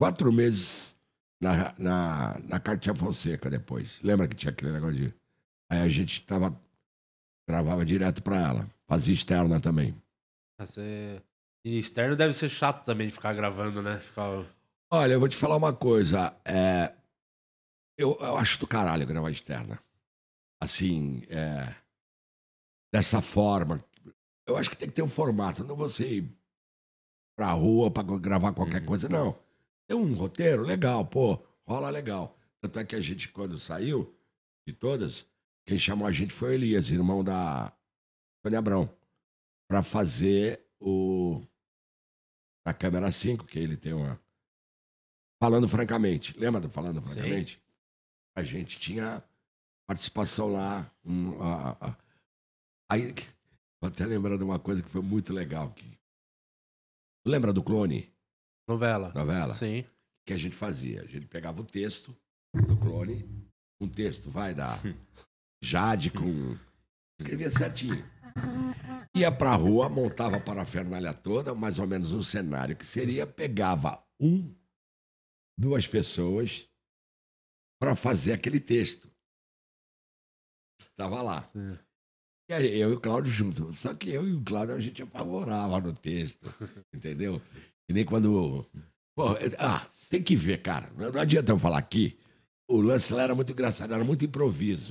quatro 0.00 0.32
meses 0.32 0.96
na, 1.40 1.72
na, 1.78 2.40
na 2.48 2.58
Cartier 2.58 2.96
Fonseca 2.96 3.48
depois. 3.48 4.00
Lembra 4.02 4.26
que 4.26 4.34
tinha 4.34 4.50
aquele 4.50 4.72
negócio 4.72 4.96
de. 4.96 5.14
Aí 5.70 5.80
a 5.80 5.88
gente 5.88 6.24
tava. 6.24 6.60
Gravava 7.48 7.84
direto 7.84 8.20
pra 8.20 8.40
ela. 8.40 8.70
Fazia 8.88 9.14
externa 9.14 9.60
também. 9.60 9.94
Você... 10.58 11.22
E 11.66 11.80
externo 11.80 12.14
deve 12.14 12.32
ser 12.32 12.48
chato 12.48 12.84
também 12.84 13.08
de 13.08 13.12
ficar 13.12 13.34
gravando, 13.34 13.82
né? 13.82 13.98
Ficar... 13.98 14.46
Olha, 14.88 15.14
eu 15.14 15.18
vou 15.18 15.28
te 15.28 15.34
falar 15.34 15.56
uma 15.56 15.72
coisa. 15.72 16.32
é, 16.44 16.94
eu, 17.98 18.16
eu 18.20 18.36
acho 18.36 18.60
do 18.60 18.68
caralho 18.68 19.04
gravar 19.04 19.30
externa. 19.30 19.76
Assim, 20.62 21.24
é, 21.28 21.74
dessa 22.94 23.20
forma. 23.20 23.84
Eu 24.46 24.56
acho 24.56 24.70
que 24.70 24.76
tem 24.76 24.88
que 24.88 24.94
ter 24.94 25.02
um 25.02 25.08
formato. 25.08 25.64
Não 25.64 25.74
você 25.74 26.18
ir 26.18 26.38
pra 27.36 27.50
rua 27.50 27.90
pra 27.90 28.04
gravar 28.04 28.52
qualquer 28.52 28.86
coisa, 28.86 29.08
não. 29.08 29.36
Tem 29.88 29.96
um 29.96 30.14
roteiro 30.14 30.62
legal, 30.62 31.04
pô, 31.04 31.36
rola 31.66 31.90
legal. 31.90 32.38
Tanto 32.60 32.78
é 32.78 32.84
que 32.84 32.94
a 32.94 33.00
gente, 33.00 33.28
quando 33.30 33.58
saiu, 33.58 34.16
de 34.68 34.72
todas, 34.72 35.26
quem 35.66 35.76
chamou 35.76 36.06
a 36.06 36.12
gente 36.12 36.32
foi 36.32 36.50
o 36.50 36.52
Elias, 36.52 36.90
irmão 36.90 37.24
da 37.24 37.72
Sônia 38.44 38.60
Abrão, 38.60 38.88
pra 39.68 39.82
fazer 39.82 40.64
o. 40.80 41.42
a 42.66 42.74
câmera 42.74 43.10
5, 43.12 43.44
que 43.46 43.58
ele 43.58 43.76
tem 43.76 43.92
uma. 43.92 44.20
Falando 45.40 45.68
francamente. 45.68 46.36
Lembra 46.38 46.60
do 46.60 46.68
Falando 46.70 47.00
Sim. 47.02 47.08
Francamente? 47.14 47.62
A 48.36 48.42
gente 48.42 48.78
tinha 48.78 49.22
participação 49.88 50.52
lá. 50.52 50.90
um, 51.04 51.40
a- 51.42 51.76
a- 51.80 51.96
Aí, 52.90 53.12
tô 53.80 53.86
até 53.88 54.04
lembrando 54.06 54.42
uma 54.42 54.58
coisa 54.58 54.82
que 54.82 54.88
foi 54.88 55.00
muito 55.02 55.32
legal. 55.32 55.70
Que... 55.72 55.98
Lembra 57.26 57.52
do 57.52 57.62
Clone? 57.62 58.12
Novela. 58.68 59.12
Novela? 59.14 59.54
Sim. 59.54 59.84
que 60.26 60.32
a 60.32 60.36
gente 60.36 60.56
fazia? 60.56 61.02
A 61.02 61.06
gente 61.06 61.26
pegava 61.26 61.60
o 61.60 61.64
texto 61.64 62.16
do 62.66 62.76
clone, 62.76 63.24
um 63.80 63.86
texto, 63.88 64.28
vai 64.30 64.52
dar 64.54 64.80
Jade 65.62 66.10
com. 66.10 66.56
Escrevia 67.20 67.48
certinho. 67.50 68.04
Ia 69.14 69.32
pra 69.32 69.54
rua, 69.54 69.88
montava 69.88 70.36
a 70.36 70.40
parafernália 70.40 71.14
toda, 71.14 71.54
mais 71.54 71.78
ou 71.78 71.86
menos 71.86 72.12
um 72.12 72.20
cenário 72.22 72.76
que 72.76 72.84
seria, 72.84 73.26
pegava 73.26 74.04
um, 74.20 74.54
duas 75.58 75.86
pessoas 75.86 76.68
para 77.80 77.96
fazer 77.96 78.32
aquele 78.34 78.60
texto. 78.60 79.10
Estava 80.80 81.22
lá. 81.22 81.48
E 82.48 82.54
aí, 82.54 82.78
eu 82.78 82.92
e 82.92 82.94
o 82.94 83.00
Cláudio 83.00 83.32
junto. 83.32 83.72
Só 83.72 83.94
que 83.94 84.10
eu 84.10 84.26
e 84.28 84.34
o 84.34 84.44
Cláudio 84.44 84.74
a 84.74 84.80
gente 84.80 85.02
apavorava 85.02 85.80
no 85.80 85.92
texto. 85.92 86.46
Entendeu? 86.94 87.40
E 87.88 87.92
nem 87.92 88.04
quando. 88.04 88.66
Pô, 89.16 89.32
é- 89.36 89.56
ah, 89.58 89.90
tem 90.10 90.22
que 90.22 90.36
ver, 90.36 90.62
cara. 90.62 90.90
Não 90.92 91.20
adianta 91.20 91.52
eu 91.52 91.58
falar 91.58 91.78
aqui. 91.78 92.18
O 92.68 92.80
lance 92.80 93.12
lá 93.14 93.22
era 93.22 93.34
muito 93.34 93.52
engraçado, 93.52 93.94
era 93.94 94.04
muito 94.04 94.24
improviso. 94.24 94.90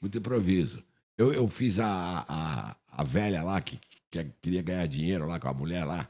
Muito 0.00 0.18
improviso. 0.18 0.84
Eu, 1.20 1.34
eu 1.34 1.46
fiz 1.48 1.78
a, 1.78 2.24
a, 2.26 2.74
a 2.90 3.04
velha 3.04 3.42
lá 3.42 3.60
que, 3.60 3.78
que 4.10 4.24
queria 4.40 4.62
ganhar 4.62 4.86
dinheiro 4.86 5.26
lá 5.26 5.38
com 5.38 5.48
a 5.48 5.52
mulher 5.52 5.84
lá. 5.84 6.08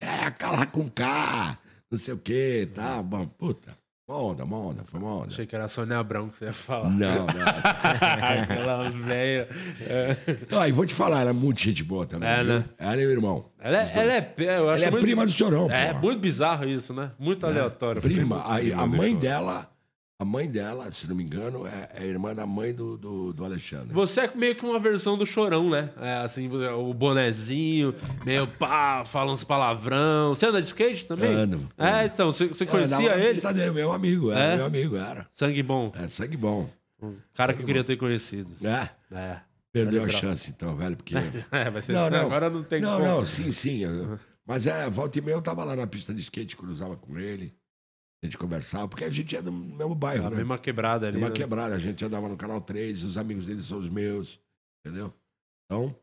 É, 0.00 0.30
cala 0.30 0.64
com 0.64 0.88
K, 0.88 1.58
não 1.90 1.98
sei 1.98 2.14
o 2.14 2.18
quê, 2.18 2.66
tá? 2.74 3.02
Bom, 3.02 3.26
puta. 3.26 3.76
Uma 4.08 4.18
onda, 4.22 4.44
uma 4.44 4.56
onda, 4.58 4.84
foi 4.84 5.00
uma 5.00 5.14
onda. 5.16 5.26
Achei 5.26 5.44
que 5.46 5.54
era 5.56 5.64
a 5.64 5.68
Sônia 5.68 5.98
Abrão 5.98 6.28
que 6.28 6.36
você 6.38 6.44
ia 6.46 6.52
falar. 6.52 6.88
Não, 6.88 7.26
não. 7.26 7.26
Aquela 8.42 8.88
velha. 8.88 9.48
É. 9.80 10.16
Ah, 10.58 10.68
e 10.68 10.72
vou 10.72 10.86
te 10.86 10.94
falar, 10.94 11.20
ela 11.22 11.30
é 11.30 11.32
muito 11.32 11.60
gente 11.60 11.82
boa 11.82 12.06
também. 12.06 12.28
É, 12.28 12.36
viu? 12.36 12.46
né? 12.54 12.64
Ela 12.78 12.92
é 12.94 12.96
meu 12.96 13.10
irmão. 13.10 13.44
Ela 13.58 13.78
é, 13.82 13.92
ela 13.98 14.12
é, 14.12 14.34
eu 14.58 14.70
acho 14.70 14.78
Ela 14.78 14.86
é 14.86 14.90
muito- 14.90 15.02
prima 15.04 15.26
do 15.26 15.32
Chorão, 15.32 15.70
É, 15.70 15.92
pô. 15.92 16.00
muito 16.06 16.20
bizarro 16.20 16.68
isso, 16.68 16.94
né? 16.94 17.10
Muito 17.18 17.44
aleatório. 17.46 18.00
Prima. 18.00 18.40
A, 18.42 18.54
Prima 18.58 18.82
a 18.82 18.86
mãe 18.86 19.08
Chorão. 19.08 19.20
dela, 19.20 19.70
a 20.18 20.24
mãe 20.24 20.50
dela, 20.50 20.90
se 20.92 21.06
não 21.06 21.14
me 21.14 21.22
engano, 21.22 21.66
é, 21.66 21.90
é 21.94 22.06
irmã 22.06 22.34
da 22.34 22.46
mãe 22.46 22.72
do, 22.72 22.96
do, 22.96 23.32
do 23.34 23.44
Alexandre. 23.44 23.92
Você 23.92 24.20
é 24.22 24.30
meio 24.34 24.54
que 24.54 24.64
uma 24.64 24.78
versão 24.78 25.16
do 25.18 25.26
chorão, 25.26 25.68
né? 25.68 25.90
É, 26.00 26.14
assim, 26.18 26.48
o 26.48 26.94
bonezinho, 26.94 27.94
meio 28.24 28.46
pá, 28.46 29.04
falando 29.04 29.34
uns 29.34 29.44
palavrão. 29.44 30.34
Você 30.34 30.46
anda 30.46 30.60
de 30.62 30.68
skate 30.68 31.04
também? 31.06 31.34
Ando, 31.34 31.68
É, 31.76 32.06
então, 32.06 32.32
você, 32.32 32.46
você 32.46 32.64
É, 32.64 32.66
conhecia 32.66 32.98
na 33.10 33.16
ele? 33.22 33.40
dele, 33.40 33.70
meu 33.72 33.92
amigo, 33.92 34.30
era 34.30 34.40
É? 34.40 34.56
meu 34.56 34.64
amigo, 34.66 34.96
era. 34.96 35.26
Sangue 35.30 35.62
bom. 35.62 35.92
É, 35.94 36.08
sangue 36.08 36.36
bom. 36.36 36.70
Cara 37.34 37.52
que 37.52 37.60
eu 37.60 37.66
queria 37.66 37.84
ter 37.84 37.96
conhecido. 37.96 38.50
É? 38.66 38.88
É. 39.14 39.40
Perdeu 39.70 40.02
a 40.02 40.08
chance, 40.08 40.48
então, 40.50 40.74
velho, 40.74 40.96
porque... 40.96 41.14
É, 41.52 41.68
vai 41.68 41.82
ser 41.82 41.92
não, 41.92 42.08
não. 42.08 42.20
agora 42.20 42.48
não 42.48 42.62
tem 42.62 42.80
Não, 42.80 42.92
como. 42.98 43.04
não, 43.04 43.24
sim, 43.26 43.50
sim. 43.50 43.80
eu- 43.80 44.18
Mas 44.46 44.66
é, 44.66 44.88
volta 44.88 45.18
e 45.18 45.20
meia 45.20 45.34
eu 45.34 45.42
tava 45.42 45.62
lá 45.62 45.76
na 45.76 45.86
pista 45.86 46.14
de 46.14 46.20
skate, 46.22 46.56
cruzava 46.56 46.96
com 46.96 47.18
ele. 47.18 47.52
A 48.26 48.28
gente 48.28 48.38
conversava, 48.38 48.88
porque 48.88 49.04
a 49.04 49.10
gente 49.10 49.36
é 49.36 49.40
do 49.40 49.52
mesmo 49.52 49.94
bairro, 49.94 50.26
A 50.26 50.30
né? 50.30 50.36
mesma 50.38 50.58
quebrada 50.58 51.06
ali. 51.06 51.16
Uma 51.16 51.28
né? 51.28 51.34
quebrada, 51.34 51.76
a 51.76 51.78
gente 51.78 52.04
andava 52.04 52.28
no 52.28 52.36
canal 52.36 52.60
3, 52.60 53.04
os 53.04 53.16
amigos 53.16 53.46
dele 53.46 53.62
são 53.62 53.78
os 53.78 53.88
meus, 53.88 54.40
entendeu? 54.84 55.14
Então, 55.64 55.96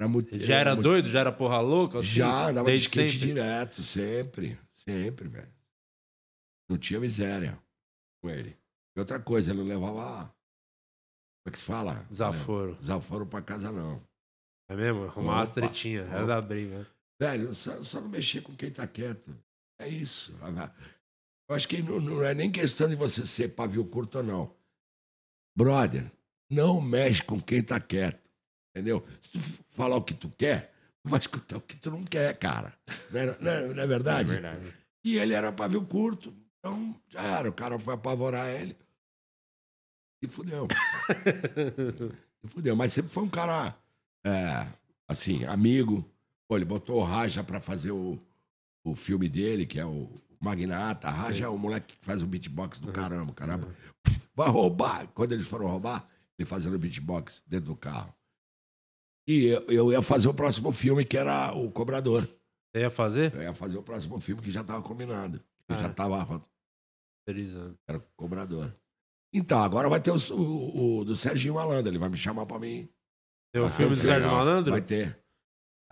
era 0.00 0.08
muito. 0.08 0.38
Já 0.38 0.56
era 0.56 0.74
muito- 0.74 0.82
doido? 0.88 1.08
Já 1.10 1.20
era 1.20 1.30
porra 1.30 1.60
louca? 1.60 1.98
assim? 1.98 2.08
Já, 2.08 2.48
andava 2.48 2.70
de 2.70 2.76
skate 2.78 3.12
sempre? 3.12 3.26
direto, 3.26 3.82
sempre. 3.82 4.58
Sempre, 4.74 5.28
velho. 5.28 5.52
Não 6.70 6.78
tinha 6.78 6.98
miséria 6.98 7.58
com 8.22 8.30
ele. 8.30 8.56
E 8.96 8.98
outra 9.00 9.20
coisa, 9.20 9.50
ele 9.50 9.60
não 9.60 9.66
levava. 9.68 10.24
Como 10.24 11.48
é 11.48 11.50
que 11.50 11.58
se 11.58 11.64
fala? 11.64 12.06
Desaforo. 12.08 12.76
Desaforo 12.76 13.26
pra 13.26 13.42
casa, 13.42 13.70
não. 13.70 14.02
É 14.70 14.74
mesmo? 14.74 15.04
Arrumar 15.04 15.42
as 15.42 15.52
tretinhas. 15.52 16.10
Era 16.10 16.24
da 16.24 16.40
briga. 16.40 16.86
Velho, 17.20 17.54
só, 17.54 17.82
só 17.82 18.00
não 18.00 18.08
mexer 18.08 18.40
com 18.40 18.54
quem 18.54 18.70
tá 18.70 18.86
quieto. 18.86 19.36
É 19.78 19.86
isso. 19.88 20.34
Eu 21.52 21.56
acho 21.56 21.68
que 21.68 21.82
não, 21.82 22.00
não 22.00 22.24
é 22.24 22.34
nem 22.34 22.50
questão 22.50 22.88
de 22.88 22.94
você 22.96 23.26
ser 23.26 23.48
pavio 23.50 23.84
curto 23.84 24.18
ou 24.18 24.24
não. 24.24 24.54
Brother, 25.54 26.10
não 26.50 26.80
mexe 26.80 27.22
com 27.22 27.38
quem 27.40 27.62
tá 27.62 27.78
quieto. 27.78 28.20
Entendeu? 28.74 29.04
Se 29.20 29.32
tu 29.32 29.38
falar 29.68 29.96
o 29.96 30.02
que 30.02 30.14
tu 30.14 30.30
quer, 30.30 30.72
tu 31.02 31.10
vai 31.10 31.20
escutar 31.20 31.58
o 31.58 31.60
que 31.60 31.76
tu 31.76 31.90
não 31.90 32.02
quer, 32.04 32.34
cara. 32.38 32.72
Não 33.10 33.20
é, 33.20 33.26
não 33.38 33.50
é- 33.52 33.74
não 33.74 33.82
é 33.82 33.86
verdade? 33.86 34.30
É 34.30 34.32
verdade. 34.40 34.74
E 35.04 35.18
ele 35.18 35.34
era 35.34 35.52
pavio 35.52 35.84
curto. 35.84 36.34
Então, 36.58 36.98
já 37.08 37.20
era. 37.20 37.50
O 37.50 37.52
cara 37.52 37.78
foi 37.78 37.92
apavorar 37.92 38.48
ele. 38.48 38.74
E 40.22 40.28
fudeu. 40.28 40.66
e 42.42 42.48
fudeu. 42.48 42.74
Mas 42.74 42.94
sempre 42.94 43.10
foi 43.12 43.24
um 43.24 43.28
cara, 43.28 43.76
é, 44.24 44.66
assim, 45.06 45.44
amigo. 45.44 46.08
Pô, 46.48 46.56
ele 46.56 46.64
botou 46.64 46.98
o 47.00 47.04
Raja 47.04 47.44
pra 47.44 47.60
fazer 47.60 47.90
o, 47.90 48.18
o 48.84 48.94
filme 48.94 49.28
dele, 49.28 49.66
que 49.66 49.78
é 49.78 49.86
o 49.86 50.10
Magnata. 50.40 51.08
Raja 51.10 51.38
Sim. 51.38 51.42
é 51.44 51.48
o 51.48 51.58
moleque 51.58 51.96
que 51.96 52.04
faz 52.04 52.22
o 52.22 52.26
beatbox 52.26 52.80
do 52.80 52.90
caramba, 52.92 53.32
caramba. 53.32 53.74
Vai 54.34 54.48
roubar. 54.48 55.06
Quando 55.08 55.32
eles 55.32 55.46
foram 55.46 55.66
roubar, 55.66 56.08
ele 56.38 56.46
fazendo 56.46 56.78
beatbox 56.78 57.42
dentro 57.46 57.66
do 57.66 57.76
carro. 57.76 58.14
E 59.28 59.46
eu, 59.46 59.60
eu 59.68 59.92
ia 59.92 60.02
fazer 60.02 60.28
o 60.28 60.34
próximo 60.34 60.72
filme, 60.72 61.04
que 61.04 61.16
era 61.16 61.52
o 61.54 61.70
Cobrador. 61.70 62.28
Você 62.74 62.80
ia 62.82 62.90
fazer? 62.90 63.34
Eu 63.34 63.42
ia 63.42 63.54
fazer 63.54 63.76
o 63.78 63.82
próximo 63.82 64.18
filme 64.20 64.42
que 64.42 64.50
já 64.50 64.62
estava 64.62 64.82
combinado. 64.82 65.36
Eu 65.68 65.76
Ah. 65.76 65.78
já 65.78 65.88
estava. 65.88 66.42
Era 67.86 67.98
o 67.98 68.02
cobrador. 68.16 68.74
Então, 69.32 69.62
agora 69.62 69.88
vai 69.88 70.00
ter 70.00 70.10
o, 70.10 70.16
o- 70.34 70.98
o 70.98 71.04
do 71.04 71.14
Serginho 71.14 71.54
Malandro. 71.54 71.88
Ele 71.90 71.98
vai 71.98 72.08
me 72.08 72.16
chamar 72.16 72.46
pra 72.46 72.58
mim. 72.58 72.88
Tem 73.54 73.62
o 73.62 73.70
filme 73.70 73.94
do 73.94 74.00
Sérgio. 74.00 74.28
Malandro? 74.30 74.72
Vai 74.72 74.82
ter. 74.82 75.21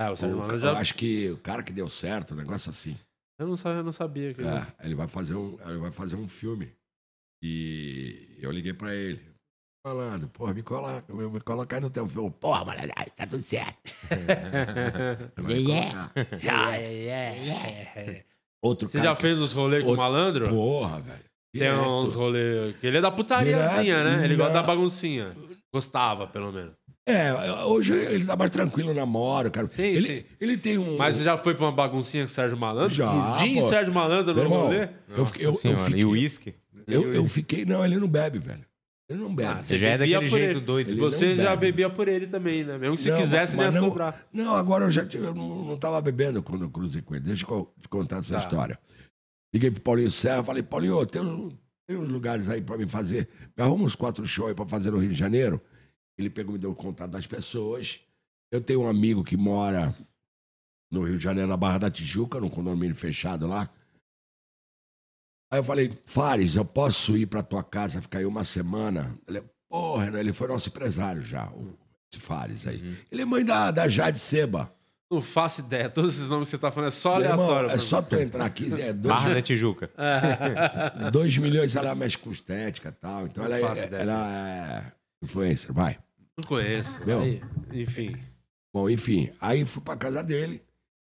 Ah, 0.02 0.12
o 0.12 0.16
Sérgio 0.16 0.36
O- 0.36 0.40
Malandro 0.40 0.56
Eu 0.66 0.72
já. 0.74 0.78
acho 0.81 0.94
que 0.94 1.31
o 1.31 1.36
cara 1.39 1.62
que 1.62 1.72
deu 1.72 1.89
certo, 1.89 2.32
um 2.32 2.36
negócio 2.39 2.70
assim. 2.70 2.97
Eu 3.39 3.47
não 3.47 3.56
sabia, 3.56 3.78
eu 3.81 3.85
não 3.85 3.93
sabia 3.93 4.32
que. 4.35 4.40
É, 4.43 4.66
ele 4.82 4.94
vai 4.94 5.06
fazer 5.09 5.35
um, 5.35 5.59
ele 5.66 5.78
vai 5.78 5.93
fazer 5.93 6.16
um 6.16 6.27
filme. 6.28 6.72
E 7.43 8.36
eu 8.40 8.51
liguei 8.51 8.72
pra 8.72 8.94
ele. 8.94 9.20
Falando, 9.86 10.28
porra, 10.28 10.52
me 10.52 10.62
coloca, 10.62 11.12
me, 11.12 11.27
me 11.28 11.40
coloca 11.40 11.74
aí 11.77 11.81
no 11.81 11.89
teu 11.89 12.06
filme. 12.06 12.31
Porra, 12.31 12.64
malandro, 12.66 12.90
tá 13.16 13.27
tudo 13.27 13.43
certo. 13.43 13.78
Yeah. 15.48 16.10
Yeah, 16.43 16.77
yeah, 16.77 17.36
yeah. 17.36 18.24
Outro 18.62 18.89
Você 18.89 19.01
já 19.01 19.14
que- 19.14 19.22
fez 19.22 19.39
os 19.39 19.52
rolês 19.52 19.82
com 19.85 19.93
o 19.93 19.97
malandro? 19.97 20.48
Porra, 20.48 21.01
velho. 21.01 21.24
Tem 21.56 21.72
uns 21.72 22.14
rolês. 22.14 22.77
Ele 22.82 22.98
é 22.98 23.01
da 23.01 23.10
putariazinha, 23.10 23.82
Direto, 24.02 24.18
né? 24.18 24.24
Ele 24.24 24.36
gosta 24.36 24.52
da 24.52 24.62
baguncinha. 24.62 25.35
Gostava, 25.74 26.27
pelo 26.27 26.52
menos. 26.52 26.74
É, 27.09 27.32
hoje 27.64 27.93
ele 27.93 28.24
tá 28.24 28.36
mais 28.36 28.51
tranquilo, 28.51 28.94
namoro, 28.94 29.51
cara. 29.51 29.66
Sim, 29.68 29.82
ele, 29.82 30.16
sim. 30.18 30.24
ele 30.40 30.56
tem 30.56 30.78
um. 30.78 30.97
Mas 30.97 31.16
você 31.16 31.24
já 31.24 31.36
foi 31.36 31.55
pra 31.55 31.64
uma 31.64 31.72
baguncinha 31.72 32.24
com 32.24 32.31
o 32.31 32.35
Sérgio 32.35 32.56
Malandro? 32.59 32.94
Já, 32.94 33.35
Pudim 33.39 33.55
pô. 33.56 33.68
Sérgio 33.68 33.93
Malandro 33.93 34.35
no 34.35 34.40
irmão, 34.40 34.62
rolê? 34.64 34.89
Eu, 35.09 35.24
fiquei- 35.27 35.47
eu, 35.47 35.51
eu 35.51 35.77
fiquei, 35.77 36.01
e 36.01 36.05
o 36.05 36.10
uísque? 36.10 36.55
Eu, 36.86 37.12
eu 37.14 37.27
fiquei. 37.27 37.64
Não, 37.64 37.85
ele 37.85 37.97
não 37.97 38.06
bebe, 38.06 38.39
velho. 38.39 38.64
Ele 39.09 39.18
não 39.18 39.35
bebe. 39.35 39.48
Ah, 39.48 39.60
você 39.62 39.77
já 39.77 39.89
é 39.89 39.98
bebia 39.98 40.16
daquele 40.20 40.31
por 40.31 40.39
jeito 40.39 40.56
ele. 40.59 40.60
doido. 40.66 40.90
Ele 40.90 41.01
Você 41.01 41.28
não 41.31 41.36
já 41.36 41.51
bebe. 41.56 41.72
bebia 41.72 41.90
por 41.90 42.06
ele 42.06 42.27
também, 42.28 42.62
né? 42.64 42.78
Mesmo 42.78 42.94
que 42.94 43.02
se 43.02 43.10
Não, 43.10 43.16
quisesse, 43.16 43.56
não 43.56 43.64
ia 43.64 43.72
não, 43.72 43.81
sobrar. 43.81 44.27
Não, 44.32 44.55
agora 44.55 44.85
eu 44.85 44.90
já 44.93 45.05
tive- 45.05 45.27
eu 45.27 45.35
não, 45.35 45.64
não 45.64 45.77
tava 45.77 46.01
bebendo 46.01 46.43
quando 46.44 46.64
eu 46.64 46.70
cruzei 46.70 47.02
com 47.02 47.16
ele. 47.16 47.24
Deixa 47.24 47.44
eu 47.51 47.72
te 47.81 47.89
contar 47.89 48.18
essa 48.18 48.35
Tá. 48.35 48.39
história. 48.39 48.78
Liguei 49.52 49.68
pro 49.72 49.81
Paulinho 49.81 50.10
Serra, 50.12 50.44
falei, 50.44 50.62
Paulinho, 50.62 51.05
tem, 51.06 51.20
tem 51.89 51.97
uns 51.97 52.09
lugares 52.09 52.48
aí 52.48 52.62
pra 52.62 52.78
me 52.78 52.86
fazer. 52.86 53.28
Me 53.56 53.64
arruma 53.64 53.82
uns 53.85 53.97
quatro 53.97 54.24
shows 54.24 54.51
aí 54.51 54.55
pra 54.55 54.64
fazer 54.66 54.93
no 54.93 54.98
Rio 54.98 55.10
de 55.10 55.18
Janeiro. 55.18 55.60
Ele 56.20 56.30
pegou 56.30 56.55
e 56.55 56.59
me 56.59 56.60
deu 56.60 56.70
o 56.72 56.76
contato 56.76 57.10
das 57.10 57.26
pessoas. 57.26 58.01
Eu 58.52 58.60
tenho 58.60 58.82
um 58.82 58.88
amigo 58.88 59.24
que 59.24 59.36
mora 59.36 59.94
no 60.90 61.05
Rio 61.05 61.16
de 61.16 61.24
Janeiro, 61.24 61.48
na 61.48 61.56
Barra 61.56 61.78
da 61.78 61.90
Tijuca, 61.90 62.40
num 62.40 62.48
condomínio 62.48 62.94
fechado 62.94 63.47
lá. 63.47 63.70
Aí 65.52 65.59
eu 65.59 65.64
falei, 65.64 65.98
Fares, 66.06 66.56
eu 66.56 66.64
posso 66.64 67.16
ir 67.16 67.26
pra 67.26 67.42
tua 67.42 67.62
casa, 67.62 68.02
ficar 68.02 68.18
aí 68.18 68.26
uma 68.26 68.44
semana? 68.44 69.16
Ele, 69.26 69.42
porra, 69.68 70.05
Renan, 70.05 70.20
ele 70.20 70.32
foi 70.32 70.47
nosso 70.48 70.68
empresário 70.68 71.22
já, 71.22 71.48
o 71.51 71.76
esse 72.12 72.20
Fares 72.20 72.66
aí. 72.66 72.98
Ele 73.10 73.22
é 73.22 73.24
mãe 73.24 73.44
da, 73.44 73.70
da 73.70 73.88
Jade 73.88 74.18
Seba. 74.18 74.72
Não 75.10 75.22
faço 75.22 75.60
ideia. 75.60 75.88
Todos 75.88 76.14
esses 76.16 76.28
nomes 76.28 76.48
que 76.48 76.52
você 76.56 76.59
tá 76.59 76.70
falando 76.70 76.88
é 76.88 76.92
só 76.92 77.18
Meu 77.18 77.30
irmão, 77.30 77.44
aleatório. 77.47 77.68
é 77.68 77.72
pra 77.72 77.78
só 77.82 78.02
tu 78.02 78.16
entrar 78.16 78.44
aqui, 78.44 78.66
é 78.80 78.92
dois, 78.94 79.14
Barra 79.14 79.34
da 79.34 79.42
Tijuca. 79.42 79.90
É. 79.97 81.10
dois 81.10 81.36
milhões, 81.36 81.74
ela 81.74 81.94
mexe 81.94 82.18
com 82.18 82.30
estética 82.30 82.88
e 82.88 82.92
tal. 82.92 83.26
Então 83.26 83.44
Não 83.44 83.52
ela 83.52 83.68
faço 83.68 83.82
é, 83.82 83.86
ideia. 83.86 84.02
ela 84.02 84.30
é 84.30 84.92
influencer, 85.22 85.72
vai. 85.72 85.98
Não 86.40 86.48
conheço. 86.48 87.04
Meu. 87.04 87.20
Aí, 87.20 87.42
enfim. 87.72 88.16
Bom, 88.72 88.88
enfim, 88.88 89.30
aí 89.40 89.64
fui 89.64 89.82
pra 89.82 89.96
casa 89.96 90.22
dele. 90.22 90.62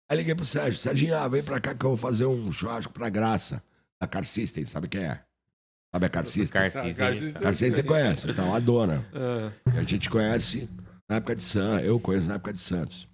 Aí 0.10 0.18
liguei 0.18 0.36
pro 0.36 0.46
Sérgio. 0.46 0.80
Serginho, 0.80 1.16
ah, 1.18 1.28
vem 1.28 1.44
pra 1.44 1.60
cá 1.60 1.74
que 1.74 1.84
eu 1.86 1.90
vou 1.90 1.98
fazer 1.98 2.26
um 2.26 2.52
churrasco 2.52 2.94
pra 2.94 3.10
graça. 3.10 3.62
Da 4.00 4.08
Car 4.08 4.24
System, 4.26 4.66
sabe 4.66 4.88
quem 4.88 5.02
é? 5.04 5.22
Sabe 5.94 6.06
a 6.06 6.10
Car 6.10 6.26
System? 6.26 6.62
Car 6.62 6.70
System. 6.72 6.94
Car 7.08 7.16
System. 7.18 7.42
Car 7.42 7.54
System 7.56 7.72
você 7.72 7.84
conhece, 7.84 8.30
então, 8.30 8.54
a 8.54 8.60
dona. 8.60 9.08
É. 9.66 9.72
E 9.76 9.80
a 9.80 9.84
gente 9.84 10.10
conhece 10.10 10.70
na 11.10 11.16
época 11.16 11.36
de 11.36 11.42
Santos. 11.42 11.88
Eu 11.88 12.00
conheço 12.00 12.28
na 12.28 12.36
época 12.36 12.52
de 12.54 12.60
Santos. 12.60 13.08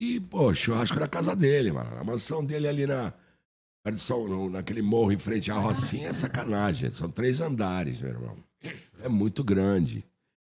E, 0.00 0.18
pô, 0.20 0.54
churrasco 0.54 0.98
na 0.98 1.06
casa 1.08 1.34
dele, 1.36 1.72
mano. 1.72 1.96
A 1.98 2.04
mansão 2.04 2.44
dele 2.44 2.68
ali 2.68 2.86
na. 2.86 3.12
São- 3.96 4.48
Naquele 4.48 4.80
morro 4.80 5.10
em 5.12 5.18
frente 5.18 5.50
à 5.50 5.54
Rocinha 5.56 6.08
é 6.08 6.12
sacanagem. 6.12 6.90
São 6.92 7.10
três 7.10 7.40
andares, 7.40 8.00
meu 8.00 8.10
irmão. 8.12 8.36
É 9.02 9.08
muito 9.08 9.42
grande. 9.42 10.04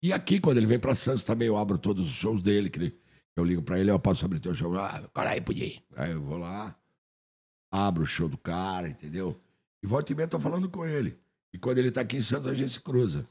E 0.02 0.12
aqui, 0.12 0.40
quando 0.40 0.56
ele 0.56 0.66
vem 0.66 0.78
pra 0.78 0.94
Santos, 0.94 1.24
também 1.24 1.48
eu 1.48 1.56
abro 1.56 1.76
todos 1.78 2.06
os 2.06 2.12
shows 2.14 2.42
dele. 2.42 2.70
Que 2.70 2.92
eu 3.36 3.44
ligo 3.44 3.62
pra 3.62 3.78
ele, 3.78 3.90
eu 3.90 3.98
posso 3.98 4.24
abrir 4.24 4.40
teu 4.40 4.54
show. 4.54 4.74
Ah, 4.78 5.08
cara 5.14 5.30
aí, 5.30 5.40
podia 5.40 5.66
ir. 5.66 5.82
Aí 5.96 6.12
eu 6.12 6.20
vou 6.22 6.38
lá, 6.38 6.74
abro 7.70 8.02
o 8.04 8.06
show 8.06 8.28
do 8.28 8.38
cara, 8.38 8.88
entendeu? 8.88 9.38
E 9.82 9.86
volta 9.86 10.12
e 10.12 10.14
meia 10.14 10.24
eu 10.24 10.30
tô 10.30 10.40
falando 10.40 10.68
com 10.68 10.84
ele. 10.86 11.18
E 11.52 11.58
quando 11.58 11.78
ele 11.78 11.90
tá 11.90 12.00
aqui 12.02 12.16
em 12.16 12.20
Santos, 12.20 12.46
a 12.46 12.54
gente 12.54 12.72
se 12.72 12.80
cruza. 12.80 13.26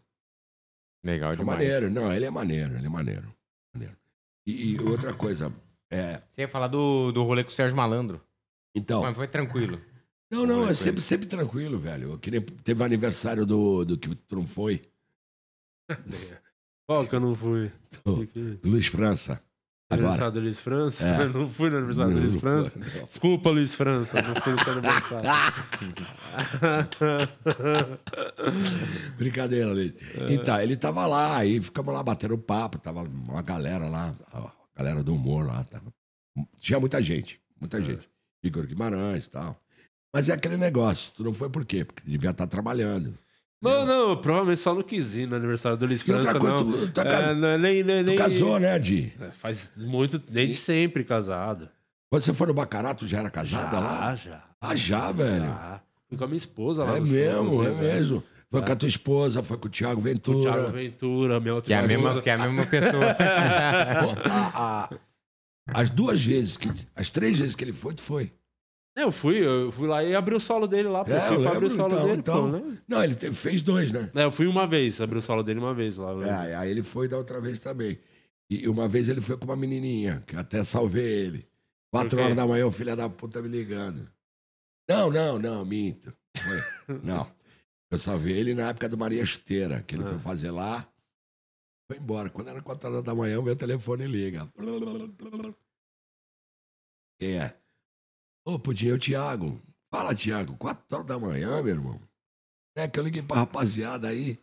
Legal 1.03 1.33
É 1.33 1.35
demais. 1.37 1.59
maneiro. 1.59 1.89
Não, 1.89 2.11
ele 2.11 2.25
é 2.25 2.29
maneiro, 2.29 2.75
ele 2.75 2.85
é 2.85 2.89
maneiro. 2.89 3.33
maneiro. 3.73 3.95
E, 4.45 4.71
e 4.73 4.79
outra 4.81 5.13
coisa, 5.13 5.53
é. 5.89 6.21
Você 6.29 6.41
ia 6.41 6.47
falar 6.49 6.67
do, 6.67 7.11
do 7.11 7.23
rolê 7.23 7.43
com 7.43 7.49
o 7.49 7.53
Sérgio 7.53 7.77
Malandro. 7.77 8.21
Então. 8.75 9.01
Mas 9.01 9.15
foi 9.15 9.27
tranquilo. 9.27 9.79
Não, 10.31 10.45
não, 10.45 10.67
é 10.69 10.73
sempre, 10.73 11.01
sempre 11.01 11.25
tranquilo, 11.27 11.79
velho. 11.79 12.17
Que 12.19 12.29
nem 12.29 12.41
teve 12.41 12.81
o 12.81 12.85
aniversário 12.85 13.45
do, 13.45 13.83
do 13.85 13.97
que 13.97 14.13
tu 14.13 14.35
não 14.35 14.45
foi, 14.45 14.81
Qual 16.89 17.05
que 17.05 17.13
eu 17.13 17.19
não 17.19 17.35
fui? 17.35 17.71
do, 18.03 18.25
do 18.25 18.67
Luiz 18.67 18.87
França. 18.87 19.39
Agora. 19.91 20.07
Aniversário 20.07 20.33
do 20.33 20.39
Luiz 20.39 20.59
França? 20.59 21.07
É. 21.07 21.25
Não 21.29 21.47
fui 21.47 21.69
no 21.69 21.77
aniversário 21.77 22.13
do 22.13 22.19
Luiz 22.19 22.35
França. 22.35 22.79
não. 22.79 23.03
Desculpa, 23.03 23.49
Luiz 23.51 23.75
França. 23.75 24.21
Não 24.21 24.35
fui 24.35 24.53
no 24.53 24.63
seu 24.63 24.73
aniversário. 24.73 25.29
Brincadeira, 29.17 29.71
Leite. 29.71 29.99
É. 30.15 30.33
Então, 30.33 30.59
ele 30.59 30.75
tava 30.77 31.05
lá, 31.05 31.37
aí 31.37 31.61
ficamos 31.61 31.93
lá 31.93 32.01
batendo 32.01 32.37
papo, 32.39 32.79
tava 32.79 33.03
uma 33.03 33.41
galera 33.43 33.87
lá, 33.87 34.15
a 34.31 34.51
galera 34.77 35.03
do 35.03 35.13
humor 35.13 35.45
lá. 35.45 35.63
Tava... 35.63 35.93
Tinha 36.59 36.79
muita 36.79 37.01
gente, 37.03 37.39
muita 37.59 37.77
É. 37.77 37.83
gente. 37.83 38.09
Igor 38.43 38.65
Guimarães 38.65 39.25
e 39.25 39.29
tal. 39.29 39.59
Mas 40.13 40.29
é 40.29 40.33
aquele 40.33 40.57
negócio, 40.57 41.11
tu 41.15 41.23
não 41.23 41.33
foi 41.33 41.49
por 41.49 41.65
quê? 41.65 41.85
Porque 41.85 42.01
devia 42.09 42.31
estar 42.31 42.47
trabalhando. 42.47 43.15
Não, 43.61 43.85
não, 43.85 44.15
provavelmente 44.17 44.61
só 44.61 44.73
no 44.73 44.83
quis 44.83 45.15
ir 45.15 45.27
no 45.27 45.35
aniversário 45.35 45.77
do 45.77 45.85
Luiz 45.85 46.07
outra 46.07 46.21
França, 46.31 46.39
coisa, 46.39 46.55
não. 46.63 46.71
tu- 46.71 46.91
tu 46.93 47.01
é 47.01 47.29
É, 47.31 47.33
não 47.33 47.47
é 47.49 47.57
nem, 47.57 47.83
nem, 47.83 48.03
Tu 48.03 48.07
nem- 48.07 48.17
casou, 48.17 48.57
né, 48.59 48.79
Di? 48.79 49.13
É, 49.19 49.31
Faz 49.31 49.71
muito, 49.77 50.17
desde 50.17 50.53
sempre 50.55 51.03
casado. 51.03 51.67
Quando 52.09 52.23
você 52.23 52.33
foi 52.33 52.47
no 52.47 52.53
Bacará, 52.53 52.93
tu 52.93 53.05
já 53.05 53.19
era 53.19 53.29
casada 53.29 53.71
Já, 53.77 53.79
lá? 53.79 54.15
já. 54.15 54.43
Ah, 54.61 54.75
já, 54.75 55.11
velho? 55.11 55.45
Já. 55.45 55.81
Fui 56.07 56.17
com 56.17 56.23
a 56.23 56.27
minha 56.27 56.37
esposa 56.37 56.83
lá 56.85 56.95
É 56.97 56.99
no 57.01 57.05
show, 57.07 57.15
mesmo, 57.15 57.63
é 57.65 57.69
né, 57.69 57.81
mesmo. 57.81 58.23
Foi 58.49 58.61
É. 58.61 58.63
com 58.65 58.71
a 58.71 58.75
tua 58.75 58.87
esposa, 58.89 59.43
foi 59.43 59.57
com 59.57 59.67
o 59.67 59.69
Thiago 59.69 59.95
Com 59.95 59.99
o 59.99 60.03
Ventura. 60.03 60.51
Thiago 60.53 60.71
Ventura, 60.71 61.39
minha 61.39 61.53
outra 61.53 61.67
Que 61.67 61.73
é 61.73 61.77
a 61.77 61.81
mesma, 61.83 61.97
esposa. 62.07 62.21
que 62.21 62.29
é 62.29 62.33
a 62.33 62.37
mesma 62.39 62.65
pessoa. 62.65 63.15
Pô, 64.01 64.29
a- 64.29 64.51
a- 64.55 64.89
as 65.81 65.89
duas 65.91 66.23
vezes, 66.23 66.57
que, 66.57 66.71
as 66.95 67.11
três 67.11 67.37
vezes 67.39 67.55
que 67.55 67.63
ele 67.63 67.73
foi, 67.73 67.93
tu 67.93 68.01
foi. 68.01 68.31
É, 68.99 69.03
eu 69.03 69.11
fui, 69.11 69.37
eu 69.37 69.71
fui 69.71 69.87
lá 69.87 70.03
e 70.03 70.13
abri 70.13 70.35
o 70.35 70.39
solo 70.41 70.67
dele 70.67 70.89
lá, 70.89 71.05
pô. 71.05 71.11
É, 71.11 71.21
fui 71.27 71.37
eu 71.37 71.41
pra 71.41 71.51
abrir 71.51 71.65
o 71.67 71.69
solo 71.69 71.93
então, 71.93 72.05
dele, 72.05 72.19
então. 72.19 72.51
pô, 72.51 72.57
né? 72.57 72.77
Não, 72.85 73.03
ele 73.03 73.15
te- 73.15 73.31
fez 73.31 73.61
dois, 73.61 73.93
né? 73.93 74.11
É, 74.13 74.23
eu 74.25 74.31
fui 74.31 74.45
uma 74.45 74.67
vez, 74.67 74.99
abri 74.99 75.17
o 75.17 75.21
solo 75.21 75.41
dele 75.41 75.59
uma 75.59 75.73
vez 75.73 75.95
lá. 75.97 76.11
É, 76.27 76.55
aí 76.55 76.69
ele 76.69 76.83
foi 76.83 77.07
da 77.07 77.17
outra 77.17 77.39
vez 77.39 77.59
também. 77.59 77.97
E 78.51 78.67
uma 78.67 78.89
vez 78.89 79.07
ele 79.07 79.21
foi 79.21 79.37
com 79.37 79.45
uma 79.45 79.55
menininha, 79.55 80.21
que 80.27 80.35
eu 80.35 80.39
até 80.39 80.63
salvei 80.65 81.05
ele. 81.05 81.47
Quatro 81.93 82.19
horas 82.21 82.35
da 82.35 82.45
manhã, 82.45 82.65
o 82.67 82.71
filho 82.71 82.95
da 82.95 83.09
puta 83.09 83.41
me 83.41 83.47
ligando. 83.47 84.09
Não, 84.89 85.09
não, 85.09 85.39
não, 85.39 85.63
minto. 85.65 86.13
Foi. 86.37 86.97
Não. 87.03 87.31
Eu 87.91 87.97
só 87.97 88.17
vi 88.17 88.33
ele 88.33 88.53
na 88.53 88.69
época 88.69 88.87
do 88.89 88.97
Maria 88.97 89.21
Esteira, 89.23 89.81
que 89.81 89.95
ele 89.95 90.03
foi 90.03 90.19
fazer 90.19 90.51
lá. 90.51 90.87
Foi 91.89 91.97
embora. 91.97 92.29
Quando 92.29 92.49
era 92.49 92.61
quatro 92.61 92.87
horas 92.89 93.03
da 93.03 93.15
manhã, 93.15 93.39
o 93.39 93.43
meu 93.43 93.55
telefone 93.55 94.05
liga. 94.07 94.47
Quem 97.19 97.39
é? 97.39 97.55
Ô, 98.49 98.57
Pudim, 98.57 98.89
é 98.89 98.93
o 98.93 98.97
Thiago. 98.99 99.61
Fala, 99.91 100.15
Thiago. 100.15 100.57
Quatro 100.57 100.83
horas 100.91 101.05
da 101.05 101.19
manhã, 101.19 101.61
meu 101.61 101.75
irmão. 101.75 102.01
É 102.75 102.87
que 102.87 102.99
eu 102.99 103.03
liguei 103.03 103.21
pra 103.21 103.37
rapaziada 103.37 104.07
aí. 104.07 104.39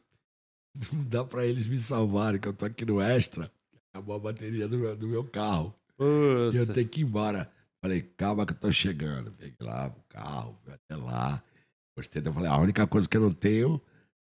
Não 0.92 1.02
dá 1.10 1.24
pra 1.24 1.44
eles 1.44 1.66
me 1.66 1.76
salvarem, 1.76 2.38
que 2.38 2.46
eu 2.46 2.52
tô 2.52 2.66
aqui 2.66 2.84
no 2.84 3.00
Extra. 3.00 3.50
Acabou 3.90 4.14
a 4.14 4.18
bateria 4.20 4.68
do 4.68 4.78
meu, 4.78 4.96
do 4.96 5.08
meu 5.08 5.24
carro. 5.24 5.74
E 5.98 6.56
eu 6.56 6.72
tenho 6.72 6.88
que 6.88 7.00
ir 7.00 7.04
embora. 7.04 7.50
Falei, 7.82 8.02
calma 8.02 8.46
que 8.46 8.52
eu 8.52 8.58
tô 8.58 8.70
chegando. 8.70 9.32
Peguei 9.32 9.56
lá 9.60 9.88
o 9.88 10.02
carro, 10.08 10.56
fui 10.62 10.72
até 10.72 10.94
lá. 10.94 11.42
Gostei. 11.96 12.22
Eu 12.24 12.32
falei, 12.32 12.48
a 12.48 12.58
única 12.58 12.86
coisa 12.86 13.08
que 13.08 13.16
eu 13.16 13.22
não 13.22 13.32
tenho 13.32 13.80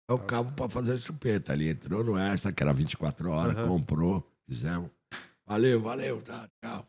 é 0.09 0.13
o 0.13 0.19
cabo 0.19 0.53
pra 0.53 0.69
fazer 0.69 0.93
a 0.93 0.97
chupeta. 0.97 1.51
Ali 1.51 1.67
entrou 1.67 2.05
no 2.05 2.17
Extra, 2.17 2.53
que 2.53 2.63
era 2.63 2.71
24 2.71 3.29
horas, 3.31 3.57
Aham. 3.57 3.67
comprou, 3.67 4.31
fizemos. 4.47 4.89
Valeu, 5.45 5.81
valeu, 5.81 6.21
tá, 6.21 6.47
tchau. 6.63 6.87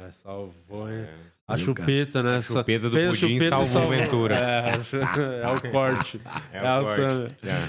É, 0.00 0.10
salvou, 0.10 0.90
hein? 0.90 1.06
A 1.46 1.56
Nunca. 1.56 1.82
chupeta, 1.82 2.22
né? 2.22 2.36
A 2.38 2.42
chupeta 2.42 2.88
do 2.90 2.96
Fez 2.96 3.06
a 3.06 3.10
pudim 3.10 3.34
chupeta 3.38 3.50
salvou 3.66 3.84
o 3.84 3.88
Ventura. 3.90 4.34
É, 4.34 4.70
a 4.70 4.82
chu- 4.82 4.96
é 4.98 5.48
o 5.48 5.70
corte. 5.70 6.20
É 6.52 6.78
o 6.78 6.84
corte. 6.84 7.36
É. 7.46 7.68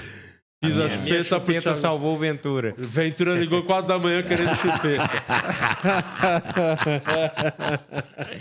Fiz 0.64 0.78
A 0.80 0.84
a, 0.84 0.88
minha- 0.88 1.00
minha 1.02 1.22
chupeta 1.22 1.24
chupeta 1.24 1.74
salvou 1.74 2.14
o 2.14 2.18
Ventura. 2.18 2.74
Ventura 2.78 3.34
ligou 3.34 3.62
4 3.62 3.86
da 3.86 3.98
manhã 3.98 4.22
querendo 4.22 4.54
chupeta. 4.56 5.04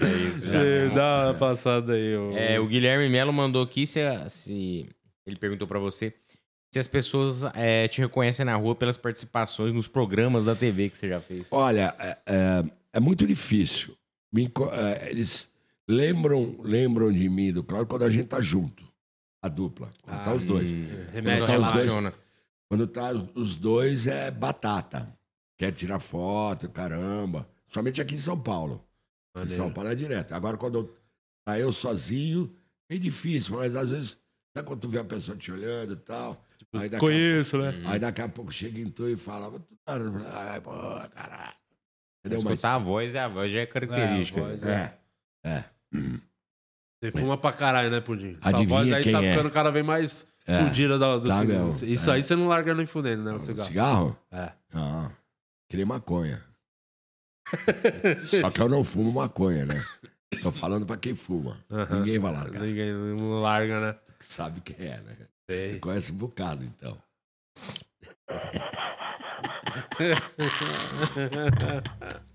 É 0.00 0.10
isso, 0.28 0.46
já. 0.46 0.58
É, 0.62 0.88
Dá 0.90 1.24
uma 1.26 1.34
passada 1.34 1.92
aí. 1.94 2.16
ô. 2.16 2.36
É, 2.36 2.58
o 2.60 2.66
Guilherme 2.66 3.08
Melo 3.08 3.32
mandou 3.32 3.62
aqui 3.62 3.86
se, 3.86 4.00
se- 4.28 4.88
ele 5.26 5.36
perguntou 5.36 5.66
pra 5.66 5.78
você 5.78 6.12
se 6.72 6.78
as 6.78 6.86
pessoas 6.86 7.42
é, 7.54 7.88
te 7.88 8.00
reconhecem 8.00 8.44
na 8.44 8.54
rua 8.54 8.74
pelas 8.74 8.96
participações 8.96 9.72
nos 9.72 9.88
programas 9.88 10.44
da 10.44 10.54
TV 10.54 10.90
que 10.90 10.98
você 10.98 11.08
já 11.08 11.20
fez. 11.20 11.48
Olha, 11.50 11.94
é, 11.98 12.62
é- 12.92 13.00
muito 13.00 13.26
difícil. 13.26 13.96
Me 14.32 14.50
é, 14.72 15.10
eles 15.10 15.50
lembram, 15.88 16.56
lembram 16.62 17.12
de 17.12 17.28
mim, 17.28 17.52
do 17.52 17.62
Claudio, 17.64 17.86
quando 17.88 18.02
a 18.04 18.10
gente 18.10 18.28
tá 18.28 18.40
junto. 18.40 18.86
A 19.42 19.48
dupla. 19.48 19.90
Quando 20.02 20.24
tá 20.24 20.30
Ah, 20.30 20.34
os 20.34 20.44
dois. 20.46 20.70
hum, 20.70 20.86
Quando 21.12 21.46
tá 21.46 21.58
os 21.58 21.76
dois-. 21.76 22.14
Quando 22.70 22.86
tá 22.86 23.12
os 23.34 23.56
dois 23.56 24.06
é 24.06 24.30
batata. 24.30 25.16
Quer 25.56 25.72
tirar 25.72 26.00
foto, 26.00 26.68
caramba. 26.68 27.48
Somente 27.68 28.00
aqui 28.00 28.14
em 28.14 28.18
São 28.18 28.38
Paulo. 28.38 28.84
Em. 29.36 29.46
São 29.46 29.72
Paulo 29.72 29.90
é 29.90 29.94
direto. 29.94 30.32
Agora, 30.32 30.56
quando 30.56 30.78
eu, 30.78 30.96
tá 31.46 31.58
eu 31.58 31.70
sozinho, 31.72 32.52
é 32.90 32.96
difícil, 32.98 33.56
mas 33.56 33.74
às 33.76 33.90
vezes, 33.90 34.18
sabe 34.56 34.66
quando 34.66 34.80
tu 34.80 34.88
vê 34.88 34.98
a 34.98 35.04
pessoa 35.04 35.36
te 35.36 35.50
olhando 35.52 35.94
e 35.94 35.96
tal? 35.96 36.44
Aí 36.72 36.88
daqui 36.88 36.96
a 36.96 36.98
conheço, 36.98 37.56
pouco- 37.58 37.72
né? 37.78 37.84
Aí 37.86 37.98
daqui 37.98 38.20
a 38.20 38.28
pouco 38.28 38.52
chega 38.52 38.80
em 38.80 38.88
tu 38.90 39.08
e 39.08 39.16
fala, 39.16 39.50
"Tu 39.58 39.76
tá- 39.84 39.94
ai, 40.52 40.60
pô, 40.60 40.70
caralho. 41.14 41.56
Entendeu? 42.36 42.52
Escutar 42.54 42.74
a 42.74 42.78
voz, 42.78 43.14
a 43.16 43.28
voz 43.28 43.50
já 43.50 43.60
é 43.60 43.66
característica. 43.66 44.40
É, 44.40 44.42
a 44.42 44.46
voz 44.46 44.62
É. 44.64 44.94
É. 45.44 45.64
Você 47.00 47.10
fuma 47.12 47.36
pra 47.38 47.52
caralho, 47.52 47.90
né, 47.90 48.00
Pudim? 48.00 48.36
Sua 48.42 48.48
Adivinha 48.50 48.68
voz 48.68 48.92
aí 48.92 49.02
quem 49.02 49.12
tá 49.12 49.22
é? 49.22 49.30
ficando 49.30 49.50
cada 49.50 49.70
vez 49.70 49.84
mais 49.84 50.26
É. 50.46 50.64
fudida 50.64 50.98
do, 50.98 51.20
do 51.20 51.28
Tá 51.28 51.40
cigarro. 51.40 51.66
mesmo, 51.66 51.88
Isso 51.88 52.10
é. 52.10 52.14
aí 52.14 52.22
você 52.22 52.34
não 52.36 52.48
larga 52.48 52.74
nem 52.74 52.86
fudendo, 52.86 53.22
né? 53.22 53.32
O 53.32 53.40
cigarro. 53.40 53.68
Cigarro? 53.68 54.18
É. 54.32 54.50
Ah, 54.74 55.10
queria 55.68 55.86
maconha. 55.86 56.42
Só 58.26 58.50
que 58.50 58.60
eu 58.60 58.68
não 58.68 58.82
fumo 58.84 59.12
maconha, 59.12 59.64
né? 59.64 59.82
Tô 60.42 60.52
falando 60.52 60.84
pra 60.84 60.96
quem 60.96 61.14
fuma. 61.14 61.58
Aham. 61.70 62.00
Ninguém 62.00 62.18
vai 62.18 62.32
largar. 62.32 62.60
Ninguém 62.62 62.92
não 62.92 63.40
larga, 63.40 63.80
né? 63.80 63.96
Sabe 64.20 64.60
quem 64.60 64.76
é, 64.86 65.00
né? 65.00 65.16
Sei. 65.48 65.72
Você 65.74 65.78
conhece 65.78 66.12
um 66.12 66.16
bocado, 66.16 66.64
então. 66.64 66.98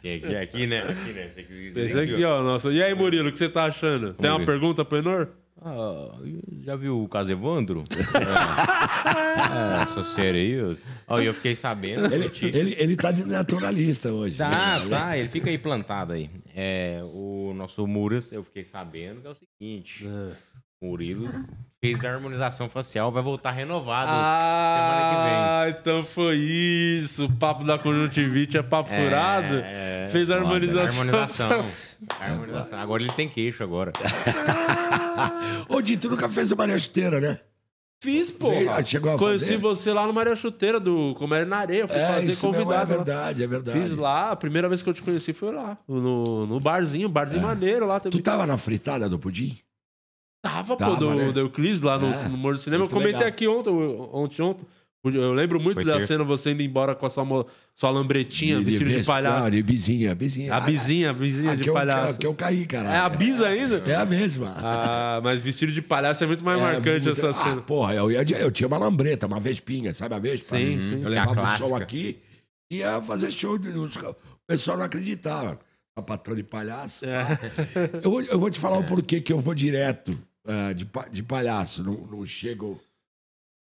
Tem 0.02 0.16
aqui, 0.18 0.36
aqui, 0.36 0.68
né? 0.68 0.80
Aqui, 0.84 1.14
né? 1.14 1.28
Quis 1.36 1.48
dizer 1.48 1.86
Esse 1.86 2.00
aqui, 2.00 2.24
ó. 2.24 2.44
Nossa. 2.44 2.70
E 2.72 2.82
aí, 2.84 2.94
Murilo, 2.94 3.30
o 3.30 3.32
que 3.32 3.38
você 3.38 3.50
tá 3.50 3.66
achando? 3.66 4.14
Tem 4.14 4.30
uma 4.30 4.46
pergunta 4.46 4.84
pro 4.84 4.98
Enor? 4.98 5.30
Ah, 5.66 6.10
já 6.66 6.76
viu 6.76 7.02
o 7.02 7.08
caso 7.08 7.32
Evandro? 7.32 7.84
é, 7.96 9.84
essa 9.84 10.04
série 10.04 10.38
aí. 10.40 10.52
eu- 10.52 10.78
Ó, 11.08 11.22
e 11.22 11.26
eu 11.26 11.34
fiquei 11.34 11.56
sabendo. 11.56 12.06
Ele, 12.14 12.26
notícias- 12.26 12.56
ele, 12.80 12.84
ele 12.84 12.96
tá 12.98 13.12
de 13.12 13.24
naturalista 13.26 14.12
hoje. 14.12 14.38
Tá, 14.38 14.80
né? 14.84 14.90
tá, 14.90 15.18
ele 15.18 15.30
fica 15.30 15.50
aí 15.50 15.58
plantado 15.58 16.12
aí. 16.14 16.30
É, 16.54 17.00
o 17.04 17.54
nosso 17.56 17.88
Muras, 17.88 18.34
eu 18.34 18.44
fiquei 18.44 18.66
sabendo 18.66 19.22
que 19.22 19.28
é 19.28 19.30
o 19.30 19.36
seguinte: 19.36 20.06
Murilo 20.82 21.30
fez 21.84 22.06
a 22.06 22.12
harmonização 22.12 22.70
facial, 22.70 23.12
vai 23.12 23.22
voltar 23.22 23.52
renovado 23.52 24.10
semana 24.10 25.10
que 25.10 25.16
vem. 25.24 25.34
Ah, 25.36 25.66
então 25.70 26.02
foi 26.04 26.38
isso. 26.38 27.26
O 27.26 27.32
papo 27.34 27.66
da 27.66 27.78
conjuntivite 27.78 28.58
é 28.58 28.64
papo 28.64 28.90
É, 28.92 29.04
furado. 29.04 29.56
é, 29.64 30.08
Fez 30.10 30.32
a 30.32 30.36
harmonização. 30.38 31.02
Harmonização. 31.02 31.50
Harmonização. 32.22 32.80
Agora 32.80 33.04
ele 33.04 33.12
tem 33.12 33.28
queixo 33.28 33.64
agora. 33.64 33.92
Ô, 35.68 35.82
Di, 35.82 35.98
tu 35.98 36.10
nunca 36.10 36.30
fez 36.30 36.52
a 36.52 36.56
Maria 36.56 36.78
Chuteira, 36.78 37.20
né? 37.20 37.40
Fiz, 38.02 38.30
pô. 38.30 38.50
Ah, 38.70 38.84
chegou 38.84 39.14
a 39.14 39.18
Conheci 39.18 39.46
fazer? 39.46 39.58
você 39.58 39.94
lá 39.94 40.06
no 40.06 40.12
Maria 40.14 40.36
Chuteira 40.36 40.78
do 40.80 41.16
Comédia 41.16 41.46
na 41.46 41.58
Areia. 41.58 41.82
Eu 41.82 41.88
fui 41.88 41.98
É, 41.98 42.06
fazer 42.08 42.28
isso 42.32 42.46
mesmo, 42.52 42.64
convidado. 42.66 42.92
é 42.94 42.96
lá. 42.98 43.04
verdade, 43.04 43.44
é 43.44 43.48
verdade. 43.48 43.80
Fiz 43.80 43.92
lá, 43.92 44.32
a 44.32 44.36
primeira 44.36 44.68
vez 44.68 44.82
que 44.84 44.90
eu 44.90 44.94
te 44.94 45.02
conheci 45.02 45.32
foi 45.32 45.54
lá. 45.54 45.78
No, 45.88 46.46
no 46.46 46.60
barzinho, 46.60 47.08
barzinho 47.08 47.42
maneiro 47.44 47.86
lá. 47.88 48.00
Teve... 48.02 48.16
É. 48.16 48.20
Tu 48.20 48.24
tava 48.24 48.46
na 48.46 48.58
fritada 48.58 49.08
do 49.08 49.18
pudim? 49.18 49.58
Tava, 50.44 50.76
Tava, 50.76 50.96
pô, 50.96 51.00
do, 51.00 51.16
né? 51.16 51.32
do 51.32 51.40
Euclides 51.40 51.80
lá 51.80 51.98
no, 51.98 52.08
É, 52.14 52.28
no 52.28 52.38
Morro 52.38 52.56
do 52.56 52.60
Cinema. 52.60 52.84
Eu 52.84 52.90
comentei 52.90 53.14
legal. 53.14 53.28
aqui 53.30 53.48
ontem, 53.48 53.70
ontem, 54.12 54.42
ontem. 54.42 54.66
Eu 55.06 55.34
lembro 55.34 55.60
muito 55.60 55.76
Foi 55.76 55.86
da 55.86 55.94
terça. 55.94 56.08
cena 56.08 56.24
você 56.24 56.52
indo 56.52 56.62
embora 56.62 56.96
com 56.96 57.06
a 57.06 57.10
sua, 57.10 57.46
sua 57.74 57.90
lambretinha, 57.90 58.60
vestido 58.62 58.86
de 58.90 58.96
Vespa- 58.96 59.14
palhaço. 59.14 59.44
Não, 59.44 59.50
de 59.50 59.62
bizinha, 59.64 60.16
bizinha. 60.16 60.54
A 60.56 60.60
bizinha, 60.62 61.10
a 61.10 61.14
bizinha 61.14 61.52
Ah, 61.52 61.56
de 61.56 61.68
eu- 61.68 61.74
palhaço. 61.74 62.18
Que 62.20 62.26
eu 62.28 62.34
caí, 62.34 62.66
cara. 62.66 62.90
É 62.94 62.98
a 63.00 63.10
bisa 63.10 63.48
ainda? 63.48 63.84
É 63.86 63.96
a 63.96 64.06
mesma. 64.06 64.54
Ah, 64.58 65.20
mas 65.22 65.42
vestido 65.42 65.72
de 65.74 65.82
palhaço 65.82 66.24
é 66.24 66.28
muito 66.28 66.44
mais 66.44 66.58
É, 66.58 66.62
marcante 66.62 67.06
muito- 67.06 67.10
essa 67.12 67.30
Ah, 67.30 67.34
cena. 67.34 67.62
porra, 67.62 67.94
eu, 67.96 68.24
de- 68.24 68.34
eu 68.34 68.50
tinha 68.52 68.68
uma 68.68 68.78
lambreta, 68.78 69.28
uma 69.28 69.42
vespinha, 69.42 69.94
sabe 69.94 70.16
a 70.16 70.20
vespa? 70.20 70.56
Sim, 70.58 70.80
sim. 70.80 70.96
Eu 71.02 71.04
é 71.04 71.06
a 71.06 71.10
levava 71.26 71.32
o 71.32 71.36
clássica. 71.36 71.78
aqui 71.78 72.20
e 72.72 72.78
ia 72.78 73.02
fazer 73.02 73.30
show. 73.32 73.58
de- 73.58 73.70
os- 73.70 73.96
O 73.98 74.16
pessoal 74.48 74.78
não 74.78 74.86
acreditava. 74.86 75.60
A 75.98 76.02
patrão 76.02 76.36
de 76.36 76.44
palhaço. 76.44 77.06
É. 77.06 77.40
Eu, 78.04 78.22
eu 78.22 78.40
vou 78.40 78.50
te 78.50 78.60
falar 78.60 78.78
o 78.80 78.84
porquê 78.84 79.20
que 79.22 79.32
eu 79.34 79.38
vou 79.38 79.54
direto 79.54 80.18
ah, 80.46 80.74
de, 80.74 80.86
pa- 80.86 81.08
de 81.08 81.22
palhaço. 81.24 81.84
Não, 81.84 82.06
não 82.08 82.26
chego. 82.26 82.80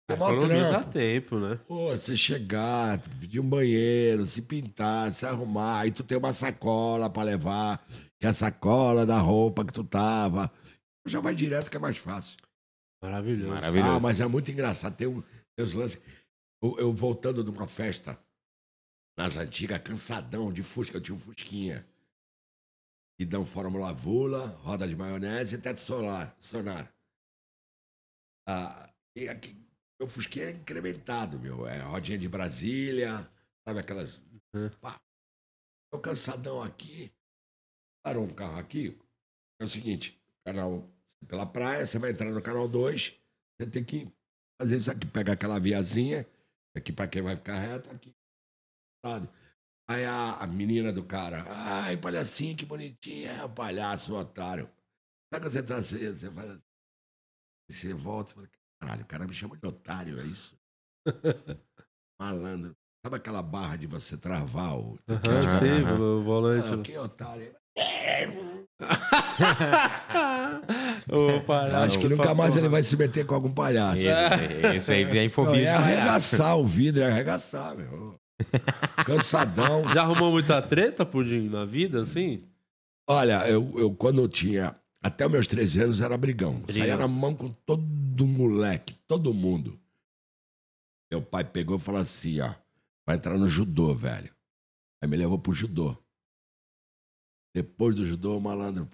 É 0.10 0.14
Economiza 0.16 0.84
tempo, 0.86 1.38
né? 1.38 1.60
Pô, 1.68 1.92
você 1.92 2.18
chegar, 2.18 3.00
pedir 3.20 3.40
um 3.40 3.48
banheiro, 3.48 4.26
se 4.26 4.42
pintar, 4.42 5.14
se 5.14 5.24
arrumar, 5.26 5.82
aí 5.82 5.92
tu 5.92 6.04
tem 6.04 6.18
uma 6.18 6.34
sacola 6.34 7.08
pra 7.12 7.22
levar, 7.22 7.86
que 8.20 8.26
é 8.26 8.30
a 8.30 8.34
sacola 8.34 9.06
da 9.06 9.20
roupa 9.20 9.64
que 9.64 9.72
tu 9.72 9.84
tava. 9.84 10.52
Já 11.06 11.20
vai 11.20 11.36
direto 11.36 11.70
que 11.70 11.78
é 11.78 11.80
mais 11.80 11.98
fácil. 11.98 12.38
Maravilhoso. 13.02 13.94
Ah, 13.96 14.00
mas 14.00 14.20
é 14.20 14.26
muito 14.26 14.50
engraçado. 14.52 14.96
Tem, 14.96 15.08
um, 15.08 15.22
tem 15.56 15.64
uns 15.66 15.74
lances. 15.74 16.02
Eu, 16.62 16.76
eu 16.80 16.92
voltando 16.94 17.44
de 17.44 17.50
uma 17.52 17.68
festa 17.68 18.20
nas 19.18 19.38
antigas, 19.38 19.80
cansadão 19.84 20.52
de 20.52 20.64
Fusca, 20.64 20.98
eu 20.98 21.02
tinha 21.02 21.16
um 21.16 21.20
Fusquinha. 21.20 21.86
E 23.20 23.26
dão 23.26 23.46
Fórmula 23.46 23.94
Vula, 23.94 24.48
roda 24.64 24.88
de 24.88 24.96
maionese 24.96 25.56
e 25.56 25.62
teto 25.62 25.80
solar, 25.80 26.36
sonar. 26.40 26.92
Ah, 28.48 28.90
e 29.16 29.28
aqui, 29.28 29.54
meu 30.00 30.08
Fusquinha 30.08 30.46
é 30.46 30.52
incrementado, 30.52 31.38
meu. 31.38 31.68
É 31.68 31.82
rodinha 31.82 32.18
de 32.18 32.30
Brasília, 32.30 33.30
sabe 33.68 33.82
aquelas. 33.82 34.22
Pá. 34.80 35.00
Eu 35.92 36.00
cansadão 36.00 36.62
aqui. 36.62 37.12
Parou 38.02 38.24
um 38.24 38.34
carro 38.34 38.58
aqui. 38.58 38.98
É 39.60 39.66
o 39.66 39.68
seguinte, 39.68 40.18
canal 40.46 40.90
pela 41.28 41.46
praia, 41.46 41.86
você 41.86 42.00
vai 42.00 42.12
entrar 42.12 42.32
no 42.32 42.42
canal 42.42 42.68
2, 42.68 43.20
você 43.58 43.70
tem 43.70 43.84
que 43.84 44.08
fazer 44.60 44.78
isso 44.78 44.90
aqui, 44.90 45.06
pegar 45.06 45.34
aquela 45.34 45.60
viazinha, 45.60 46.26
aqui 46.76 46.94
para 46.94 47.08
quem 47.08 47.22
vai 47.22 47.36
ficar 47.36 47.60
reto, 47.60 47.90
aqui. 47.92 48.16
lado. 49.04 49.30
Aí 49.90 50.06
a, 50.06 50.36
a 50.36 50.46
menina 50.48 50.94
do 50.94 51.04
cara, 51.04 51.46
ai, 51.50 51.98
palhacinho, 51.98 52.56
que 52.56 52.66
bonitinho, 52.66 53.28
é 53.28 53.44
o 53.44 53.50
palhaço, 53.50 54.14
o 54.14 54.20
otário. 54.20 54.70
Sabe 55.34 55.46
quando 55.46 55.52
você 55.54 55.64
tá 55.64 55.76
assim, 55.78 56.14
você 56.14 56.30
faz 56.30 56.50
assim, 56.52 56.62
e 57.70 57.74
você 57.74 57.94
volta 57.94 58.32
e 58.32 58.36
fala, 58.36 58.50
caralho, 58.80 59.02
o 59.02 59.06
cara 59.08 59.28
me 59.28 59.34
chama 59.34 59.58
de 59.58 59.68
otário, 59.68 60.20
é 60.20 60.24
isso? 60.26 60.56
Malandro. 62.22 62.76
Sabe 63.04 63.16
aquela 63.16 63.42
barra 63.42 63.78
de 63.78 63.88
você 63.88 64.16
travar 64.18 64.78
o... 64.78 65.00
Aham, 65.10 65.60
sim, 65.60 66.02
o 66.02 66.22
volante. 66.22 66.70
Ah, 66.74 66.78
que 66.84 66.98
otário. 66.98 67.56
Ô, 71.10 71.42
palhaço, 71.46 71.86
Acho 71.86 72.00
que 72.00 72.10
nunca 72.10 72.34
mais 72.36 72.56
ele 72.58 72.68
vai 72.68 72.84
se 72.84 72.96
meter 72.98 73.26
com 73.26 73.34
algum 73.36 73.52
palhaço. 73.54 74.02
Esse- 74.04 74.76
esse 74.76 74.92
aí 74.94 75.10
tem 75.10 75.30
fobia 75.30 75.54
Não, 75.54 75.62
É 75.62 75.66
palhaço. 75.82 76.36
arregaçar 76.36 76.58
o 76.58 76.66
vidro, 76.66 77.02
é 77.04 77.12
arregaçar, 77.12 77.76
meu. 77.76 78.19
Cansadão. 79.06 79.84
Já 79.94 80.02
arrumou 80.02 80.32
muita 80.32 80.62
treta, 80.62 81.06
Pudim, 81.06 81.50
na 81.50 81.66
vida, 81.66 82.02
assim? 82.02 82.48
Olha, 83.08 83.48
eu, 83.50 83.74
eu 83.78 83.96
quando 83.96 84.22
eu 84.22 84.28
tinha. 84.28 84.76
Até 85.02 85.28
meus 85.28 85.48
13 85.48 85.82
anos 85.82 86.02
era 86.02 86.18
brigão. 86.18 86.60
Brigão. 86.60 86.76
Saía 86.76 86.98
na 86.98 87.08
mão 87.08 87.34
com 87.34 87.50
todo 87.50 88.28
moleque, 88.28 88.94
todo 89.08 89.34
mundo. 89.34 89.80
Meu 91.12 91.22
pai 91.22 91.44
pegou 91.44 91.78
e 91.78 91.80
falou 91.80 92.02
assim: 92.02 92.40
ó, 92.42 92.54
vai 93.08 93.16
entrar 93.16 93.38
no 93.38 93.50
judô, 93.50 93.94
velho. 93.96 94.34
Aí 95.02 95.10
me 95.10 95.18
levou 95.18 95.40
pro 95.40 95.54
judô. 95.54 95.98
Depois 97.56 97.96
do 97.96 98.06
judô, 98.06 98.40
malandro. 98.40 98.88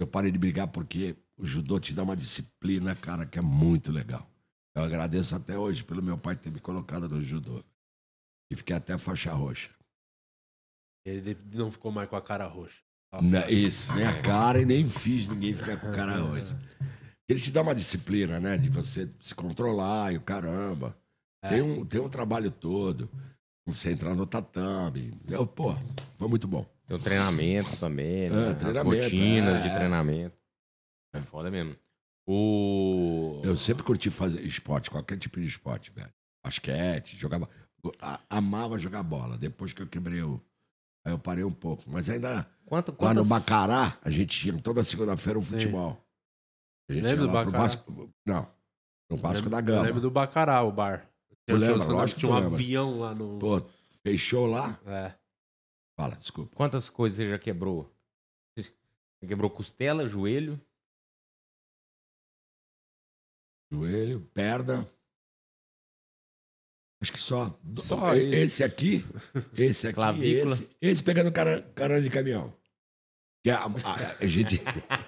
Eu 0.00 0.06
parei 0.06 0.30
de 0.30 0.38
brigar 0.38 0.68
porque 0.68 1.16
o 1.36 1.44
judô 1.44 1.78
te 1.78 1.92
dá 1.92 2.02
uma 2.02 2.16
disciplina, 2.16 2.94
cara, 2.96 3.26
que 3.26 3.38
é 3.38 3.42
muito 3.42 3.92
legal. 3.92 4.28
Eu 4.74 4.82
agradeço 4.82 5.34
até 5.34 5.58
hoje 5.58 5.84
pelo 5.84 6.02
meu 6.02 6.16
pai 6.16 6.36
ter 6.36 6.50
me 6.50 6.60
colocado 6.60 7.08
no 7.08 7.20
judô. 7.22 7.62
E 8.50 8.56
fiquei 8.56 8.76
até 8.76 8.96
faixa 8.98 9.32
roxa. 9.32 9.70
Ele 11.06 11.36
não 11.54 11.70
ficou 11.70 11.90
mais 11.90 12.08
com 12.08 12.16
a 12.16 12.22
cara 12.22 12.46
roxa. 12.46 12.82
Não, 13.22 13.48
isso, 13.48 13.92
nem 13.94 14.06
a 14.06 14.20
cara 14.20 14.60
e 14.60 14.66
nem 14.66 14.86
fiz 14.88 15.26
ninguém 15.26 15.54
ficar 15.54 15.78
com 15.78 15.88
a 15.88 15.92
cara 15.92 16.16
roxa. 16.20 16.58
Ele 17.28 17.40
te 17.40 17.50
dá 17.50 17.62
uma 17.62 17.74
disciplina, 17.74 18.40
né? 18.40 18.56
De 18.56 18.68
você 18.68 19.08
se 19.20 19.34
controlar 19.34 20.12
e 20.12 20.16
o 20.16 20.20
caramba. 20.20 20.96
É. 21.42 21.48
Tem, 21.48 21.62
um, 21.62 21.84
tem 21.84 22.00
um 22.00 22.08
trabalho 22.08 22.50
todo. 22.50 23.08
Você 23.66 23.92
entrar 23.92 24.14
no 24.14 24.26
tatame. 24.26 25.12
Eu, 25.28 25.46
pô, 25.46 25.74
foi 26.14 26.28
muito 26.28 26.48
bom. 26.48 26.66
Tem 26.86 26.96
o 26.96 27.00
treinamento 27.00 27.76
também, 27.78 28.24
É, 28.24 28.30
né? 28.30 28.48
As 28.50 28.58
treinamento, 28.58 29.04
rotinas 29.04 29.56
é, 29.56 29.60
de 29.60 29.68
é. 29.68 29.74
treinamento. 29.74 30.36
É 31.14 31.20
foda 31.20 31.50
mesmo. 31.50 31.76
O... 32.26 33.40
Eu 33.44 33.56
sempre 33.56 33.82
curti 33.82 34.10
fazer 34.10 34.40
esporte, 34.42 34.90
qualquer 34.90 35.18
tipo 35.18 35.38
de 35.40 35.46
esporte, 35.46 35.90
velho. 35.90 36.12
Basquete, 36.44 37.16
jogava. 37.16 37.48
A- 38.00 38.20
Amava 38.30 38.78
jogar 38.78 39.02
bola. 39.02 39.36
Depois 39.38 39.72
que 39.72 39.82
eu 39.82 39.86
quebrei 39.86 40.22
o. 40.22 40.40
Aí 41.06 41.12
eu 41.12 41.18
parei 41.18 41.44
um 41.44 41.52
pouco. 41.52 41.84
Mas 41.86 42.08
ainda. 42.10 42.44
Quanto, 42.66 42.90
Lá 42.92 42.96
quantas... 42.98 43.26
no 43.28 43.34
Bacará, 43.34 43.98
a 44.02 44.10
gente 44.10 44.38
tinha 44.38 44.60
toda 44.62 44.84
segunda-feira 44.84 45.38
um 45.38 45.42
futebol. 45.42 45.96
A 46.90 46.92
gente 46.94 47.02
Lembra 47.04 47.26
do 47.26 47.32
lá 47.32 47.44
Bacará? 47.44 47.58
Vasco. 47.58 48.10
Não. 48.26 48.46
No 49.10 49.16
Vasco 49.16 49.46
Eu 49.46 49.50
da 49.50 49.56
lembro- 49.58 49.72
Eu 49.72 49.76
Gama. 49.76 49.86
lembro 49.86 50.00
do 50.02 50.10
Bacará, 50.10 50.62
o 50.62 50.70
bar. 50.72 51.08
Tu 51.46 51.56
lembra? 51.56 51.84
Lógico 51.84 52.20
que 52.20 52.26
Tinha 52.26 52.32
um 52.32 52.38
lembra. 52.40 52.54
avião 52.54 52.98
lá 52.98 53.14
no. 53.14 53.38
Pô, 53.38 53.60
fechou 54.02 54.46
lá? 54.46 54.78
É. 54.86 55.14
Fala, 55.98 56.14
desculpa. 56.16 56.54
Quantas 56.54 56.90
coisas 56.90 57.16
você 57.16 57.28
já 57.30 57.38
quebrou? 57.38 57.90
Você 58.56 59.26
quebrou 59.26 59.50
costela, 59.50 60.06
joelho? 60.06 60.60
Joelho, 63.72 64.20
perna. 64.32 64.86
Acho 67.00 67.12
que 67.12 67.20
só. 67.20 67.58
Só 67.76 68.14
E- 68.14 68.24
isso. 68.30 68.34
esse 68.34 68.64
aqui, 68.64 69.04
esse 69.56 69.86
aqui, 69.86 69.94
Clavícula. 69.94 70.54
esse, 70.54 70.68
esse 70.80 71.02
pegando 71.02 71.30
cara, 71.32 71.62
carona 71.74 72.00
de 72.02 72.10
caminhão. 72.10 72.52
Que 73.44 73.50
a, 73.50 73.64
a- 73.64 74.16
a 74.20 74.26
gente, 74.26 74.60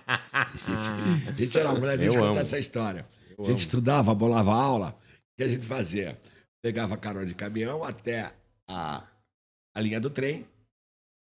a 0.06 0.46
gente, 0.54 1.28
a 1.28 1.32
gente 1.32 1.58
era 1.58 1.72
mulher, 1.74 1.94
a 1.94 1.96
gente 1.96 2.16
Eu 2.16 2.24
amo. 2.24 2.38
essa 2.38 2.58
história. 2.58 3.08
Eu 3.30 3.34
a 3.44 3.46
gente 3.46 3.48
amo. 3.50 3.58
estudava, 3.58 4.14
bolava 4.14 4.52
aula. 4.54 4.96
O 5.00 5.36
que 5.36 5.42
a 5.44 5.48
gente 5.48 5.66
fazia? 5.66 6.20
Pegava 6.62 6.96
carona 6.96 7.26
de 7.26 7.34
caminhão 7.34 7.82
até 7.82 8.32
a, 8.68 9.02
a 9.74 9.80
linha 9.80 9.98
do 10.00 10.10
trem, 10.10 10.46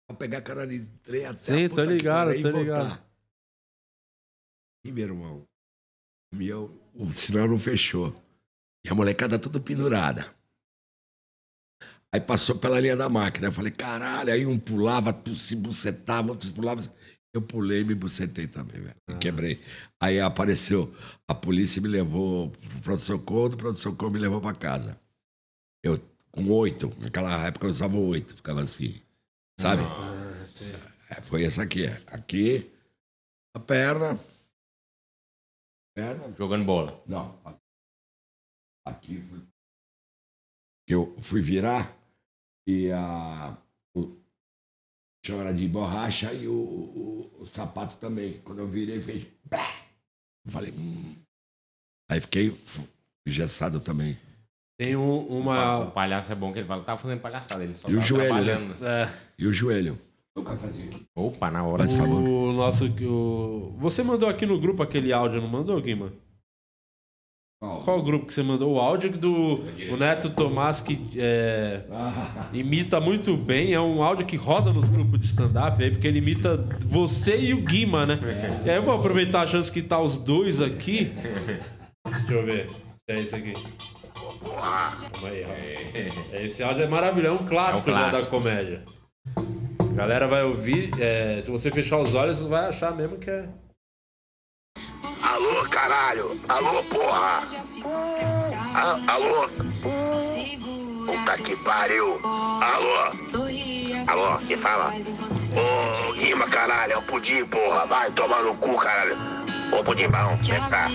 pra 0.06 0.16
pegar 0.16 0.40
carona 0.42 0.68
de 0.68 0.86
trem 1.02 1.24
até 1.24 1.38
Sim, 1.38 1.64
a 1.64 1.68
tô 1.68 1.74
puta 1.76 1.86
que 1.88 1.92
ligado, 1.94 2.26
pariu 2.28 2.40
e 2.40 2.42
tô 2.42 2.52
voltar. 2.52 2.62
ligado. 2.82 3.02
E 4.84 4.92
meu 4.92 5.04
irmão, 5.08 5.36
o 5.38 5.46
caminhão, 6.32 6.70
o 6.94 7.10
sinal 7.12 7.48
não 7.48 7.58
fechou. 7.58 8.14
E 8.84 8.88
a 8.88 8.94
molecada 8.94 9.38
toda 9.38 9.58
pendurada. 9.60 10.24
Aí 12.12 12.20
passou 12.20 12.56
pela 12.56 12.80
linha 12.80 12.96
da 12.96 13.08
máquina. 13.08 13.46
Eu 13.46 13.52
falei, 13.52 13.70
caralho. 13.70 14.32
Aí 14.32 14.44
um 14.44 14.58
pulava, 14.58 15.12
tu 15.12 15.34
se 15.34 15.54
bucetava, 15.54 16.30
outros 16.30 16.50
pulavam. 16.50 16.84
Eu 17.32 17.40
pulei 17.40 17.82
e 17.82 17.84
me 17.84 17.94
bucetei 17.94 18.48
também, 18.48 18.80
velho. 18.80 18.96
Ah. 19.06 19.18
Quebrei. 19.18 19.60
Aí 20.00 20.20
apareceu 20.20 20.92
a 21.28 21.34
polícia 21.34 21.78
e 21.78 21.82
me 21.82 21.88
levou 21.88 22.50
pro 22.50 22.80
pronto-socorro, 22.80 23.50
do 23.50 23.56
pronto-socorro 23.56 24.12
me 24.12 24.18
levou 24.18 24.40
pra 24.40 24.52
casa. 24.52 25.00
Eu, 25.82 25.96
com 26.32 26.50
oito, 26.50 26.90
naquela 26.98 27.46
época 27.46 27.66
eu 27.66 27.70
usava 27.70 27.96
oito, 27.96 28.34
ficava 28.34 28.62
assim. 28.62 29.00
Sabe? 29.60 29.82
É, 31.08 31.20
foi 31.22 31.44
essa 31.44 31.62
aqui. 31.62 31.86
é. 31.86 32.02
Aqui, 32.08 32.68
a 33.54 33.60
perna. 33.60 34.18
Perna. 35.94 36.34
Jogando 36.36 36.64
bola. 36.64 37.00
Não. 37.06 37.38
Aqui 38.84 39.20
fui. 39.20 39.40
Eu 40.88 41.16
fui 41.20 41.40
virar 41.40 41.99
e 42.70 42.92
a. 42.92 43.56
O 43.94 44.16
chão 45.26 45.40
era 45.40 45.52
de 45.52 45.66
borracha 45.68 46.32
e 46.32 46.46
o, 46.46 46.52
o- 46.52 47.30
o 47.40 47.46
sapato 47.46 47.96
também. 47.96 48.40
Quando 48.44 48.58
eu 48.60 48.66
virei, 48.68 49.00
fez. 49.00 49.26
Eu 49.52 50.50
falei. 50.52 50.72
Hum. 50.72 51.14
Aí 52.10 52.20
fiquei 52.20 52.56
engessado 53.26 53.80
também. 53.80 54.16
Tem 54.78 54.96
um- 54.96 55.18
O 55.28 55.38
uma. 55.40 55.86
palhaço 55.90 56.32
é 56.32 56.34
bom 56.34 56.52
que 56.52 56.58
ele 56.60 56.66
fala, 56.68 56.82
tava 56.82 57.00
fazendo 57.00 57.20
palhaçada, 57.20 57.62
ele 57.62 57.74
só 57.74 57.88
E 57.88 57.96
o 57.96 58.00
joelho, 58.00 58.60
né? 58.60 58.76
É. 58.82 59.08
E 59.38 59.46
o 59.46 59.52
joelho. 59.52 59.98
O. 60.34 61.26
Opa, 61.26 61.50
na 61.50 61.62
hora. 61.64 61.78
Faz 61.78 61.92
favor. 61.96 62.22
O 62.26 62.52
nosso. 62.52 62.86
O... 62.86 63.74
Você 63.78 64.02
mandou 64.02 64.28
aqui 64.28 64.46
no 64.46 64.58
grupo 64.60 64.82
aquele 64.82 65.12
áudio, 65.12 65.40
não 65.40 65.48
mandou, 65.48 65.80
Guima? 65.82 66.12
Qual 67.60 68.02
grupo 68.02 68.24
que 68.24 68.32
você 68.32 68.42
mandou? 68.42 68.72
O 68.72 68.80
áudio 68.80 69.10
do 69.18 69.60
o 69.92 69.96
Neto 69.98 70.30
Tomás, 70.30 70.80
que 70.80 70.98
é, 71.18 71.82
imita 72.54 72.98
muito 72.98 73.36
bem. 73.36 73.74
É 73.74 73.80
um 73.80 74.02
áudio 74.02 74.24
que 74.24 74.34
roda 74.34 74.72
nos 74.72 74.84
grupos 74.84 75.20
de 75.20 75.26
stand-up 75.26 75.82
aí, 75.82 75.90
porque 75.90 76.08
ele 76.08 76.20
imita 76.20 76.56
você 76.86 77.38
e 77.38 77.52
o 77.52 77.60
Guima, 77.60 78.06
né? 78.06 78.18
E 78.64 78.70
aí 78.70 78.76
eu 78.76 78.82
vou 78.82 78.94
aproveitar 78.94 79.42
a 79.42 79.46
chance 79.46 79.70
que 79.70 79.82
tá 79.82 80.00
os 80.00 80.16
dois 80.16 80.58
aqui. 80.62 81.12
Deixa 82.06 82.32
eu 82.32 82.46
ver. 82.46 82.70
É 83.06 83.20
esse 83.20 83.34
aqui. 83.34 83.52
Ó. 84.42 85.28
Esse 86.38 86.62
áudio 86.62 86.84
é 86.84 86.88
maravilhoso, 86.88 87.36
é 87.36 87.42
um 87.42 87.46
clássico, 87.46 87.90
É 87.90 87.92
um 87.92 87.96
da 87.96 88.08
clássico. 88.10 88.30
comédia. 88.38 88.82
A 89.90 89.94
galera 89.94 90.26
vai 90.26 90.44
ouvir, 90.44 90.90
é, 90.98 91.42
se 91.42 91.50
você 91.50 91.70
fechar 91.70 91.98
os 91.98 92.14
olhos, 92.14 92.40
vai 92.40 92.68
achar 92.68 92.96
mesmo 92.96 93.18
que 93.18 93.28
é. 93.28 93.44
Alô, 95.40 95.68
caralho! 95.70 96.38
Alô, 96.50 96.84
porra! 96.84 97.48
Ah, 98.74 99.00
alô? 99.06 99.48
Puta 101.06 101.38
que 101.42 101.56
pariu! 101.56 102.20
Alô? 102.22 103.40
Alô, 104.06 104.38
quem 104.46 104.58
fala? 104.58 104.92
Ô, 105.56 106.12
Guima, 106.12 106.46
caralho, 106.46 106.92
é 106.92 106.98
o 106.98 107.02
Pudim, 107.02 107.46
porra! 107.46 107.86
Vai 107.86 108.10
tomar 108.10 108.42
no 108.42 108.54
cu, 108.56 108.76
caralho! 108.76 109.16
Ô, 109.72 109.92
é 109.92 110.60
que 110.60 110.70
tá? 110.70 110.88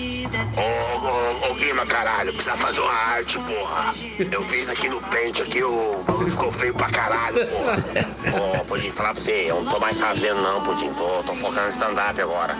Ô, 0.57 1.47
ô, 1.47 1.51
ô, 1.51 1.55
Guima, 1.55 1.85
caralho, 1.85 2.33
precisa 2.33 2.57
fazer 2.57 2.81
uma 2.81 2.93
arte, 2.93 3.39
porra! 3.39 3.95
Eu 4.31 4.41
fiz 4.47 4.69
aqui 4.69 4.89
no 4.89 5.01
pente, 5.01 5.41
aqui, 5.41 5.63
o 5.63 6.03
bagulho 6.05 6.31
ficou 6.31 6.51
feio 6.51 6.73
pra 6.73 6.87
caralho, 6.87 7.47
porra! 7.47 7.77
Ô, 8.61 8.65
Pudim, 8.65 8.91
falar 8.91 9.13
pra 9.13 9.21
você, 9.21 9.45
eu 9.47 9.61
não 9.61 9.71
tô 9.71 9.79
mais 9.79 9.97
fazendo 9.97 10.41
não, 10.41 10.61
Pudim, 10.61 10.93
tô, 10.93 11.23
tô 11.23 11.35
focando 11.35 11.67
em 11.67 11.69
stand-up 11.69 12.21
agora. 12.21 12.57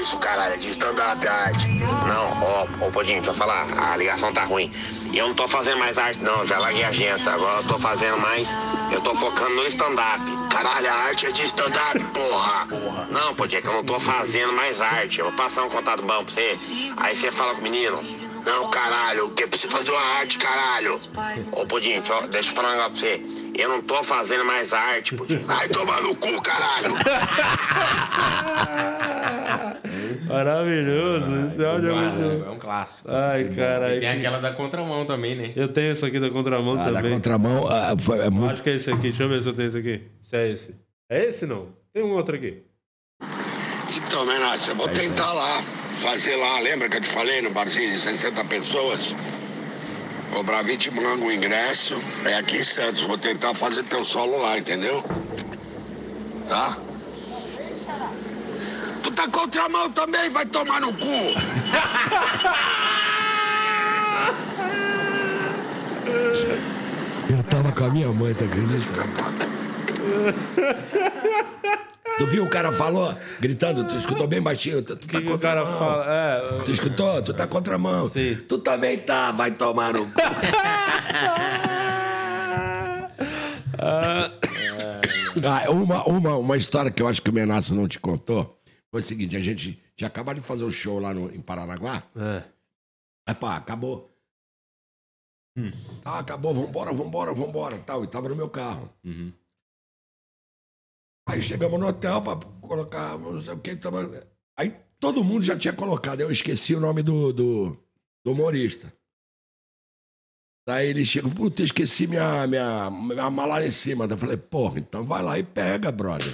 Isso, 0.00 0.16
caralho, 0.18 0.54
é 0.54 0.56
de 0.56 0.68
stand-up 0.70 1.26
arte. 1.26 1.68
Não, 1.68 2.42
ó, 2.42 2.86
ô 2.86 2.90
Pudim, 2.90 3.14
deixa 3.14 3.30
eu 3.30 3.34
falar, 3.34 3.66
a 3.92 3.96
ligação 3.96 4.32
tá 4.32 4.44
ruim. 4.44 4.72
Eu 5.14 5.28
não 5.28 5.34
tô 5.34 5.46
fazendo 5.48 5.78
mais 5.78 5.98
arte, 5.98 6.22
não, 6.22 6.46
já 6.46 6.58
larguei 6.58 6.84
a 6.84 6.88
agência. 6.88 7.32
Agora 7.32 7.58
eu 7.58 7.64
tô 7.68 7.78
fazendo 7.78 8.18
mais, 8.18 8.54
eu 8.92 9.00
tô 9.00 9.14
focando 9.14 9.54
no 9.54 9.66
stand-up. 9.66 10.35
Caralho, 10.56 10.88
a 10.90 10.94
arte 10.94 11.26
é 11.26 11.30
de 11.32 11.42
stand-up, 11.42 12.02
porra. 12.14 13.06
Não, 13.10 13.34
Pudim, 13.34 13.56
é 13.56 13.60
que 13.60 13.68
eu 13.68 13.74
não 13.74 13.84
tô 13.84 14.00
fazendo 14.00 14.54
mais 14.54 14.80
arte. 14.80 15.18
Eu 15.18 15.26
vou 15.26 15.34
passar 15.34 15.64
um 15.64 15.68
contato 15.68 16.00
bom 16.00 16.24
pra 16.24 16.32
você. 16.32 16.58
Aí 16.96 17.14
você 17.14 17.30
fala 17.30 17.52
com 17.54 17.60
o 17.60 17.62
menino. 17.62 18.02
Não, 18.46 18.70
caralho, 18.70 19.28
que 19.30 19.42
eu 19.44 19.48
preciso 19.48 19.72
fazer 19.72 19.90
uma 19.90 20.00
arte, 20.20 20.38
caralho. 20.38 21.00
Ô, 21.52 21.66
Pudim, 21.66 21.94
deixa 22.00 22.12
eu- 22.12 22.28
deixa 22.28 22.50
eu 22.50 22.54
falar 22.54 22.68
um 22.68 22.72
negócio 22.76 22.92
pra 22.92 23.00
você. 23.00 23.22
Eu 23.62 23.68
não 23.68 23.82
tô 23.82 24.02
fazendo 24.04 24.44
mais 24.44 24.72
arte, 24.72 25.14
Pudim. 25.16 25.38
Vai 25.44 25.68
tomar 25.68 26.00
no 26.02 26.14
cu, 26.14 26.40
caralho. 26.42 26.94
Maravilhoso, 30.28 31.34
esse 31.44 31.64
áudio 31.64 31.90
é 31.90 31.94
muito. 31.94 32.44
É 32.46 32.50
um 32.50 32.58
clássico. 32.58 33.08
Ai, 33.10 33.44
caralho. 33.44 33.96
E 33.96 34.00
tem 34.00 34.08
aquela 34.10 34.38
da 34.38 34.52
contramão 34.52 35.04
também, 35.04 35.34
né? 35.34 35.52
Eu 35.56 35.68
tenho 35.68 35.92
esse 35.92 36.04
aqui 36.04 36.18
da 36.20 36.30
contramão 36.30 36.74
Ah, 36.80 36.84
da 36.90 36.92
também. 37.00 37.12
contramão 37.12 37.66
ah, 37.68 37.94
foi, 37.98 38.18
é 38.20 38.30
muito. 38.30 38.52
Acho 38.52 38.62
que 38.62 38.70
é 38.70 38.74
esse 38.74 38.90
aqui. 38.90 39.02
Deixa 39.02 39.22
eu 39.24 39.28
ver 39.28 39.40
se 39.40 39.48
eu 39.48 39.54
tenho 39.54 39.68
esse 39.68 39.78
aqui. 39.78 40.02
Se 40.22 40.36
é 40.36 40.50
esse. 40.50 40.74
É 41.10 41.24
esse 41.24 41.46
não? 41.46 41.68
Tem 41.92 42.02
um 42.02 42.12
outro 42.12 42.36
aqui. 42.36 42.62
Então, 43.96 44.24
Menácia, 44.26 44.72
eu 44.72 44.76
vou 44.76 44.86
É 44.86 44.90
aí. 44.90 44.94
tentar 44.96 45.32
lá, 45.32 45.62
fazer 45.96 46.36
lá, 46.36 46.60
lembra 46.60 46.88
que 46.88 46.98
eu 46.98 47.00
te 47.00 47.08
falei 47.08 47.42
no 47.42 47.50
barzinho 47.50 47.90
de 47.90 47.98
60 47.98 48.44
pessoas? 48.44 49.16
Cobrar 50.30 50.62
20 50.62 50.90
mangos 50.90 51.26
o 51.28 51.32
ingresso, 51.32 52.00
é 52.24 52.34
aqui 52.34 52.58
em 52.58 52.62
Santos, 52.62 53.00
vou 53.00 53.16
tentar 53.16 53.54
fazer 53.54 53.82
teu 53.84 54.04
solo 54.04 54.36
lá, 54.40 54.58
entendeu? 54.58 55.02
Tá? 56.46 56.76
Tu 59.02 59.10
tá 59.12 59.28
contramão 59.28 59.90
também, 59.90 60.28
vai 60.28 60.44
tomar 60.46 60.80
no 60.80 60.92
cu! 60.92 61.34
Eu 67.28 67.42
tava 67.44 67.72
com 67.72 67.84
a 67.84 67.88
minha 67.88 68.12
mãe, 68.12 68.34
tá 68.34 68.44
acredita? 68.44 68.92
Tu 72.18 72.26
viu 72.26 72.44
o 72.44 72.48
cara 72.50 72.72
falou? 72.72 73.14
Gritando, 73.40 73.86
tu 73.86 73.96
escutou 73.96 74.26
bem 74.26 74.40
baixinho. 74.40 74.82
Tu, 74.82 74.96
tu 74.96 75.06
tá 75.08 75.20
que 75.20 75.32
o 75.32 75.38
cara 75.38 75.66
fala? 75.66 76.04
É, 76.08 76.62
Tu 76.64 76.70
escutou? 76.70 77.22
Tu 77.22 77.34
tá 77.34 77.46
contramão. 77.46 78.08
Sim. 78.08 78.36
Tu 78.48 78.58
também 78.58 78.98
tá, 78.98 79.30
vai 79.32 79.50
tomar 79.50 79.92
no 79.92 80.06
cu. 80.06 80.12
Ah, 85.44 85.70
uma, 85.70 86.04
uma, 86.08 86.36
uma 86.36 86.56
história 86.56 86.90
que 86.90 87.02
eu 87.02 87.06
acho 87.06 87.20
que 87.20 87.28
o 87.28 87.32
Menaço 87.32 87.74
não 87.74 87.86
te 87.86 88.00
contou 88.00 88.58
foi 88.90 89.00
o 89.00 89.02
seguinte: 89.02 89.36
a 89.36 89.40
gente 89.40 89.78
tinha 89.94 90.08
acabado 90.08 90.40
de 90.40 90.46
fazer 90.46 90.64
o 90.64 90.70
show 90.70 90.98
lá 90.98 91.12
no, 91.12 91.30
em 91.34 91.40
Paranaguá. 91.40 92.02
É. 92.16 92.42
Aí, 93.28 93.34
pá, 93.34 93.56
acabou. 93.56 94.10
Ah, 96.04 96.18
acabou, 96.18 96.54
vambora, 96.54 96.92
vambora, 96.92 97.32
vambora. 97.34 97.78
Tal, 97.78 98.04
e 98.04 98.06
tava 98.06 98.28
no 98.28 98.36
meu 98.36 98.48
carro. 98.48 98.90
Aí 101.28 101.42
chegamos 101.42 101.78
no 101.80 101.88
hotel 101.88 102.22
pra 102.22 102.36
colocar, 102.60 103.18
não 103.18 103.40
sei 103.40 103.52
o 103.52 103.58
que. 103.58 103.74
Tava... 103.76 104.08
Aí 104.56 104.70
todo 105.00 105.24
mundo 105.24 105.42
já 105.42 105.58
tinha 105.58 105.72
colocado. 105.72 106.20
Eu 106.20 106.30
esqueci 106.30 106.74
o 106.74 106.80
nome 106.80 107.02
do, 107.02 107.32
do, 107.32 107.76
do 108.24 108.32
humorista. 108.32 108.92
Daí 110.66 110.88
ele 110.88 111.04
chega, 111.04 111.28
puta, 111.28 111.62
esqueci 111.62 112.06
minha, 112.06 112.46
minha, 112.46 112.90
minha 112.90 113.30
mala 113.30 113.64
em 113.64 113.70
cima. 113.70 114.06
Daí 114.06 114.14
eu 114.14 114.20
falei, 114.20 114.36
porra, 114.36 114.78
então 114.78 115.04
vai 115.04 115.22
lá 115.22 115.38
e 115.38 115.42
pega, 115.42 115.92
brother. 115.92 116.32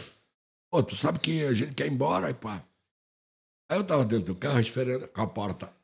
Pô, 0.70 0.82
tu 0.82 0.96
sabe 0.96 1.18
que 1.18 1.44
a 1.44 1.52
gente 1.52 1.74
quer 1.74 1.86
ir 1.86 1.92
embora, 1.92 2.28
aí 2.28 2.34
pá. 2.34 2.62
Aí 3.70 3.78
eu 3.78 3.84
tava 3.84 4.04
dentro 4.04 4.34
do 4.34 4.34
carro 4.34 4.60
esperando, 4.60 5.08
com 5.08 5.22
a 5.22 5.26
porta, 5.26 5.74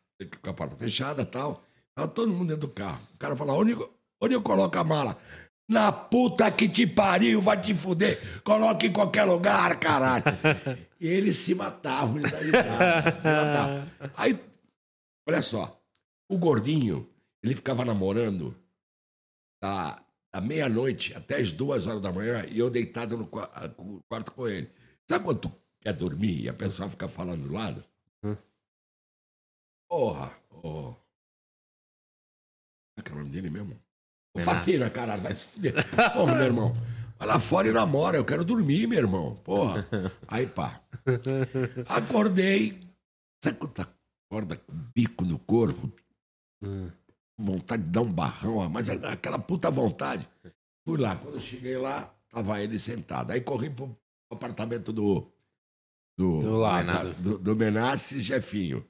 com 0.42 0.50
a 0.50 0.54
porta 0.54 0.76
fechada 0.76 1.22
e 1.22 1.26
tal. 1.26 1.62
Tava 1.94 2.08
todo 2.08 2.32
mundo 2.32 2.48
dentro 2.48 2.68
do 2.68 2.74
carro. 2.74 3.02
O 3.14 3.18
cara 3.18 3.36
falou, 3.36 3.60
onde, 3.60 3.74
onde 4.20 4.34
eu 4.34 4.42
coloco 4.42 4.78
a 4.78 4.84
mala? 4.84 5.18
Na 5.68 5.92
puta 5.92 6.50
que 6.50 6.66
te 6.66 6.86
pariu, 6.86 7.42
vai 7.42 7.60
te 7.60 7.74
fuder. 7.74 8.42
Coloca 8.42 8.86
em 8.86 8.92
qualquer 8.92 9.24
lugar, 9.24 9.78
caralho. 9.78 10.24
e 10.98 11.06
eles 11.06 11.36
se 11.36 11.54
matavam, 11.54 12.18
eles 12.18 12.32
aí, 12.32 12.46
se 13.20 13.28
matavam. 13.28 13.88
Aí, 14.16 14.40
olha 15.28 15.42
só, 15.42 15.78
o 16.26 16.38
gordinho, 16.38 17.06
ele 17.42 17.54
ficava 17.54 17.84
namorando 17.84 18.56
da, 19.62 20.02
da 20.32 20.40
meia-noite 20.40 21.14
até 21.14 21.36
as 21.36 21.52
duas 21.52 21.86
horas 21.86 22.00
da 22.00 22.10
manhã 22.10 22.46
e 22.48 22.58
eu 22.58 22.70
deitado 22.70 23.18
no 23.18 23.24
no 23.24 24.02
quarto 24.08 24.32
com 24.32 24.48
ele. 24.48 24.70
Sabe 25.06 25.24
quando 25.24 25.40
tu 25.40 25.52
quer 25.82 25.92
dormir 25.92 26.44
e 26.44 26.48
a 26.48 26.54
pessoa 26.54 26.88
fica 26.88 27.06
falando 27.08 27.46
do 27.46 27.52
lado? 27.52 27.84
Porra, 29.88 30.30
ô. 30.50 30.92
Como 30.92 30.96
é 32.98 33.02
que 33.02 33.10
é 33.10 33.14
o 33.14 33.18
nome 33.18 33.30
dele 33.30 33.50
mesmo? 33.50 33.87
O 34.34 34.40
Facina, 34.40 34.88
caralho, 34.90 35.22
vai 35.22 35.34
se 35.34 35.44
fuder. 35.44 35.74
Porra, 36.12 36.34
meu 36.34 36.44
irmão. 36.44 36.76
Vai 37.18 37.26
lá 37.28 37.40
fora 37.40 37.66
e 37.68 37.72
namora, 37.72 38.16
eu 38.16 38.24
quero 38.24 38.44
dormir, 38.44 38.86
meu 38.86 38.98
irmão. 38.98 39.34
Porra. 39.42 39.86
Aí, 40.28 40.46
pá. 40.46 40.80
Acordei. 41.88 42.78
Sabe 43.42 43.58
quando 43.58 43.80
acorda 44.30 44.56
com 44.56 44.72
o 44.72 44.76
bico 44.94 45.24
no 45.24 45.38
corpo? 45.38 45.92
Vontade 47.36 47.82
de 47.84 47.90
dar 47.90 48.02
um 48.02 48.12
barrão, 48.12 48.68
mas 48.68 48.88
aquela 48.88 49.38
puta 49.38 49.70
vontade. 49.70 50.28
Fui 50.84 50.98
lá. 50.98 51.16
Quando 51.16 51.34
eu 51.34 51.40
cheguei 51.40 51.76
lá, 51.76 52.12
tava 52.30 52.60
ele 52.62 52.78
sentado. 52.78 53.30
Aí 53.32 53.40
corri 53.40 53.70
pro 53.70 53.92
apartamento 54.30 54.92
do. 54.92 55.30
Do, 56.16 56.38
Do. 56.40 56.58
Menace. 56.66 57.22
do, 57.22 57.38
do 57.38 57.54
Menace 57.56 58.20
Jefinho. 58.20 58.84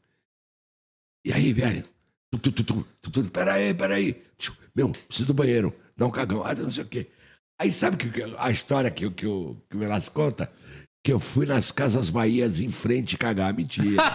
E 1.24 1.32
aí, 1.32 1.52
velho? 1.52 1.84
Tu, 2.30 2.52
tu, 2.52 2.84
tu, 3.10 3.24
peraí, 3.30 3.72
peraí. 3.74 4.22
Meu, 4.74 4.90
preciso 4.90 5.28
do 5.28 5.34
banheiro. 5.34 5.72
Dá 5.96 6.06
um 6.06 6.10
cagão. 6.10 6.44
Ah, 6.44 6.54
não 6.54 6.70
sei 6.70 6.84
o 6.84 6.86
quê. 6.86 7.06
Aí 7.60 7.72
sabe 7.72 7.96
que, 7.96 8.22
a 8.38 8.50
história 8.50 8.90
que, 8.90 9.06
o- 9.06 9.10
que, 9.10 9.26
o, 9.26 9.56
que 9.68 9.76
o 9.76 9.78
Menace 9.80 10.10
conta? 10.10 10.50
Que 11.04 11.12
eu 11.12 11.18
fui 11.18 11.46
nas 11.46 11.72
Casas 11.72 12.10
Bahias 12.10 12.60
em 12.60 12.70
frente 12.70 13.16
cagar. 13.16 13.52
Mentira. 13.54 14.02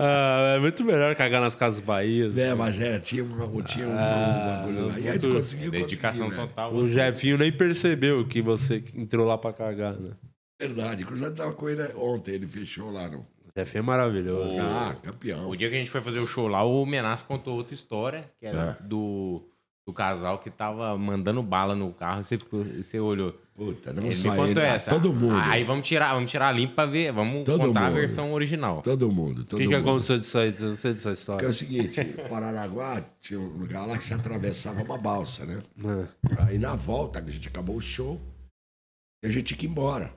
Ah, 0.00 0.54
é 0.56 0.58
muito 0.60 0.84
melhor 0.84 1.14
cagar 1.16 1.40
nas 1.40 1.54
casas 1.54 1.80
Bahia. 1.80 2.30
É, 2.36 2.54
mas 2.54 2.80
é, 2.80 2.98
tinha 2.98 3.24
um, 3.24 3.62
tinha 3.62 3.86
um, 3.88 3.96
Ah, 3.98 4.62
um 4.62 4.66
bagulho 4.66 4.86
lá. 4.88 4.98
E 5.00 5.08
aí 5.08 5.18
tu 5.18 5.30
conseguiu, 5.30 5.70
Dedicação 5.70 6.26
conseguiu, 6.26 6.44
né? 6.44 6.48
total. 6.48 6.74
O 6.74 6.86
Jefinho 6.86 7.36
nem 7.38 7.52
percebeu 7.52 8.24
que 8.26 8.40
você 8.40 8.82
entrou 8.94 9.26
lá 9.26 9.36
pra 9.36 9.52
cagar, 9.52 9.94
né? 9.94 10.12
Verdade. 10.60 11.04
Eu 11.08 11.34
tava 11.34 11.52
com 11.52 11.68
ele 11.68 11.82
ontem, 11.96 12.32
ele 12.34 12.46
fechou 12.46 12.90
lá. 12.90 13.08
No... 13.08 13.26
O 13.58 13.64
Jefinho 13.64 13.80
é 13.80 13.86
maravilhoso. 13.86 14.56
Ah, 14.60 14.94
campeão. 15.02 15.48
O 15.48 15.56
dia 15.56 15.68
que 15.68 15.74
a 15.74 15.78
gente 15.78 15.90
foi 15.90 16.00
fazer 16.00 16.20
o 16.20 16.26
show 16.26 16.46
lá, 16.48 16.62
o 16.62 16.86
Menace 16.86 17.24
contou 17.24 17.56
outra 17.56 17.74
história, 17.74 18.30
que 18.38 18.46
era 18.46 18.78
É. 18.80 18.82
do, 18.84 19.42
do 19.86 19.92
casal 19.92 20.38
que 20.38 20.48
tava 20.50 20.96
mandando 20.96 21.42
bala 21.42 21.74
no 21.74 21.92
carro. 21.92 22.22
Você, 22.22 22.36
você 22.36 23.00
olhou. 23.00 23.34
Puta, 23.56 23.92
não 23.92 24.04
Ele 24.04 24.14
só 24.14 24.30
me 24.30 24.36
contou 24.36 24.62
ele, 24.62 24.70
essa. 24.70 24.88
todo 24.90 25.12
mundo. 25.12 25.34
Aí 25.34 25.64
vamos 25.64 25.84
tirar, 25.84 26.14
vamos 26.14 26.30
tirar 26.30 26.52
limpo 26.52 26.76
pra 26.76 26.86
ver. 26.86 27.10
Vamos 27.10 27.42
Todo 27.44 27.58
contar 27.66 27.80
a 27.80 27.88
mundo. 27.88 27.94
versão 27.96 28.32
original. 28.32 28.82
Todo 28.82 29.10
mundo. 29.10 29.40
O 29.40 29.44
Todo 29.44 29.58
que, 29.58 29.66
que 29.66 29.76
mundo. 29.76 29.88
aconteceu 29.88 30.16
disso 30.20 30.38
aí? 30.38 30.54
Eu 30.60 30.68
não 30.68 30.76
sei 30.76 30.92
dessa 30.92 31.08
Porque 31.08 31.08
é 31.08 31.12
história. 31.12 31.48
o 31.48 31.52
seguinte, 31.52 32.04
Paranaguá 32.28 33.02
tinha 33.18 33.40
um 33.40 33.48
lugar 33.58 33.84
lá 33.84 33.98
que 33.98 34.04
se 34.04 34.14
atravessava 34.14 34.80
uma 34.80 34.96
balsa, 34.96 35.44
né? 35.44 35.60
Aí 36.46 36.56
na 36.60 36.76
volta, 36.76 37.20
que 37.20 37.30
a 37.30 37.32
gente 37.32 37.48
acabou 37.48 37.74
o 37.74 37.80
show, 37.80 38.20
e 39.24 39.26
a 39.26 39.30
gente 39.30 39.42
tinha 39.46 39.58
que 39.58 39.66
ir 39.66 39.70
embora. 39.70 40.12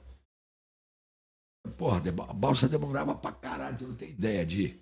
Porra, 1.77 2.01
a 2.29 2.33
balsa 2.33 2.67
demorava 2.67 3.15
pra 3.15 3.31
caralho, 3.31 3.77
tu 3.77 3.87
não 3.87 3.95
tem 3.95 4.11
ideia 4.11 4.45
de. 4.45 4.79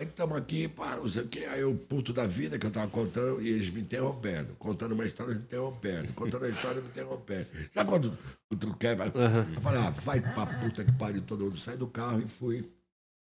Aí 0.00 0.06
estamos 0.06 0.36
aqui, 0.36 0.66
pá, 0.66 0.96
não 0.96 1.06
sei 1.06 1.22
o 1.22 1.28
quê. 1.28 1.40
Aí 1.40 1.62
o 1.62 1.76
puto 1.76 2.12
da 2.12 2.26
vida 2.26 2.58
que 2.58 2.66
eu 2.66 2.70
tava 2.70 2.90
contando, 2.90 3.42
e 3.42 3.48
eles 3.48 3.68
me 3.68 3.82
interrompendo. 3.82 4.54
Contando 4.56 4.92
uma 4.92 5.04
história, 5.04 5.34
me 5.34 5.42
interrompendo. 5.42 6.12
Contando 6.14 6.46
a 6.46 6.48
história, 6.48 6.80
me 6.80 6.88
interrompendo. 6.88 7.46
Sabe 7.72 7.90
quando 7.90 8.18
tu 8.58 8.76
quer. 8.78 8.98
Eu 8.98 9.60
falei, 9.60 9.80
ah, 9.80 9.90
vai 9.90 10.20
pra 10.20 10.46
puta 10.58 10.84
que 10.84 10.92
pariu 10.92 11.22
todo 11.26 11.44
mundo. 11.44 11.58
Saí 11.58 11.76
do 11.76 11.88
carro 11.88 12.20
e 12.20 12.26
fui 12.26 12.72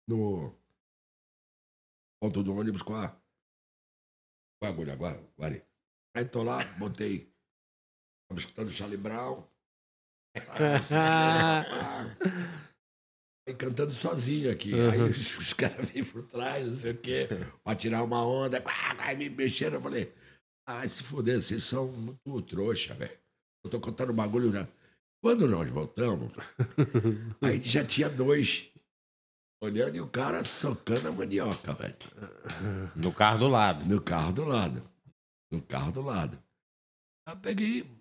no 0.08 0.54
ponto 2.22 2.42
do 2.42 2.54
ônibus 2.54 2.82
com 2.82 2.94
a. 2.94 3.08
Com 4.60 4.66
a 4.66 4.68
agulha, 4.68 4.92
agora, 4.92 5.20
guarita. 5.36 5.66
Aí 6.14 6.24
tô 6.24 6.42
lá, 6.42 6.64
botei. 6.78 7.32
Tava 8.28 8.40
escutando 8.40 8.70
Charlie 8.70 8.96
Brown. 8.96 9.42
Aí 13.48 13.54
cantando 13.54 13.92
sozinho 13.92 14.50
aqui. 14.50 14.72
Aí 14.74 15.00
Uhum. 15.00 15.08
os, 15.10 15.38
os 15.38 15.52
caras 15.52 15.88
vêm 15.90 16.04
por 16.04 16.22
trás, 16.28 16.66
não 16.66 16.74
sei 16.74 16.92
o 16.92 16.98
quê, 16.98 17.28
pra 17.64 17.74
tirar 17.74 18.02
uma 18.02 18.24
onda. 18.24 18.62
Aí 18.98 19.16
me 19.16 19.28
mexeram, 19.28 19.76
eu 19.76 19.82
falei, 19.82 20.12
ah, 20.66 20.86
se 20.86 21.02
fuder, 21.02 21.40
vocês 21.40 21.64
são 21.64 21.92
muito 22.26 22.42
trouxa, 22.42 22.94
velho. 22.94 23.18
Eu 23.64 23.70
tô 23.70 23.80
contando 23.80 24.12
um 24.12 24.16
bagulho. 24.16 24.52
Quando 25.22 25.46
nós 25.48 25.68
voltamos, 25.70 26.32
aí 27.42 27.60
já 27.60 27.84
tinha 27.84 28.08
dois 28.08 28.68
olhando 29.62 29.96
e 29.96 30.00
o 30.00 30.08
cara 30.08 30.42
socando 30.44 31.08
a 31.08 31.12
mandioca, 31.12 31.74
velho. 31.74 31.96
No 32.96 33.12
carro 33.12 33.38
do 33.38 33.48
lado. 33.48 33.84
No 33.84 34.00
carro 34.00 34.32
do 34.32 34.44
lado. 34.44 34.82
No 35.50 35.60
carro 35.60 35.92
do 35.92 36.00
lado. 36.00 36.38
Aí 37.28 37.34
eu 37.34 37.40
peguei. 37.40 37.99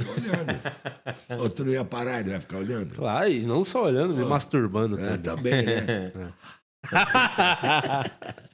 Olhando. 0.00 1.42
Ou 1.42 1.48
tu 1.50 1.64
não 1.64 1.72
ia 1.72 1.84
parar, 1.84 2.24
não 2.24 2.32
ia 2.32 2.40
ficar 2.40 2.58
olhando? 2.58 2.94
Claro, 2.94 3.28
e 3.28 3.40
não 3.40 3.64
só 3.64 3.84
olhando, 3.84 4.14
me 4.14 4.22
Pô. 4.22 4.28
masturbando 4.28 4.98
É, 5.00 5.16
também. 5.16 5.52
também, 5.52 5.62
né? 5.64 6.12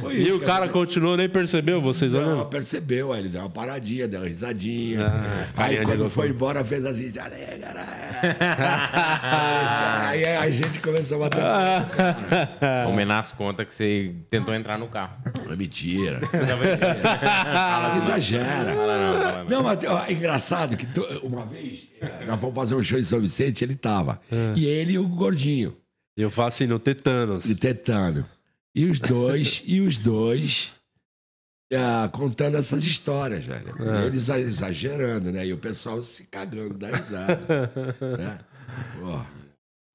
Foi 0.00 0.16
e 0.16 0.22
isso 0.28 0.36
o 0.36 0.40
cara 0.40 0.68
continuou, 0.68 1.16
nem 1.16 1.28
percebeu 1.28 1.80
vocês 1.80 2.12
Não, 2.12 2.18
olhando? 2.20 2.46
percebeu, 2.46 3.12
aí 3.12 3.20
ele 3.20 3.28
deu 3.28 3.40
uma 3.42 3.48
paradinha, 3.50 4.08
deu 4.08 4.18
uma 4.20 4.26
risadinha. 4.26 5.06
Ah, 5.56 5.62
aí 5.64 5.80
quando 5.84 6.10
foi 6.10 6.30
embora, 6.30 6.64
fez 6.64 6.84
assim, 6.84 7.08
"Já 7.12 7.28
né, 7.28 7.36
caralho?" 7.60 7.88
Aí 10.08 10.24
a 10.24 10.50
gente 10.50 10.80
começou 10.80 11.22
a 11.24 11.28
bater. 11.28 11.40
O 12.88 12.92
Menace 12.94 13.32
conta 13.34 13.64
que 13.64 13.72
você 13.72 14.12
tentou 14.28 14.52
entrar 14.54 14.76
no 14.76 14.88
carro. 14.88 15.12
É 15.48 15.54
mentira. 15.56 16.18
Assim, 17.88 17.98
Exagera. 17.98 18.74
Não, 18.74 18.86
não. 18.86 19.44
Não, 19.44 19.62
mas 19.62 19.78
ó, 19.84 20.04
é 20.06 20.12
engraçado 20.12 20.76
que 20.76 20.86
tu- 20.86 21.06
uma 21.22 21.46
vez 21.46 21.86
eh, 22.00 22.24
nós 22.26 22.40
fomos 22.40 22.54
fazer 22.56 22.74
um 22.74 22.82
show 22.82 22.98
em 22.98 23.02
São 23.02 23.20
Vicente, 23.20 23.62
ele 23.64 23.74
tava. 23.76 24.20
E 24.56 24.66
ele 24.66 24.92
e 24.94 24.98
o 24.98 25.06
gordinho. 25.08 25.76
Eu 26.18 26.30
faço 26.30 26.56
assim, 26.56 26.66
no 26.66 26.78
Tetanos. 26.78 27.44
De 27.44 27.54
tetano. 27.54 28.26
E 28.74 28.84
os 28.86 29.00
dois, 29.00 29.62
e 29.64 29.80
os 29.80 29.98
dois 29.98 30.74
ah, 31.72 32.08
contando 32.10 32.56
essas 32.56 32.84
histórias, 32.84 33.44
velho. 33.44 33.74
É. 33.78 34.06
Eles 34.06 34.22
exa- 34.22 34.40
exagerando, 34.40 35.30
né? 35.30 35.46
E 35.46 35.52
o 35.52 35.58
pessoal 35.58 36.00
se 36.00 36.24
cagando 36.24 36.74
da 36.74 36.88
risada. 36.88 37.70
né? 38.18 38.40
Pô. 38.98 39.37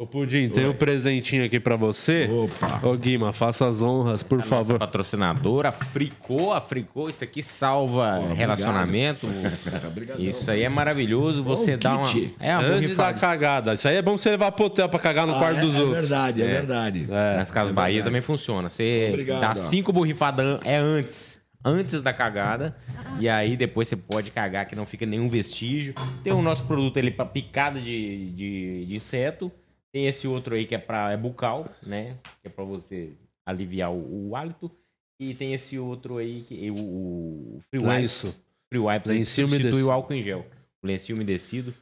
Ô, 0.04 0.08
Pudim, 0.08 0.50
tem 0.50 0.68
um 0.68 0.74
presentinho 0.74 1.46
aqui 1.46 1.60
pra 1.60 1.76
você. 1.78 2.28
Opa. 2.30 2.82
Ô, 2.86 2.94
Guima, 2.98 3.32
faça 3.32 3.66
as 3.68 3.82
honras, 3.82 4.22
por 4.22 4.36
A 4.36 4.38
nossa 4.40 4.50
favor. 4.50 4.80
patrocinadora, 4.80 5.72
Fricô, 5.72 6.52
a 6.52 6.60
Fricô, 6.60 7.08
isso 7.08 7.24
aqui 7.24 7.42
salva 7.42 8.20
relacionamento. 8.34 9.28
Isso 10.20 10.52
aí 10.52 10.64
é 10.64 10.70
maravilhoso. 10.70 11.44
Você 11.44 11.78
dá 11.78 11.96
uma. 11.96 12.04
kit. 12.04 12.36
É 12.40 12.52
uma 12.58 12.64
Antes 12.68 12.74
da 12.96 13.04
borrifada. 13.06 13.20
cagada. 13.20 13.74
Isso 13.74 13.88
aí 13.88 13.96
é 13.96 14.02
bom 14.02 14.18
você 14.18 14.30
levar 14.32 14.52
pro 14.52 14.66
hotel 14.66 14.90
pra 14.90 15.00
cagar 15.00 15.26
no 15.26 15.36
Ah, 15.36 15.40
quarto 15.40 15.58
é, 15.58 15.62
dos 15.62 15.76
é 15.76 15.80
outros. 15.80 16.00
verdade, 16.10 16.42
é, 16.42 16.46
É. 16.46 16.48
verdade. 16.48 17.08
É. 17.10 17.38
Nas 17.38 17.50
Casas 17.52 17.70
É 17.72 17.74
Bahia 17.74 17.94
verdade. 17.96 18.10
também 18.10 18.22
funciona. 18.22 18.70
Você 18.70 19.08
Obrigado, 19.12 19.42
dá 19.42 19.52
ó. 19.52 19.56
cinco 19.56 19.94
borrifadas 19.94 20.46
an- 20.46 20.60
é 20.66 20.76
antes. 20.78 21.42
antes 21.64 22.02
da 22.02 22.12
cagada. 22.12 22.76
E 23.20 23.30
aí 23.30 23.56
depois 23.56 23.88
você 23.88 23.96
pode 23.96 24.32
cagar 24.32 24.66
que 24.66 24.76
não 24.76 24.86
fica 24.86 25.06
nenhum 25.06 25.30
vestígio. 25.30 25.94
Tem 26.24 26.34
o 26.34 26.42
nosso 26.42 26.66
produto 26.66 27.00
ali 27.00 27.10
pra 27.12 27.26
picada 27.26 27.80
de, 27.80 28.32
de, 28.32 28.86
de 28.86 28.96
inseto. 28.96 29.52
Tem 29.94 30.08
esse 30.08 30.28
outro 30.28 30.56
aí 30.56 30.66
que 30.66 30.74
é 30.74 30.80
para 30.80 31.12
é 31.12 31.18
bucal, 31.18 31.70
né? 31.86 32.16
Que 32.42 32.48
é 32.48 32.50
pra 32.50 32.66
você 32.66 33.12
aliviar 33.46 33.92
o, 33.92 34.30
o 34.30 34.36
hálito. 34.36 34.72
E 35.20 35.36
tem 35.36 35.54
esse 35.54 35.78
outro 35.78 36.18
aí 36.18 36.42
que 36.48 36.72
o, 36.72 36.74
o 36.76 37.60
Free 37.70 37.80
Wipes. 37.80 37.96
Lenço. 38.24 38.44
Free 38.70 38.80
Wipes 38.80 39.12
aí 39.12 39.18
Lencinho 39.20 39.48
substitui 39.48 39.84
o 39.84 39.92
álcool 39.92 40.14
em 40.14 40.24
gel. 40.24 40.46
O 40.82 40.88
lencinho 40.88 41.16
umedecido. 41.16 41.74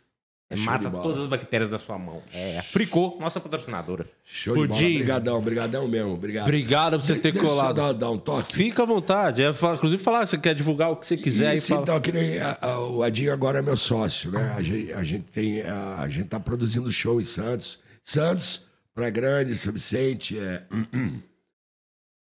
É 0.49 0.55
mata 0.57 0.91
todas 0.91 1.17
as 1.21 1.27
bactérias 1.27 1.69
da 1.69 1.79
sua 1.79 1.97
mão. 1.97 2.21
É 2.33 2.59
a 2.59 2.61
Fricô, 2.63 3.17
nossa 3.21 3.39
patrocinadora. 3.39 4.05
Show 4.25 4.53
de 4.53 4.67
bola. 4.67 4.77
Pudim. 4.81 4.95
Obrigadão, 4.95 5.37
obrigadão 5.37 5.87
mesmo. 5.87 6.11
Obrigado. 6.13 6.43
Obrigado 6.43 6.91
por 6.97 7.01
você 7.01 7.15
ter 7.15 7.31
Deixa 7.31 7.47
colado. 7.47 7.75
Dar, 7.77 7.93
dar 7.93 8.11
um 8.11 8.17
toque. 8.17 8.53
Fica 8.53 8.83
à 8.83 8.85
vontade. 8.85 9.41
É, 9.41 9.49
inclusive, 9.49 10.03
falar, 10.03 10.25
você 10.27 10.37
quer 10.37 10.53
divulgar 10.53 10.91
o 10.91 10.97
que 10.97 11.07
você 11.07 11.15
quiser. 11.15 11.55
Isso, 11.55 11.73
então, 11.73 11.97
que 12.01 12.11
nem 12.11 12.37
a- 12.39 12.57
a- 12.59 12.79
o 12.81 13.01
Adinho 13.01 13.31
agora 13.31 13.59
é 13.59 13.61
meu 13.61 13.77
sócio, 13.77 14.29
né? 14.29 14.53
A 14.53 14.61
gente, 14.61 14.91
a 14.91 15.03
gente 15.05 15.31
tem. 15.31 15.61
A, 15.61 16.01
a 16.01 16.09
gente 16.09 16.27
tá 16.27 16.37
produzindo 16.37 16.91
show 16.91 17.21
em 17.21 17.23
Santos. 17.23 17.79
Santos, 18.03 18.65
Praia 18.93 19.11
Grande, 19.11 19.55
São 19.55 19.73
Vicente, 19.73 20.37
é, 20.37 20.67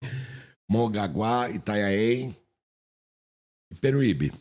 Mongaguá, 0.69 1.49
Itanhaém 1.49 2.35
e 3.71 3.75
Peruíbe. 3.75 4.31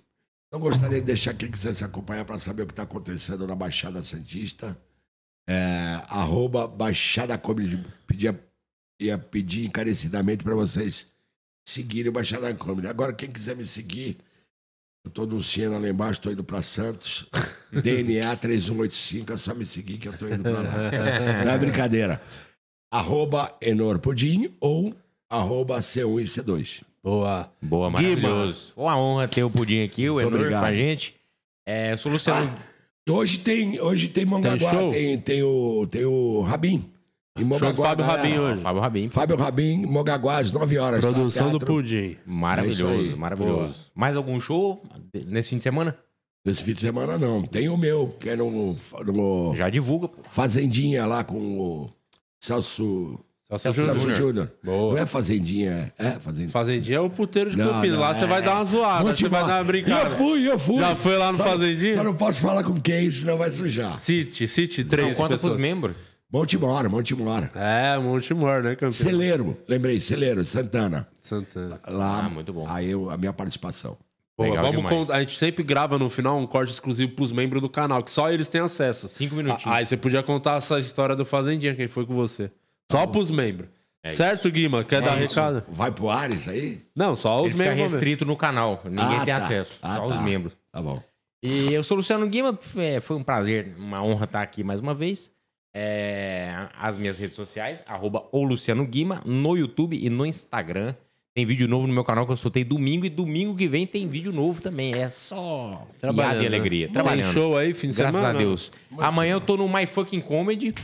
Não 0.53 0.59
gostaria 0.59 1.01
de 1.01 1.07
deixar 1.07 1.35
quem 1.35 1.51
quisesse 1.51 1.85
acompanhar 1.85 2.25
para 2.25 2.39
saber 2.39 2.63
o 2.63 2.67
que 2.67 2.73
está 2.73 2.83
acontecendo 2.83 3.47
na 3.47 3.55
Baixada 3.55 4.03
Santista. 4.03 4.81
É, 5.49 6.03
arroba 6.09 6.67
Baixada 6.67 7.37
Comedy. 7.39 7.85
Pedia, 8.07 8.39
ia 9.01 9.19
pedir 9.19 9.67
encarecidamente 9.67 10.43
para 10.43 10.55
vocês 10.55 11.07
seguirem 11.67 12.09
o 12.09 12.13
Baixada 12.13 12.55
Comedy. 12.55 12.89
Agora, 12.89 13.13
quem 13.13 13.31
quiser 13.31 13.55
me 13.55 13.65
seguir, 13.65 14.17
eu 15.05 15.11
tô 15.11 15.27
no 15.27 15.43
Siena 15.43 15.79
lá 15.79 15.89
embaixo, 15.89 16.21
tô 16.21 16.31
indo 16.31 16.45
para 16.45 16.63
Santos. 16.63 17.29
DNA 17.73 18.37
3185, 18.37 19.33
é 19.33 19.37
só 19.37 19.55
me 19.55 19.65
seguir 19.67 19.99
que 19.99 20.09
eu 20.09 20.13
tô 20.17 20.27
indo 20.27 20.43
para 20.43 20.53
lá. 20.63 21.45
Não 21.45 21.53
é 21.53 21.59
brincadeira. 21.59 22.21
Arroba 22.91 23.55
Enor 23.61 23.99
Pudim 23.99 24.51
ou 24.61 24.95
arroba 25.31 25.79
C1 25.79 26.21
e 26.21 26.25
C2. 26.25 26.83
Boa. 27.03 27.51
Boa, 27.61 27.91
Guima. 27.91 28.01
maravilhoso. 28.29 28.73
Uma 28.77 28.99
honra 28.99 29.29
ter 29.29 29.43
o 29.45 29.51
Pudim 29.51 29.83
aqui, 29.85 30.09
o 30.09 30.15
Muito 30.15 30.29
Enor 30.29 30.41
obrigado. 30.41 30.61
com 30.63 30.67
a 30.67 30.73
gente. 30.75 31.15
É, 31.67 31.95
sou 31.97 32.11
Luciano. 32.11 32.53
Hoje 33.09 33.39
tem, 33.39 33.81
hoje 33.81 34.09
tem 34.09 34.25
Mongaguá, 34.27 34.71
show? 34.71 34.91
tem, 34.91 35.19
tem, 35.19 35.43
o, 35.43 35.87
tem 35.91 36.05
o 36.05 36.41
Rabin. 36.43 36.85
Em 37.39 37.45
Mongaguá, 37.45 37.89
Fábio 37.91 38.05
galera. 38.05 38.23
Rabin 38.23 38.39
hoje. 38.39 38.63
Fábio 38.63 38.81
Rabin. 38.83 39.11
Fábio 39.11 39.37
Rabin, 39.37 39.87
Mongaguá, 39.87 40.39
às 40.39 40.51
9 40.53 40.79
horas. 40.79 41.05
tá? 41.05 41.13
Produção 41.13 41.47
do 41.51 41.59
Teatro. 41.59 41.67
Pudim. 41.75 42.13
É 42.13 42.17
Maravilhoso, 42.27 42.87
aí. 43.13 43.15
maravilhoso. 43.17 43.75
Mais 43.95 44.17
algum 44.17 44.39
show 44.41 44.83
nesse 45.27 45.51
fim 45.51 45.57
de 45.59 45.63
semana? 45.63 45.97
Nesse 46.49 46.63
fim 46.63 46.73
de 46.73 46.81
semana 46.81 47.19
não. 47.19 47.43
Tem 47.43 47.69
o 47.69 47.77
meu, 47.77 48.09
que 48.19 48.31
é 48.31 48.37
no. 48.37 48.75
no 49.07 49.55
Já 49.55 49.69
divulga. 49.69 50.09
pô. 50.09 50.23
Fazendinha 50.31 51.05
lá 51.07 51.23
com 51.23 51.37
o 51.59 51.91
Celso. 52.41 53.19
Celso 53.59 54.15
Júnior. 54.15 54.51
Não 54.63 54.97
é 54.97 55.05
Fazendinha, 55.07 55.93
é? 55.99 56.07
É 56.07 56.11
Fazendinha. 56.13 56.51
Fazendinha 56.51 56.97
é 56.99 57.01
o 57.01 57.09
puteiro 57.11 57.51
de 57.51 57.57
Não, 57.57 57.67
Campinas. 57.73 57.97
não, 57.97 58.01
lá 58.03 58.15
você 58.15 58.25
é- 58.25 58.27
vai 58.27 58.43
dar 58.43 58.55
uma 58.57 58.65
zoada. 58.65 59.05
Monte 59.05 59.21
Você 59.21 59.29
vai 59.29 59.47
dar 59.47 59.59
uma 59.59 59.65
brincada. 59.65 60.11
Eu 60.11 60.17
fui, 60.17 60.49
eu 60.51 60.59
fui. 60.59 60.79
Já 60.79 60.95
foi 60.97 61.17
lá 61.19 61.31
no 61.33 61.37
Só- 61.39 61.45
Fazendinha? 61.45 61.95
Só 61.95 62.03
não 62.05 62.15
posso 62.15 62.41
falar 62.41 62.63
com 62.65 62.75
quem, 62.81 63.11
senão 63.11 63.37
vai 63.39 63.51
sujar. 63.51 63.97
City, 63.99 64.47
City, 64.49 64.85
três 64.85 65.09
Não, 65.09 65.15
conta 65.17 65.29
pessoas. 65.35 65.53
pros 65.53 65.61
membros. 65.63 65.97
Montemor, 66.31 66.89
Montemor. 66.91 67.49
É, 67.55 67.97
Montemor, 67.99 68.63
né, 68.63 68.71
Campinas? 68.73 68.97
Celeiro, 68.97 69.57
lembrei, 69.67 69.99
Celeiro, 69.99 70.45
Santana. 70.45 71.09
Santana. 71.19 71.81
Lá, 71.89 72.25
Ah, 72.27 72.29
muito 72.29 72.53
bom. 72.53 72.67
Aí 72.69 72.91
eu, 72.91 73.09
a 73.11 73.17
minha 73.17 73.33
participação. 73.33 73.97
Boa, 74.39 74.51
Legal 74.51 74.65
vamos 74.73 74.89
demais. 74.89 75.11
a 75.11 75.19
gente 75.21 75.37
sempre 75.37 75.65
grava 75.65 75.99
no 75.99 76.09
final 76.09 76.39
um 76.39 76.47
corte 76.47 76.71
exclusivo 76.73 77.13
pros 77.13 77.33
membros 77.33 77.61
do 77.61 77.69
canal, 77.69 78.03
que 78.05 78.11
só 78.11 78.31
eles 78.31 78.47
têm 78.49 78.61
acesso. 78.61 79.09
Cinco 79.09 79.35
minutinhos. 79.35 79.67
Ah, 79.67 79.79
Aí 79.79 79.85
você 79.85 79.97
podia 79.97 80.23
contar 80.23 80.59
essa 80.59 80.79
história 80.79 81.17
do 81.17 81.25
Fazendinha, 81.25 81.75
quem 81.75 81.89
foi 81.89 82.07
com 82.07 82.15
você. 82.15 82.51
Só 82.91 83.05
pros 83.07 83.31
membros. 83.33 83.69
É 84.01 84.13
certo, 84.13 84.49
Guima? 84.49 84.85
Quer 84.85 85.03
dar 85.03 85.21
isso. 85.21 85.35
recado? 85.35 85.65
Vai 85.69 85.91
pro 85.91 86.09
Ares 86.09 86.47
aí? 86.49 86.81
Não, 86.95 87.17
só 87.17 87.39
os 87.39 87.47
Ele 87.47 87.51
fica 87.51 87.59
membros. 87.65 87.81
mesmo. 87.81 87.95
restrito 87.97 88.25
no 88.25 88.37
canal. 88.37 88.81
Ninguém 88.85 89.05
Ah, 89.19 89.25
tem 89.25 89.35
tá. 89.35 89.37
acesso. 89.39 89.79
Ah, 89.83 89.97
só 89.97 90.07
tá. 90.07 90.15
os 90.15 90.21
membros. 90.23 90.57
Tá 90.71 90.81
bom. 90.81 91.03
E 91.43 91.73
eu 91.75 91.83
sou 91.83 91.97
o 91.97 91.99
Luciano 91.99 92.27
Guima. 92.29 92.57
é, 92.77 93.01
foi 93.01 93.17
um 93.17 93.25
prazer, 93.25 93.75
uma 93.77 94.03
honra 94.05 94.25
estar 94.25 94.41
aqui 94.43 94.63
mais 94.63 94.79
uma 94.81 94.95
vez. 94.95 95.31
É, 95.75 96.69
as 96.79 96.97
minhas 96.97 97.19
redes 97.19 97.35
sociais, 97.35 97.83
arroba 97.87 98.25
o 98.33 98.43
Luciano 98.45 98.87
Guima, 98.87 99.21
no 99.25 99.57
YouTube 99.57 99.99
e 100.01 100.09
no 100.09 100.25
Instagram. 100.25 100.95
Tem 101.39 101.47
vídeo 101.47 101.69
novo 101.69 101.87
no 101.87 101.95
meu 101.95 102.03
canal 102.03 102.27
que 102.27 102.33
eu 102.33 102.37
soltei 102.37 102.65
domingo 102.65 103.07
e 103.07 103.09
domingo 103.09 103.55
que 103.55 103.69
vem 103.69 103.87
tem 103.87 104.09
vídeo 104.09 104.33
novo 104.33 104.61
também. 104.61 104.93
É 104.93 105.09
só 105.09 105.87
Trabalhando, 105.97 106.31
piada 106.33 106.45
e 106.45 106.51
né? 106.51 106.57
alegria. 106.57 106.87
Tem 106.87 106.93
Trabalhando. 106.95 107.33
show 107.33 107.57
aí, 107.57 107.73
fim 107.75 107.91
de 107.91 107.95
Graças 107.97 108.21
semana? 108.21 108.35
a 108.35 108.37
Deus. 108.37 108.73
Amanhã 108.99 109.35
eu 109.35 109.41
tô 109.41 109.57
no 109.57 109.69
My 109.69 109.87
Fucking 109.87 110.21
Comedy 110.21 110.75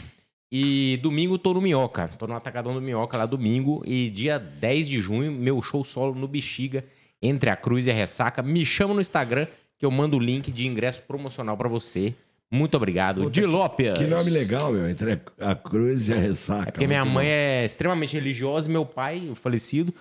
e 0.53 0.97
domingo 1.03 1.35
eu 1.35 1.39
tô 1.41 1.55
no 1.55 1.61
Minhoca. 1.61 2.09
Tô 2.17 2.29
no 2.29 2.35
Atacadão 2.35 2.73
do 2.73 2.81
Minhoca 2.81 3.19
lá 3.19 3.27
domingo 3.27 3.83
e 3.85 4.09
dia 4.11 4.39
10 4.39 4.89
de 4.89 5.01
junho, 5.01 5.33
meu 5.33 5.61
show 5.61 5.85
solo 5.85 6.15
no 6.15 6.29
Bexiga, 6.29 6.85
entre 7.21 7.51
a 7.51 7.57
Cruz 7.57 7.89
e 7.89 7.91
a 7.91 7.95
Ressaca. 7.95 8.41
Me 8.41 8.65
chama 8.65 8.95
no 8.95 9.01
Instagram 9.01 9.49
que 9.77 9.85
eu 9.85 9.91
mando 9.91 10.17
o 10.17 10.21
link 10.21 10.53
de 10.53 10.69
ingresso 10.69 11.03
promocional 11.03 11.57
pra 11.57 11.69
você. 11.69 12.15
Muito 12.49 12.77
obrigado. 12.77 13.29
De 13.29 13.45
López. 13.45 13.99
Que 13.99 14.05
nome 14.05 14.31
legal, 14.31 14.71
meu. 14.71 14.89
Entre 14.89 15.21
a 15.41 15.57
cruz 15.57 16.09
e 16.09 16.13
a 16.13 16.17
ressaca. 16.17 16.69
É 16.69 16.71
porque 16.71 16.87
minha 16.87 17.05
mãe 17.05 17.27
bom. 17.27 17.33
é 17.33 17.65
extremamente 17.65 18.15
religiosa 18.15 18.69
e 18.69 18.71
meu 18.71 18.87
pai, 18.87 19.29
o 19.29 19.35
falecido, 19.35 19.93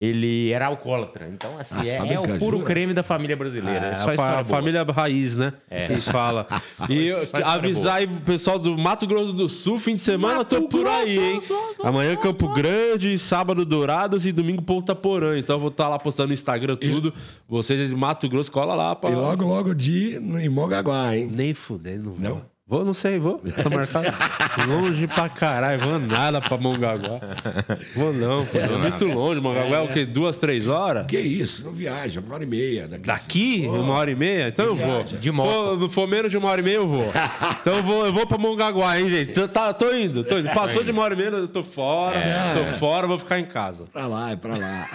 ele 0.00 0.50
era 0.50 0.66
alcoólatra. 0.66 1.28
Então, 1.28 1.58
assim, 1.58 1.74
Ah, 1.78 1.86
é, 1.86 1.98
tá 1.98 2.06
é 2.06 2.18
o 2.18 2.38
puro 2.38 2.56
jura? 2.56 2.68
creme 2.68 2.94
da 2.94 3.02
família 3.02 3.36
brasileira. 3.36 3.88
É, 3.88 3.92
É, 3.92 3.96
só 3.96 4.10
a, 4.10 4.12
a 4.12 4.32
boa. 4.34 4.44
família 4.44 4.82
raiz, 4.82 5.36
né? 5.36 5.52
É. 5.68 5.88
Que 5.88 5.96
fala. 6.00 6.46
E 6.88 7.12
avisar 7.44 7.96
aí 7.96 8.06
o 8.06 8.20
pessoal 8.20 8.58
do 8.58 8.76
Mato 8.78 9.06
Grosso 9.06 9.32
do 9.34 9.48
Sul, 9.48 9.78
fim 9.78 9.94
de 9.94 10.00
semana, 10.00 10.40
eu 10.40 10.44
tô 10.44 10.62
por 10.62 10.86
aí, 10.86 11.18
hein? 11.18 11.42
Amanhã 11.82 12.16
Campo 12.16 12.48
Grande, 12.48 13.16
sábado 13.18 13.64
Dourados 13.66 14.24
e 14.26 14.32
domingo 14.32 14.62
Ponta 14.62 14.94
Porã. 14.94 15.38
Então 15.38 15.56
eu 15.56 15.60
vou 15.60 15.68
estar 15.68 15.88
lá 15.88 15.98
postando 15.98 16.28
no 16.28 16.34
Instagram 16.34 16.76
tudo. 16.76 17.12
Vocês 17.48 17.90
de 17.90 17.94
Mato 17.94 18.28
Grosso, 18.28 18.50
cola 18.50 18.74
lá. 18.74 18.96
Pra... 18.96 19.10
E 19.10 19.14
logo, 19.14 19.44
logo 19.44 19.74
de 19.74 20.16
em 20.16 20.48
Mongaguá, 20.48 21.14
hein? 21.16 21.28
Nem 21.30 21.52
fudendo, 21.52 22.04
não 22.04 22.12
vou. 22.12 22.20
Não? 22.36 22.49
Vou, 22.70 22.84
não 22.84 22.94
sei, 22.94 23.18
vou. 23.18 23.38
Tá 23.62 23.68
marcado. 23.68 24.70
longe 24.70 25.08
pra 25.08 25.28
caralho, 25.28 25.80
vou 25.80 25.98
nada 25.98 26.40
pra 26.40 26.56
Mongaguá. 26.56 27.18
Vou 27.96 28.12
não, 28.12 28.46
pô. 28.46 28.58
É 28.58 28.68
muito 28.68 29.04
longe. 29.06 29.40
Mongaguá 29.40 29.78
é 29.78 29.80
o 29.80 29.88
quê? 29.88 30.06
Duas, 30.06 30.36
três 30.36 30.68
horas? 30.68 31.04
Que 31.06 31.18
isso, 31.18 31.64
não 31.64 31.72
viaja, 31.72 32.20
uma 32.20 32.32
hora 32.36 32.44
e 32.44 32.46
meia. 32.46 32.86
Daqui, 32.86 33.04
Daqui, 33.06 33.66
uma 33.66 33.94
hora 33.94 34.10
e 34.12 34.14
meia? 34.14 34.46
Então 34.46 34.66
eu 34.66 34.76
vou. 34.76 34.86
viaja. 35.04 35.16
De 35.16 35.32
moto. 35.32 35.80
For, 35.80 35.90
for 35.90 36.06
menos 36.06 36.30
de 36.30 36.38
uma 36.38 36.48
hora 36.48 36.60
e 36.60 36.64
meia, 36.64 36.76
eu 36.76 36.86
vou. 36.86 37.12
Então 37.60 37.76
eu 37.76 37.82
vou, 37.82 38.06
eu 38.06 38.12
vou 38.12 38.24
pra 38.24 38.38
Mongaguá, 38.38 39.00
hein, 39.00 39.08
gente? 39.10 39.32
Tô, 39.32 39.48
tá, 39.48 39.74
tô 39.74 39.92
indo, 39.92 40.22
tô 40.22 40.38
indo. 40.38 40.48
Passou 40.54 40.84
de 40.84 40.92
uma 40.92 41.02
hora 41.02 41.14
e 41.14 41.16
meia, 41.16 41.28
eu 41.30 41.48
tô 41.48 41.64
fora. 41.64 42.18
É. 42.18 42.54
Tô 42.54 42.64
fora, 42.78 43.04
vou 43.08 43.18
ficar 43.18 43.40
em 43.40 43.46
casa. 43.46 43.82
Pra 43.92 44.06
lá, 44.06 44.30
é 44.30 44.36
pra 44.36 44.56
lá. 44.56 44.86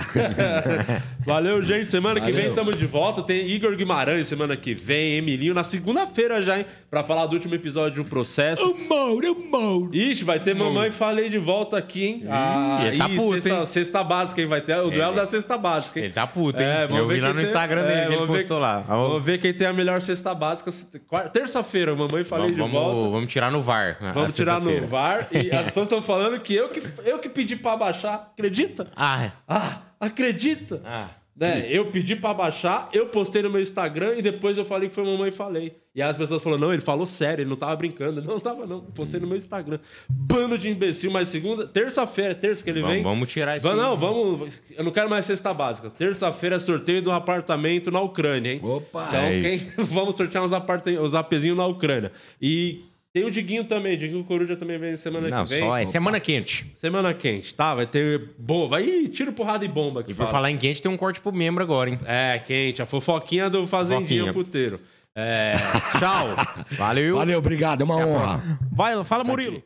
Valeu, 1.26 1.62
gente. 1.62 1.88
Semana 1.88 2.22
que 2.22 2.28
vem 2.28 2.36
Valeu. 2.36 2.50
estamos 2.52 2.78
de 2.78 2.86
volta. 2.86 3.22
Tem 3.22 3.46
Igor 3.50 3.76
Guimarães 3.76 4.28
semana 4.28 4.56
que 4.56 4.74
vem, 4.74 5.18
Emilinho, 5.18 5.54
na 5.54 5.66
segunda-feira 5.66 6.42
já, 6.42 6.58
hein? 6.58 6.66
Pra 6.90 7.04
falar 7.04 7.26
do 7.26 7.34
último 7.34 7.54
episódio 7.54 7.65
de 7.92 8.00
um 8.02 8.04
processo. 8.04 8.64
O 8.72 8.88
Mauro, 8.90 9.32
o 9.34 9.52
Mauro. 9.52 9.90
Ixi, 9.94 10.24
vai 10.24 10.40
ter 10.40 10.54
Mamãe 10.56 10.90
Falei 10.92 11.30
de 11.30 11.38
volta 11.38 11.78
aqui, 11.78 12.06
hein? 12.06 12.24
Ah, 12.30 12.80
ele 12.86 12.98
tá 12.98 13.10
ih, 13.10 13.16
puto, 13.18 13.34
cesta, 13.42 13.60
hein? 13.60 13.66
cesta 13.66 14.04
básica, 14.04 14.42
hein? 14.42 14.48
Vai 14.48 14.62
ter 14.62 14.78
o 14.78 14.90
duelo 14.90 15.16
da 15.16 15.26
cesta 15.26 15.58
básica, 15.58 16.00
hein? 16.00 16.06
Ele 16.06 16.14
tá 16.14 16.26
puto, 16.28 16.62
hein? 16.62 16.68
É, 16.68 16.82
vamos 16.88 16.98
eu 17.02 17.08
ver 17.08 17.14
vi 17.16 17.20
lá 17.22 17.28
quem 17.28 17.34
no 17.34 17.40
tem- 17.42 17.46
Instagram 17.46 17.82
dele 17.84 17.94
é, 17.94 18.02
que 18.02 18.08
ele 18.08 18.16
vamos 18.16 18.30
ver- 18.32 18.38
postou 18.38 18.60
lá. 18.60 18.80
Vamos 18.82 19.26
ver 19.26 19.38
quem 19.40 19.54
tem 19.54 19.68
a 19.68 19.74
melhor 19.74 20.02
cesta 20.02 20.34
básica. 20.34 20.72
Quarta- 21.08 21.30
Terça-feira, 21.30 21.96
mamãe 21.96 22.24
falei 22.24 22.50
Vamos, 22.50 22.66
de 22.66 22.72
volta. 22.78 22.96
vamos, 22.96 23.12
vamos 23.12 23.32
tirar 23.34 23.52
no 23.52 23.62
VAR. 23.62 23.98
na- 24.00 24.12
Vamos 24.12 24.30
na 24.30 24.36
tirar 24.36 24.60
no 24.62 24.70
sexta-feira. 24.72 24.88
VAR. 24.88 25.28
E 25.32 25.52
as 25.56 25.66
pessoas 25.66 25.86
estão 25.86 26.02
falando 26.02 26.40
que 26.40 26.54
eu 26.56 26.70
que, 26.70 26.82
eu 27.04 27.20
que 27.20 27.30
pedi 27.30 27.56
pra 27.56 27.76
baixar. 27.76 28.32
Acredita? 28.34 28.88
Ah, 28.96 29.26
é. 29.26 29.32
Ah, 29.48 29.78
acredita? 30.00 30.82
Ah. 30.86 31.08
Né? 31.38 31.66
Eu 31.70 31.88
pedi 31.92 32.16
pra 32.16 32.34
baixar, 32.34 32.88
eu 32.94 33.08
postei 33.08 33.42
no 33.42 33.50
meu 33.50 33.60
Instagram 33.62 34.14
e 34.16 34.22
depois 34.22 34.58
eu 34.58 34.64
falei 34.64 34.88
que 34.88 34.96
foi 34.96 35.04
mamãe 35.04 35.32
falei. 35.32 35.76
E 35.94 36.02
aí 36.02 36.10
as 36.10 36.16
pessoas 36.16 36.42
falaram: 36.42 36.62
não, 36.62 36.72
ele 36.74 36.82
falou 36.82 37.06
sério, 37.06 37.42
ele 37.42 37.50
não 37.50 37.58
tava 37.58 37.76
brincando. 37.76 38.22
Não 38.24 38.40
tava, 38.40 38.66
não. 38.66 38.80
Postei 38.82 39.20
no 39.20 39.28
meu 39.28 39.36
Instagram. 39.36 39.80
Bando 40.10 40.58
de 40.58 40.70
imbecil, 40.70 41.12
mas 41.12 41.28
segunda, 41.28 41.68
terça-feira, 41.68 42.34
terça 42.34 42.64
que 42.64 42.70
ele 42.70 42.80
Vamos- 42.80 42.96
vem. 42.96 43.04
vamos 43.04 43.30
tirar 43.30 43.58
esse- 43.58 43.66
Vamos, 43.68 43.82
Não, 43.84 43.98
vamos. 43.98 44.62
Eu 44.72 44.84
não 44.86 44.92
quero 44.92 45.10
mais 45.10 45.26
cesta 45.26 45.54
básica. 45.54 45.90
Terça-feira 45.90 46.56
é 46.56 46.60
sorteio 46.60 47.02
de 47.02 47.10
um 47.10 47.14
apartamento 47.14 47.92
na 47.92 48.00
Ucrânia, 48.00 48.54
hein? 48.54 48.62
Opa! 48.64 49.06
Então, 49.10 49.20
É 49.22 49.42
quem... 49.42 49.58
vamos 49.86 50.16
sortear 50.16 50.42
uns, 50.44 50.54
apartem... 50.54 50.98
uns 51.00 51.14
apezinhos 51.14 51.58
na 51.58 51.66
Ucrânia. 51.68 52.14
E 52.42 52.82
tem 53.16 53.24
o 53.24 53.32
Diguinho 53.32 53.64
também. 53.64 53.98
Diguinho 53.98 54.26
Coruja 54.26 54.58
também 54.58 54.78
vem 54.78 54.98
semana 54.98 55.30
Não, 55.30 55.46
que 55.46 55.52
vem. 55.52 55.60
só 55.62 55.78
é 55.78 55.86
semana 55.86 56.20
quente. 56.20 56.70
Semana 56.76 57.14
quente, 57.14 57.56
tá? 57.56 57.74
Vai 57.74 57.88
ter. 57.88 58.32
Boa, 58.38 58.68
vai. 58.68 58.84
Ih, 58.84 59.08
tiro, 59.08 59.32
porrada 59.32 59.64
e 59.64 59.70
bomba 59.70 60.02
aqui. 60.02 60.12
E 60.12 60.14
por 60.14 60.28
falar 60.28 60.52
em 60.52 60.58
quente, 60.58 60.82
tem 60.82 60.92
um 60.92 60.98
corte 60.98 61.22
pro 61.22 61.32
membro 61.32 61.64
agora, 61.64 61.90
hein? 61.90 61.98
É, 62.06 62.38
quente. 62.46 62.82
A 62.82 62.86
fofoquinha 62.86 63.50
do 63.50 63.66
Fazendinha. 63.66 64.34
Puteiro. 64.34 64.82
É. 65.16 65.56
Tchau. 65.98 66.28
Valeu. 66.76 67.16
Valeu, 67.16 67.40
obrigado, 67.40 67.80
é 67.80 67.86
uma 67.86 67.96
honra. 67.96 68.60
Vai, 68.70 69.02
fala, 69.06 69.24
Murilo. 69.24 69.64